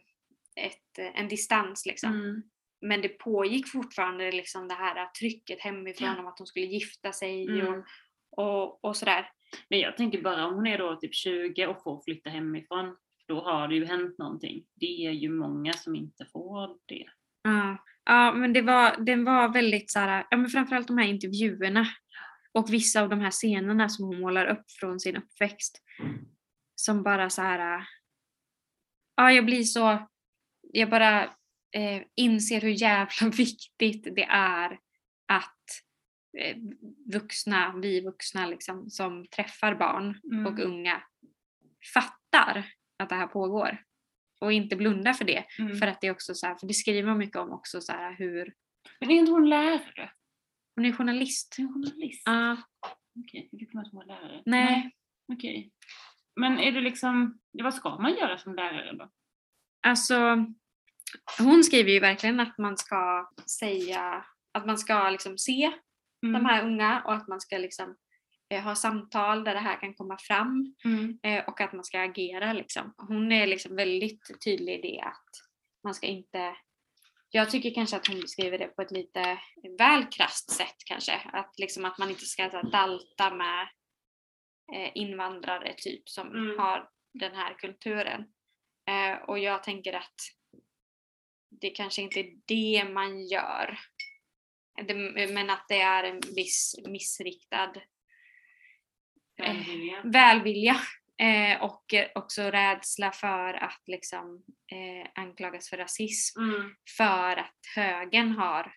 ett, 0.65 1.15
en 1.15 1.27
distans 1.27 1.85
liksom. 1.85 2.13
Mm. 2.13 2.43
Men 2.81 3.01
det 3.01 3.09
pågick 3.09 3.67
fortfarande 3.71 4.31
liksom 4.31 4.67
det 4.67 4.73
här 4.73 5.05
trycket 5.05 5.61
hemifrån 5.61 6.07
Ja. 6.07 6.19
om 6.19 6.27
att 6.27 6.37
hon 6.39 6.47
skulle 6.47 6.65
gifta 6.65 7.11
sig 7.11 7.47
Mm. 7.47 7.67
och, 7.67 7.83
och, 8.31 8.83
och 8.85 8.97
sådär. 8.97 9.31
Men 9.69 9.79
jag 9.79 9.97
tänker 9.97 10.21
bara 10.21 10.45
om 10.45 10.55
hon 10.55 10.67
är 10.67 10.77
då 10.77 10.95
typ 10.95 11.15
20 11.15 11.67
och 11.67 11.83
får 11.83 12.01
flytta 12.03 12.29
hemifrån, 12.29 12.95
då 13.27 13.41
har 13.41 13.67
det 13.67 13.75
ju 13.75 13.85
hänt 13.85 14.17
någonting. 14.17 14.63
Det 14.75 15.05
är 15.05 15.11
ju 15.11 15.29
många 15.29 15.73
som 15.73 15.95
inte 15.95 16.25
får 16.25 16.77
det. 16.85 17.05
Ja, 17.43 17.77
ja 18.05 18.31
men 18.33 18.53
det 18.53 18.61
var, 18.61 18.97
den 19.05 19.23
var 19.25 19.49
väldigt 19.53 19.91
så 19.91 19.99
här, 19.99 20.25
ja 20.29 20.37
men 20.37 20.49
framförallt 20.49 20.87
de 20.87 20.97
här 20.97 21.07
intervjuerna 21.07 21.87
och 22.51 22.73
vissa 22.73 23.01
av 23.01 23.09
de 23.09 23.19
här 23.19 23.31
scenerna 23.31 23.89
som 23.89 24.05
hon 24.05 24.19
målar 24.19 24.45
upp 24.45 24.71
från 24.79 24.99
sin 24.99 25.15
uppväxt. 25.17 25.81
Som 26.75 27.03
bara 27.03 27.29
så 27.29 27.41
här, 27.41 27.83
ja 29.21 29.31
jag 29.31 29.45
blir 29.45 29.63
så, 29.63 30.07
jag 30.61 30.89
bara 30.89 31.23
eh, 31.75 32.01
inser 32.15 32.61
hur 32.61 32.81
jävla 32.81 33.29
viktigt 33.37 34.03
det 34.15 34.23
är 34.29 34.79
att 35.27 35.65
eh, 36.37 36.57
vuxna, 37.13 37.73
vi 37.81 38.01
vuxna 38.01 38.45
liksom, 38.47 38.89
som 38.89 39.25
träffar 39.27 39.75
barn 39.75 40.19
Mm. 40.31 40.45
och 40.45 40.59
unga 40.59 41.01
fattar 41.93 42.65
att 42.99 43.09
det 43.09 43.15
här 43.15 43.27
pågår. 43.27 43.83
Och 44.41 44.53
inte 44.53 44.75
blundar 44.75 45.13
för 45.13 45.25
det. 45.25 45.45
Mm. 45.59 45.77
För 45.77 45.87
att 45.87 46.01
det 46.01 46.07
är 46.07 46.11
också 46.11 46.35
så 46.35 46.47
här, 46.47 46.55
för 46.55 46.67
det 46.67 46.73
skriver 46.73 47.07
man 47.09 47.17
mycket 47.17 47.35
om 47.35 47.51
också 47.51 47.81
så 47.81 47.91
här 47.91 48.15
hur, 48.17 48.53
Men 48.99 49.11
är 49.11 49.15
inte 49.15 49.31
hon 49.31 49.49
lärare? 49.49 50.11
hon 50.75 50.85
är 50.85 50.91
journalist. 50.91 51.55
Är 51.59 51.63
hon 51.63 51.73
journalist? 51.73 52.21
Ja, 52.25 52.57
Okej, 53.19 53.49
jag 53.51 53.59
fick 53.59 53.69
att 53.75 53.91
hon 53.91 53.97
var 53.99 54.05
lärare. 54.05 54.41
nej, 54.45 54.91
Okej. 55.33 55.71
Men 56.39 56.59
är 56.59 56.71
det 56.71 56.81
liksom, 56.81 57.39
vad 57.51 57.73
ska 57.73 57.97
man 57.97 58.15
göra 58.17 58.37
som 58.37 58.55
lärare 58.55 58.93
då? 58.93 59.09
alltså 59.87 60.45
hon 61.39 61.63
skriver 61.63 61.91
ju 61.91 61.99
verkligen 61.99 62.39
att 62.39 62.57
man 62.57 62.77
ska 62.77 63.29
säga, 63.59 64.25
att 64.53 64.65
man 64.65 64.77
ska 64.77 65.09
liksom 65.09 65.37
se 65.37 65.71
Mm. 66.23 66.43
de 66.43 66.49
här 66.49 66.65
unga 66.65 67.01
och 67.05 67.13
att 67.13 67.27
man 67.27 67.41
ska 67.41 67.57
liksom 67.57 67.95
eh, 68.49 68.63
ha 68.63 68.75
samtal 68.75 69.43
där 69.43 69.53
det 69.53 69.59
här 69.59 69.79
kan 69.79 69.93
komma 69.93 70.17
fram 70.17 70.75
Mm. 70.85 71.19
eh, 71.23 71.45
och 71.47 71.61
att 71.61 71.73
man 71.73 71.83
ska 71.83 72.01
agera 72.01 72.53
liksom. 72.53 72.93
Hon 72.97 73.31
är 73.31 73.47
liksom 73.47 73.75
väldigt 73.75 74.43
tydlig 74.43 74.73
i 74.73 74.81
det 74.81 75.01
att 75.01 75.29
man 75.83 75.93
ska 75.93 76.07
inte 76.07 76.55
jag 77.31 77.49
tycker 77.49 77.73
kanske 77.73 77.95
att 77.95 78.07
hon 78.07 78.19
beskriver 78.21 78.57
det 78.57 78.67
på 78.67 78.81
ett 78.81 78.91
lite 78.91 79.39
väl 79.77 80.05
krasst 80.05 80.51
sätt 80.51 80.75
kanske. 80.85 81.13
Att, 81.33 81.59
liksom 81.59 81.85
att 81.85 81.97
man 81.97 82.09
inte 82.09 82.25
ska 82.25 82.49
så 82.49 82.61
dalta 82.61 83.33
med 83.35 83.67
invandrare 84.95 85.73
typ 85.77 86.09
som 86.09 86.27
Mm. 86.27 86.59
har 86.59 86.89
den 87.13 87.35
här 87.35 87.53
kulturen. 87.53 88.21
Eh, 88.89 89.17
och 89.29 89.39
jag 89.39 89.63
tänker 89.63 89.93
att 89.93 90.15
det 91.61 91.69
kanske 91.69 92.01
inte 92.01 92.19
är 92.19 92.33
det 92.45 92.89
man 92.93 93.25
gör. 93.27 93.79
Men 95.33 95.49
att 95.49 95.65
det 95.67 95.81
är 95.81 96.03
en 96.03 96.19
viss 96.35 96.75
missriktad 96.87 97.73
Välvilja. 99.37 100.01
välvilja 100.03 100.75
eh, 101.21 101.63
och 101.63 101.93
eh, 101.93 102.07
också 102.15 102.41
rädsla 102.41 103.11
för 103.11 103.53
att 103.53 103.81
liksom 103.87 104.43
eh, 104.71 105.11
anklagas 105.15 105.69
för 105.69 105.77
rasism 105.77 106.39
Mm. 106.41 106.75
för 106.97 107.37
att 107.37 107.55
högern 107.75 108.31
har 108.31 108.73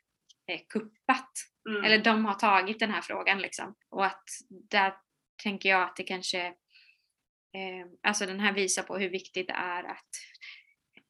eh, 0.50 0.60
kuppat 0.68 1.30
Mm. 1.68 1.84
eller 1.84 1.98
de 1.98 2.24
har 2.24 2.34
tagit 2.34 2.78
den 2.78 2.90
här 2.90 3.00
frågan 3.02 3.38
liksom 3.38 3.74
och 3.90 4.06
att 4.06 4.24
där 4.70 4.94
tänker 5.42 5.68
jag 5.68 5.82
att 5.82 5.96
det 5.96 6.02
kanske 6.04 6.46
eh, 7.54 7.86
alltså 8.02 8.26
den 8.26 8.40
här 8.40 8.52
visar 8.52 8.82
på 8.82 8.98
hur 8.98 9.08
viktigt 9.10 9.46
det 9.46 9.52
är 9.52 9.84
att 9.84 10.08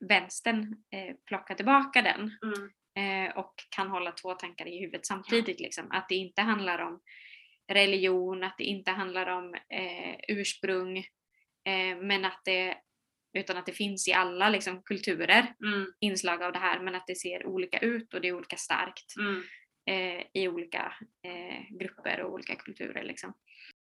vänstern 0.08 0.76
eh, 0.90 1.14
plockar 1.26 1.54
tillbaka 1.54 2.02
den 2.02 2.38
Mm. 2.42 2.70
eh, 3.28 3.36
och 3.36 3.54
kan 3.76 3.88
hålla 3.88 4.12
två 4.12 4.34
tankar 4.34 4.66
i 4.68 4.80
huvudet 4.80 5.06
samtidigt. 5.06 5.60
Liksom. 5.60 5.90
Att 5.90 6.08
det 6.08 6.14
inte 6.14 6.42
handlar 6.42 6.78
om 6.78 7.00
religion, 7.72 8.44
att 8.44 8.58
det 8.58 8.64
inte 8.64 8.90
handlar 8.90 9.26
om 9.26 9.54
eh, 9.54 10.16
ursprung, 10.28 10.98
eh, 11.64 11.96
men 12.00 12.24
att 12.24 12.40
det, 12.44 12.76
utan 13.38 13.56
att 13.56 13.66
det 13.66 13.72
finns 13.72 14.08
i 14.08 14.12
alla 14.12 14.48
liksom, 14.48 14.82
kulturer 14.82 15.54
Mm. 15.64 15.86
inslag 16.00 16.42
av 16.42 16.52
det 16.52 16.58
här, 16.58 16.80
men 16.80 16.94
att 16.94 17.06
det 17.06 17.14
ser 17.14 17.46
olika 17.46 17.78
ut 17.78 18.14
och 18.14 18.20
det 18.20 18.28
är 18.28 18.36
olika 18.36 18.56
starkt 18.56 19.14
Mm. 19.18 19.42
eh, 19.86 20.26
i 20.34 20.48
olika 20.48 20.94
eh, 21.24 21.76
grupper 21.78 22.20
och 22.22 22.32
olika 22.32 22.54
kulturer. 22.54 23.02
Liksom. 23.02 23.34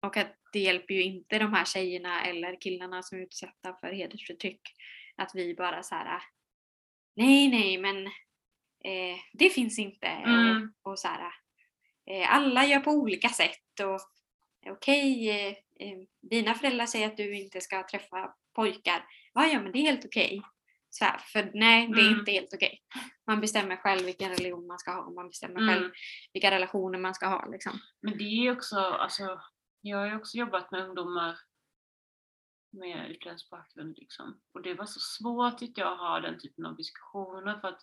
Och 0.02 0.16
att 0.16 0.34
det 0.52 0.58
hjälper 0.60 0.94
ju 0.94 1.02
inte 1.02 1.38
de 1.38 1.52
här 1.54 1.64
tjejerna 1.64 2.24
eller 2.24 2.60
killarna 2.60 3.02
som 3.02 3.18
är 3.18 3.22
utsatta 3.22 3.74
för 3.80 3.92
hedersförtryck 3.92 4.60
att 5.16 5.30
vi 5.34 5.54
bara 5.54 5.82
så 5.82 5.94
här 5.94 6.22
nej 7.16 7.48
nej 7.48 7.78
men 7.78 8.06
eh, 8.84 9.18
det 9.32 9.50
finns 9.50 9.78
inte 9.78 10.06
Mm. 10.06 10.72
och, 10.84 10.90
och 10.92 10.98
så 10.98 11.08
här 11.08 11.32
eh, 12.10 12.34
alla 12.34 12.66
gör 12.66 12.80
på 12.80 12.90
olika 12.90 13.28
sätt 13.28 13.80
och 13.82 14.00
okej 14.72 15.30
eh, 15.30 15.48
eh, 15.88 15.98
dina 16.30 16.54
föräldrar 16.54 16.86
säger 16.86 17.06
att 17.06 17.16
du 17.16 17.36
inte 17.38 17.60
ska 17.60 17.86
träffa 17.88 18.34
pojkar 18.54 19.04
ja 19.34 19.46
ja 19.46 19.60
men 19.62 19.72
det 19.72 19.78
är 19.78 19.82
helt 19.82 20.04
okej 20.04 20.42
så 20.90 21.04
här, 21.04 21.18
för 21.18 21.50
nej 21.54 21.88
det 21.88 22.00
är 22.00 22.06
Mm. 22.06 22.18
inte 22.18 22.32
helt 22.32 22.54
okej 22.54 22.82
man 23.26 23.40
bestämmer 23.40 23.76
själv 23.76 24.04
vilken 24.06 24.30
religion 24.30 24.66
man 24.66 24.78
ska 24.78 24.92
ha 24.92 25.02
och 25.02 25.14
man 25.14 25.28
bestämmer 25.28 25.60
Mm. 25.60 25.74
själv 25.74 25.90
vilka 26.32 26.50
relationer 26.50 26.98
man 26.98 27.14
ska 27.14 27.26
ha 27.26 27.46
liksom. 27.46 27.80
Men 28.02 28.18
det 28.18 28.24
är 28.24 28.42
ju 28.42 28.52
också, 28.52 28.76
alltså, 28.76 29.40
jag 29.88 29.98
har 29.98 30.06
ju 30.06 30.16
också 30.16 30.36
jobbat 30.36 30.70
med 30.70 30.88
ungdomar 30.88 31.38
med 32.70 33.10
utländsk 33.10 33.50
bakgrund 33.50 33.98
liksom. 33.98 34.40
Och 34.52 34.62
det 34.62 34.74
var 34.74 34.86
så 34.86 35.00
svårt 35.00 35.58
tycker 35.58 35.82
jag 35.82 35.92
att 35.92 35.98
ha 35.98 36.20
den 36.20 36.38
typen 36.38 36.66
av 36.66 36.76
diskussioner 36.76 37.60
för 37.60 37.68
att 37.68 37.80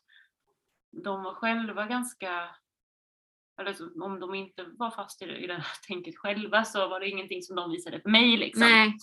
de 1.03 1.23
var 1.23 1.33
själva 1.33 1.85
ganska, 1.85 2.55
eller 3.61 4.03
om 4.03 4.19
de 4.19 4.35
inte 4.35 4.63
var 4.63 4.91
fast 4.91 5.21
i 5.21 5.25
det, 5.25 5.37
i 5.37 5.47
det 5.47 5.53
här 5.53 5.65
tänket 5.87 6.17
själva 6.17 6.63
så 6.65 6.87
var 6.87 6.99
det 6.99 7.09
ingenting 7.09 7.41
som 7.41 7.55
de 7.55 7.71
visade 7.71 8.01
för 8.01 8.09
mig 8.09 8.37
liksom. 8.37 8.67
Nej. 8.67 8.93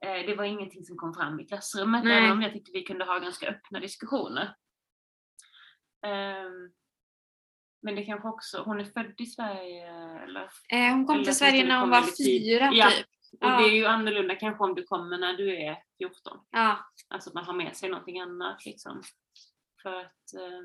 Eh, 0.00 0.26
Det 0.26 0.36
var 0.36 0.44
ingenting 0.44 0.84
som 0.84 0.96
kom 0.96 1.14
fram 1.14 1.40
i 1.40 1.46
klassrummet 1.46 2.04
Nej. 2.04 2.18
även 2.18 2.32
om 2.32 2.42
jag 2.42 2.52
tyckte 2.52 2.72
vi 2.72 2.82
kunde 2.82 3.04
ha 3.04 3.18
ganska 3.18 3.48
öppna 3.48 3.80
diskussioner. 3.80 4.56
Ehm, 6.06 6.72
Men 7.82 7.94
det 7.94 8.04
kanske 8.04 8.28
också, 8.28 8.62
hon 8.62 8.80
är 8.80 8.84
född 8.84 9.20
i 9.20 9.26
Sverige 9.26 9.86
eller? 10.24 10.42
Eh, 10.68 10.90
hon 10.92 11.06
kom 11.06 11.14
Eller 11.14 11.24
till 11.24 11.36
Sverige 11.36 11.66
när 11.66 11.80
hon 11.80 11.90
var 11.90 12.24
fyra 12.24 12.70
Ja. 12.72 12.90
typ. 12.90 13.06
Och 13.40 13.48
Ja. 13.48 13.58
det 13.58 13.64
är 13.64 13.74
ju 13.74 13.86
annorlunda 13.86 14.34
kanske 14.36 14.64
om 14.64 14.74
du 14.74 14.82
kommer 14.82 15.18
när 15.18 15.32
du 15.34 15.56
är 15.56 15.76
14. 15.98 16.38
Ja. 16.50 16.78
Alltså 17.08 17.30
att 17.30 17.34
man 17.34 17.44
har 17.44 17.52
med 17.54 17.76
sig 17.76 17.88
någonting 17.90 18.20
annat 18.20 18.64
liksom. 18.64 19.02
För 19.82 20.00
att 20.00 20.34
eh, 20.34 20.60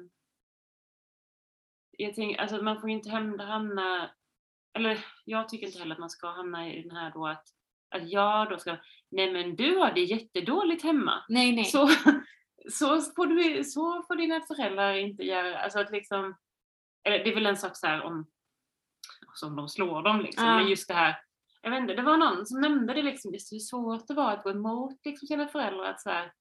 jag 1.91 2.13
tänker, 2.15 2.41
alltså 2.41 2.63
man 2.63 2.81
får 2.81 2.89
ju 2.89 2.95
inte 2.95 3.09
hamna, 3.43 4.11
eller 4.73 5.05
jag 5.25 5.49
tycker 5.49 5.67
inte 5.67 5.79
heller 5.79 5.95
att 5.95 5.99
man 5.99 6.09
ska 6.09 6.27
hamna 6.31 6.73
i 6.73 6.81
den 6.81 6.97
här 6.97 7.11
då 7.11 7.27
att, 7.27 7.43
att 7.95 8.09
jag 8.09 8.49
då 8.49 8.57
ska, 8.57 8.77
nej 9.11 9.31
men 9.33 9.55
du 9.55 9.77
har 9.77 9.91
det 9.91 10.01
jättedåligt 10.03 10.83
hemma. 10.83 11.23
Nej 11.29 11.51
nej. 11.51 11.65
Så, 11.65 11.87
så, 12.71 13.01
får 13.01 13.25
du, 13.27 13.63
så 13.63 14.03
får 14.07 14.15
dina 14.15 14.41
föräldrar 14.41 14.93
inte 14.93 15.23
göra. 15.23 15.59
Alltså 15.59 15.79
att 15.79 15.91
liksom, 15.91 16.35
eller 17.07 17.23
det 17.23 17.29
är 17.31 17.35
väl 17.35 17.45
en 17.45 17.57
sak 17.57 17.77
så 17.77 17.87
här 17.87 18.01
om, 18.01 18.27
som 19.33 19.55
de 19.55 19.69
slår 19.69 20.03
dem 20.03 20.21
liksom. 20.21 20.45
Ja. 20.47 20.55
Men 20.57 20.67
just 20.67 20.87
det 20.87 20.93
här, 20.93 21.15
jag 21.61 21.71
vet 21.71 21.81
inte, 21.81 21.93
det 21.93 22.01
var 22.01 22.17
någon 22.17 22.45
som 22.45 22.61
nämnde 22.61 22.93
det 22.93 23.01
liksom, 23.01 23.33
just 23.33 23.53
hur 23.53 23.59
svårt 23.59 24.07
det 24.07 24.13
var 24.13 24.31
att 24.33 24.43
gå 24.43 24.49
emot 24.49 25.05
liksom, 25.05 25.27
sina 25.27 25.47
föräldrar. 25.47 25.83
Att 25.85 26.01
så 26.01 26.09
här, 26.09 26.31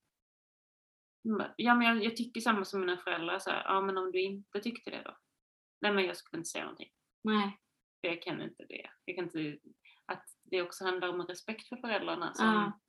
"Mm, 1.25 1.47
ja 1.57 1.75
men 1.75 1.87
jag, 1.87 2.05
jag 2.05 2.17
tycker 2.17 2.41
samma 2.41 2.65
som 2.65 2.81
mina 2.81 2.97
föräldrar, 2.97 3.39
så 3.39 3.51
här, 3.51 3.63
ja 3.65 3.81
men 3.81 3.99
om 3.99 4.13
du 4.13 4.21
inte 4.23 4.61
tyckte 4.61 4.91
det 4.91 5.03
då? 5.05 5.17
Nej 5.81 5.93
men 5.93 6.05
jag 6.05 6.17
skulle 6.17 6.39
inte 6.39 6.49
säga 6.51 6.65
någonting. 6.65 6.91
nej. 7.25 7.59
För 8.01 8.09
jag 8.09 8.23
kan 8.23 8.43
inte 8.43 8.65
det. 8.69 8.91
Jag 9.05 9.17
kan 9.17 9.25
inte, 9.25 9.59
att 10.07 10.25
det 10.45 10.63
också 10.63 10.85
handlar 10.85 11.09
om 11.09 11.23
respekt 11.27 11.69
för 11.69 11.77
föräldrarna. 11.77 12.35
Som, 12.35 12.47
Ja. 12.47 12.81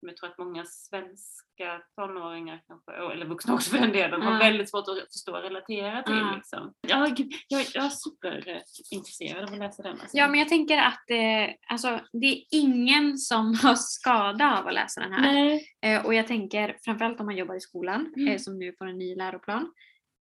Jag 0.00 0.16
tror 0.16 0.30
att 0.30 0.38
många 0.38 0.64
svenska 0.64 1.82
tonåringar, 1.96 2.62
kanske, 2.66 2.92
eller 3.12 3.26
vuxna 3.26 3.54
också 3.54 3.70
för 3.70 3.78
den 3.78 3.92
delen, 3.92 4.22
har 4.22 4.38
väldigt 4.38 4.70
svårt 4.70 4.88
att 4.88 5.12
förstå 5.12 5.36
och 5.36 5.42
relatera 5.42 6.02
till. 6.02 6.14
Ja. 6.14 6.34
Liksom. 6.36 6.74
Ja, 6.88 7.06
gud, 7.16 7.32
jag, 7.48 7.64
jag 7.74 7.84
är 7.84 7.90
superintresserad 7.90 9.44
av 9.44 9.52
att 9.52 9.58
läsa 9.58 9.82
den. 9.82 9.92
Alltså. 10.00 10.16
Ja 10.16 10.28
men 10.28 10.38
jag 10.38 10.48
tänker 10.48 10.78
att 10.78 11.10
eh, 11.10 11.54
alltså, 11.68 12.00
det 12.12 12.26
är 12.26 12.42
ingen 12.50 13.18
som 13.18 13.54
har 13.62 13.74
skada 13.74 14.58
av 14.58 14.66
att 14.66 14.74
läsa 14.74 15.00
den 15.00 15.12
här. 15.12 15.32
Nej. 15.32 15.66
Eh, 15.82 16.06
och 16.06 16.14
jag 16.14 16.26
tänker 16.26 16.76
framförallt 16.84 17.20
om 17.20 17.26
man 17.26 17.36
jobbar 17.36 17.54
i 17.54 17.60
skolan 17.60 18.14
Mm. 18.16 18.28
eh, 18.28 18.38
som 18.38 18.58
nu 18.58 18.74
får 18.78 18.86
en 18.86 18.98
ny 18.98 19.14
läroplan. 19.16 19.72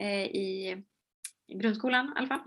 eh, 0.03 0.23
i 0.25 0.77
grundskolan 1.61 2.05
i 2.15 2.19
alla 2.19 2.27
fall 2.27 2.39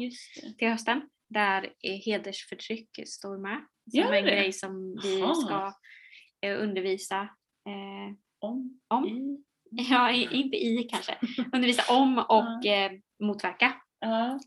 till 0.59 0.69
hösten. 0.69 1.03
Där 1.29 1.65
eh, 1.65 1.93
hedersförtryck 2.05 2.89
står 3.09 3.39
med. 3.39 3.57
Som 3.91 4.01
Gör 4.01 4.13
en 4.13 4.25
det? 4.25 4.31
grej 4.31 4.53
som 4.53 4.99
vi 5.03 5.21
Jaha. 5.21 5.35
ska 5.35 5.55
eh, 5.55 5.73
undervisa 6.53 7.21
eh, 7.69 8.15
Om. 8.39 8.81
om. 8.89 9.07
I. 9.09 9.45
Ja, 9.91 10.13
i- 10.13 10.29
inte 10.37 10.57
i 10.57 10.89
kanske. 10.91 11.19
Undervisa 11.53 11.95
om 11.95 12.19
och 12.19 12.67
eh, 12.67 12.93
motverka 13.23 13.75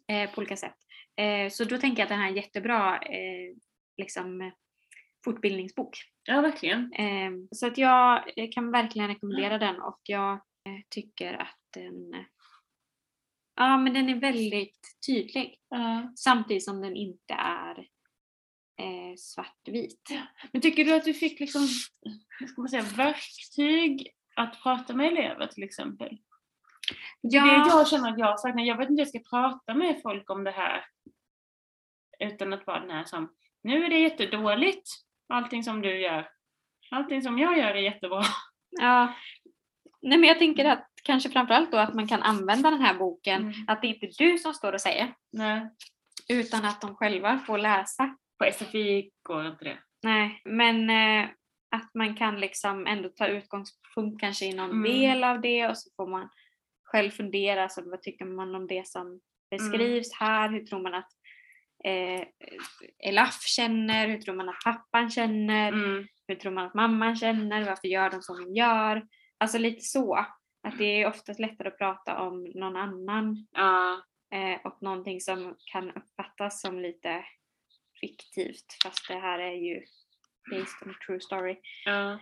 eh, 0.07 0.31
på 0.31 0.37
olika 0.41 0.55
sätt. 0.57 0.75
Eh, 1.15 1.49
så 1.49 1.63
då 1.63 1.77
tänker 1.77 1.97
jag 2.01 2.05
att 2.05 2.09
den 2.09 2.19
här 2.19 2.25
är 2.25 2.29
en 2.29 2.35
jättebra 2.35 2.97
eh, 2.97 3.55
liksom, 3.97 4.41
eh, 4.41 4.51
fortbildningsbok. 5.25 5.97
ja, 6.23 6.41
verkligen. 6.41 6.93
Eh, 6.93 7.31
så 7.51 7.67
att 7.67 7.77
jag 7.77 8.37
eh, 8.39 8.49
kan 8.51 8.71
verkligen 8.71 9.07
rekommendera 9.07 9.57
den 9.57 9.81
och 9.81 9.99
jag 10.03 10.33
eh, 10.33 10.81
tycker 10.89 11.33
att 11.33 11.57
den, 11.73 12.13
eh, 12.13 12.25
ja, 13.55 13.77
men 13.77 13.93
den 13.93 14.09
är 14.09 14.15
väldigt 14.15 14.79
tydlig. 15.07 15.55
Samtidigt 16.15 16.65
som 16.65 16.81
den 16.81 16.95
inte 16.95 17.33
är 17.33 17.87
eh, 18.77 19.15
svartvit. 19.17 20.09
Men 20.51 20.61
tycker 20.61 20.85
du 20.85 20.95
att 20.95 21.05
du 21.05 21.13
fick 21.13 21.39
liksom, 21.39 21.67
ska 22.47 22.61
man 22.61 22.69
säga, 22.69 22.83
verktyg 22.83 24.07
att 24.35 24.61
prata 24.63 24.93
med 24.93 25.07
elever 25.07 25.47
till 25.47 25.63
exempel? 25.63 26.17
Är 27.23 27.29
det 27.29 27.37
jag 27.69 27.87
känner 27.87 28.11
att 28.11 28.19
jag 28.19 28.39
saknar. 28.39 28.63
Jag 28.63 28.77
vet 28.77 28.89
inte 28.89 29.01
hur 29.01 29.11
jag 29.11 29.23
ska 29.23 29.37
prata 29.37 29.73
med 29.73 29.99
folk 30.03 30.29
om 30.29 30.43
det 30.43 30.51
här. 30.51 30.85
Utan 32.19 32.53
att 32.53 32.67
vara 32.67 32.79
den 32.79 32.89
här 32.89 33.05
som, 33.05 33.35
nu 33.63 33.85
är 33.85 33.89
det 33.89 33.99
jättedåligt, 33.99 34.89
allting 35.29 35.63
som 35.63 35.81
du 35.81 35.99
gör. 35.99 36.29
Allting 36.91 37.21
som 37.21 37.39
jag 37.39 37.57
gör 37.57 37.67
är 37.69 37.81
jättebra. 37.81 38.23
Ja. 38.69 39.13
Nej, 40.01 40.17
men 40.17 40.27
jag 40.27 40.39
tänker 40.39 40.65
att 40.65 40.87
kanske 41.03 41.29
framförallt 41.29 41.71
då 41.71 41.77
att 41.77 41.93
man 41.93 42.07
kan 42.07 42.23
använda 42.23 42.69
den 42.71 42.81
här 42.81 42.93
boken, 42.93 43.41
Mm. 43.41 43.53
att 43.67 43.81
det 43.81 43.87
inte 43.87 44.05
är 44.05 44.11
du 44.17 44.37
som 44.37 44.53
står 44.53 44.73
och 44.73 44.81
säger, 44.81 45.13
Nej. 45.31 45.69
utan 46.29 46.65
att 46.65 46.81
de 46.81 46.95
själva 46.95 47.39
får 47.39 47.57
läsa. 47.57 48.15
På 48.39 48.51
SFI 48.51 49.11
går 49.23 49.47
inte 49.47 49.65
det. 49.65 49.77
Nej, 50.03 50.41
men 50.45 50.89
eh, 50.89 51.29
att 51.71 51.89
man 51.93 52.15
kan 52.15 52.39
liksom 52.39 52.87
ändå 52.87 53.09
ta 53.09 53.27
utgångspunkt 53.27 54.19
kanske 54.21 54.45
i 54.45 54.53
någon 54.53 54.69
Mm. 54.71 54.83
del 54.83 55.23
av 55.23 55.41
det 55.41 55.67
och 55.67 55.77
så 55.77 55.89
får 55.95 56.07
man 56.07 56.29
själv 56.83 57.11
fundera, 57.11 57.69
så 57.69 57.89
vad 57.89 58.01
tycker 58.01 58.25
man 58.25 58.55
om 58.55 58.67
det 58.67 58.87
som 58.87 59.19
beskrivs 59.51 60.13
här? 60.19 60.49
Hur 60.49 60.65
tror 60.65 60.81
man 60.81 60.93
att 60.93 61.09
eh, 61.83 62.27
Elaf 63.09 63.41
känner? 63.41 64.07
Hur 64.07 64.17
tror 64.21 64.35
man 64.35 64.49
att 64.49 64.63
pappan 64.65 65.09
känner? 65.09 65.67
Mm. 65.71 66.07
Hur 66.27 66.35
tror 66.35 66.51
man 66.51 66.65
att 66.67 66.73
mamman 66.73 67.15
känner? 67.15 67.65
Varför 67.65 67.87
gör 67.87 68.09
de 68.09 68.21
som 68.21 68.43
de 68.43 68.55
gör? 68.55 69.07
Alltså 69.37 69.57
lite 69.57 69.81
så. 69.81 70.15
Att 70.67 70.77
det 70.77 71.01
är 71.01 71.07
oftast 71.07 71.39
lättare 71.39 71.67
att 71.67 71.77
prata 71.77 72.21
om 72.21 72.43
någon 72.55 72.75
annan 72.75 73.47
Ja. 73.51 74.01
eh, 74.33 74.59
och 74.65 74.81
någonting 74.81 75.21
som 75.21 75.55
kan 75.71 75.91
uppfattas 75.91 76.61
som 76.61 76.79
lite 76.79 77.25
fiktivt 77.99 78.65
fast 78.83 79.07
det 79.07 79.19
här 79.19 79.39
är 79.39 79.55
ju 79.55 79.85
based 80.51 80.81
on 80.85 80.91
a 80.91 80.95
true 81.05 81.21
story. 81.21 81.57
Ja. 81.85 82.19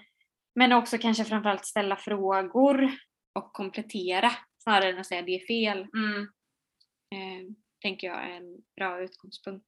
Men 0.56 0.72
också 0.72 0.98
kanske 0.98 1.26
framförallt 1.26 1.66
ställa 1.66 1.96
frågor 1.96 2.92
och 3.34 3.54
komplettera 3.54 4.32
snarare 4.58 4.90
än 4.90 4.98
att 4.98 5.08
säga 5.08 5.22
det 5.22 5.36
är 5.36 5.48
fel. 5.48 5.78
Mm. 5.78 6.22
Eh, 7.12 7.56
tänker 7.82 8.08
jag 8.08 8.24
är 8.24 8.30
en 8.30 8.58
bra 8.76 9.02
utgångspunkt. 9.02 9.66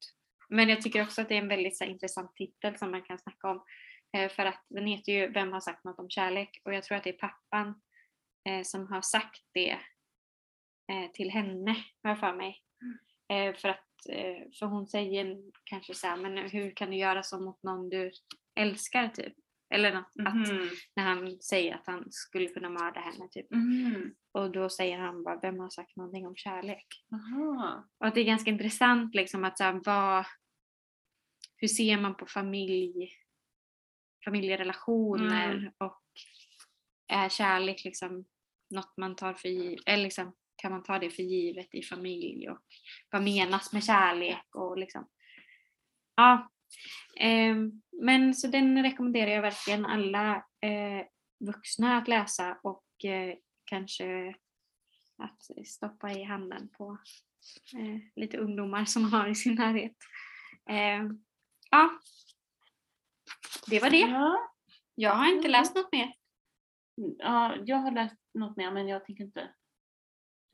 Men 0.49 0.69
jag 0.69 0.81
tycker 0.81 1.03
också 1.03 1.21
att 1.21 1.29
det 1.29 1.35
är 1.35 1.41
en 1.41 1.47
väldigt 1.47 1.77
så 1.77 1.83
här, 1.83 1.91
intressant 1.91 2.35
titel 2.35 2.77
som 2.77 2.91
man 2.91 3.01
kan 3.01 3.19
snacka 3.19 3.49
om. 3.49 3.63
Eh, 4.17 4.29
för 4.29 4.45
att 4.45 4.65
den 4.69 4.87
heter 4.87 5.11
ju 5.11 5.27
Vem 5.31 5.51
har 5.51 5.59
sagt 5.59 5.83
något 5.83 5.99
om 5.99 6.09
kärlek? 6.09 6.61
Och 6.63 6.73
jag 6.73 6.83
tror 6.83 6.97
att 6.97 7.03
det 7.03 7.09
är 7.09 7.27
pappan 7.27 7.81
eh, 8.49 8.63
som 8.63 8.87
har 8.87 9.01
sagt 9.01 9.41
det 9.53 9.71
eh, 10.91 11.11
till 11.13 11.29
henne, 11.29 11.71
har 12.03 12.09
jag 12.09 12.19
för 12.19 12.33
mig. 12.33 12.63
Eh, 13.29 13.55
för, 13.55 13.69
att, 13.69 13.86
för 14.59 14.65
hon 14.65 14.87
säger 14.87 15.37
kanske 15.63 15.93
så 15.93 16.07
här, 16.07 16.17
men 16.17 16.37
hur 16.37 16.71
kan 16.71 16.89
du 16.91 16.97
göra 16.97 17.23
så 17.23 17.39
mot 17.39 17.63
någon 17.63 17.89
du 17.89 18.11
älskar 18.59 19.07
typ? 19.09 19.33
Eller 19.69 19.93
något, 19.93 20.11
att, 20.27 20.33
Mhm. 20.51 20.69
när 20.95 21.03
han 21.03 21.41
säger 21.41 21.75
att 21.75 21.87
han 21.87 22.07
skulle 22.11 22.47
kunna 22.47 22.69
mörda 22.69 22.99
henne 22.99 23.27
typ. 23.31 23.51
Mhm. 23.51 24.15
Och 24.31 24.51
då 24.51 24.69
säger 24.69 24.97
han 24.97 25.23
bara, 25.23 25.39
vem 25.39 25.59
har 25.59 25.69
sagt 25.69 25.95
någonting 25.95 26.27
om 26.27 26.35
kärlek? 26.35 26.85
Aha. 27.11 27.87
Och 27.97 28.07
att 28.07 28.15
det 28.15 28.21
är 28.21 28.25
ganska 28.25 28.51
intressant 28.51 29.15
liksom 29.15 29.43
att 29.45 29.57
så 29.57 29.63
här, 29.63 29.81
vad, 29.85 30.25
hur 31.57 31.67
ser 31.67 31.97
man 32.01 32.15
på 32.17 32.25
familj, 32.25 33.09
familjerelationer 34.25 35.53
Mm. 35.53 35.71
och 35.77 36.01
är 37.07 37.29
kärlek 37.29 37.83
liksom 37.83 38.25
något 38.69 38.93
man 38.97 39.15
tar 39.15 39.33
för 39.33 39.49
givet, 39.49 39.83
eller 39.85 40.03
liksom, 40.03 40.33
kan 40.57 40.71
man 40.71 40.83
ta 40.83 40.99
det 40.99 41.09
för 41.09 41.23
givet 41.23 41.75
i 41.75 41.83
familj 41.83 42.49
och 42.49 42.59
vad 43.11 43.23
menas 43.23 43.73
med 43.73 43.83
kärlek 43.83 44.55
och 44.55 44.77
liksom. 44.77 45.07
Ja. 46.15 46.51
Ehm, 47.19 47.81
men 48.01 48.35
så 48.35 48.47
den 48.47 48.83
rekommenderar 48.83 49.31
jag 49.31 49.41
verkligen 49.41 49.85
alla 49.85 50.35
eh, 50.61 51.05
vuxna 51.39 51.97
att 51.97 52.07
läsa 52.07 52.59
och 52.63 53.05
eh, 53.05 53.35
kanske 53.65 54.35
att 55.17 55.67
stoppa 55.67 56.11
i 56.11 56.23
handen 56.23 56.69
på 56.69 56.97
eh, 57.73 57.99
lite 58.15 58.37
ungdomar 58.37 58.85
som 58.85 59.13
har 59.13 59.27
i 59.27 59.35
sin 59.35 59.55
närhet. 59.55 59.95
Eh, 60.69 61.09
ja, 61.71 61.99
det 63.69 63.79
var 63.79 63.89
det. 63.89 63.97
Ja. 63.97 64.53
Jag 64.95 65.15
har 65.15 65.35
inte 65.35 65.47
läst 65.47 65.75
något 65.75 65.91
mer. 65.91 66.13
ja, 67.17 67.55
jag 67.65 67.77
har 67.77 67.91
läst 67.91 68.15
något 68.33 68.57
mer 68.57 68.71
men 68.71 68.87
jag 68.87 69.05
tänker 69.05 69.23
inte 69.23 69.53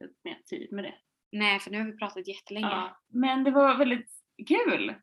ta 0.04 0.10
upp 0.10 0.18
mer 0.24 0.42
tid 0.46 0.72
med 0.72 0.84
det. 0.84 0.96
Nej, 1.32 1.60
för 1.60 1.72
nu 1.72 1.78
har 1.78 1.86
vi 1.86 1.98
pratat 1.98 2.28
jättelänge. 2.28 2.68
Ja, 2.68 2.72
Ja. 2.72 3.00
Men 3.10 3.44
det 3.44 3.52
var 3.52 3.78
väldigt 3.78 4.10
kul. 4.48 4.96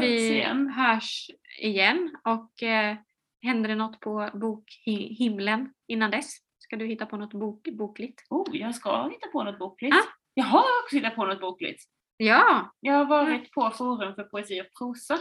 vi 0.00 0.32
igen. 0.34 0.68
hörs 0.68 1.30
igen 1.60 2.16
och 2.24 2.62
eh, 2.62 2.96
händer 3.42 3.68
det 3.68 3.74
något 3.74 4.00
på 4.00 4.30
bokhimlen 4.34 5.74
innan 5.86 6.10
dess? 6.10 6.36
Ska 6.58 6.76
du 6.76 6.86
hitta 6.86 7.06
på 7.06 7.16
något 7.16 7.32
bok, 7.34 7.68
bokligt? 7.72 8.22
Oh, 8.30 8.56
jag 8.56 8.74
ska 8.74 9.08
hitta 9.08 9.28
på 9.28 9.42
något 9.44 9.58
bokligt. 9.58 9.94
Ah. 9.94 10.08
Jag 10.34 10.44
har 10.44 10.64
också 10.84 10.96
hittat 10.96 11.14
på 11.14 11.26
något 11.26 11.40
bokligt. 11.40 11.82
Ja, 12.16 12.74
Jag 12.80 12.94
har 12.94 13.04
varit 13.04 13.50
på 13.52 13.70
Forum 13.70 14.14
för 14.14 14.24
poesi 14.24 14.60
och 14.62 14.78
prosa 14.78 15.18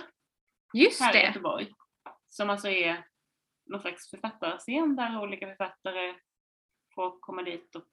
just 0.74 1.02
här 1.02 1.16
i 1.16 1.20
det. 1.20 1.26
Göteborg. 1.26 1.68
Som 2.30 2.50
alltså 2.50 2.68
är 2.70 3.06
någon 3.66 3.82
slags 3.82 4.10
författarscen 4.10 4.96
där 4.96 5.22
olika 5.22 5.48
författare 5.48 6.14
får 6.96 7.20
komma 7.20 7.42
dit 7.44 7.76
och 7.76 7.86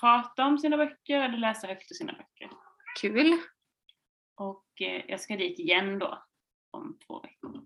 prata 0.00 0.46
om 0.46 0.58
sina 0.58 0.76
böcker 0.76 1.20
eller 1.20 1.38
läsa 1.38 1.66
högt 1.66 1.90
ur 1.90 1.94
sina 1.94 2.12
böcker. 2.12 2.50
Kul. 3.00 3.38
Och 4.36 4.66
eh, 4.80 5.04
jag 5.08 5.20
ska 5.20 5.36
dit 5.36 5.58
igen 5.58 5.98
då 5.98 6.24
om 6.70 6.98
två 7.06 7.20
veckor. 7.20 7.62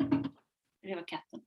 Det 0.83 0.95
var 0.95 1.07
katten. 1.07 1.41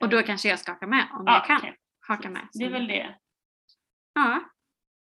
Och 0.00 0.08
då 0.08 0.22
kanske 0.22 0.48
jag 0.48 0.58
ska 0.58 0.72
haka 0.72 0.86
med 0.86 1.08
om 1.12 1.22
Ja, 1.26 1.32
jag 1.32 1.46
kan 1.46 1.56
okej. 1.56 1.76
haka 2.00 2.30
med. 2.30 2.48
Det 2.52 2.64
är 2.64 2.70
väl 2.70 2.86
det. 2.86 3.18
Ja. 4.14 4.50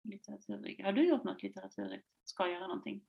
Litteraturvecka. 0.05 0.85
Har 0.85 0.93
du 0.93 1.09
gjort 1.09 1.24
något 1.24 1.43
litteraturligt? 1.43 2.06
Ska 2.24 2.48
göra 2.48 2.66
någonting? 2.66 3.02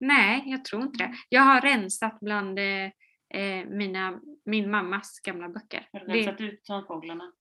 Nej, 0.00 0.42
jag 0.46 0.64
tror 0.64 0.82
inte 0.82 1.04
det. 1.04 1.14
Jag 1.28 1.42
har 1.42 1.60
rensat 1.60 2.20
bland 2.20 2.58
eh, 2.58 2.90
eh, 3.34 3.66
mina, 3.66 4.20
min 4.44 4.70
mammas 4.70 5.20
gamla 5.20 5.48
böcker. 5.48 5.88
Har 5.92 6.00
du 6.00 6.06
Det, 6.06 6.12
rensat 6.12 6.40
ut 6.40 6.66
sandfåglarna? 6.66 7.32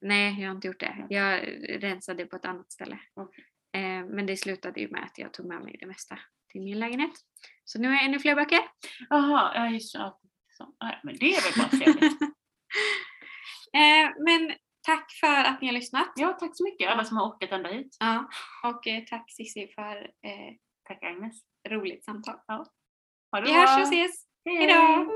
Nej, 0.00 0.40
jag 0.40 0.48
har 0.48 0.54
inte 0.54 0.66
gjort 0.66 0.80
det. 0.80 1.06
Jag 1.10 1.44
rensade 1.82 2.26
på 2.26 2.36
ett 2.36 2.44
annat 2.44 2.72
ställe. 2.72 2.98
Okej. 3.14 3.44
Eh, 3.72 4.04
men 4.06 4.26
det 4.26 4.36
slutade 4.36 4.80
ju 4.80 4.88
med 4.88 5.04
att 5.04 5.18
jag 5.18 5.32
tog 5.32 5.46
med 5.46 5.60
mig 5.62 5.76
det 5.80 5.86
mesta 5.86 6.18
till 6.52 6.60
min 6.62 6.78
lägenhet. 6.78 7.12
Så 7.64 7.78
nu 7.80 7.88
har 7.88 7.94
jag 7.94 8.04
ännu 8.04 8.18
fler 8.18 8.34
böcker. 8.34 8.58
Jaha, 9.10 9.52
ja 9.54 9.68
just 9.68 9.92
det. 9.94 9.98
Ja, 9.98 10.20
så. 10.56 10.74
Ja, 10.78 11.00
men 11.02 11.16
det 11.16 11.34
är 11.34 11.42
väl 11.42 11.62
bara 11.70 11.78
trevligt. 11.84 12.18
Eh, 13.72 14.10
men 14.24 14.54
tack 14.86 15.12
för 15.20 15.44
att 15.44 15.60
ni 15.60 15.66
har 15.68 15.72
lyssnat. 15.72 16.12
Ja, 16.16 16.32
tack 16.32 16.50
så 16.56 16.64
mycket 16.64 16.88
alla 16.90 17.04
som 17.04 17.16
har 17.16 17.28
orkat 17.28 17.50
ända 17.52 17.70
hit. 17.70 17.96
Ja, 18.00 18.28
och 18.62 18.86
eh, 18.86 19.04
tack 19.04 19.32
Cissi 19.32 19.72
för 19.74 19.96
eh, 20.02 20.54
Tack 20.88 21.02
Agnes. 21.02 21.36
roligt 21.68 22.04
samtal. 22.04 22.34
Ha 22.46 23.40
det 23.40 23.42
Vi 23.46 23.52
bra. 23.52 23.60
hörs 23.60 23.76
och 23.76 23.82
ses. 23.94 24.26
Hej 24.44 24.56
Hejdå! 24.56 25.10